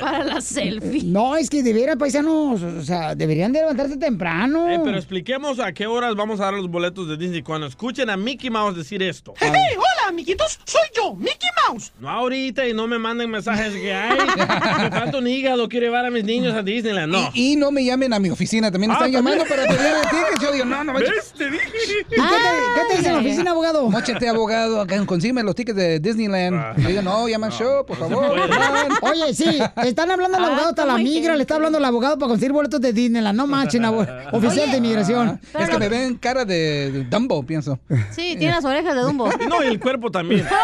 Para 0.00 0.24
la 0.24 0.40
selfie. 0.40 1.04
No, 1.04 1.36
es 1.36 1.48
que 1.48 1.62
de 1.62 1.72
veras, 1.72 1.94
paisanos, 1.96 2.60
o 2.60 2.82
sea, 2.82 3.14
deberían 3.14 3.52
de 3.52 3.60
levantarse 3.60 3.96
temprano. 3.96 4.68
Eh, 4.68 4.80
pero 4.82 4.96
expliquemos 4.96 5.60
a 5.60 5.72
qué 5.72 5.86
horas 5.86 6.16
vamos 6.16 6.40
a 6.40 6.46
dar 6.46 6.54
los 6.54 6.68
boletos 6.68 7.08
de 7.08 7.16
Disney 7.16 7.42
cuando 7.42 7.68
escuchen 7.68 8.10
a 8.10 8.16
Mickey 8.16 8.50
Mouse 8.50 8.76
decir 8.76 9.04
esto. 9.04 9.34
¡Hey, 9.38 9.50
hola, 9.76 9.91
amiguitos! 10.12 10.58
¡Soy 10.64 10.80
yo, 10.94 11.14
Mickey 11.14 11.48
Mouse! 11.68 11.92
No 12.00 12.08
ahorita 12.10 12.66
y 12.66 12.74
no 12.74 12.86
me 12.86 12.98
manden 12.98 13.30
mensajes 13.30 13.72
que 13.72 13.92
hay. 13.92 14.18
Me 14.18 14.90
falta 14.90 15.18
un 15.18 15.26
hígado, 15.26 15.68
quiero 15.68 15.86
llevar 15.86 16.06
a 16.06 16.10
mis 16.10 16.24
niños 16.24 16.54
a 16.54 16.62
Disneyland. 16.62 17.12
No. 17.12 17.30
Y, 17.34 17.52
y 17.52 17.56
no 17.56 17.70
me 17.70 17.84
llamen 17.84 18.12
a 18.12 18.18
mi 18.18 18.30
oficina, 18.30 18.70
también 18.70 18.90
Ah, 18.92 18.94
están 18.94 19.12
¿también? 19.12 19.38
llamando 19.38 19.48
para 19.48 19.66
pedir 19.68 19.92
el 19.94 20.02
ticket. 20.02 20.42
Yo 20.42 20.52
digo, 20.52 20.64
no, 20.64 20.84
no, 20.84 20.92
¿Ves? 20.94 21.32
Te 21.36 21.50
dije. 21.50 21.64
¿Y 21.66 22.04
qué 22.04 22.16
te, 22.16 22.16
qué 22.16 22.80
te 22.90 22.96
dice 22.96 23.08
en 23.08 23.14
la 23.14 23.20
oficina, 23.20 23.50
abogado? 23.52 23.88
Móchate, 23.90 24.28
abogado, 24.28 24.80
acá 24.80 25.04
consígueme 25.06 25.42
los 25.42 25.54
tickets 25.54 25.76
de 25.76 25.98
Disneyland. 26.00 26.78
Le 26.78 26.88
digo, 26.88 27.02
no, 27.02 27.28
llama 27.28 27.46
al 27.46 27.52
show, 27.52 27.84
por 27.86 27.96
favor. 27.96 28.36
llaman. 28.48 28.88
Oye, 29.02 29.34
sí, 29.34 29.58
están 29.84 30.10
hablando 30.10 30.36
al 30.38 30.44
Ah, 30.44 30.46
abogado, 30.48 30.68
hasta 30.70 30.82
la 30.84 30.92
¿cómo 30.92 30.98
hay 30.98 31.04
migra, 31.04 31.34
le 31.36 31.42
está 31.42 31.54
hablando 31.56 31.78
al 31.78 31.84
abogado 31.84 32.18
para 32.18 32.28
conseguir 32.28 32.52
boletos 32.52 32.80
de 32.80 32.92
Disneyland. 32.92 33.36
No 33.36 33.46
manchen, 33.46 33.82
abo- 33.84 34.06
oficial 34.32 34.70
de 34.70 34.76
inmigración. 34.76 35.40
Es 35.58 35.68
que 35.70 35.78
me 35.78 35.88
ven 35.88 36.16
cara 36.16 36.44
de, 36.44 36.90
de 36.92 37.04
Dumbo, 37.04 37.42
pienso. 37.44 37.78
Sí, 38.10 38.36
tiene 38.38 38.50
las 38.54 38.64
orejas 38.64 38.94
de 38.94 39.00
Dumbo. 39.02 39.30
No, 39.48 39.62
y 39.62 39.66
el 39.68 39.80
cuerpo 39.80 40.01
cuerpo 40.02 40.10
también. 40.10 40.46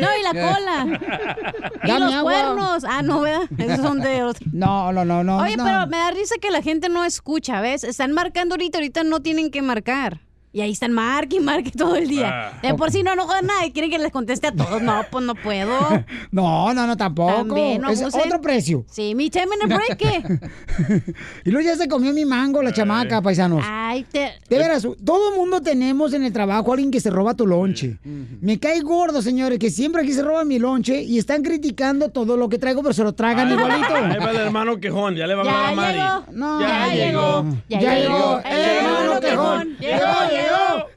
No, 0.00 0.08
y 0.18 0.22
la 0.22 0.30
cola. 0.30 1.00
y 1.84 1.86
Dame 1.88 2.00
los 2.00 2.14
agua. 2.14 2.32
cuernos. 2.32 2.84
Ah, 2.84 3.02
no, 3.02 3.20
¿verdad? 3.20 3.48
Esos 3.58 3.78
son 3.84 4.00
de. 4.00 4.32
No, 4.52 4.92
no, 4.92 5.04
no, 5.04 5.22
no. 5.22 5.38
Oye, 5.38 5.56
no. 5.56 5.64
pero 5.64 5.86
me 5.86 5.98
da 5.98 6.10
risa 6.10 6.36
que 6.40 6.50
la 6.50 6.62
gente 6.62 6.88
no 6.88 7.04
escucha, 7.04 7.60
¿ves? 7.60 7.84
Están 7.84 8.12
marcando 8.12 8.54
ahorita, 8.54 8.78
ahorita 8.78 9.04
no 9.04 9.20
tienen 9.20 9.50
que 9.50 9.62
marcar. 9.62 10.20
Y 10.54 10.60
ahí 10.60 10.70
están 10.70 10.92
marque 10.92 11.36
y 11.36 11.40
marque 11.40 11.72
todo 11.72 11.96
el 11.96 12.06
día. 12.06 12.52
Ah. 12.54 12.60
De 12.62 12.74
por 12.74 12.92
sí 12.92 13.02
no 13.02 13.12
enojan 13.12 13.44
nada 13.44 13.66
y 13.66 13.72
quieren 13.72 13.90
que 13.90 13.98
les 13.98 14.12
conteste 14.12 14.46
a 14.46 14.52
todos. 14.52 14.80
No, 14.80 15.04
pues 15.10 15.24
no 15.24 15.34
puedo. 15.34 15.74
No, 16.30 16.72
no, 16.74 16.86
no, 16.86 16.96
tampoco. 16.96 17.32
También, 17.32 17.80
no 17.80 17.90
es 17.90 18.00
abusen. 18.02 18.22
otro 18.26 18.40
precio. 18.40 18.84
Sí, 18.90 19.14
mi 19.14 19.30
time 19.30 19.48
en 19.60 19.70
el 19.70 19.76
break, 19.76 19.96
¿qué? 19.96 20.22
Y 21.44 21.50
luego 21.50 21.68
ya 21.68 21.76
se 21.76 21.86
comió 21.88 22.12
mi 22.12 22.24
mango, 22.24 22.60
la 22.62 22.72
chamaca, 22.72 23.20
paisanos. 23.22 23.64
Ay, 23.66 24.04
te... 24.10 24.32
De 24.48 24.58
veras, 24.58 24.86
todo 25.04 25.30
el 25.30 25.36
mundo 25.36 25.60
tenemos 25.60 26.12
en 26.12 26.24
el 26.24 26.32
trabajo 26.32 26.70
a 26.70 26.74
alguien 26.74 26.90
que 26.90 27.00
se 27.00 27.10
roba 27.10 27.34
tu 27.34 27.46
lonche. 27.46 27.98
Me 28.40 28.58
cae 28.58 28.80
gordo, 28.80 29.22
señores, 29.22 29.58
que 29.58 29.70
siempre 29.70 30.02
aquí 30.02 30.12
se 30.12 30.22
roba 30.22 30.44
mi 30.44 30.58
lonche 30.58 31.02
y 31.02 31.18
están 31.18 31.42
criticando 31.42 32.08
todo 32.10 32.36
lo 32.36 32.48
que 32.48 32.58
traigo, 32.58 32.82
pero 32.82 32.94
se 32.94 33.02
lo 33.04 33.12
tragan 33.12 33.48
Ahí 33.48 33.54
va- 33.56 33.62
igualito. 33.62 33.94
Ahí 33.94 34.18
va 34.18 34.30
el 34.30 34.36
hermano 34.38 34.78
quejón, 34.80 35.14
ya 35.16 35.26
le 35.26 35.34
va 35.34 35.42
a 35.42 35.68
hablar 35.68 35.72
a 35.72 35.74
Mari. 35.74 35.98
No, 36.32 36.60
ya, 36.60 36.94
llegó. 36.94 37.44
Ya, 37.68 37.80
llegó 37.80 38.40
el 38.44 38.58
hermano 38.60 39.20
quejón. 39.20 39.76
Llegó, 39.78 40.06
llegó 40.30 40.43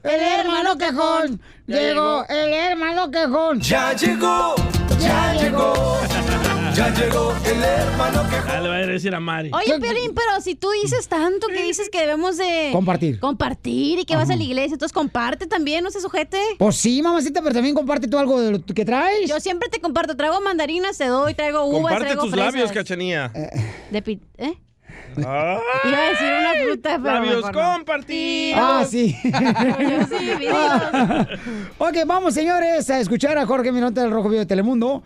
el 0.02 0.20
hermano 0.20 0.78
quejón. 0.78 1.40
Llegó 1.66 2.24
el 2.28 2.52
hermano 2.52 3.10
quejón. 3.10 3.60
Ya 3.60 3.92
llegó, 3.94 4.54
ya 4.98 5.34
llegó, 5.34 5.98
ya 6.74 6.88
llegó 6.94 7.34
el 7.44 7.62
hermano 7.62 8.22
que 8.30 8.36
Ya 8.50 8.60
le 8.60 8.68
va 8.68 8.74
a 8.76 8.86
decir 8.86 9.14
a 9.14 9.20
Mari. 9.20 9.50
Oye, 9.52 9.78
Piolín, 9.78 10.14
pero 10.14 10.40
si 10.40 10.54
tú 10.54 10.70
dices 10.82 11.08
tanto 11.08 11.46
que 11.48 11.62
dices 11.62 11.90
que 11.90 12.00
debemos 12.00 12.36
de... 12.38 12.70
Compartir. 12.72 13.20
Compartir 13.20 13.98
y 13.98 14.04
que 14.04 14.16
vas 14.16 14.30
a 14.30 14.36
la 14.36 14.42
iglesia, 14.42 14.74
entonces 14.74 14.92
comparte 14.94 15.46
también, 15.46 15.84
no 15.84 15.90
se 15.90 16.00
sujete. 16.00 16.40
Pues 16.58 16.76
sí, 16.76 17.02
mamacita, 17.02 17.42
pero 17.42 17.54
también 17.54 17.74
comparte 17.74 18.08
tú 18.08 18.18
algo 18.18 18.40
de 18.40 18.50
lo 18.52 18.64
que 18.64 18.84
traes. 18.84 19.28
Yo 19.28 19.38
siempre 19.40 19.68
te 19.68 19.80
comparto, 19.80 20.16
traigo 20.16 20.40
mandarinas, 20.40 20.96
te 20.96 21.06
doy, 21.06 21.34
traigo 21.34 21.64
uvas, 21.64 21.74
Comparte 21.82 22.04
traigo 22.04 22.22
tus 22.22 22.30
fresas. 22.32 22.54
labios, 22.54 22.72
cachanía. 22.72 23.30
De 23.90 24.02
pi- 24.02 24.20
¿Eh? 24.38 24.54
Ah. 25.24 25.58
Iba 25.84 25.98
a 25.98 26.08
decir 26.10 26.26
una 26.40 26.54
fruta, 26.64 27.00
pero 27.02 27.14
Labios 27.14 27.36
mejor 27.36 27.54
no. 27.56 27.72
compartidos. 27.74 28.60
Ah, 28.62 28.84
sí. 28.88 29.16
Yo 29.24 30.18
sí, 30.18 30.24
videos. 30.38 30.82
ok, 31.78 31.96
vamos, 32.06 32.34
señores, 32.34 32.88
a 32.90 33.00
escuchar 33.00 33.36
a 33.38 33.46
Jorge 33.46 33.72
Mirante 33.72 34.00
del 34.00 34.10
Rojo 34.10 34.28
Vivo 34.28 34.40
de 34.40 34.46
Telemundo. 34.46 35.02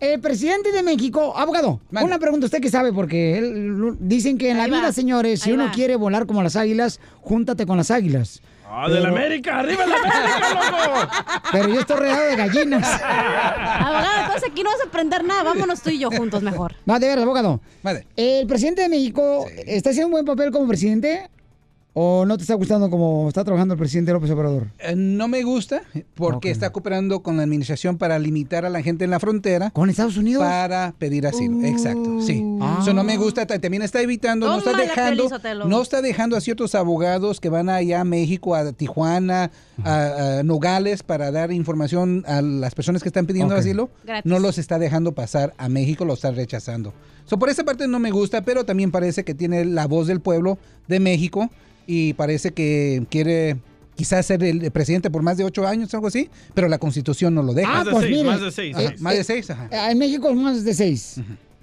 El 0.00 0.18
presidente 0.20 0.72
de 0.72 0.82
México, 0.82 1.34
abogado, 1.36 1.78
una 1.90 2.18
pregunta 2.18 2.46
usted 2.46 2.60
que 2.62 2.70
sabe, 2.70 2.90
porque 2.90 3.36
él- 3.36 3.96
dicen 4.00 4.38
que 4.38 4.48
en 4.50 4.56
la 4.56 4.66
va, 4.66 4.78
vida, 4.78 4.92
señores, 4.92 5.40
si 5.40 5.50
ahí 5.50 5.54
uno 5.56 5.66
va. 5.66 5.72
quiere 5.72 5.96
volar 5.96 6.24
como 6.24 6.42
las 6.42 6.56
águilas, 6.56 7.00
júntate 7.20 7.66
con 7.66 7.76
las 7.76 7.90
águilas. 7.90 8.40
Ah, 8.72 8.88
de 8.88 9.00
la 9.00 9.08
América, 9.08 9.58
arriba 9.58 9.84
la 9.84 9.96
América, 9.96 10.70
loco. 10.86 11.10
Pero 11.50 11.68
yo 11.68 11.80
estoy 11.80 11.96
rodeado 11.96 12.22
de 12.22 12.36
gallinas. 12.36 13.00
Abogado, 13.02 14.20
entonces 14.22 14.50
aquí 14.50 14.62
no 14.62 14.70
vas 14.70 14.80
a 14.80 14.84
aprender 14.88 15.24
nada, 15.24 15.42
vámonos 15.42 15.82
tú 15.82 15.90
y 15.90 15.98
yo 15.98 16.10
juntos 16.10 16.42
mejor. 16.42 16.74
No, 16.86 16.98
de 16.98 17.08
verdad, 17.08 17.24
abogado. 17.24 17.60
¿El 18.16 18.46
presidente 18.46 18.82
de 18.82 18.88
México 18.88 19.46
está 19.66 19.90
haciendo 19.90 20.06
un 20.06 20.12
buen 20.12 20.24
papel 20.24 20.52
como 20.52 20.68
presidente? 20.68 21.28
¿O 21.92 22.24
no 22.24 22.36
te 22.36 22.42
está 22.42 22.54
gustando 22.54 22.88
como 22.88 23.26
está 23.28 23.42
trabajando 23.42 23.74
el 23.74 23.78
presidente 23.78 24.12
López 24.12 24.30
Obrador? 24.30 24.68
Eh, 24.78 24.94
No 24.94 25.26
me 25.26 25.42
gusta 25.42 25.82
porque 26.14 26.50
está 26.50 26.70
cooperando 26.70 27.20
con 27.20 27.36
la 27.36 27.42
administración 27.42 27.98
para 27.98 28.16
limitar 28.20 28.64
a 28.64 28.70
la 28.70 28.80
gente 28.80 29.04
en 29.04 29.10
la 29.10 29.18
frontera. 29.18 29.70
¿Con 29.70 29.90
Estados 29.90 30.16
Unidos? 30.16 30.42
Para 30.44 30.94
pedir 30.98 31.26
asilo. 31.26 31.64
Exacto, 31.66 32.20
sí. 32.22 32.44
Ah. 32.60 32.78
Eso 32.80 32.94
no 32.94 33.02
me 33.02 33.16
gusta. 33.16 33.44
ta- 33.44 33.58
También 33.58 33.82
está 33.82 34.00
evitando, 34.02 34.46
no 34.46 34.58
está 34.58 34.76
dejando, 34.76 35.28
no 35.66 35.82
está 35.82 36.00
dejando 36.00 36.36
a 36.36 36.40
ciertos 36.40 36.76
abogados 36.76 37.40
que 37.40 37.48
van 37.48 37.68
allá 37.68 38.02
a 38.02 38.04
México, 38.04 38.54
a 38.54 38.72
Tijuana, 38.72 39.50
a, 39.82 40.38
a 40.38 40.42
Nogales 40.44 41.02
para 41.02 41.32
dar 41.32 41.50
información 41.50 42.22
a 42.28 42.40
las 42.40 42.74
personas 42.76 43.02
que 43.02 43.08
están 43.08 43.26
pidiendo 43.26 43.56
asilo. 43.56 43.90
Gratis. 44.04 44.30
No 44.30 44.38
los 44.38 44.58
está 44.58 44.78
dejando 44.78 45.12
pasar 45.12 45.54
a 45.58 45.68
México, 45.68 46.04
los 46.04 46.18
está 46.20 46.30
rechazando. 46.30 46.92
So, 47.26 47.38
por 47.38 47.48
esa 47.48 47.62
parte 47.64 47.86
no 47.86 48.00
me 48.00 48.10
gusta, 48.10 48.42
pero 48.44 48.64
también 48.64 48.90
parece 48.90 49.24
que 49.24 49.34
tiene 49.34 49.64
la 49.64 49.86
voz 49.86 50.08
del 50.08 50.20
pueblo 50.20 50.58
de 50.90 51.00
México 51.00 51.50
y 51.86 52.12
parece 52.12 52.50
que 52.52 53.04
quiere 53.10 53.56
quizás 53.96 54.24
ser 54.26 54.42
el 54.44 54.70
presidente 54.70 55.10
por 55.10 55.22
más 55.22 55.36
de 55.36 55.44
ocho 55.44 55.66
años, 55.66 55.92
algo 55.94 56.06
así, 56.08 56.28
pero 56.54 56.68
la 56.68 56.78
constitución 56.78 57.34
no 57.34 57.42
lo 57.42 57.52
deja. 57.54 57.80
Ah, 57.80 57.84
pues 57.90 58.08
mire, 58.10 58.24
Más 58.24 58.40
de 58.40 58.50
seis. 58.50 58.76
eh, 58.78 58.94
más 58.98 59.14
de 59.14 59.24
seis, 59.24 59.50
ajá. 59.50 59.68
eh, 59.70 59.90
En 59.92 59.98
México 59.98 60.28
es 60.30 60.36
más 60.36 60.64
de 60.64 60.74
seis. 60.74 61.16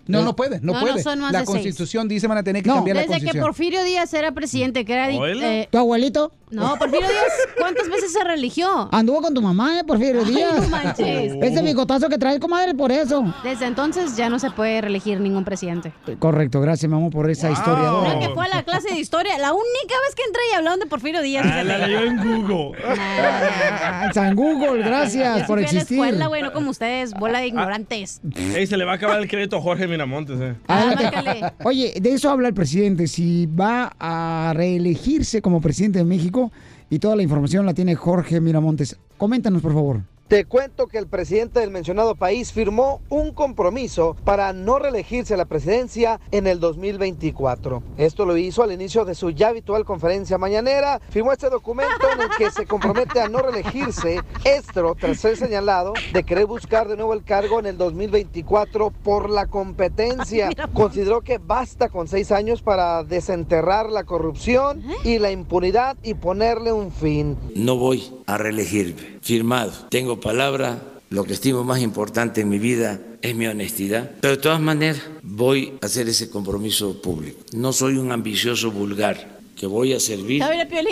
No, 0.08 0.22
no 0.24 0.36
puede, 0.36 0.60
no, 0.62 0.74
No, 0.74 0.80
no 0.80 0.86
puede. 0.86 1.04
son 1.04 1.20
más 1.20 1.32
la 1.32 1.40
de 1.40 1.46
seis. 1.46 1.54
constitución 1.56 2.08
dice 2.08 2.28
van 2.28 2.38
a 2.40 2.44
tener 2.44 2.64
que 2.64 2.70
No. 2.70 2.76
cambiar 2.76 2.96
la 2.96 3.02
Desde 3.04 3.14
que 3.14 3.20
constitución. 3.20 3.44
Porfirio 3.46 3.84
Díaz 3.84 4.14
era 4.14 4.32
presidente, 4.32 4.86
que 4.86 4.94
era... 4.94 5.10
eh, 5.12 5.68
¿Tu 5.72 5.78
abuelito? 5.78 6.32
no, 6.50 6.76
Porfirio 6.78 7.08
Díaz, 7.08 7.34
¿cuántas 7.60 7.90
veces 7.90 8.14
se 8.14 8.24
religió? 8.24 8.88
Anduvo 8.94 9.22
con 9.22 9.34
tu 9.34 9.42
mamá, 9.42 9.80
eh, 9.80 9.84
Porfirio 9.84 10.24
Ay, 10.26 10.34
Díaz. 10.34 10.62
no 10.62 10.70
manches. 10.70 11.34
Ese 11.42 11.62
bigotazo 11.62 12.08
que 12.10 12.18
traes, 12.18 12.40
comadre, 12.40 12.74
por 12.74 12.92
eso. 12.92 13.24
Desde 13.44 13.66
entonces 13.66 14.16
ya 14.16 14.30
no 14.30 14.40
se 14.40 14.50
puede 14.52 14.80
reelegir 14.82 15.20
ningún 15.20 15.44
presidente. 15.44 15.92
Correcto, 16.20 16.62
gracias, 16.62 16.90
mamá, 16.90 17.10
por 17.10 17.30
esa 17.30 17.52
historia. 17.52 17.90
Creo 18.06 18.20
que 18.20 18.30
fue 18.34 18.46
a 18.46 18.50
la 18.56 18.64
clase 18.64 18.94
de 18.94 19.00
historia. 19.00 19.38
La 19.38 19.52
única 19.54 19.96
vez 20.06 20.16
que 20.16 20.24
entré 20.24 20.42
y 20.52 20.56
hablaron 20.56 20.80
de 20.80 20.86
Porfirio 20.86 21.22
Díaz. 21.22 21.46
Ah, 21.52 21.64
la 21.64 21.86
leyó 21.86 22.00
en 22.04 22.18
Google. 22.18 22.78
Ah, 23.30 24.10
San 24.14 24.36
Google, 24.36 24.84
gracias 24.84 25.42
Yo 25.42 25.48
por 25.48 25.58
a 25.58 25.62
la 25.62 25.68
existir. 25.68 25.98
escuela, 25.98 26.28
güey, 26.28 26.42
no 26.42 26.52
como 26.54 26.70
ustedes, 26.72 27.14
bola 27.14 27.40
de 27.40 27.48
ignorantes. 27.48 28.22
Ey, 28.56 28.68
se 28.68 28.78
le 28.78 28.86
va 28.86 28.94
a 28.94 28.96
acabar 28.96 29.20
el 29.20 29.28
crédito 29.28 29.58
a 29.58 29.62
Jorge 29.62 29.88
Miramontes, 29.98 30.40
eh. 30.40 30.56
Adelante. 30.68 31.54
Oye, 31.64 31.94
de 32.00 32.14
eso 32.14 32.30
habla 32.30 32.48
el 32.50 32.54
presidente, 32.54 33.08
si 33.08 33.48
va 33.48 33.96
a 34.00 34.54
reelegirse 34.56 35.42
como 35.42 35.60
presidente 35.60 36.00
de 36.00 36.06
México 36.06 36.52
y 36.90 37.00
toda 37.00 37.16
la 37.16 37.24
información 37.24 37.66
la 37.66 37.74
tiene 37.74 37.96
Jorge 37.96 38.40
Miramontes. 38.40 38.98
Coméntanos, 39.18 39.62
por 39.62 39.74
favor. 39.74 40.02
Te 40.28 40.44
cuento 40.44 40.88
que 40.88 40.98
el 40.98 41.08
presidente 41.08 41.62
del 41.62 41.72
mencionado 41.72 42.14
país 42.14 42.52
firmó 42.52 43.00
un 43.08 43.32
compromiso 43.32 44.18
para 44.26 44.52
no 44.52 44.78
reelegirse 44.78 45.34
a 45.34 45.38
la 45.38 45.46
presidencia 45.46 46.20
en 46.32 46.48
el 46.48 46.60
2024. 46.60 47.82
Esto 47.98 48.26
lo 48.26 48.36
hizo 48.36 48.62
al 48.62 48.74
inicio 48.74 49.06
de 49.06 49.16
su 49.16 49.30
ya 49.30 49.48
habitual 49.48 49.86
conferencia 49.86 50.38
mañanera. 50.38 51.00
Firmó 51.12 51.32
este 51.32 51.50
documento 51.50 52.12
en 52.14 52.24
el 52.24 52.30
que 52.38 52.52
se 52.52 52.66
compromete 52.66 53.22
a 53.22 53.30
no 53.30 53.40
reelegirse. 53.40 54.20
Esto 54.44 54.98
tras 55.00 55.18
ser 55.18 55.38
señalado 55.38 55.94
de 56.12 56.24
querer 56.26 56.46
buscar 56.46 56.90
de 56.90 56.98
nuevo 56.98 57.14
el 57.14 57.24
cargo 57.24 57.62
en 57.62 57.68
el 57.68 57.78
2024 57.78 58.92
por 58.92 59.30
la 59.30 59.46
competencia. 59.46 60.50
Consideró 60.74 61.22
que 61.22 61.38
basta 61.38 61.88
con 61.88 62.10
seis 62.10 62.34
años 62.34 62.62
para 62.62 63.06
desenterrar 63.06 63.90
la 63.90 64.04
corrupción 64.04 64.84
y 65.06 65.20
la 65.20 65.32
impunidad 65.32 65.96
y 66.04 66.16
ponerle 66.16 66.74
un 66.74 66.92
fin. 66.92 67.38
No 67.56 67.78
voy 67.78 68.12
a 68.26 68.38
reelegirme. 68.38 69.20
Firmado. 69.22 69.72
Tengo 69.90 70.17
palabra. 70.20 70.82
Lo 71.10 71.24
que 71.24 71.34
estimo 71.34 71.64
más 71.64 71.82
importante 71.82 72.42
en 72.42 72.50
mi 72.50 72.60
vida 72.60 73.00
es 73.22 73.36
mi 73.36 73.48
honestidad. 73.48 74.12
Pero 74.20 74.36
de 74.36 74.42
todas 74.42 74.60
maneras 74.60 75.02
voy 75.24 75.74
a 75.82 75.86
hacer 75.86 76.10
ese 76.10 76.30
compromiso 76.30 77.02
público. 77.02 77.40
No 77.54 77.72
soy 77.72 77.98
un 77.98 78.12
ambicioso 78.12 78.72
vulgar 78.72 79.38
que 79.56 79.66
voy 79.66 79.94
a 79.94 80.00
servir, 80.00 80.44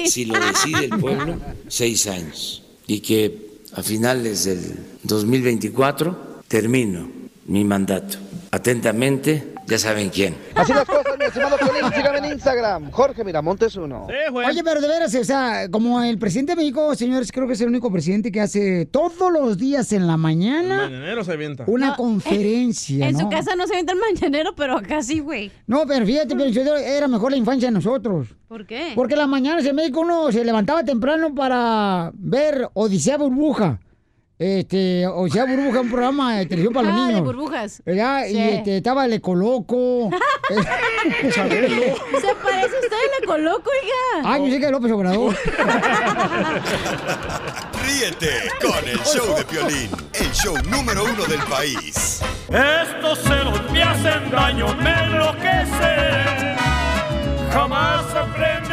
si 0.06 0.26
lo 0.26 0.34
decide 0.40 0.86
el 0.86 1.00
pueblo, 1.00 1.36
seis 1.68 2.08
años. 2.08 2.64
Y 2.88 3.02
que 3.02 3.60
a 3.74 3.84
finales 3.84 4.46
del 4.46 4.80
2024 5.04 6.42
termino 6.48 7.10
mi 7.48 7.64
mandato. 7.64 8.18
Atentamente, 8.52 9.55
ya 9.68 9.78
saben 9.80 10.10
quién. 10.10 10.36
Así 10.56 10.74
las 10.74 10.86
cosas, 10.86 11.18
mi 11.18 11.26
estimado 11.26 11.58
Piolín. 11.58 11.92
Sígame 11.96 12.18
en 12.20 12.26
Instagram, 12.34 12.92
Jorge 12.92 13.24
Miramontes 13.24 13.76
1. 13.76 14.08
Oye, 14.48 14.64
pero 14.64 14.80
de 14.82 14.88
veras, 14.88 15.14
o 15.16 15.24
sea, 15.24 15.68
como 15.70 16.02
el 16.04 16.18
presidente 16.20 16.52
de 16.54 16.58
México, 16.58 16.94
señores, 16.96 17.32
creo 17.32 17.48
que 17.48 17.54
es 17.54 17.62
el 17.62 17.70
único 17.70 17.92
presidente 17.92 18.32
que 18.32 18.42
hace 18.42 18.86
todos 18.86 19.32
los 19.32 19.58
días 19.58 19.92
en 19.94 20.08
la 20.08 20.18
mañana 20.18 20.84
Mañanero 20.84 21.24
se 21.24 21.32
avienta. 21.34 21.64
una 21.68 21.96
conferencia, 21.96 23.08
En 23.08 23.14
¿no? 23.14 23.20
su 23.22 23.30
casa 23.30 23.56
no 23.56 23.66
se 23.68 23.74
avienta 23.74 23.94
el 23.94 24.00
mañanero, 24.00 24.54
pero 24.56 24.78
acá 24.78 25.02
sí, 25.02 25.20
güey. 25.20 25.52
No, 25.68 25.86
pero 25.88 26.06
fíjate, 26.06 26.36
pero 26.36 26.50
yo- 26.50 26.76
era 26.76 27.08
mejor 27.08 27.32
la 27.32 27.38
infancia 27.38 27.68
de 27.70 27.74
nosotros. 27.74 28.28
¿Por 28.48 28.66
qué? 28.68 28.92
Porque 28.96 29.14
en 29.16 29.20
las 29.20 29.28
mañanas 29.28 29.66
en 29.66 29.76
México 29.76 30.02
uno 30.02 30.32
se 30.32 30.46
levantaba 30.46 30.84
temprano 30.84 31.34
para 31.34 32.12
ver 32.14 32.70
Odisea 32.74 33.18
Burbuja. 33.18 33.80
Este, 34.38 35.08
Odisea 35.08 35.46
Burbuja, 35.46 35.80
un 35.80 35.90
programa 35.90 36.36
de 36.38 36.46
televisión 36.46 36.74
para 36.74 36.90
los 36.90 36.98
Ah, 36.98 37.00
de 37.02 37.08
niños. 37.14 37.24
burbujas. 37.26 37.82
¿Verdad? 37.86 38.24
Sí. 38.28 38.34
Y 38.36 38.40
este, 38.42 38.78
estaba 38.78 39.06
el 39.06 39.14
Ecoloco. 39.14 40.10
Chabelo. 41.34 41.70
Se 42.22 42.36
parece 42.44 42.76
usted 42.84 42.98
a 42.98 43.22
la 43.22 43.26
coloco, 43.28 43.70
oiga. 43.72 44.30
Ay, 44.30 44.42
yo 44.46 44.52
sé 44.54 44.60
que 44.60 44.66
es 44.66 44.72
López 44.74 44.92
Obrador. 44.92 45.36
Ríete 47.86 48.50
con 48.62 48.84
el 48.90 49.00
show 49.04 49.36
de 49.38 49.46
Piolín, 49.46 49.90
el 50.14 50.32
show 50.34 50.56
número 50.70 51.04
uno 51.06 51.24
del 51.26 51.42
país. 51.44 52.22
Estos 52.50 53.20
celos 53.20 53.72
me 53.72 53.84
hacen 53.84 54.30
daño, 54.32 54.76
me 54.76 54.92
enloquecen. 55.04 56.56
Jamás 57.54 58.04
aprenderé 58.14 58.65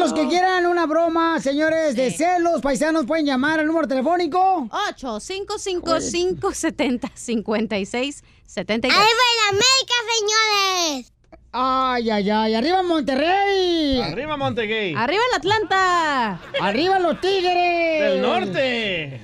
Todos 0.00 0.12
los 0.12 0.18
que 0.18 0.28
quieran 0.28 0.64
una 0.64 0.86
broma, 0.86 1.40
señores, 1.40 1.94
de 1.94 2.10
celos, 2.10 2.62
paisanos, 2.62 3.04
pueden 3.04 3.26
llamar 3.26 3.60
al 3.60 3.66
número 3.66 3.86
telefónico. 3.86 4.66
8 4.88 5.20
5 5.20 5.58
5 5.58 6.00
5 6.00 6.54
70 6.54 7.10
56 7.12 8.24
73. 8.46 8.98
¡Ahí 8.98 9.06
va 9.06 9.26
la 9.42 9.48
América, 9.50 9.94
señores! 10.16 11.12
Ay, 11.52 12.08
ay, 12.08 12.30
ay. 12.30 12.54
¡Arriba 12.54 12.82
Monterrey! 12.82 14.00
Arriba 14.00 14.38
Montegay. 14.38 14.94
¡Arriba 14.94 15.22
el 15.32 15.36
Atlanta! 15.36 16.40
¡Arriba 16.62 16.98
los 16.98 17.20
tigres! 17.20 18.00
Del 18.00 18.22
norte. 18.22 19.20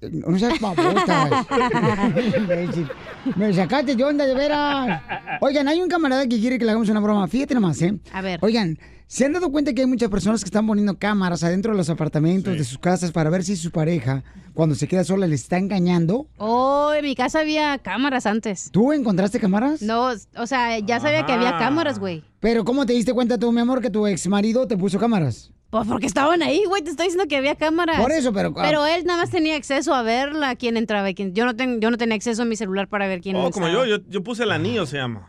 No 0.00 0.38
seas. 0.38 0.54
Imbécil. 2.34 2.88
Me 3.36 3.52
sacaste 3.52 3.94
de 3.94 4.04
onda, 4.04 4.24
de 4.24 4.34
veras. 4.34 5.02
Oigan, 5.42 5.68
hay 5.68 5.82
un 5.82 5.88
camarada 5.90 6.22
que 6.26 6.40
quiere 6.40 6.58
que 6.58 6.64
le 6.64 6.70
hagamos 6.70 6.88
una 6.88 7.00
broma. 7.00 7.28
Fíjate 7.28 7.54
nomás, 7.54 7.82
¿eh? 7.82 7.94
A 8.12 8.22
ver. 8.22 8.38
Oigan, 8.42 8.78
¿se 9.06 9.24
han 9.24 9.32
dado 9.32 9.50
cuenta 9.50 9.72
que 9.72 9.82
hay 9.82 9.86
muchas 9.86 10.08
personas 10.10 10.40
que 10.42 10.48
están 10.48 10.66
poniendo 10.66 10.98
cámaras 10.98 11.42
adentro 11.44 11.72
de 11.72 11.78
los 11.78 11.88
apartamentos, 11.90 12.56
de 12.56 12.64
sus 12.64 12.78
casas, 12.78 13.12
para 13.12 13.30
ver 13.30 13.44
si 13.44 13.56
su 13.56 13.70
pareja, 13.70 14.24
cuando 14.54 14.74
se 14.74 14.88
queda 14.88 15.04
sola, 15.04 15.26
le 15.26 15.34
está 15.34 15.58
engañando? 15.58 16.26
Oh, 16.38 16.92
en 16.96 17.04
mi 17.04 17.14
casa 17.14 17.40
había 17.40 17.78
cámaras 17.78 18.26
antes. 18.26 18.70
¿Tú 18.72 18.92
encontraste 18.92 19.38
cámaras? 19.40 19.82
No, 19.82 20.10
o 20.36 20.46
sea, 20.46 20.78
ya 20.78 21.00
sabía 21.00 21.24
que 21.26 21.32
había 21.32 21.56
Ah. 21.56 21.58
cámaras, 21.58 21.98
güey. 21.98 22.24
Pero 22.40 22.64
¿cómo 22.64 22.86
te 22.86 22.92
diste 22.92 23.12
cuenta 23.12 23.38
tú, 23.38 23.50
mi 23.52 23.60
amor, 23.60 23.80
que 23.80 23.90
tu 23.90 24.06
ex 24.06 24.26
marido 24.28 24.66
te 24.66 24.76
puso 24.76 24.98
cámaras? 24.98 25.52
Pues 25.70 25.86
porque 25.88 26.06
estaban 26.06 26.42
ahí, 26.42 26.62
güey, 26.68 26.82
te 26.82 26.90
estoy 26.90 27.06
diciendo 27.06 27.28
que 27.28 27.36
había 27.36 27.56
cámaras. 27.56 28.00
Por 28.00 28.12
eso, 28.12 28.32
pero- 28.32 28.54
Pero 28.54 28.86
él 28.86 29.04
nada 29.04 29.22
más 29.22 29.30
tenía 29.30 29.56
acceso 29.56 29.94
a 29.94 30.02
verla, 30.02 30.54
quién 30.54 30.76
entraba 30.76 31.10
y 31.10 31.14
quién... 31.14 31.34
Yo 31.34 31.44
no, 31.44 31.56
tengo, 31.56 31.80
yo 31.80 31.90
no 31.90 31.98
tenía 31.98 32.14
acceso 32.14 32.42
a 32.42 32.44
mi 32.44 32.54
celular 32.54 32.86
para 32.88 33.08
ver 33.08 33.20
quién 33.20 33.34
Oh, 33.36 33.50
como 33.50 33.68
yo, 33.68 33.84
yo, 33.84 33.96
yo 34.08 34.22
puse 34.22 34.44
el 34.44 34.52
anillo, 34.52 34.86
se 34.86 34.96
llama. 34.98 35.28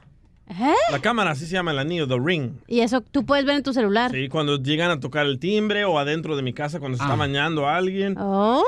¿Eh? 0.50 0.74
La 0.92 1.00
cámara, 1.00 1.32
así 1.32 1.46
se 1.46 1.52
llama 1.54 1.72
el 1.72 1.80
anillo, 1.80 2.08
the 2.08 2.18
ring. 2.20 2.52
Y 2.68 2.80
eso 2.80 3.02
tú 3.02 3.26
puedes 3.26 3.46
ver 3.46 3.58
en 3.58 3.64
tu 3.64 3.74
celular. 3.74 4.12
Sí, 4.12 4.30
cuando 4.30 4.58
llegan 4.62 4.92
a 4.92 5.00
tocar 5.00 5.26
el 5.26 5.40
timbre 5.40 5.84
o 5.86 6.00
adentro 6.00 6.36
de 6.36 6.42
mi 6.42 6.54
casa 6.54 6.80
cuando 6.80 6.98
se 6.98 7.04
está 7.04 7.16
bañando 7.16 7.68
alguien. 7.68 8.16
Oh. 8.18 8.64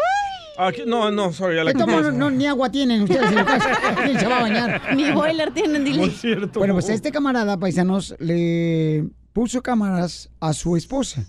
Aquí- 0.57 0.83
no, 0.85 1.09
no, 1.09 1.31
sorry, 1.31 1.55
ya 1.55 1.63
la 1.63 1.71
esa. 1.71 2.11
no, 2.11 2.29
ni 2.29 2.45
agua 2.45 2.69
tienen 2.69 3.03
ustedes 3.03 3.29
en 3.29 3.35
la 3.35 3.45
casa. 3.45 3.69
¿Quién 4.03 4.19
se 4.19 4.27
va 4.27 4.39
a 4.39 4.41
bañar? 4.41 4.81
Ni 4.93 5.09
boiler 5.11 5.53
tienen, 5.53 5.85
dile. 5.85 5.99
Muy 5.99 6.09
cierto. 6.09 6.59
Bueno, 6.59 6.73
pues 6.73 6.89
este 6.89 7.11
camarada, 7.13 7.57
paisanos, 7.57 8.13
le 8.19 9.05
puso 9.31 9.61
cámaras 9.61 10.29
a 10.41 10.51
su 10.51 10.75
esposa. 10.75 11.25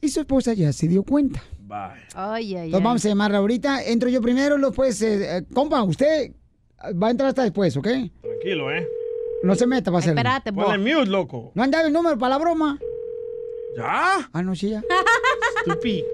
Y 0.00 0.08
su 0.08 0.20
esposa 0.20 0.54
ya 0.54 0.72
se 0.72 0.88
dio 0.88 1.02
cuenta. 1.02 1.42
Bye. 1.60 1.76
Ay, 2.14 2.54
ay, 2.56 2.64
Entonces 2.66 2.74
ay. 2.74 2.82
vamos 2.84 3.04
a 3.04 3.08
llamarla 3.08 3.38
ahorita. 3.38 3.84
Entro 3.84 4.08
yo 4.08 4.22
primero, 4.22 4.56
lo 4.56 4.72
pues, 4.72 5.02
eh, 5.02 5.38
eh, 5.38 5.42
compa, 5.52 5.82
usted 5.82 6.32
va 7.02 7.08
a 7.08 7.10
entrar 7.10 7.28
hasta 7.28 7.42
después, 7.42 7.76
¿ok? 7.76 7.88
Tranquilo, 8.22 8.72
¿eh? 8.72 8.86
No 9.44 9.54
se 9.54 9.66
meta, 9.66 9.90
va 9.90 9.98
a 9.98 10.02
ser. 10.02 10.10
Espérate, 10.10 10.52
Ponle 10.52 10.78
mute, 10.78 11.06
loco. 11.10 11.52
¿No 11.54 11.62
han 11.62 11.70
dado 11.70 11.86
el 11.86 11.92
número 11.92 12.18
para 12.18 12.30
la 12.30 12.38
broma? 12.38 12.78
¿Ya? 13.76 14.28
Ah, 14.32 14.42
no, 14.42 14.54
sí, 14.54 14.70
ya. 14.70 14.82
Tupi. 15.64 16.04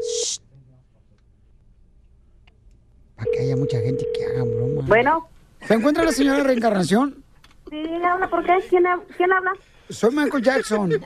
Para 3.16 3.30
que 3.32 3.40
haya 3.40 3.56
mucha 3.56 3.78
gente 3.80 4.06
que 4.14 4.24
haga 4.24 4.44
broma. 4.44 4.82
Bueno. 4.86 5.28
¿Se 5.66 5.74
encuentra 5.74 6.04
la 6.04 6.12
señora 6.12 6.42
Reencarnación? 6.42 7.22
Sí, 7.68 7.76
le 7.76 8.04
habla, 8.04 8.28
¿por 8.30 8.44
qué? 8.44 8.58
¿Quién, 8.68 8.84
hab- 8.84 9.04
quién 9.16 9.30
habla? 9.32 9.52
Soy 9.90 10.14
Michael 10.14 10.42
Jackson. 10.42 10.90
El 10.92 11.00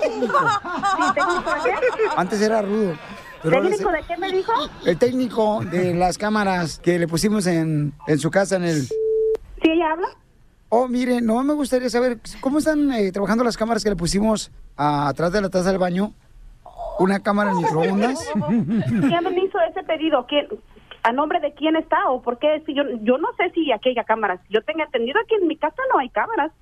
técnico. 0.00 0.38
Sí, 0.38 1.14
¿técnico 1.14 1.50
de 1.54 1.60
qué? 1.70 1.74
Antes 2.16 2.40
era 2.42 2.62
rudo. 2.62 2.92
¿Técnico 3.42 3.90
se- 3.90 3.96
de 3.96 4.02
qué 4.06 4.16
me 4.18 4.30
dijo? 4.30 4.52
El 4.84 4.98
técnico 4.98 5.60
de 5.64 5.94
las 5.94 6.18
cámaras 6.18 6.78
que 6.80 6.98
le 6.98 7.08
pusimos 7.08 7.46
en, 7.46 7.92
en 8.06 8.18
su 8.18 8.30
casa 8.30 8.56
en 8.56 8.64
el... 8.64 8.82
¿Sí 8.82 8.94
ella 9.70 9.92
habla? 9.92 10.08
Oh, 10.70 10.86
mire, 10.86 11.20
no 11.20 11.42
me 11.44 11.54
gustaría 11.54 11.88
saber 11.88 12.18
cómo 12.40 12.58
están 12.58 12.92
eh, 12.92 13.10
trabajando 13.10 13.42
las 13.42 13.56
cámaras 13.56 13.82
que 13.82 13.90
le 13.90 13.96
pusimos 13.96 14.50
atrás 14.76 15.32
de 15.32 15.40
la 15.40 15.48
taza 15.48 15.70
del 15.70 15.78
baño. 15.78 16.12
Una 16.98 17.20
cámara 17.20 17.52
en 17.52 17.58
microondas. 17.58 18.28
¿Quién 18.32 19.24
me 19.24 19.44
hizo 19.44 19.58
ese 19.70 19.82
pedido? 19.84 20.26
¿Quién, 20.26 20.46
¿A 21.02 21.12
nombre 21.12 21.40
de 21.40 21.54
quién 21.54 21.76
está 21.76 22.08
o 22.10 22.20
por 22.20 22.38
qué? 22.38 22.62
Si 22.66 22.74
yo, 22.74 22.82
yo 23.02 23.18
no 23.18 23.28
sé 23.36 23.50
si 23.54 23.72
aquí 23.72 23.90
hay 23.90 24.04
cámaras. 24.04 24.40
Yo 24.50 24.62
tengo 24.62 24.82
entendido 24.82 25.18
que 25.28 25.36
en 25.36 25.46
mi 25.46 25.56
casa 25.56 25.80
no 25.92 26.00
hay 26.00 26.10
cámaras. 26.10 26.52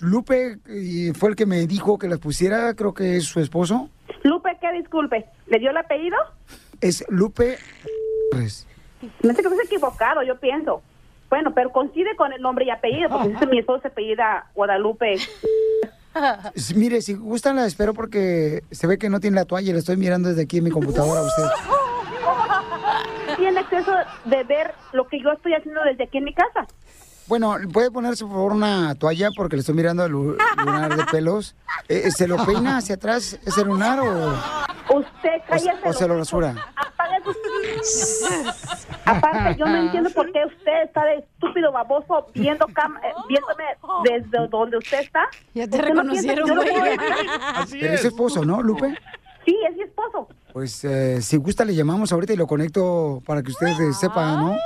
Lupe 0.00 0.58
fue 1.14 1.30
el 1.30 1.36
que 1.36 1.44
me 1.44 1.66
dijo 1.66 1.98
que 1.98 2.08
las 2.08 2.18
pusiera, 2.18 2.72
creo 2.74 2.94
que 2.94 3.16
es 3.16 3.24
su 3.24 3.40
esposo. 3.40 3.90
Lupe, 4.22 4.56
¿qué? 4.60 4.72
Disculpe. 4.72 5.26
¿Le 5.48 5.58
dio 5.58 5.70
el 5.70 5.76
apellido? 5.76 6.16
Es 6.80 7.04
Lupe. 7.08 7.58
Pues, 8.30 8.66
No 9.22 9.34
sé 9.34 9.42
que 9.42 9.48
es 9.48 9.64
equivocado, 9.64 10.22
yo 10.22 10.38
pienso. 10.38 10.82
Bueno, 11.30 11.52
pero 11.54 11.70
coincide 11.70 12.14
con 12.16 12.32
el 12.32 12.42
nombre 12.42 12.64
y 12.66 12.70
apellido, 12.70 13.08
porque 13.08 13.34
si 13.38 13.46
mi 13.46 13.58
esposo 13.60 13.82
se 13.82 13.88
apellida 13.88 14.46
Guadalupe. 14.54 15.14
s- 16.54 16.74
mire, 16.74 17.00
si 17.02 17.14
gustan 17.14 17.56
la 17.56 17.66
espero 17.66 17.94
porque 17.94 18.62
se 18.72 18.86
ve 18.86 18.98
que 18.98 19.08
no 19.08 19.20
tiene 19.20 19.36
la 19.36 19.44
toalla 19.44 19.70
y 19.70 19.72
la 19.72 19.78
estoy 19.78 19.96
mirando 19.96 20.28
desde 20.28 20.42
aquí 20.42 20.58
en 20.58 20.64
mi 20.64 20.70
computadora 20.70 21.20
a 21.20 21.24
usted. 21.24 21.44
Tiene 23.36 23.60
acceso 23.60 23.92
de 24.24 24.44
ver 24.44 24.74
lo 24.92 25.06
que 25.06 25.22
yo 25.22 25.30
estoy 25.30 25.54
haciendo 25.54 25.80
desde 25.84 26.04
aquí 26.04 26.18
en 26.18 26.24
mi 26.24 26.34
casa. 26.34 26.66
Bueno, 27.28 27.54
¿puede 27.72 27.92
ponerse 27.92 28.24
por 28.24 28.32
favor 28.34 28.52
una 28.52 28.94
toalla 28.96 29.28
porque 29.36 29.54
le 29.54 29.60
estoy 29.60 29.76
mirando 29.76 30.04
el 30.04 30.10
lu- 30.10 30.36
lunar 30.64 30.96
de 30.96 31.04
pelos? 31.04 31.54
Eh, 31.88 32.10
¿Se 32.10 32.26
lo 32.26 32.44
peina 32.44 32.78
hacia 32.78 32.96
atrás 32.96 33.38
ese 33.46 33.64
lunar 33.64 34.00
o, 34.00 34.32
Usted 34.96 35.30
cállese. 35.48 35.78
o 35.88 35.92
se 35.92 36.08
lo 36.08 36.18
rasura? 36.18 36.54
Aparte, 39.04 39.56
yo 39.58 39.66
no 39.66 39.76
entiendo 39.76 40.10
por 40.10 40.30
qué 40.32 40.44
usted 40.46 40.82
está 40.84 41.04
de 41.04 41.16
estúpido 41.16 41.72
baboso 41.72 42.26
viendo 42.34 42.66
cam- 42.68 42.98
eh, 43.02 43.12
viéndome 43.28 43.64
desde 44.04 44.48
donde 44.48 44.76
usted 44.78 45.00
está. 45.00 45.24
Ya 45.54 45.66
te 45.66 45.76
¿Usted 45.76 45.88
no 45.88 46.02
reconocieron, 46.02 46.48
güey. 46.54 46.68
Pero 47.80 47.94
es 47.94 48.00
su 48.02 48.08
esposo, 48.08 48.44
¿no, 48.44 48.62
Lupe? 48.62 48.94
Sí, 49.44 49.56
es 49.68 49.76
mi 49.76 49.82
esposo. 49.82 50.28
Pues 50.52 50.84
eh, 50.84 51.22
si 51.22 51.36
gusta 51.38 51.64
le 51.64 51.74
llamamos 51.74 52.12
ahorita 52.12 52.32
y 52.32 52.36
lo 52.36 52.46
conecto 52.46 53.22
para 53.26 53.42
que 53.42 53.50
usted 53.50 53.68
eh, 53.68 53.92
sepa, 53.94 54.36
¿no? 54.36 54.56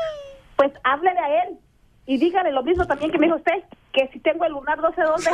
Pues 0.56 0.72
háblele 0.82 1.18
a 1.18 1.44
él 1.44 1.59
y 2.06 2.18
dígale 2.18 2.51
lo 2.52 2.62
mismo 2.62 2.86
también 2.86 3.10
que 3.10 3.18
me 3.18 3.26
dijo 3.26 3.36
usted, 3.39 3.62
que 3.95 4.11
si 4.12 4.19
tengo 4.19 4.45
el 4.45 4.53
lunar 4.53 4.77
no 4.79 4.93
sé 4.93 5.03
dónde, 5.03 5.31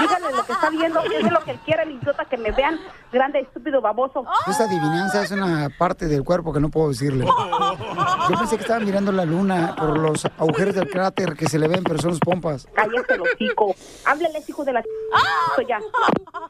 dígale 0.00 0.36
lo 0.36 0.44
que 0.44 0.52
está 0.52 0.68
viendo, 0.70 1.02
que 1.02 1.16
es 1.18 1.32
lo 1.32 1.40
que 1.42 1.50
él 1.52 1.58
quiere, 1.64 1.82
el 1.84 1.92
idiota, 1.92 2.24
que 2.26 2.36
me 2.36 2.50
vean 2.52 2.78
grande, 3.10 3.40
estúpido, 3.40 3.80
baboso. 3.80 4.24
Esta 4.46 4.64
adivinanza 4.64 5.22
es 5.24 5.30
una 5.30 5.70
parte 5.78 6.06
del 6.06 6.22
cuerpo 6.22 6.52
que 6.52 6.60
no 6.60 6.68
puedo 6.68 6.90
decirle. 6.90 7.24
Yo 7.24 8.38
pensé 8.38 8.56
que 8.56 8.62
estaba 8.62 8.80
mirando 8.80 9.12
la 9.12 9.24
luna 9.24 9.74
por 9.76 9.98
los 9.98 10.24
agujeros 10.26 10.74
del 10.74 10.90
cráter 10.90 11.34
que 11.36 11.48
se 11.48 11.58
le 11.58 11.68
ven, 11.68 11.82
pero 11.84 11.98
son 11.98 12.10
los 12.10 12.20
pompas. 12.20 12.68
Cállese 12.74 13.16
los 13.16 13.28
hocico. 13.34 13.74
Háblele, 14.04 14.42
hijo 14.46 14.64
de 14.64 14.72
la... 14.74 14.80
Esto 14.80 15.62
ya. 15.66 15.80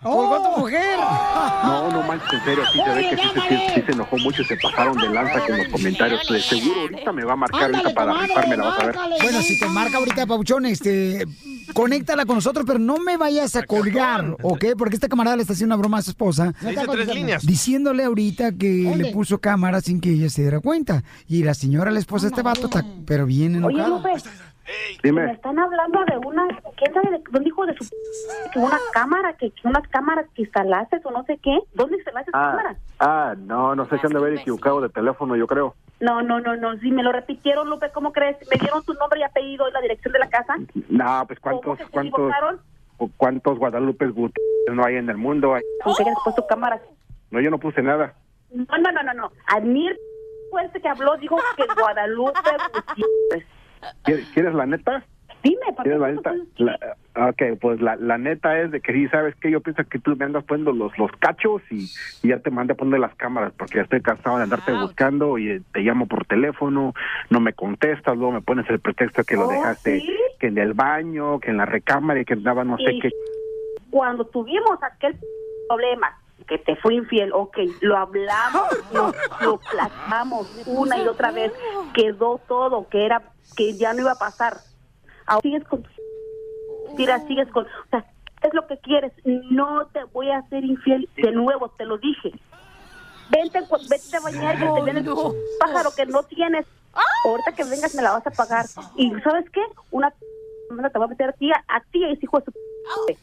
¡Colgó 0.03 0.43
tu 0.43 0.61
mujer! 0.63 0.99
No, 0.99 1.91
no 1.91 2.03
manches, 2.03 2.33
en 2.33 2.45
serio, 2.45 2.65
sí 2.73 2.81
se 2.85 2.91
ve 2.95 3.09
que 3.11 3.17
sí, 3.17 3.29
se- 3.35 3.41
sí- 3.49 3.73
sí 3.77 3.83
se 3.83 3.93
enojó 3.93 4.17
mucho, 4.19 4.43
se 4.45 4.57
pasaron 4.57 4.97
de 4.97 5.09
lanza 5.11 5.47
con 5.47 5.59
los 5.59 5.69
comentarios. 5.69 6.29
De 6.29 6.41
seguro 6.41 6.81
ahorita 6.83 7.13
me 7.13 7.25
va 7.25 7.33
a 7.35 7.37
marcar 7.37 7.63
ahorita 7.65 7.91
para 7.95 8.13
rifarme, 8.15 8.57
la 8.57 8.65
vas 8.65 8.81
a 8.81 8.87
ver. 8.87 8.97
Bueno, 9.23 9.41
si 9.43 9.59
te 9.61 9.67
marca 9.69 9.99
ahorita, 9.99 10.27
Pauchón, 10.27 10.67
este, 10.67 11.25
conéctala 11.75 12.25
con 12.27 12.37
nosotros, 12.37 12.65
pero 12.67 12.79
no 12.79 12.99
me 12.99 13.17
vayas 13.17 13.57
a 13.57 13.65
colgar, 13.65 14.37
¿ok? 14.43 14.67
Porque 14.77 14.95
esta 14.95 15.09
camarada 15.09 15.37
le 15.37 15.43
está 15.43 15.53
haciendo 15.55 15.75
una 15.75 15.81
broma 15.81 15.99
a 15.99 16.03
su 16.03 16.11
esposa. 16.11 16.55
Tres 16.61 17.15
líneas. 17.15 17.45
Diciéndole 17.47 18.05
ahorita 18.05 18.53
que 18.53 18.95
le 18.97 19.13
puso 19.13 19.39
cámara 19.39 19.81
sin 19.81 20.01
que 20.01 20.11
ella 20.11 20.31
se 20.31 20.43
diera 20.43 20.61
cuenta. 20.61 21.05
Y 21.29 21.43
la 21.43 21.55
señora, 21.55 21.91
la 21.91 21.99
esposa 21.99 22.27
de 22.27 22.31
este 22.31 22.43
vato, 22.43 22.67
está, 22.67 22.85
pero 23.07 23.27
bien 23.27 23.63
Oye, 23.65 23.77
enojada. 23.79 24.21
Lupe, 25.03 25.13
me 25.13 25.33
están 25.33 25.59
hablando 25.59 26.05
de 26.05 26.17
una... 26.27 26.47
¿Quién 26.77 26.93
sabe 26.95 27.11
de 27.11 27.19
dónde 27.31 27.45
dijo 27.45 27.67
de 27.67 27.75
su... 27.77 27.85
que 28.53 28.59
una 28.59 28.79
cámara, 28.93 29.33
que 29.35 29.53
unas 29.65 29.87
cámaras 29.89 30.27
que 30.35 30.43
instalaste 30.43 31.01
o 31.05 31.11
no 31.11 31.25
sé 31.25 31.39
qué? 31.39 31.59
¿Dónde 31.75 31.97
instalaste 31.97 32.31
Ah, 32.35 32.51
cámara? 32.57 32.77
ah, 33.01 33.35
no, 33.39 33.75
no 33.75 33.87
sé 33.87 33.99
si 33.99 34.07
han 34.07 34.13
de 34.13 34.19
haber 34.19 34.35
equivocado 34.35 34.81
de 34.81 34.89
teléfono, 34.89 35.37
yo 35.37 35.47
creo. 35.47 35.75
No, 36.01 36.21
no, 36.23 36.41
no, 36.41 36.57
no, 36.57 36.77
sí, 36.79 36.91
me 36.91 37.03
lo 37.03 37.13
repitieron, 37.13 37.71
Lupe, 37.71 37.91
¿cómo 37.93 38.13
crees? 38.13 38.37
Me 38.51 38.59
dieron 38.59 38.85
tu 38.85 38.93
nombre 38.95 39.21
y 39.21 39.23
apellido 39.23 39.69
y 39.69 39.73
la 39.73 39.81
dirección 39.81 40.13
de 40.13 40.19
la 40.19 40.29
casa. 40.29 40.57
No, 40.89 41.25
pues 41.27 41.41
¿Cómo 41.41 41.61
cuántos, 41.63 41.89
cuántos, 41.91 42.33
cuántos 43.17 43.59
Guadalupe 43.59 44.07
no 44.73 44.85
hay 44.85 44.97
en 44.97 45.09
el 45.09 45.17
mundo. 45.17 45.55
¿Con 45.85 45.95
qué 45.95 46.03
hayas 46.03 46.17
puesto 46.25 46.47
cámaras? 46.47 46.81
No, 47.31 47.41
yo 47.41 47.51
no 47.51 47.59
puse 47.59 47.83
nada. 47.83 48.15
No, 48.51 48.65
no, 48.79 48.93
no, 48.93 49.03
no, 49.03 49.15
no. 49.15 49.33
Admir 49.49 49.99
fue 50.51 50.65
este 50.65 50.81
que 50.81 50.89
habló, 50.89 51.17
dijo 51.17 51.37
que 51.57 51.65
Guadalupe 51.81 52.33
Gutiérrez. 52.43 53.47
¿Quieres, 54.05 54.29
quieres 54.33 54.55
la 54.55 54.67
neta? 54.67 55.05
Dime, 55.43 55.61
¿por 55.77 55.77
qué 55.77 55.83
¿Quieres 55.83 56.01
la 56.01 56.11
neta? 56.13 56.35
La- 56.57 57.29
ok, 57.29 57.59
pues 57.61 57.81
la, 57.81 57.97
la 57.97 58.19
neta 58.19 58.59
es 58.61 58.71
de 58.71 58.81
que 58.81 58.93
sí, 58.93 59.09
¿sabes 59.09 59.35
que 59.37 59.51
Yo 59.51 59.61
pienso 59.61 59.85
que 59.85 59.99
tú 59.99 60.17
me 60.17 60.25
andas 60.25 60.45
poniendo 60.45 60.73
los, 60.73 60.97
los 60.99 61.11
cachos 61.19 61.63
y, 61.71 61.91
y 62.23 62.29
ya 62.29 62.39
te 62.41 62.51
mandé 62.51 62.73
a 62.73 62.77
poner 62.77 63.01
las 63.01 63.15
cámaras 63.17 63.53
porque 63.59 63.77
ya 63.77 63.83
estoy 63.83 64.01
cansado 64.03 64.37
de 64.39 64.45
andarte 64.45 64.73
buscando 64.73 65.39
y 65.39 65.51
eh, 65.51 65.63
te 65.73 65.81
llamo 65.81 66.07
por 66.07 66.25
teléfono, 66.27 66.95
no 67.31 67.41
me 67.41 67.53
contestas, 67.53 68.17
luego 68.17 68.33
me 68.33 68.43
pones 68.43 68.69
el 68.71 68.81
pretexto 68.81 69.25
que 69.25 69.37
lo 69.37 69.45
Oh, 69.47 69.49
dejaste 69.49 70.01
¿sí? 70.01 70.17
que 70.41 70.49
en 70.49 70.59
el 70.59 70.75
baño, 70.75 71.39
que 71.41 71.51
en 71.51 71.57
la 71.59 71.67
recámara 71.67 72.21
y 72.21 72.25
que 72.25 72.35
andaba 72.35 72.65
no 72.65 72.77
sé 72.79 72.93
Y- 72.95 73.01
qué. 73.01 73.11
Cuando 73.91 74.27
tuvimos 74.27 74.83
aquel 74.83 75.17
problema 75.69 76.13
que 76.47 76.59
te 76.59 76.77
fue 76.77 76.95
infiel, 76.95 77.33
ok, 77.33 77.59
lo 77.81 77.97
hablamos, 77.97 78.69
lo, 78.93 79.13
lo 79.41 79.59
platicamos 79.59 80.49
una 80.67 80.99
y 80.99 81.09
otra 81.09 81.33
vez, 81.33 81.53
quedó 81.95 82.41
todo, 82.47 82.89
que 82.89 83.05
era, 83.05 83.23
que 83.57 83.77
ya 83.77 83.93
no 83.93 84.01
iba 84.01 84.13
a 84.13 84.19
pasar. 84.19 84.59
Ahora 85.27 85.43
sigues 85.43 85.65
con 85.65 85.85
tira, 86.97 87.27
sigues 87.27 87.49
con, 87.49 87.65
o 87.65 87.89
sea, 87.91 88.03
¿qué 88.41 88.49
es 88.49 88.55
lo 88.55 88.67
que 88.67 88.79
quieres? 88.79 89.13
No 89.25 89.87
te 89.87 90.05
voy 90.05 90.31
a 90.31 90.39
hacer 90.39 90.65
infiel 90.65 91.09
de 91.17 91.33
nuevo, 91.33 91.69
te 91.71 91.85
lo 91.85 91.99
dije. 91.99 92.33
Vente, 93.29 93.61
vete 93.91 94.17
a 94.17 94.21
bañar, 94.21 94.59
que 94.59 94.67
te 94.67 94.83
viene 94.83 95.01
el 95.01 95.11
pájaro 95.59 95.91
que 95.97 96.07
no 96.07 96.23
tienes. 96.23 96.65
Ahorita 97.25 97.53
que 97.53 97.65
vengas 97.65 97.95
me 97.95 98.03
la 98.03 98.13
vas 98.13 98.27
a 98.27 98.31
pagar. 98.31 98.67
Y 98.97 99.11
¿sabes 99.21 99.51
qué? 99.51 99.61
Una 99.91 100.11
te 100.11 100.99
voy 100.99 101.05
a 101.05 101.09
meter 101.09 101.31
a 101.31 101.33
ti, 101.33 101.51
a, 101.51 101.65
a 101.69 101.81
ti, 101.91 102.05
ese 102.05 102.21
hijo 102.23 102.39
de 102.39 102.45
su 102.45 102.53
p-". 102.53 103.19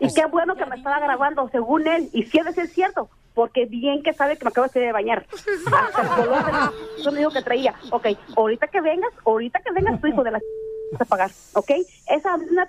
Y 0.00 0.12
qué 0.12 0.26
bueno 0.26 0.56
que 0.56 0.66
me 0.66 0.76
estaba 0.76 0.98
grabando, 1.00 1.48
según 1.50 1.86
él. 1.86 2.08
Y 2.12 2.24
si 2.24 2.38
debe 2.38 2.52
ser 2.52 2.68
cierto, 2.68 3.08
porque 3.34 3.66
bien 3.66 4.02
que 4.02 4.14
sabe 4.14 4.36
que 4.38 4.44
me 4.44 4.48
acabo 4.48 4.66
de 4.68 4.92
bañar. 4.92 5.26
Hasta 5.30 6.02
el 6.02 6.08
color 6.08 6.44
del 6.46 6.54
yo 7.04 7.12
me 7.12 7.18
dijo 7.18 7.30
que 7.30 7.42
traía. 7.42 7.74
Ok, 7.90 8.06
ahorita 8.34 8.66
que 8.68 8.80
vengas, 8.80 9.12
ahorita 9.24 9.60
que 9.60 9.72
vengas, 9.72 10.00
tu 10.00 10.06
hijo 10.06 10.24
de 10.24 10.30
la 10.32 10.40
vas 10.92 11.00
a 11.02 11.04
pagar. 11.04 11.30
Ok, 11.54 11.70
esa 12.08 12.34
una 12.34 12.66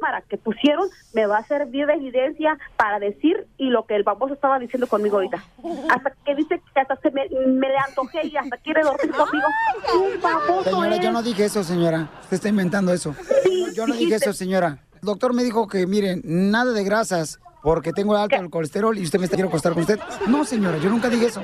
cámara 0.00 0.22
que 0.28 0.36
pusieron 0.36 0.88
me 1.14 1.26
va 1.26 1.38
a 1.38 1.46
servir 1.46 1.86
de 1.86 1.94
evidencia 1.94 2.58
para 2.76 3.00
decir 3.00 3.46
y 3.56 3.70
lo 3.70 3.86
que 3.86 3.96
el 3.96 4.04
baboso 4.04 4.34
estaba 4.34 4.58
diciendo 4.60 4.86
conmigo 4.86 5.16
ahorita. 5.16 5.42
Hasta 5.90 6.12
que 6.24 6.34
dice 6.36 6.60
que 6.72 6.80
hasta 6.80 6.96
se 6.96 7.10
me, 7.10 7.28
me 7.28 7.68
le 7.68 7.78
antojé 7.78 8.26
y 8.26 8.36
hasta 8.36 8.56
quiere 8.58 8.82
dormir 8.82 9.10
conmigo. 9.12 9.46
Un 9.94 10.20
baboso 10.20 10.64
Señora, 10.64 10.96
yo 10.96 11.08
es. 11.08 11.12
no 11.12 11.22
dije 11.22 11.44
eso, 11.46 11.64
señora. 11.64 12.08
Usted 12.22 12.36
está 12.36 12.48
inventando 12.48 12.92
eso. 12.92 13.14
yo 13.74 13.86
no 13.86 13.94
dije 13.94 14.14
eso, 14.16 14.32
señora. 14.32 14.78
El 15.04 15.08
doctor 15.08 15.34
me 15.34 15.42
dijo 15.44 15.68
que, 15.68 15.86
miren, 15.86 16.22
nada 16.24 16.72
de 16.72 16.82
grasas 16.82 17.38
porque 17.62 17.92
tengo 17.92 18.16
alto 18.16 18.36
el 18.36 18.48
colesterol 18.48 18.96
y 18.96 19.02
usted 19.02 19.18
me 19.18 19.26
está 19.26 19.36
quiero 19.36 19.50
acostar 19.50 19.74
con 19.74 19.82
usted. 19.82 20.00
No, 20.28 20.46
señora, 20.46 20.78
yo 20.78 20.88
nunca 20.88 21.10
dije 21.10 21.26
eso. 21.26 21.42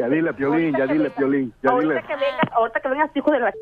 Ya 0.00 0.08
dile, 0.08 0.32
Piolín, 0.32 0.74
ya 0.74 0.86
dile, 0.86 1.10
Piolín, 1.10 1.52
ya 1.62 1.72
dile. 1.72 1.96
Ahorita 1.96 2.06
que 2.08 2.14
vengas, 2.16 2.52
ahorita 2.52 2.80
que 2.80 2.88
vengas, 2.88 3.10
hijo 3.14 3.30
de 3.30 3.40
la 3.40 3.52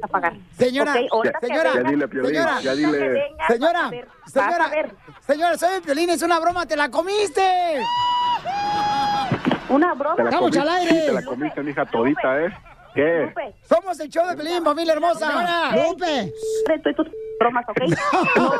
a 0.00 0.06
pagar. 0.06 0.34
Señora, 0.56 0.92
Ok, 0.92 0.98
ahorita 1.10 1.38
que 1.40 1.46
señora, 1.48 1.70
Ya 1.74 1.82
dile, 1.82 2.06
Piolín, 2.06 2.30
señora, 2.30 2.60
ya 2.60 2.74
dile. 2.76 2.98
vengas, 3.08 3.48
Señora, 3.48 3.88
ver, 3.90 4.08
señora, 4.32 4.94
señora, 5.26 5.58
soy 5.58 5.74
el 5.74 5.82
Piolín, 5.82 6.10
es 6.10 6.22
una 6.22 6.38
broma, 6.38 6.66
te 6.66 6.76
la 6.76 6.88
comiste. 6.88 7.80
Una 9.70 9.94
broma. 9.94 10.14
Te 10.14 10.22
la 10.22 10.38
comiste, 10.38 10.60
al 10.60 10.68
aire. 10.68 10.90
sí, 11.00 11.06
te 11.06 11.12
la 11.14 11.24
comiste, 11.24 11.62
mija, 11.64 11.84
todita, 11.86 12.44
¿eh? 12.44 12.52
¿Qué? 12.94 13.34
Somos 13.68 13.98
el 13.98 14.08
show 14.08 14.24
de 14.28 14.36
Piolín, 14.36 14.62
familia 14.62 14.92
hermosa. 14.92 15.72
Lupe. 15.74 16.32
Tus 16.94 17.08
bromas, 17.38 17.64
¿ok? 17.68 17.78
No 18.36 18.50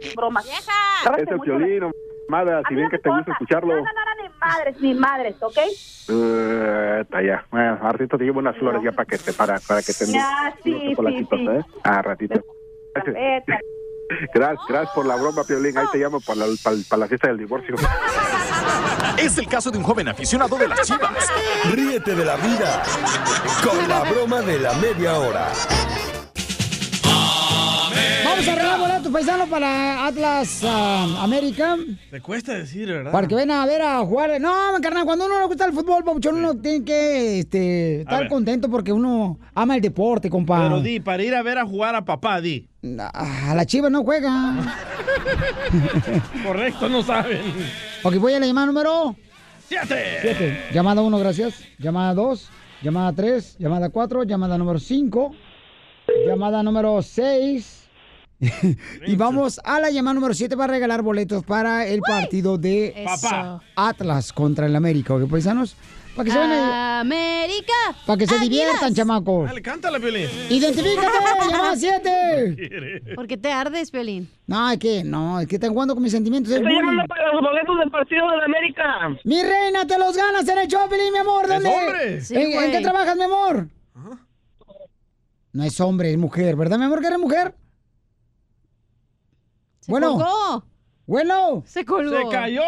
tus 0.00 0.14
bromas. 0.14 0.46
Ese 0.46 1.34
es 1.34 1.40
Piolín, 1.40 1.80
no 1.80 1.92
mada, 2.28 2.62
si 2.68 2.74
bien 2.74 2.88
que 2.90 2.98
te 2.98 3.08
gusta 3.08 3.32
escucharlo. 3.32 3.74
No, 3.74 3.82
no, 3.82 3.84
no, 3.84 4.22
ni 4.22 4.28
madres, 4.38 4.80
ni 4.80 4.94
madres, 4.94 5.36
¿ok? 5.40 5.58
Eh, 6.08 6.98
está 7.02 7.22
ya. 7.22 7.46
Bueno, 7.50 7.78
a 7.82 7.92
ratito 7.92 8.18
te 8.18 8.24
llevo 8.24 8.40
unas 8.40 8.56
flores 8.56 8.82
ya 8.82 8.92
para 8.92 9.06
que 9.06 9.18
te 9.18 9.32
para, 9.32 9.58
para 9.60 9.82
que 9.82 9.92
te 9.92 10.06
Ya, 10.06 10.54
sí, 10.62 10.94
sí, 10.96 11.26
sí. 11.30 11.48
¿eh? 11.48 11.60
Ah, 11.84 12.02
ratito. 12.02 12.44
Gracias, 14.32 14.64
gracias 14.68 14.94
por 14.94 15.04
la 15.04 15.16
broma, 15.16 15.42
Piolín. 15.42 15.76
Ahí 15.76 15.86
te 15.90 15.98
llamo 15.98 16.20
para 16.20 16.46
la, 16.46 16.46
para, 16.62 16.76
para 16.88 17.00
la 17.00 17.08
fiesta 17.08 17.26
del 17.26 17.38
divorcio. 17.38 17.74
Es 19.18 19.36
el 19.36 19.48
caso 19.48 19.72
de 19.72 19.78
un 19.78 19.84
joven 19.84 20.06
aficionado 20.06 20.56
de 20.56 20.68
las 20.68 20.82
chivas. 20.82 21.28
Ríete 21.72 22.14
de 22.14 22.24
la 22.24 22.36
vida 22.36 22.84
con 23.64 23.88
la 23.88 24.04
broma 24.04 24.42
de 24.42 24.60
la 24.60 24.74
media 24.74 25.18
hora. 25.18 25.48
Vamos 28.24 28.48
a 28.48 28.52
arreglar 28.52 28.78
boletos 28.78 29.12
paisanos 29.12 29.48
para 29.48 30.06
Atlas 30.06 30.62
ah, 30.64 31.18
América. 31.20 31.76
Te 32.10 32.20
cuesta 32.20 32.54
decir, 32.54 32.88
¿verdad? 32.88 33.12
Para 33.12 33.26
que 33.26 33.34
vengan 33.34 33.60
a 33.60 33.66
ver 33.66 33.82
a 33.82 33.98
jugar. 34.00 34.40
No, 34.40 34.52
carnal, 34.82 35.04
cuando 35.04 35.26
uno 35.26 35.38
le 35.40 35.46
gusta 35.46 35.64
el 35.66 35.72
fútbol, 35.72 36.04
papuchón, 36.04 36.36
uno 36.36 36.56
tiene 36.56 36.84
que 36.84 37.40
este, 37.40 38.00
estar 38.00 38.28
contento 38.28 38.70
porque 38.70 38.92
uno 38.92 39.38
ama 39.54 39.76
el 39.76 39.80
deporte, 39.80 40.28
compa. 40.28 40.62
Pero 40.62 40.80
di, 40.80 41.00
para 41.00 41.22
ir 41.22 41.34
a 41.34 41.42
ver 41.42 41.58
a 41.58 41.64
jugar 41.64 41.94
a 41.94 42.04
papá, 42.04 42.40
di. 42.40 42.68
A 43.12 43.54
la 43.54 43.64
chiva 43.64 43.90
no 43.90 44.04
juega. 44.04 44.54
Correcto, 46.44 46.88
no 46.88 47.02
saben. 47.02 47.40
ok, 48.02 48.16
voy 48.16 48.34
a 48.34 48.40
la 48.40 48.46
llamada 48.46 48.66
número 48.66 49.16
¡Siete! 49.68 50.18
7. 50.22 50.58
Llamada 50.72 51.02
1, 51.02 51.18
gracias. 51.18 51.64
Llamada 51.78 52.14
2. 52.14 52.48
Llamada 52.82 53.12
3. 53.12 53.56
Llamada 53.58 53.88
4. 53.88 54.22
Llamada 54.22 54.56
número 54.58 54.78
5. 54.78 55.34
Llamada 56.24 56.62
número 56.62 57.02
6. 57.02 57.85
y 59.06 59.16
vamos 59.16 59.60
a 59.64 59.80
la 59.80 59.90
llamada 59.90 60.14
número 60.14 60.34
7 60.34 60.56
para 60.56 60.72
regalar 60.74 61.02
boletos 61.02 61.42
para 61.44 61.86
el 61.86 62.00
partido 62.00 62.58
de 62.58 62.92
Eso. 63.04 63.62
Atlas 63.74 64.32
contra 64.32 64.66
el 64.66 64.76
América. 64.76 65.14
¿Ok, 65.14 65.28
paisanos? 65.30 65.74
Para 66.14 66.24
que 66.26 66.30
se, 66.32 66.38
vayan 66.38 66.52
a- 66.52 67.00
América. 67.00 67.72
para 68.06 68.16
que 68.16 68.26
se 68.26 68.34
Águilas. 68.36 68.48
diviertan, 68.50 68.94
chamacos. 68.94 69.46
Dale, 69.48 69.60
cántala, 69.60 69.98
Piolín. 69.98 70.28
¡Identifícate! 70.48 71.06
¡Llamada 71.50 71.76
7! 71.76 73.12
¿Por 73.14 73.26
qué 73.26 73.36
te 73.36 73.52
ardes, 73.52 73.90
Piolín? 73.90 74.26
No, 74.46 74.70
es 74.70 74.78
que 74.78 75.04
no, 75.04 75.40
es 75.40 75.46
que 75.46 75.56
están 75.56 75.72
jugando 75.74 75.92
con 75.94 76.02
mis 76.02 76.12
sentimientos. 76.12 76.50
es 76.52 76.58
Estoy 76.58 76.74
llamando 76.74 77.02
para 77.06 77.32
los 77.32 77.42
boletos 77.42 77.78
del 77.78 77.90
partido 77.90 78.30
de 78.30 78.36
la 78.38 78.44
América. 78.46 78.84
Mi 79.24 79.42
reina, 79.42 79.86
te 79.86 79.98
los 79.98 80.16
ganas 80.16 80.48
en 80.48 80.58
el 80.58 80.68
Choplin, 80.68 81.12
mi 81.12 81.18
amor. 81.18 81.48
¿Dónde? 81.48 81.68
hombre. 81.68 82.20
Sí, 82.22 82.34
¿En, 82.34 82.40
en 82.42 82.52
güey. 82.52 82.70
qué 82.72 82.80
trabajas, 82.80 83.14
mi 83.16 83.22
amor? 83.24 83.68
No 85.52 85.64
es 85.64 85.80
hombre, 85.80 86.10
es 86.12 86.18
mujer, 86.18 86.54
¿verdad, 86.56 86.78
mi 86.78 86.84
amor, 86.84 87.00
que 87.00 87.06
eres 87.08 87.18
mujer? 87.18 87.54
Bueno. 89.88 90.12
colgó. 90.14 90.64
Bueno. 91.06 91.62
Se 91.66 91.84
colgó. 91.84 92.18
¡Se 92.18 92.28
cayó! 92.28 92.62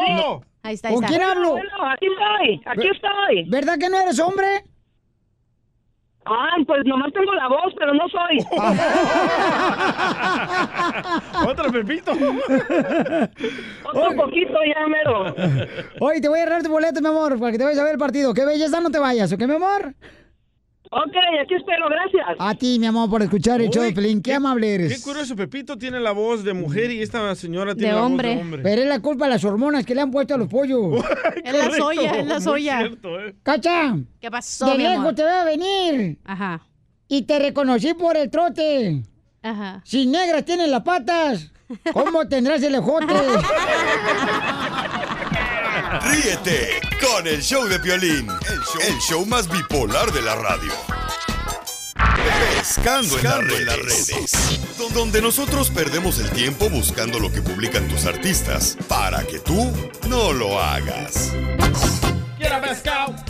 Ahí 0.62 0.74
está, 0.74 0.88
ahí 0.88 0.94
¿Con 0.94 1.04
está. 1.04 1.16
quién 1.16 1.28
hablo? 1.28 1.50
Bueno, 1.52 1.90
aquí 1.92 2.06
estoy, 2.06 2.60
aquí 2.66 2.88
estoy. 2.88 3.44
¿Verdad 3.48 3.78
que 3.78 3.88
no 3.88 3.98
eres 3.98 4.18
hombre? 4.20 4.64
Ay, 6.30 6.62
pues 6.66 6.84
nomás 6.84 7.10
tengo 7.14 7.32
la 7.32 7.48
voz, 7.48 7.72
pero 7.78 7.94
no 7.94 8.06
soy. 8.08 8.38
Otro 11.48 11.72
Pepito. 11.72 12.12
Otro 12.12 12.28
poquito 14.16 14.52
ya, 14.66 14.86
mero. 14.88 15.34
Oye, 16.00 16.20
te 16.20 16.28
voy 16.28 16.40
a 16.40 16.42
agarrar 16.42 16.62
tu 16.62 16.68
boleto, 16.68 17.00
mi 17.00 17.08
amor, 17.08 17.38
para 17.38 17.52
que 17.52 17.56
te 17.58 17.64
vayas 17.64 17.80
a 17.80 17.84
ver 17.84 17.92
el 17.92 17.98
partido. 17.98 18.34
Qué 18.34 18.44
belleza, 18.44 18.78
no 18.80 18.90
te 18.90 18.98
vayas, 18.98 19.32
¿ok, 19.32 19.40
mi 19.44 19.54
amor? 19.54 19.94
Ok, 20.90 21.12
aquí 21.42 21.54
espero, 21.54 21.86
gracias. 21.90 22.24
A 22.38 22.54
ti, 22.54 22.78
mi 22.78 22.86
amor, 22.86 23.10
por 23.10 23.22
escuchar 23.22 23.60
el 23.60 23.68
show 23.68 23.82
de 23.82 23.92
Pelín. 23.92 24.22
Qué 24.22 24.32
amable 24.34 24.66
Qué 24.68 24.74
eres. 24.86 25.02
curioso, 25.02 25.36
Pepito 25.36 25.76
tiene 25.76 26.00
la 26.00 26.12
voz 26.12 26.44
de 26.44 26.54
mujer 26.54 26.90
y 26.90 27.02
esta 27.02 27.34
señora 27.34 27.74
tiene 27.74 27.92
la 27.92 28.00
voz 28.00 28.16
de 28.22 28.36
hombre. 28.40 28.60
Pero 28.62 28.82
es 28.82 28.88
la 28.88 29.00
culpa 29.00 29.26
de 29.26 29.32
las 29.32 29.44
hormonas 29.44 29.84
que 29.84 29.94
le 29.94 30.00
han 30.00 30.10
puesto 30.10 30.34
a 30.34 30.38
los 30.38 30.48
pollos. 30.48 31.04
Es 31.44 31.52
la 31.52 31.70
soya, 31.70 32.10
es 32.12 32.26
la 32.26 32.40
soya. 32.40 32.82
¿eh? 32.82 33.34
¡Cacha! 33.42 33.96
¿Qué 34.20 34.30
pasó, 34.30 34.66
De 34.66 34.76
mi 34.76 34.82
lejos 34.82 34.98
amor? 34.98 35.14
te 35.14 35.24
veo 35.24 35.44
venir. 35.44 36.18
Ajá. 36.24 36.66
Y 37.06 37.22
te 37.22 37.38
reconocí 37.38 37.94
por 37.94 38.16
el 38.16 38.30
trote. 38.30 39.02
Ajá. 39.42 39.80
Si 39.84 40.06
negras 40.06 40.44
tienen 40.44 40.70
las 40.70 40.82
patas, 40.82 41.52
¿cómo 41.92 42.26
tendrás 42.28 42.62
el 42.62 42.74
ejote? 42.74 43.06
Ríete 46.02 46.87
con 47.14 47.26
el 47.26 47.40
show 47.42 47.66
de 47.66 47.78
Piolín, 47.78 48.28
el 48.28 48.60
show, 48.60 48.80
el 48.86 48.98
show 48.98 49.26
más 49.26 49.48
bipolar 49.48 50.12
de 50.12 50.22
la 50.22 50.34
radio. 50.34 50.72
Pescando, 52.56 53.18
en, 53.18 53.24
las 53.66 53.76
redes, 53.78 54.60
donde 54.94 55.22
nosotros 55.22 55.70
perdemos 55.70 56.18
el 56.18 56.30
tiempo 56.30 56.68
buscando 56.68 57.18
lo 57.18 57.32
que 57.32 57.40
publican 57.40 57.86
tus 57.88 58.04
artistas 58.04 58.76
para 58.88 59.24
que 59.24 59.38
tú 59.38 59.72
no 60.08 60.32
lo 60.32 60.58
hagas. 60.60 61.32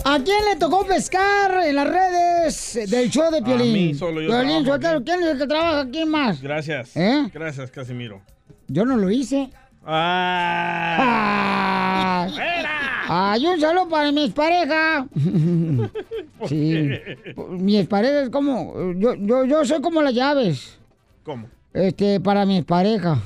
¿A 0.04 0.18
quién 0.24 0.44
le 0.44 0.56
tocó 0.56 0.86
pescar 0.86 1.64
en 1.64 1.76
las 1.76 1.88
redes 1.88 2.90
del 2.90 3.10
show 3.10 3.30
de 3.30 3.42
Piolín? 3.42 3.72
mí, 3.72 3.94
solo 3.94 4.20
yo 4.20 4.28
Piolín, 4.28 4.64
Sotelo, 4.64 5.04
¿quién 5.04 5.22
es 5.22 5.28
el 5.28 5.38
que 5.38 5.46
trabaja 5.46 5.80
aquí 5.80 6.04
más? 6.04 6.40
Gracias. 6.40 6.96
¿Eh? 6.96 7.28
Gracias, 7.32 7.70
Casimiro. 7.70 8.22
Yo 8.66 8.84
no 8.84 8.96
lo 8.96 9.10
hice. 9.10 9.50
Ah. 9.84 10.96
Ah. 11.10 12.28
Ay, 13.10 13.46
un 13.46 13.58
saludo 13.60 13.88
para 13.88 14.12
mi 14.12 14.24
expareja. 14.24 15.06
Sí. 16.46 16.90
Mi 17.58 17.78
expareja 17.78 18.22
es 18.22 18.30
como. 18.30 18.92
Yo, 18.92 19.16
yo, 19.16 19.44
yo 19.44 19.64
soy 19.64 19.80
como 19.80 20.00
las 20.02 20.14
llaves. 20.14 20.78
¿Cómo? 21.24 21.48
Este, 21.74 22.20
para 22.20 22.46
mi 22.46 22.62
pareja. 22.62 23.20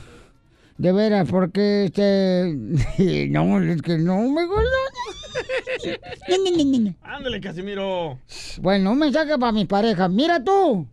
De 0.78 0.92
veras, 0.92 1.28
porque 1.30 1.84
este. 1.84 2.56
No, 3.30 3.60
es 3.62 3.82
que 3.82 3.98
no 3.98 4.16
me 4.30 4.46
gusta. 4.46 4.64
Ándale, 7.02 7.40
Casimiro. 7.42 8.18
Bueno, 8.62 8.92
un 8.92 8.98
mensaje 8.98 9.38
para 9.38 9.52
mi 9.52 9.66
pareja. 9.66 10.08
Mira 10.08 10.42
tú. 10.42 10.86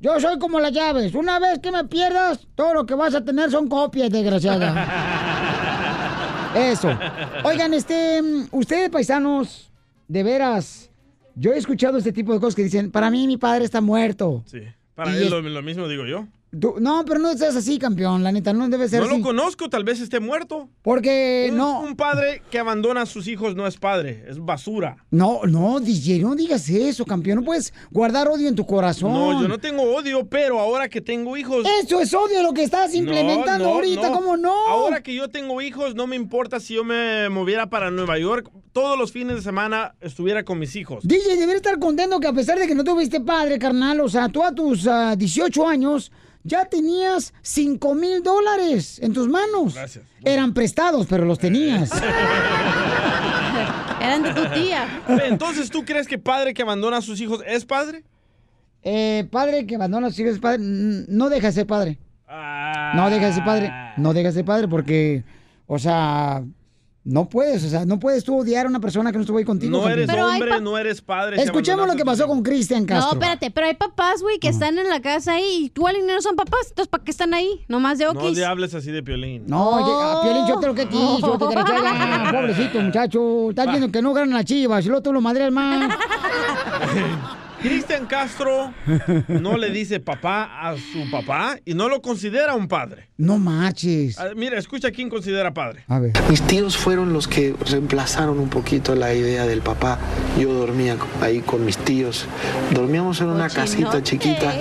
Yo 0.00 0.18
soy 0.20 0.38
como 0.38 0.60
las 0.60 0.72
llaves. 0.72 1.14
Una 1.14 1.38
vez 1.38 1.58
que 1.60 1.70
me 1.72 1.84
pierdas, 1.84 2.46
todo 2.54 2.74
lo 2.74 2.86
que 2.86 2.94
vas 2.94 3.14
a 3.14 3.24
tener 3.24 3.50
son 3.50 3.68
copias, 3.68 4.10
desgraciada. 4.10 4.86
Eso. 6.54 6.88
Oigan, 7.44 7.74
este, 7.74 8.20
ustedes 8.50 8.90
paisanos, 8.90 9.70
de 10.08 10.22
veras, 10.22 10.90
yo 11.34 11.52
he 11.52 11.58
escuchado 11.58 11.98
este 11.98 12.12
tipo 12.12 12.32
de 12.32 12.40
cosas 12.40 12.54
que 12.54 12.62
dicen, 12.64 12.90
para 12.90 13.10
mí 13.10 13.26
mi 13.26 13.36
padre 13.36 13.64
está 13.64 13.80
muerto. 13.80 14.42
Sí. 14.46 14.60
Para 14.94 15.12
Y 15.12 15.16
él 15.16 15.22
es- 15.24 15.30
lo, 15.30 15.40
lo 15.42 15.62
mismo 15.62 15.86
digo 15.88 16.06
yo. 16.06 16.26
Tú- 16.58 16.76
no, 16.80 17.04
pero 17.06 17.20
no 17.20 17.36
seas 17.36 17.56
así, 17.56 17.78
campeón, 17.78 18.22
la 18.24 18.32
neta, 18.32 18.54
no 18.54 18.68
debe 18.70 18.88
ser 18.88 19.00
No 19.00 19.06
así. 19.06 19.18
lo 19.18 19.22
conozco, 19.22 19.68
tal 19.68 19.84
vez 19.84 20.00
esté 20.00 20.18
muerto. 20.18 20.70
Porque 20.80 21.48
Un- 21.50 21.58
no. 21.58 21.80
Un 21.82 21.94
padre 21.94 22.42
que 22.50 22.58
abandona 22.58 23.02
a 23.02 23.06
sus 23.06 23.28
hijos 23.28 23.54
no 23.54 23.66
es 23.66 23.76
padre, 23.76 24.24
es 24.26 24.38
basura. 24.38 24.96
No, 25.10 25.40
no, 25.46 25.78
DJ, 25.78 26.20
no 26.20 26.34
digas 26.34 26.68
eso, 26.70 27.04
campeón. 27.04 27.40
No 27.40 27.44
puedes 27.44 27.74
guardar 27.90 28.28
odio 28.28 28.48
en 28.48 28.54
tu 28.54 28.64
corazón. 28.64 29.12
No, 29.12 29.42
yo 29.42 29.46
no 29.48 29.58
tengo 29.58 29.82
odio, 29.94 30.26
pero 30.26 30.58
ahora 30.58 30.88
que 30.88 31.02
tengo 31.02 31.36
hijos. 31.36 31.66
Eso 31.82 32.00
es 32.00 32.14
odio 32.14 32.42
lo 32.42 32.54
que 32.54 32.62
estás 32.62 32.94
implementando 32.94 33.64
No, 33.64 33.70
no, 33.70 33.74
ahorita, 33.76 34.10
¿cómo 34.12 34.36
no? 34.38 34.52
Ahora 34.68 35.02
que 35.02 35.14
yo 35.14 35.28
tengo 35.28 35.60
hijos, 35.60 35.94
no 35.94 36.06
me 36.06 36.16
importa 36.16 36.60
si 36.60 36.74
yo 36.74 36.82
me 36.84 37.28
moviera 37.28 37.68
para 37.68 37.90
Nueva 37.90 38.18
York, 38.18 38.50
todos 38.72 38.98
los 38.98 39.12
fines 39.12 39.36
de 39.36 39.42
semana 39.42 39.94
estuviera 40.00 40.44
con 40.44 40.58
mis 40.58 40.76
hijos. 40.76 41.04
DJ, 41.06 41.36
debería 41.36 41.56
estar 41.56 41.78
contento 41.78 42.20
que 42.20 42.26
a 42.28 42.32
pesar 42.32 42.58
de 42.58 42.66
que 42.66 42.74
no 42.74 42.84
tuviste 42.84 43.20
padre, 43.20 43.58
carnal, 43.58 44.00
o 44.00 44.08
sea, 44.08 44.28
tú 44.30 44.42
a 44.42 44.52
tus 44.52 44.86
ah, 44.86 45.14
18 45.14 45.68
años 45.68 46.10
ya 46.48 46.64
tenías 46.64 47.32
5 47.42 47.94
mil 47.94 48.22
dólares 48.22 48.98
en 49.00 49.12
tus 49.12 49.28
manos. 49.28 49.74
Gracias. 49.74 50.04
Eran 50.24 50.52
prestados, 50.54 51.06
pero 51.08 51.24
los 51.24 51.38
tenías. 51.38 51.90
Eran 54.00 54.22
de 54.22 54.32
tu 54.32 54.46
tía. 54.54 55.02
Entonces, 55.26 55.70
¿tú 55.70 55.84
crees 55.84 56.08
que 56.08 56.18
padre 56.18 56.54
que 56.54 56.62
abandona 56.62 56.96
a 56.96 57.02
sus 57.02 57.20
hijos 57.20 57.42
es 57.46 57.64
padre? 57.64 58.04
Eh, 58.82 59.28
padre 59.30 59.66
que 59.66 59.76
abandona 59.76 60.06
a 60.08 60.10
sus 60.10 60.20
hijos 60.20 60.32
es 60.34 60.40
padre. 60.40 60.58
No 60.60 61.28
deja 61.28 61.48
de 61.48 61.52
ser 61.52 61.66
padre. 61.66 61.98
No 62.94 63.10
deja 63.10 63.26
de 63.26 63.32
ser 63.32 63.44
padre. 63.44 63.72
No 63.96 64.14
deja 64.14 64.28
de 64.28 64.34
ser 64.34 64.44
padre 64.44 64.68
porque, 64.68 65.24
o 65.66 65.78
sea, 65.78 66.42
no 67.08 67.26
puedes. 67.28 67.64
O 67.64 67.68
sea, 67.68 67.86
no 67.86 67.98
puedes 67.98 68.22
tú 68.22 68.38
odiar 68.38 68.66
a 68.66 68.68
una 68.68 68.80
persona 68.80 69.10
que 69.10 69.16
no 69.16 69.22
estuvo 69.22 69.38
ahí 69.38 69.44
contigo. 69.44 69.80
No 69.80 69.88
eres 69.88 70.06
Pero 70.06 70.26
hombre, 70.26 70.60
no 70.60 70.76
eres 70.76 71.00
padre. 71.00 71.42
Escuchemos 71.42 71.86
lo 71.88 71.96
que 71.96 72.02
a 72.02 72.04
pasó 72.04 72.26
con 72.26 72.42
Cristian 72.42 72.84
Castro. 72.84 73.06
No, 73.06 73.12
espérate, 73.14 73.50
pero 73.50 73.66
hay 73.66 73.74
papás, 73.74 74.20
güey, 74.20 74.38
que 74.38 74.48
están 74.48 74.78
en 74.78 74.88
la 74.88 75.00
casa 75.00 75.32
ahí 75.32 75.64
y 75.64 75.70
tú 75.70 75.86
al 75.88 76.06
no 76.06 76.20
son 76.20 76.36
papás, 76.36 76.60
entonces 76.68 76.88
¿para 76.88 77.02
qué 77.02 77.10
están 77.10 77.32
ahí? 77.32 77.64
Nomás 77.66 77.98
de 77.98 78.04
No 78.04 78.10
okis. 78.10 78.36
le 78.36 78.44
hables 78.44 78.74
así 78.74 78.90
de 78.90 79.02
Piolín. 79.02 79.44
No, 79.46 79.70
oye, 79.70 79.90
a 79.90 80.22
Piolín 80.22 80.46
yo 80.46 80.60
te 80.60 80.66
lo 80.66 80.74
que 80.74 80.86
quiso, 80.86 81.38
te 81.38 81.54
ya, 81.54 82.30
pobrecito 82.30 82.80
muchacho. 82.80 83.50
Estás 83.50 83.66
viendo 83.68 83.90
que 83.90 84.02
no 84.02 84.12
ganan 84.12 84.34
las 84.34 84.44
chivas, 84.44 84.84
y 84.84 84.88
luego 84.88 85.02
tú 85.02 85.12
lo 85.12 85.20
madreas 85.22 85.50
más. 85.50 85.90
Cristian 87.60 88.06
Castro 88.06 88.72
no 89.28 89.56
le 89.56 89.70
dice 89.70 89.98
papá 90.00 90.60
a 90.68 90.76
su 90.76 91.10
papá 91.10 91.58
y 91.64 91.74
no 91.74 91.88
lo 91.88 92.00
considera 92.00 92.54
un 92.54 92.68
padre. 92.68 93.08
No 93.16 93.38
marches. 93.38 94.18
Ah, 94.18 94.28
Mira, 94.36 94.58
escucha 94.58 94.90
quién 94.92 95.08
considera 95.10 95.52
padre. 95.52 95.84
A 95.88 95.98
ver. 95.98 96.12
Mis 96.30 96.42
tíos 96.42 96.76
fueron 96.76 97.12
los 97.12 97.26
que 97.26 97.54
reemplazaron 97.68 98.38
un 98.38 98.48
poquito 98.48 98.94
la 98.94 99.12
idea 99.12 99.44
del 99.46 99.60
papá. 99.60 99.98
Yo 100.38 100.52
dormía 100.52 100.96
ahí 101.20 101.40
con 101.40 101.64
mis 101.64 101.78
tíos. 101.78 102.26
Dormíamos 102.72 103.20
en 103.20 103.28
una 103.28 103.48
casita 103.48 104.02
chiquita 104.02 104.54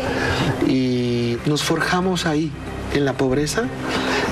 y 0.67 1.37
nos 1.45 1.63
forjamos 1.63 2.25
ahí, 2.25 2.51
en 2.93 3.05
la 3.05 3.13
pobreza 3.13 3.65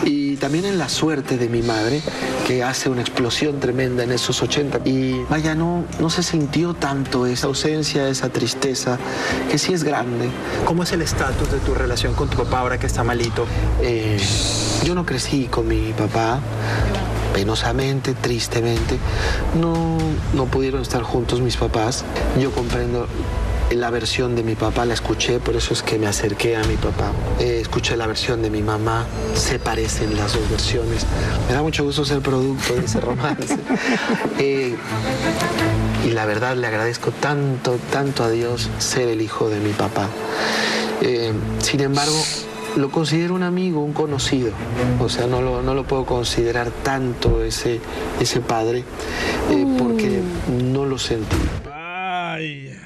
y 0.05 0.24
también 0.35 0.65
en 0.65 0.77
la 0.77 0.89
suerte 0.89 1.37
de 1.37 1.49
mi 1.49 1.61
madre, 1.61 2.01
que 2.47 2.63
hace 2.63 2.89
una 2.89 3.01
explosión 3.01 3.59
tremenda 3.59 4.03
en 4.03 4.11
esos 4.11 4.41
80. 4.41 4.81
Y 4.85 5.23
vaya, 5.29 5.55
no, 5.55 5.85
no 5.99 6.09
se 6.09 6.23
sintió 6.23 6.73
tanto 6.73 7.25
esa 7.25 7.47
ausencia, 7.47 8.07
esa 8.07 8.29
tristeza, 8.29 8.97
que 9.49 9.57
sí 9.57 9.73
es 9.73 9.83
grande. 9.83 10.29
¿Cómo 10.65 10.83
es 10.83 10.91
el 10.91 11.01
estatus 11.01 11.51
de 11.51 11.59
tu 11.59 11.73
relación 11.73 12.13
con 12.13 12.29
tu 12.29 12.37
papá 12.37 12.59
ahora 12.59 12.79
que 12.79 12.87
está 12.87 13.03
malito? 13.03 13.45
Eh, 13.81 14.19
yo 14.83 14.95
no 14.95 15.05
crecí 15.05 15.45
con 15.45 15.67
mi 15.67 15.93
papá, 15.93 16.39
penosamente, 17.33 18.13
tristemente. 18.13 18.97
No, 19.59 19.97
no 20.33 20.45
pudieron 20.45 20.81
estar 20.81 21.03
juntos 21.03 21.41
mis 21.41 21.57
papás. 21.57 22.05
Yo 22.39 22.51
comprendo 22.51 23.07
la 23.71 23.89
versión 23.89 24.35
de 24.35 24.43
mi 24.43 24.55
papá, 24.55 24.85
la 24.85 24.93
escuché, 24.93 25.39
por 25.39 25.55
eso 25.55 25.73
es 25.73 25.81
que 25.81 25.97
me 25.97 26.07
acerqué 26.07 26.55
a 26.55 26.63
mi 26.63 26.75
papá. 26.75 27.11
Eh, 27.39 27.59
escuché 27.61 27.97
la 27.97 28.07
versión 28.07 28.41
de 28.41 28.49
mi 28.49 28.61
mamá, 28.61 29.05
se 29.33 29.59
parecen 29.59 30.15
las 30.15 30.33
dos 30.33 30.49
versiones. 30.49 31.05
Me 31.47 31.53
da 31.53 31.61
mucho 31.61 31.83
gusto 31.83 32.05
ser 32.05 32.21
producto 32.21 32.75
de 32.75 32.85
ese 32.85 32.99
romance. 32.99 33.57
Eh, 34.37 34.75
y 36.05 36.09
la 36.11 36.25
verdad 36.25 36.55
le 36.55 36.67
agradezco 36.67 37.11
tanto, 37.11 37.79
tanto 37.91 38.23
a 38.23 38.29
Dios 38.29 38.69
ser 38.79 39.07
el 39.07 39.21
hijo 39.21 39.49
de 39.49 39.59
mi 39.59 39.71
papá. 39.71 40.09
Eh, 41.01 41.31
sin 41.59 41.81
embargo, 41.81 42.21
lo 42.75 42.91
considero 42.91 43.33
un 43.33 43.43
amigo, 43.43 43.81
un 43.81 43.93
conocido. 43.93 44.51
O 44.99 45.09
sea, 45.09 45.27
no 45.27 45.41
lo, 45.41 45.61
no 45.61 45.73
lo 45.73 45.85
puedo 45.85 46.05
considerar 46.05 46.69
tanto 46.83 47.43
ese, 47.43 47.79
ese 48.19 48.41
padre 48.41 48.83
eh, 49.51 49.65
porque 49.77 50.21
no 50.73 50.85
lo 50.85 50.97
sentí. 50.97 51.37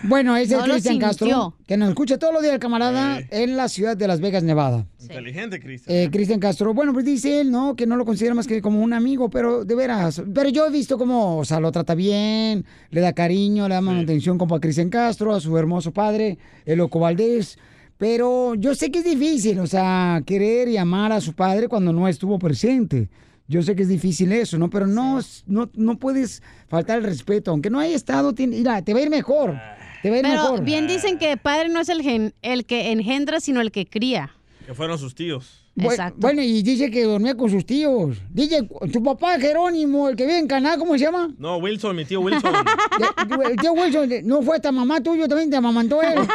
Bueno, 0.03 0.37
es 0.37 0.49
el 0.51 0.59
No 0.59 0.67
lo 0.67 0.73
Cristian 0.73 0.97
Castro, 0.97 1.55
que 1.67 1.75
nos 1.75 1.89
escucha 1.89 2.17
todos 2.17 2.33
los 2.33 2.41
días 2.41 2.53
el 2.53 2.59
camarada 2.59 3.19
en 3.31 3.57
la 3.57 3.67
ciudad 3.67 3.97
de 3.97 4.07
Las 4.07 4.21
Vegas, 4.21 4.43
Nevada. 4.43 4.85
Inteligente, 5.01 5.59
Cristian. 5.59 5.95
Eh, 5.97 6.09
Cristian 6.09 6.39
Castro, 6.39 6.73
bueno, 6.73 6.93
pues 6.93 7.03
dice 7.05 7.41
él, 7.41 7.51
¿no? 7.51 7.75
Que 7.75 7.85
no 7.85 7.97
lo 7.97 8.05
considera 8.05 8.33
más 8.33 8.47
que 8.47 8.61
como 8.61 8.81
un 8.81 8.93
amigo, 8.93 9.29
pero 9.29 9.65
de 9.65 9.75
veras. 9.75 10.21
Pero 10.33 10.49
yo 10.49 10.65
he 10.65 10.71
visto 10.71 10.97
cómo, 10.97 11.37
o 11.37 11.45
sea, 11.45 11.59
lo 11.59 11.71
trata 11.71 11.95
bien, 11.95 12.65
le 12.91 13.01
da 13.01 13.11
cariño, 13.13 13.67
le 13.67 13.75
da 13.75 13.81
manutención 13.81 14.37
como 14.37 14.55
a 14.55 14.61
Cristian 14.61 14.89
Castro, 14.89 15.35
a 15.35 15.41
su 15.41 15.57
hermoso 15.57 15.91
padre, 15.91 16.37
el 16.65 16.77
Loco 16.77 16.99
Valdés. 16.99 17.57
Pero 17.97 18.55
yo 18.55 18.75
sé 18.75 18.91
que 18.91 18.99
es 18.99 19.05
difícil, 19.05 19.59
o 19.59 19.67
sea, 19.67 20.21
querer 20.25 20.69
y 20.69 20.77
amar 20.77 21.11
a 21.11 21.19
su 21.19 21.33
padre 21.33 21.67
cuando 21.67 21.91
no 21.91 22.07
estuvo 22.07 22.39
presente. 22.39 23.09
Yo 23.49 23.61
sé 23.63 23.75
que 23.75 23.81
es 23.83 23.89
difícil 23.89 24.31
eso, 24.31 24.57
¿no? 24.57 24.69
Pero 24.69 24.87
no, 24.87 25.19
no, 25.47 25.69
no 25.73 25.97
puedes 25.97 26.41
faltar 26.67 26.99
el 26.99 27.03
respeto. 27.03 27.51
Aunque 27.51 27.69
no 27.69 27.79
haya 27.79 27.95
estado, 27.95 28.33
tiene- 28.33 28.55
mira, 28.57 28.81
te 28.83 28.93
va 28.93 28.99
a 28.99 29.03
ir 29.03 29.09
mejor. 29.09 29.55
Te 30.01 30.09
va 30.09 30.15
a 30.15 30.19
ir 30.19 30.23
Pero 30.25 30.35
mejor. 30.43 30.63
bien 30.63 30.87
dicen 30.87 31.17
que 31.17 31.35
padre 31.37 31.69
no 31.69 31.79
es 31.81 31.89
el, 31.89 32.01
gen- 32.01 32.33
el 32.41 32.65
que 32.65 32.91
engendra, 32.91 33.39
sino 33.39 33.61
el 33.61 33.71
que 33.71 33.85
cría. 33.85 34.31
Que 34.65 34.73
fueron 34.73 34.97
sus 34.97 35.13
tíos. 35.15 35.65
Bu- 35.75 36.13
Bueno, 36.17 36.41
y 36.41 36.61
dice 36.61 36.91
que 36.91 37.03
dormía 37.05 37.35
con 37.35 37.49
sus 37.49 37.65
tíos. 37.65 38.17
Dice, 38.31 38.67
tu 38.91 39.01
papá 39.01 39.39
Jerónimo, 39.39 40.09
el 40.09 40.15
que 40.17 40.25
vive 40.25 40.37
en 40.39 40.47
Canadá, 40.47 40.77
¿cómo 40.77 40.93
se 40.93 40.99
llama? 41.05 41.29
No, 41.37 41.55
Wilson, 41.57 41.95
mi 41.95 42.03
tío 42.05 42.19
Wilson. 42.21 42.53
El 43.49 43.55
tío 43.57 43.71
Wilson, 43.73 44.09
¿no 44.23 44.41
fue 44.41 44.57
esta 44.57 44.71
mamá 44.73 45.01
tuyo? 45.01 45.27
También 45.27 45.49
te 45.49 45.55
amamantó 45.55 46.01
él. 46.01 46.19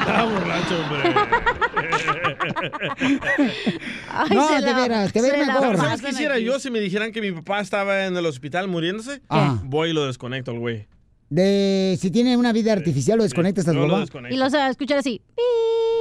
Está 0.00 0.24
borracho, 0.24 0.74
hombre. 0.80 1.14
no, 4.34 4.60
de 4.60 4.74
veras, 4.74 5.12
te 5.12 5.20
va 5.20 5.26
a 5.26 5.30
ir 5.30 5.46
mejor. 5.46 5.76
¿Sabes 5.76 6.00
qué 6.02 6.10
hiciera 6.10 6.38
yo 6.38 6.58
si 6.58 6.70
me 6.70 6.80
dijeran 6.80 7.12
que 7.12 7.20
mi 7.20 7.32
papá 7.32 7.60
estaba 7.60 8.06
en 8.06 8.16
el 8.16 8.26
hospital 8.26 8.68
muriéndose? 8.68 9.20
Ah. 9.28 9.58
Voy 9.64 9.90
y 9.90 9.92
lo 9.92 10.06
desconecto 10.06 10.50
al 10.52 10.58
güey. 10.58 10.86
De 11.30 11.96
si 12.00 12.10
tiene 12.10 12.36
una 12.36 12.52
vida 12.52 12.72
artificial, 12.72 13.16
lo 13.18 13.22
desconectas 13.22 13.68
a 13.68 13.72
tu 13.72 13.78
yo 13.78 13.86
lo. 13.86 14.04
Y 14.30 14.36
a 14.56 14.68
escuchar 14.68 14.98
así. 14.98 15.22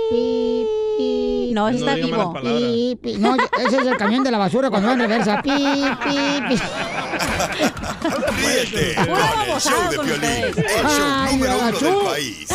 Pi, 0.09 0.65
pi. 0.97 1.51
No, 1.53 1.69
ese 1.69 1.79
No 1.79 1.91
está 1.91 1.93
vivo. 1.93 2.33
Pi, 2.41 2.97
pi. 2.99 3.13
No, 3.19 3.35
ese 3.35 3.77
es 3.77 3.85
el 3.85 3.95
camión 3.95 4.23
de 4.23 4.31
la 4.31 4.39
basura 4.39 4.71
cuando 4.71 4.87
va 4.87 4.95
en 4.95 4.99
reversa. 5.01 5.39
Pi, 5.43 5.51
pi, 5.51 6.17
pi. 6.49 6.55
Ríete 8.41 8.95
con 8.95 9.51
el 9.51 9.59
show 9.61 9.91
de 9.91 9.99
Piolín, 9.99 10.45
el 10.45 10.87
show 10.87 11.05
Ay, 11.05 11.35
número 11.35 11.57
uno 11.59 11.71
del 11.71 11.95
país. 12.05 12.49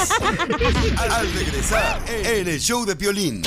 Al 0.99 1.33
regresar 1.33 2.03
en 2.09 2.49
el 2.49 2.61
show 2.61 2.85
de 2.85 2.97
Piolín. 2.97 3.43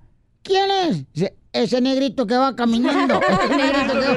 ¿quién 0.43 0.69
es? 0.69 1.05
Dice, 1.13 1.37
ese 1.53 1.79
negrito 1.79 2.27
que 2.27 2.35
va 2.35 2.53
caminando. 2.53 3.21
Ese 3.29 3.55
negrito 3.55 3.93
que 3.93 4.07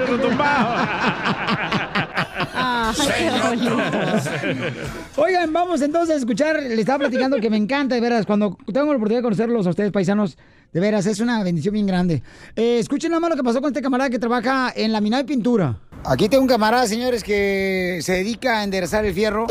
Oigan, 5.16 5.52
vamos 5.52 5.82
entonces 5.82 6.16
a 6.16 6.18
escuchar, 6.18 6.62
le 6.62 6.81
estaba 6.81 7.01
platicando 7.01 7.39
que 7.39 7.51
me 7.51 7.56
encanta, 7.56 7.94
de 7.94 8.01
veras, 8.01 8.27
cuando 8.27 8.56
tengo 8.66 8.86
la 8.86 8.97
oportunidad 8.97 9.18
de 9.18 9.23
conocerlos 9.23 9.66
a 9.66 9.70
ustedes, 9.70 9.93
paisanos, 9.93 10.36
de 10.73 10.81
veras, 10.81 11.06
es 11.06 11.20
una 11.20 11.43
bendición 11.43 11.74
bien 11.74 11.86
grande. 11.86 12.23
Eh, 12.55 12.78
escuchen 12.78 13.10
nada 13.10 13.20
más 13.20 13.31
lo 13.31 13.36
que 13.36 13.43
pasó 13.43 13.60
con 13.60 13.68
este 13.68 13.82
camarada 13.82 14.10
que 14.10 14.18
trabaja 14.18 14.73
en 14.74 14.93
laminado 14.93 15.23
de 15.23 15.27
pintura. 15.27 15.78
Aquí 16.05 16.28
tengo 16.28 16.43
un 16.43 16.48
camarada, 16.48 16.86
señores, 16.86 17.24
que 17.24 17.98
se 18.02 18.12
dedica 18.12 18.60
a 18.60 18.64
enderezar 18.64 19.05
el 19.05 19.12
fierro. 19.12 19.47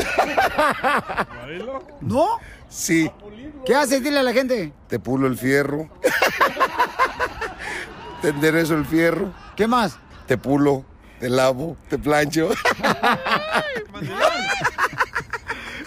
¿No? 2.02 2.28
Sí. 2.70 3.12
¿Qué 3.66 3.76
haces? 3.76 4.04
Dile 4.04 4.20
a 4.20 4.24
la 4.24 4.32
gente. 4.32 4.72
Te 4.88 5.00
pulo 5.00 5.28
el 5.28 5.38
fierro. 5.38 5.90
te 8.22 8.30
enderezo 8.30 8.76
el 8.76 8.86
fierro. 8.86 9.34
¿Qué 9.56 9.68
más? 9.68 9.98
Te 10.28 10.38
pulo, 10.38 10.86
te 11.20 11.30
lavo, 11.30 11.78
te 11.90 11.98
plancho. 11.98 12.50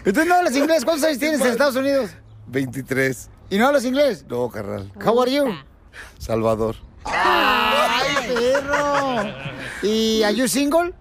Entonces 0.05 0.27
no 0.27 0.35
hablas 0.35 0.57
inglés. 0.57 0.85
¿Cuántos 0.85 1.05
años 1.07 1.19
tienes 1.19 1.41
en 1.41 1.49
Estados 1.49 1.77
Unidos? 1.77 2.11
23. 2.47 3.29
¿Y 3.51 3.59
no 3.59 3.67
hablas 3.67 3.85
inglés? 3.85 4.25
No, 4.29 4.49
carnal. 4.51 4.91
How 5.05 5.21
are 5.23 5.31
you? 5.33 5.47
Salvador. 6.19 6.77
¡Ay, 7.05 8.35
perro! 8.35 9.25
¿Y 9.83 10.23
are 10.23 10.35
you 10.35 10.49
single? 10.49 10.93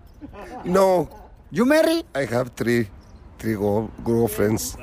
No. 0.63 1.09
¿You 1.51 1.65
marry? 1.65 2.05
I 2.15 2.25
have 2.33 2.51
three, 2.55 2.89
three 3.37 3.55
girlfriends. 4.05 4.77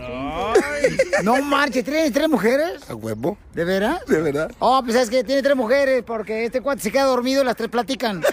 No 1.23 1.43
marches, 1.43 1.85
¿tienes 1.85 2.13
tres 2.13 2.29
mujeres? 2.29 2.89
¿A 2.89 2.95
huevo? 2.95 3.39
¿De 3.53 3.65
veras? 3.65 4.05
De 4.07 4.21
verdad. 4.21 4.51
Oh, 4.59 4.83
pues 4.85 4.97
es 4.97 5.11
que 5.11 5.25
tiene 5.25 5.43
tres 5.43 5.57
mujeres 5.57 6.03
porque 6.07 6.45
este 6.47 6.61
cuate 6.61 6.83
se 6.83 6.93
queda 6.93 7.05
dormido 7.05 7.43
y 7.43 7.45
las 7.45 7.57
tres 7.57 7.69
platican. 7.71 8.23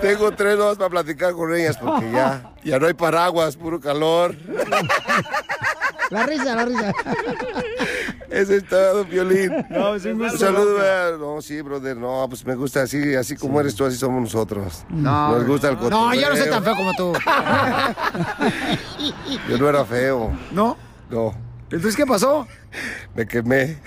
Tengo 0.00 0.30
tres 0.32 0.56
horas 0.58 0.76
para 0.76 0.90
platicar 0.90 1.32
con 1.32 1.54
ellas 1.54 1.76
porque 1.76 2.10
ya, 2.10 2.52
ya 2.62 2.78
no 2.78 2.86
hay 2.86 2.94
paraguas, 2.94 3.56
puro 3.56 3.80
calor. 3.80 4.36
La 6.10 6.24
risa, 6.26 6.54
la 6.54 6.64
risa. 6.64 6.92
Ese 8.30 8.56
es 8.56 8.66
todo, 8.66 9.04
Violín. 9.04 9.52
No, 9.70 9.94
es 9.94 10.04
un 10.06 10.18
gusto. 10.18 10.38
saludo. 10.38 10.78
eh. 10.82 11.16
No, 11.18 11.40
sí, 11.42 11.60
brother. 11.62 11.96
No, 11.96 12.26
pues 12.28 12.44
me 12.46 12.54
gusta 12.54 12.82
así, 12.82 13.14
así 13.14 13.36
como 13.36 13.60
eres 13.60 13.74
tú, 13.74 13.84
así 13.84 13.96
somos 13.96 14.22
nosotros. 14.22 14.84
No. 14.88 15.32
Nos 15.32 15.46
gusta 15.46 15.68
el 15.70 15.76
cotorreo. 15.76 15.98
No, 16.06 16.14
yo 16.14 16.30
no 16.30 16.36
soy 16.36 16.48
tan 16.50 16.64
feo 16.64 16.76
como 16.76 16.94
tú. 16.94 17.12
Yo 19.48 19.58
no 19.58 19.68
era 19.68 19.84
feo. 19.84 20.30
¿No? 20.50 20.76
No. 21.10 21.34
¿Entonces 21.70 21.96
qué 21.96 22.06
pasó? 22.06 22.46
Me 23.14 23.26
quemé. 23.26 23.78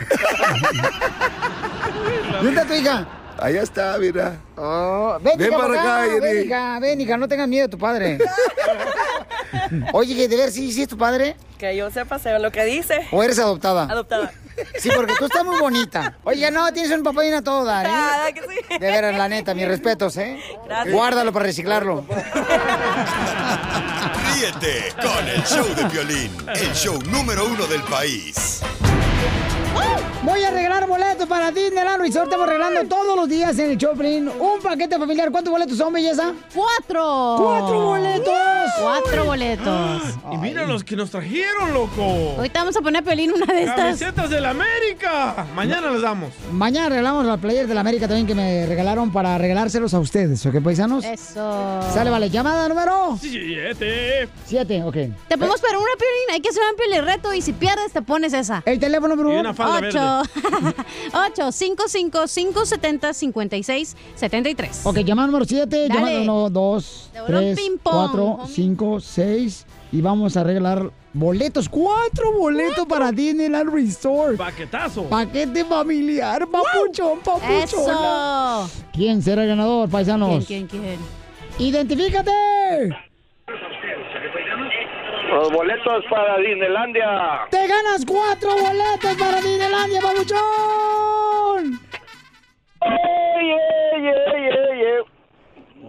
¿Dónde 2.33 2.49
está 2.51 2.65
tu 2.65 2.73
hija? 2.73 3.07
Allá 3.41 3.63
está, 3.63 3.97
mira. 3.97 4.37
Oh, 4.55 5.17
ven, 5.21 5.35
Ven 5.37 5.49
hija, 5.49 5.57
para 5.57 5.81
acá, 5.81 6.01
ven, 6.01 6.21
Jenny. 6.21 6.39
hija, 6.45 6.79
ven, 6.79 7.01
hija, 7.01 7.17
no 7.17 7.27
tengas 7.27 7.47
miedo 7.47 7.65
de 7.67 7.71
tu 7.71 7.77
padre. 7.79 8.19
Oye, 9.93 10.15
que 10.15 10.27
de 10.27 10.37
ver 10.37 10.51
si 10.51 10.71
sí, 10.71 10.83
es 10.83 10.87
tu 10.87 10.97
padre 10.97 11.35
Que 11.57 11.75
yo 11.75 11.89
sepa 11.91 12.19
sé 12.19 12.37
lo 12.39 12.51
que 12.51 12.63
dice. 12.65 13.07
o 13.11 13.21
eres 13.23 13.39
adoptada. 13.39 13.83
Adoptada. 13.83 14.31
Sí, 14.77 14.89
porque 14.95 15.13
tú 15.17 15.25
estás 15.25 15.43
muy 15.43 15.59
bonita. 15.59 16.17
Oye, 16.23 16.51
no, 16.51 16.71
tienes 16.71 16.91
un 16.91 17.03
papá 17.03 17.25
y 17.25 17.29
una 17.29 17.43
toda, 17.43 17.83
¿eh? 17.83 17.87
Ah, 17.89 18.27
que 18.33 18.41
sí. 18.41 18.77
De 18.79 18.91
veras, 18.91 19.17
la 19.17 19.27
neta, 19.27 19.53
mis 19.55 19.67
respetos, 19.67 20.15
¿eh? 20.17 20.39
Gracias. 20.65 20.93
Guárdalo 20.93 21.33
para 21.33 21.45
reciclarlo. 21.45 22.05
Ríete 24.35 24.93
con 25.01 25.27
el 25.27 25.43
show 25.43 25.65
de 25.75 25.85
Piolín, 25.85 26.31
el 26.53 26.73
show 26.73 26.99
número 27.09 27.45
uno 27.47 27.65
del 27.67 27.81
país. 27.83 28.61
Voy 30.23 30.43
a 30.43 30.51
regalar 30.51 30.87
boletos 30.87 31.27
para 31.27 31.51
Disneyland 31.51 31.99
Resort. 31.99 32.25
Estamos 32.25 32.47
regalando 32.47 32.83
todos 32.87 33.15
los 33.15 33.27
días 33.27 33.57
en 33.57 33.71
el 33.71 33.77
Choplin 33.77 34.29
un 34.29 34.61
paquete 34.61 34.99
familiar. 34.99 35.31
¿Cuántos 35.31 35.51
boletos 35.51 35.77
son, 35.77 35.91
belleza? 35.91 36.33
¡Cuatro! 36.53 37.37
¡Cuatro 37.39 37.81
boletos! 37.81 38.33
¡Cuatro 38.79 39.25
boletos! 39.25 40.01
Y 40.31 40.37
mira 40.37 40.65
los 40.65 40.83
que 40.83 40.95
nos 40.95 41.09
trajeron, 41.09 41.73
loco. 41.73 42.35
Ahorita 42.37 42.59
vamos 42.59 42.77
a 42.77 42.81
poner 42.81 43.01
a 43.01 43.05
Pelín 43.05 43.31
una 43.31 43.51
de 43.51 43.63
estas. 43.63 43.77
Camisetas 43.77 44.29
del 44.29 44.45
América. 44.45 45.47
Mañana 45.55 45.89
les 45.89 46.03
damos. 46.03 46.31
Mañana 46.51 46.89
regalamos 46.89 47.25
las 47.25 47.39
players 47.39 47.67
de 47.67 47.73
la 47.73 47.81
América 47.81 48.07
también 48.07 48.27
que 48.27 48.35
me 48.35 48.67
regalaron 48.67 49.11
para 49.11 49.39
regalárselos 49.39 49.95
a 49.95 49.99
ustedes, 49.99 50.45
¿ok, 50.45 50.61
paisanos? 50.63 51.03
Eso. 51.03 51.81
Sale, 51.93 52.11
vale. 52.11 52.29
Llamada 52.29 52.69
número 52.69 53.17
Siete. 53.19 54.29
siete, 54.45 54.83
ok. 54.83 54.93
Te 54.93 55.35
podemos 55.35 55.55
esperar 55.55 55.77
una 55.77 55.91
Pelín. 55.97 56.33
Hay 56.33 56.41
que 56.41 56.49
hacer 56.49 56.61
un 56.69 56.77
Pelín 56.77 57.05
reto 57.05 57.33
y 57.33 57.41
si 57.41 57.53
pierdes 57.53 57.91
te 57.91 58.03
pones 58.03 58.33
esa. 58.33 58.61
El 58.65 58.79
teléfono, 58.79 59.15
bro. 59.15 59.31
Falda 59.63 59.81
verde. 59.81 60.83
8 61.13 61.51
55 61.51 62.27
570 62.27 63.13
56 63.13 63.95
73. 64.15 64.81
Ok, 64.85 64.97
llamada 64.99 65.27
número 65.27 65.45
7, 65.45 65.87
Dale. 65.87 65.93
llamada 65.93 66.21
1, 66.21 66.49
2, 66.49 67.09
De 67.13 67.21
balón 67.21 67.41
3, 67.41 67.59
ping 67.59 67.77
pong, 67.77 67.93
4, 67.93 68.25
homie. 68.25 68.47
5, 68.47 68.99
6 68.99 69.65
y 69.91 70.01
vamos 70.01 70.37
a 70.37 70.43
regalar 70.43 70.91
boletos, 71.13 71.67
cuatro 71.67 72.31
boletos 72.33 72.85
para 72.87 73.11
Disneyland 73.11 73.73
Resort. 73.73 74.37
Paquetazo. 74.37 75.03
Paquete 75.03 75.65
familiar, 75.65 76.47
papuchón, 76.47 77.19
papuchón. 77.19 77.63
Eso. 77.63 78.69
¿Quién 78.93 79.21
será 79.21 79.43
el 79.43 79.49
ganador, 79.49 79.89
paisanos? 79.89 80.45
¿Quién, 80.45 80.67
quién, 80.67 80.81
quién? 80.81 80.99
¡Identifícate! 81.59 82.31
Los 85.31 85.51
boletos 85.51 86.03
para 86.09 86.37
Disneylandia. 86.39 87.47
¡Te 87.49 87.65
ganas 87.67 88.05
cuatro 88.05 88.49
boletos 88.51 89.15
para 89.17 89.39
Disneylandia, 89.41 90.01
papuchón! 90.01 91.79
¡Ey, 92.81 93.51
ey, 93.51 94.07
ey, 94.07 94.45
ey, 94.45 94.81
ey! 94.81 95.03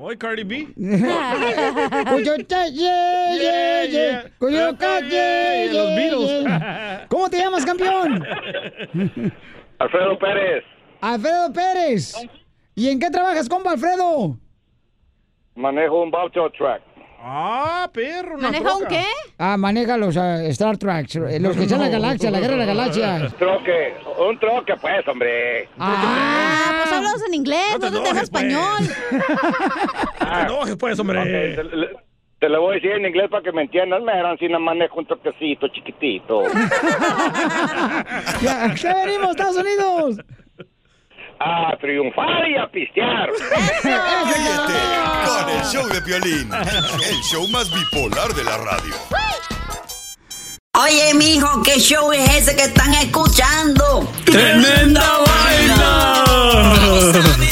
Hoy 0.00 0.16
Cardi 0.16 0.44
B. 0.44 0.68
Coyote, 2.08 2.72
yeah, 2.72 3.34
yeah, 3.36 3.84
yeah. 3.84 4.24
Coyote, 4.38 4.86
yeah, 5.08 5.66
Los 5.72 5.88
yeah, 5.88 5.96
Beatles. 5.96 6.42
yeah. 6.44 7.06
¿Cómo 7.08 7.28
te 7.28 7.38
llamas, 7.38 7.64
campeón? 7.64 8.24
Alfredo 9.78 10.18
Pérez. 10.18 10.64
Alfredo 11.00 11.52
Pérez. 11.52 12.14
¿Y 12.74 12.88
en 12.90 12.98
qué 13.00 13.10
trabajas, 13.10 13.48
compa 13.48 13.72
Alfredo? 13.72 14.36
Manejo 15.54 16.02
un 16.02 16.10
Baucho 16.10 16.48
Track. 16.50 16.82
Ah, 17.24 17.88
perro, 17.92 18.34
una 18.34 18.48
¿Maneja 18.48 18.72
un 18.74 18.78
troca. 18.80 18.88
qué? 18.88 19.04
Ah, 19.38 19.56
maneja 19.56 19.96
los 19.96 20.16
ah, 20.16 20.42
Star 20.46 20.76
Trek, 20.76 21.06
eh, 21.14 21.38
los 21.38 21.56
que 21.56 21.62
están 21.62 21.80
en 21.82 21.92
la 21.92 21.98
galaxia, 21.98 22.30
la 22.32 22.40
guerra 22.40 22.54
de 22.54 22.58
la 22.58 22.66
galaxia. 22.66 23.28
Troque, 23.38 23.94
un 24.28 24.38
troque 24.40 24.74
pues, 24.80 25.06
hombre. 25.06 25.68
Ah, 25.78 26.80
pues 26.82 26.92
hablas 26.92 27.22
en 27.28 27.34
inglés, 27.34 27.60
no, 27.74 27.78
te 27.78 27.86
te 27.90 27.92
dejas 28.00 28.08
enojes, 28.08 28.30
pues. 28.30 28.42
español. 28.44 28.96
No 30.20 30.36
te 30.38 30.42
enojes, 30.52 30.76
pues, 30.76 30.98
hombre. 30.98 31.18
Ok, 31.20 31.26
te, 31.70 31.76
le- 31.76 31.90
te 32.40 32.48
lo 32.48 32.60
voy 32.60 32.72
a 32.72 32.74
decir 32.74 32.90
en 32.92 33.06
inglés 33.06 33.28
para 33.30 33.42
que 33.44 33.52
me 33.52 33.62
entiendas. 33.62 34.02
Me 34.02 34.12
eran 34.18 34.36
si 34.38 34.48
no 34.48 34.58
manejo 34.58 34.98
un 34.98 35.06
troquecito 35.06 35.68
chiquitito. 35.68 36.42
Ya, 38.42 38.74
¿Qué 38.74 38.92
venimos, 39.04 39.30
Estados 39.30 39.56
Unidos? 39.56 40.16
A 41.44 41.76
triunfar 41.80 42.48
y 42.48 42.56
a 42.56 42.70
pistear. 42.70 43.28
Ríete 43.82 44.80
con 45.26 45.50
el 45.50 45.64
show 45.64 45.88
de 45.88 46.00
Piolín, 46.02 46.50
el 46.52 47.22
show 47.30 47.46
más 47.48 47.70
bipolar 47.72 48.32
de 48.34 48.44
la 48.44 48.56
radio. 48.58 48.94
Oye, 50.74 51.14
mijo, 51.14 51.62
¿qué 51.62 51.78
show 51.78 52.12
es 52.12 52.30
ese 52.34 52.56
que 52.56 52.62
están 52.64 52.94
escuchando? 52.94 54.10
¡Tremenda 54.24 55.18
vaina! 55.26 56.24